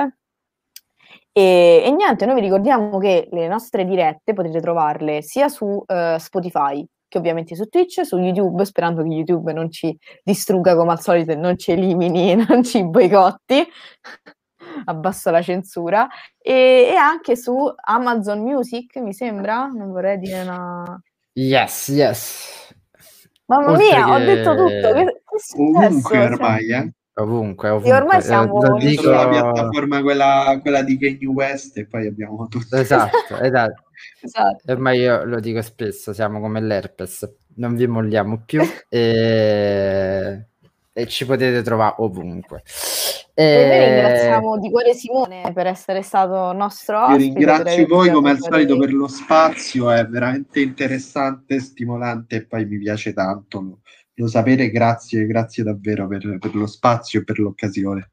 E, 1.32 1.82
e, 1.84 1.90
niente, 1.90 2.24
noi 2.24 2.36
vi 2.36 2.42
ricordiamo 2.42 2.98
che 2.98 3.28
le 3.32 3.48
nostre 3.48 3.84
dirette 3.84 4.32
potete 4.32 4.60
trovarle 4.60 5.22
sia 5.22 5.48
su 5.48 5.64
uh, 5.64 6.18
Spotify 6.18 6.86
che 7.12 7.18
ovviamente 7.18 7.54
su 7.54 7.66
Twitch, 7.66 8.06
su 8.06 8.16
YouTube, 8.16 8.64
sperando 8.64 9.02
che 9.02 9.08
YouTube 9.08 9.52
non 9.52 9.70
ci 9.70 9.94
distrugga 10.22 10.74
come 10.74 10.92
al 10.92 11.00
solito 11.00 11.32
e 11.32 11.36
non 11.36 11.58
ci 11.58 11.72
elimini, 11.72 12.34
non 12.48 12.62
ci 12.62 12.82
boicotti. 12.82 13.62
Abbasso 14.86 15.30
la 15.30 15.42
censura. 15.42 16.08
E, 16.38 16.88
e, 16.90 16.94
anche 16.94 17.36
su 17.36 17.54
Amazon 17.84 18.40
Music, 18.40 18.96
mi 18.96 19.12
sembra, 19.12 19.66
non 19.66 19.90
vorrei 19.90 20.18
dire 20.18 20.40
una... 20.40 20.98
Yes, 21.34 21.88
yes. 21.88 22.74
Mamma 23.46 23.72
Oltre 23.72 23.84
mia, 23.84 24.04
che... 24.04 24.10
ho 24.10 24.18
detto 24.18 24.54
tutto. 24.54 24.92
Che, 24.94 25.04
che 25.04 25.62
Ovunque 25.62 26.18
ormai, 26.18 26.72
eh? 26.72 26.92
Ovunque, 27.14 27.68
ovunque. 27.68 27.90
E 27.90 27.94
ormai 27.94 28.22
siamo 28.22 28.76
eh, 28.78 28.86
dico... 28.86 29.10
la 29.10 29.28
piattaforma 29.28 30.00
quella, 30.00 30.58
quella 30.62 30.82
di 30.82 30.98
Kanye 30.98 31.26
West 31.26 31.76
e 31.76 31.86
poi 31.86 32.06
abbiamo 32.06 32.46
tutto. 32.48 32.76
Esatto, 32.76 33.36
esatto. 33.38 33.82
Esatto. 34.22 34.72
Ormai 34.72 34.98
io 34.98 35.24
lo 35.24 35.40
dico 35.40 35.62
spesso, 35.62 36.12
siamo 36.12 36.40
come 36.40 36.60
l'herpes, 36.60 37.30
non 37.56 37.74
vi 37.74 37.86
molliamo 37.86 38.42
più 38.44 38.62
e, 38.88 40.46
e 40.92 41.06
ci 41.06 41.26
potete 41.26 41.62
trovare 41.62 41.94
ovunque. 41.98 42.62
E, 43.34 43.44
e 43.44 43.66
noi 43.66 43.84
ringraziamo 43.86 44.58
di 44.58 44.70
cuore 44.70 44.94
Simone 44.94 45.50
per 45.54 45.66
essere 45.66 46.02
stato 46.02 46.52
nostro 46.52 47.02
ospite. 47.02 47.22
Io 47.22 47.28
ringrazio 47.28 47.86
voi 47.86 48.10
come 48.10 48.30
al 48.30 48.38
solito 48.38 48.76
per 48.76 48.92
lo 48.92 49.08
spazio, 49.08 49.90
è 49.90 50.06
veramente 50.06 50.60
interessante, 50.60 51.58
stimolante 51.58 52.36
e 52.36 52.46
poi 52.46 52.66
mi 52.66 52.78
piace 52.78 53.12
tanto 53.14 53.78
lo 54.14 54.26
sapere. 54.28 54.70
Grazie, 54.70 55.26
grazie 55.26 55.64
davvero 55.64 56.06
per, 56.06 56.38
per 56.38 56.54
lo 56.54 56.66
spazio 56.66 57.20
e 57.20 57.24
per 57.24 57.38
l'occasione. 57.38 58.10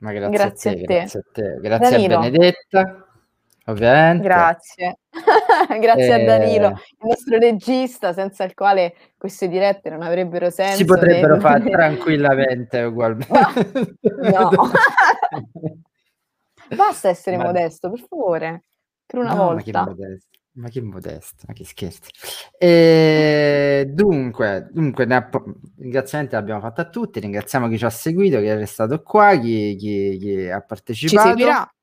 Ma 0.00 0.12
grazie, 0.12 0.36
grazie 0.36 0.70
a, 0.70 0.74
te, 0.74 0.80
a 0.80 0.86
te. 0.86 0.94
Grazie 0.94 1.18
a 1.18 1.24
te, 1.32 1.58
grazie 1.60 1.90
Danilo. 1.90 2.16
a 2.16 2.20
Benedetta. 2.20 3.09
Ovviamente. 3.70 4.24
Grazie. 4.24 4.98
Grazie 5.80 6.06
e... 6.06 6.12
a 6.12 6.24
Danilo, 6.24 6.68
il 6.68 7.08
nostro 7.08 7.38
regista, 7.38 8.12
senza 8.12 8.44
il 8.44 8.54
quale 8.54 8.94
queste 9.16 9.48
dirette 9.48 9.90
non 9.90 10.02
avrebbero 10.02 10.50
senso. 10.50 10.76
Si 10.76 10.84
potrebbero 10.84 11.34
né... 11.34 11.40
fare 11.40 11.70
tranquillamente 11.70 12.82
ugualmente. 12.82 13.96
No. 14.00 14.50
no. 14.50 14.70
Basta 16.76 17.08
essere 17.08 17.36
ma... 17.36 17.44
modesto, 17.44 17.90
per 17.90 18.04
favore, 18.08 18.64
per 19.06 19.20
una 19.20 19.34
no, 19.34 19.44
volta. 19.44 19.84
Ma 19.84 19.94
che, 19.94 20.18
ma 20.52 20.68
che 20.68 20.80
modesto, 20.80 21.44
ma 21.46 21.52
che 21.52 21.64
scherzi. 21.64 22.10
E 22.58 23.88
dunque, 23.92 24.68
dunque 24.70 25.04
app- 25.04 25.36
ringraziamenti 25.78 26.34
l'abbiamo 26.34 26.60
fatto 26.60 26.80
a 26.80 26.88
tutti, 26.88 27.20
ringraziamo 27.20 27.68
chi 27.68 27.78
ci 27.78 27.84
ha 27.84 27.90
seguito, 27.90 28.38
chi 28.38 28.46
è 28.46 28.56
restato 28.56 29.02
qua, 29.02 29.36
chi, 29.36 29.76
chi, 29.76 30.16
chi 30.18 30.48
ha 30.48 30.60
partecipato. 30.60 31.28
Ci 31.28 31.36
seguirà 31.36 31.74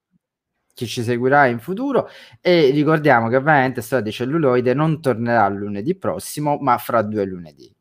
chi 0.78 0.86
ci 0.86 1.02
seguirà 1.02 1.48
in 1.48 1.58
futuro 1.58 2.08
e 2.40 2.70
ricordiamo 2.70 3.30
che 3.30 3.38
ovviamente 3.38 3.82
Storia 3.82 4.06
di 4.06 4.12
celluloide 4.12 4.76
non 4.76 5.02
tornerà 5.02 5.48
lunedì 5.48 5.96
prossimo 5.96 6.58
ma 6.58 6.78
fra 6.78 7.02
due 7.02 7.26
lunedì 7.26 7.74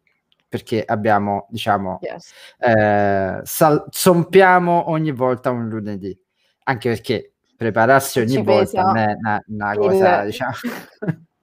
perché 0.48 0.82
abbiamo 0.82 1.46
diciamo 1.50 1.98
yes. 2.00 2.32
eh, 2.58 3.40
sal- 3.42 3.84
sompiamo 3.90 4.88
ogni 4.88 5.10
volta 5.12 5.50
un 5.50 5.68
lunedì 5.68 6.18
anche 6.64 6.88
perché 6.88 7.32
prepararsi 7.54 8.20
ogni 8.20 8.30
ci 8.30 8.42
volta 8.42 8.80
non 8.80 8.96
è 8.96 9.12
una, 9.12 9.42
una 9.46 9.74
cosa 9.74 10.20
il... 10.20 10.26
diciamo 10.26 10.52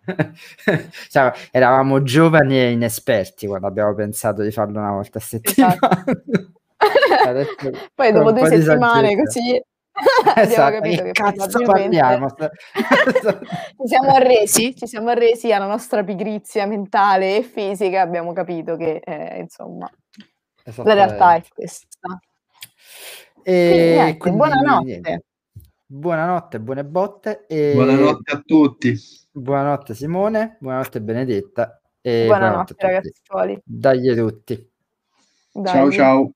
cioè, 1.10 1.32
eravamo 1.52 2.02
giovani 2.02 2.58
e 2.58 2.72
inesperti 2.72 3.46
quando 3.46 3.68
abbiamo 3.68 3.94
pensato 3.94 4.42
di 4.42 4.50
farlo 4.50 4.80
una 4.80 4.92
volta 4.92 5.20
a 5.20 5.22
settimana 5.22 5.78
esatto. 7.36 7.72
poi 7.94 8.12
dopo 8.12 8.32
due 8.32 8.48
settimane 8.48 9.16
così 9.16 9.62
esatto, 10.36 10.74
capito 10.76 11.04
che 11.04 11.12
cazzo 11.12 11.64
parliamo? 11.64 12.28
ci 12.36 13.88
siamo 13.88 14.10
arresi, 14.12 14.76
ci 14.76 14.88
siamo 14.88 15.10
arresi 15.10 15.52
alla 15.52 15.68
nostra 15.68 16.04
pigrizia 16.04 16.66
mentale 16.66 17.38
e 17.38 17.44
fisica, 17.44 18.02
abbiamo 18.02 18.34
capito 18.34 18.76
che 18.76 19.02
eh, 19.04 19.40
insomma 19.40 19.90
la 20.64 20.94
realtà 20.94 21.36
è 21.36 21.44
questa. 21.54 22.20
E 23.44 23.94
niente, 23.96 24.18
quindi, 24.18 24.38
buonanotte. 24.40 24.86
Niente. 24.86 25.24
Buonanotte, 25.86 26.60
buone 26.60 26.86
botte. 26.86 27.46
E... 27.48 27.74
Buonanotte 27.74 28.32
a 28.32 28.42
tutti. 28.44 28.98
Buonanotte 29.32 29.94
Simone, 29.94 30.58
buonanotte 30.60 31.02
Benedetta. 31.02 31.82
E 32.02 32.26
buonanotte, 32.26 32.74
buonanotte 32.74 33.22
ragazzi. 33.32 33.62
Dagli 33.64 34.16
tutti. 34.16 34.72
Dagli. 35.52 35.68
Ciao 35.68 35.92
ciao. 35.92 36.32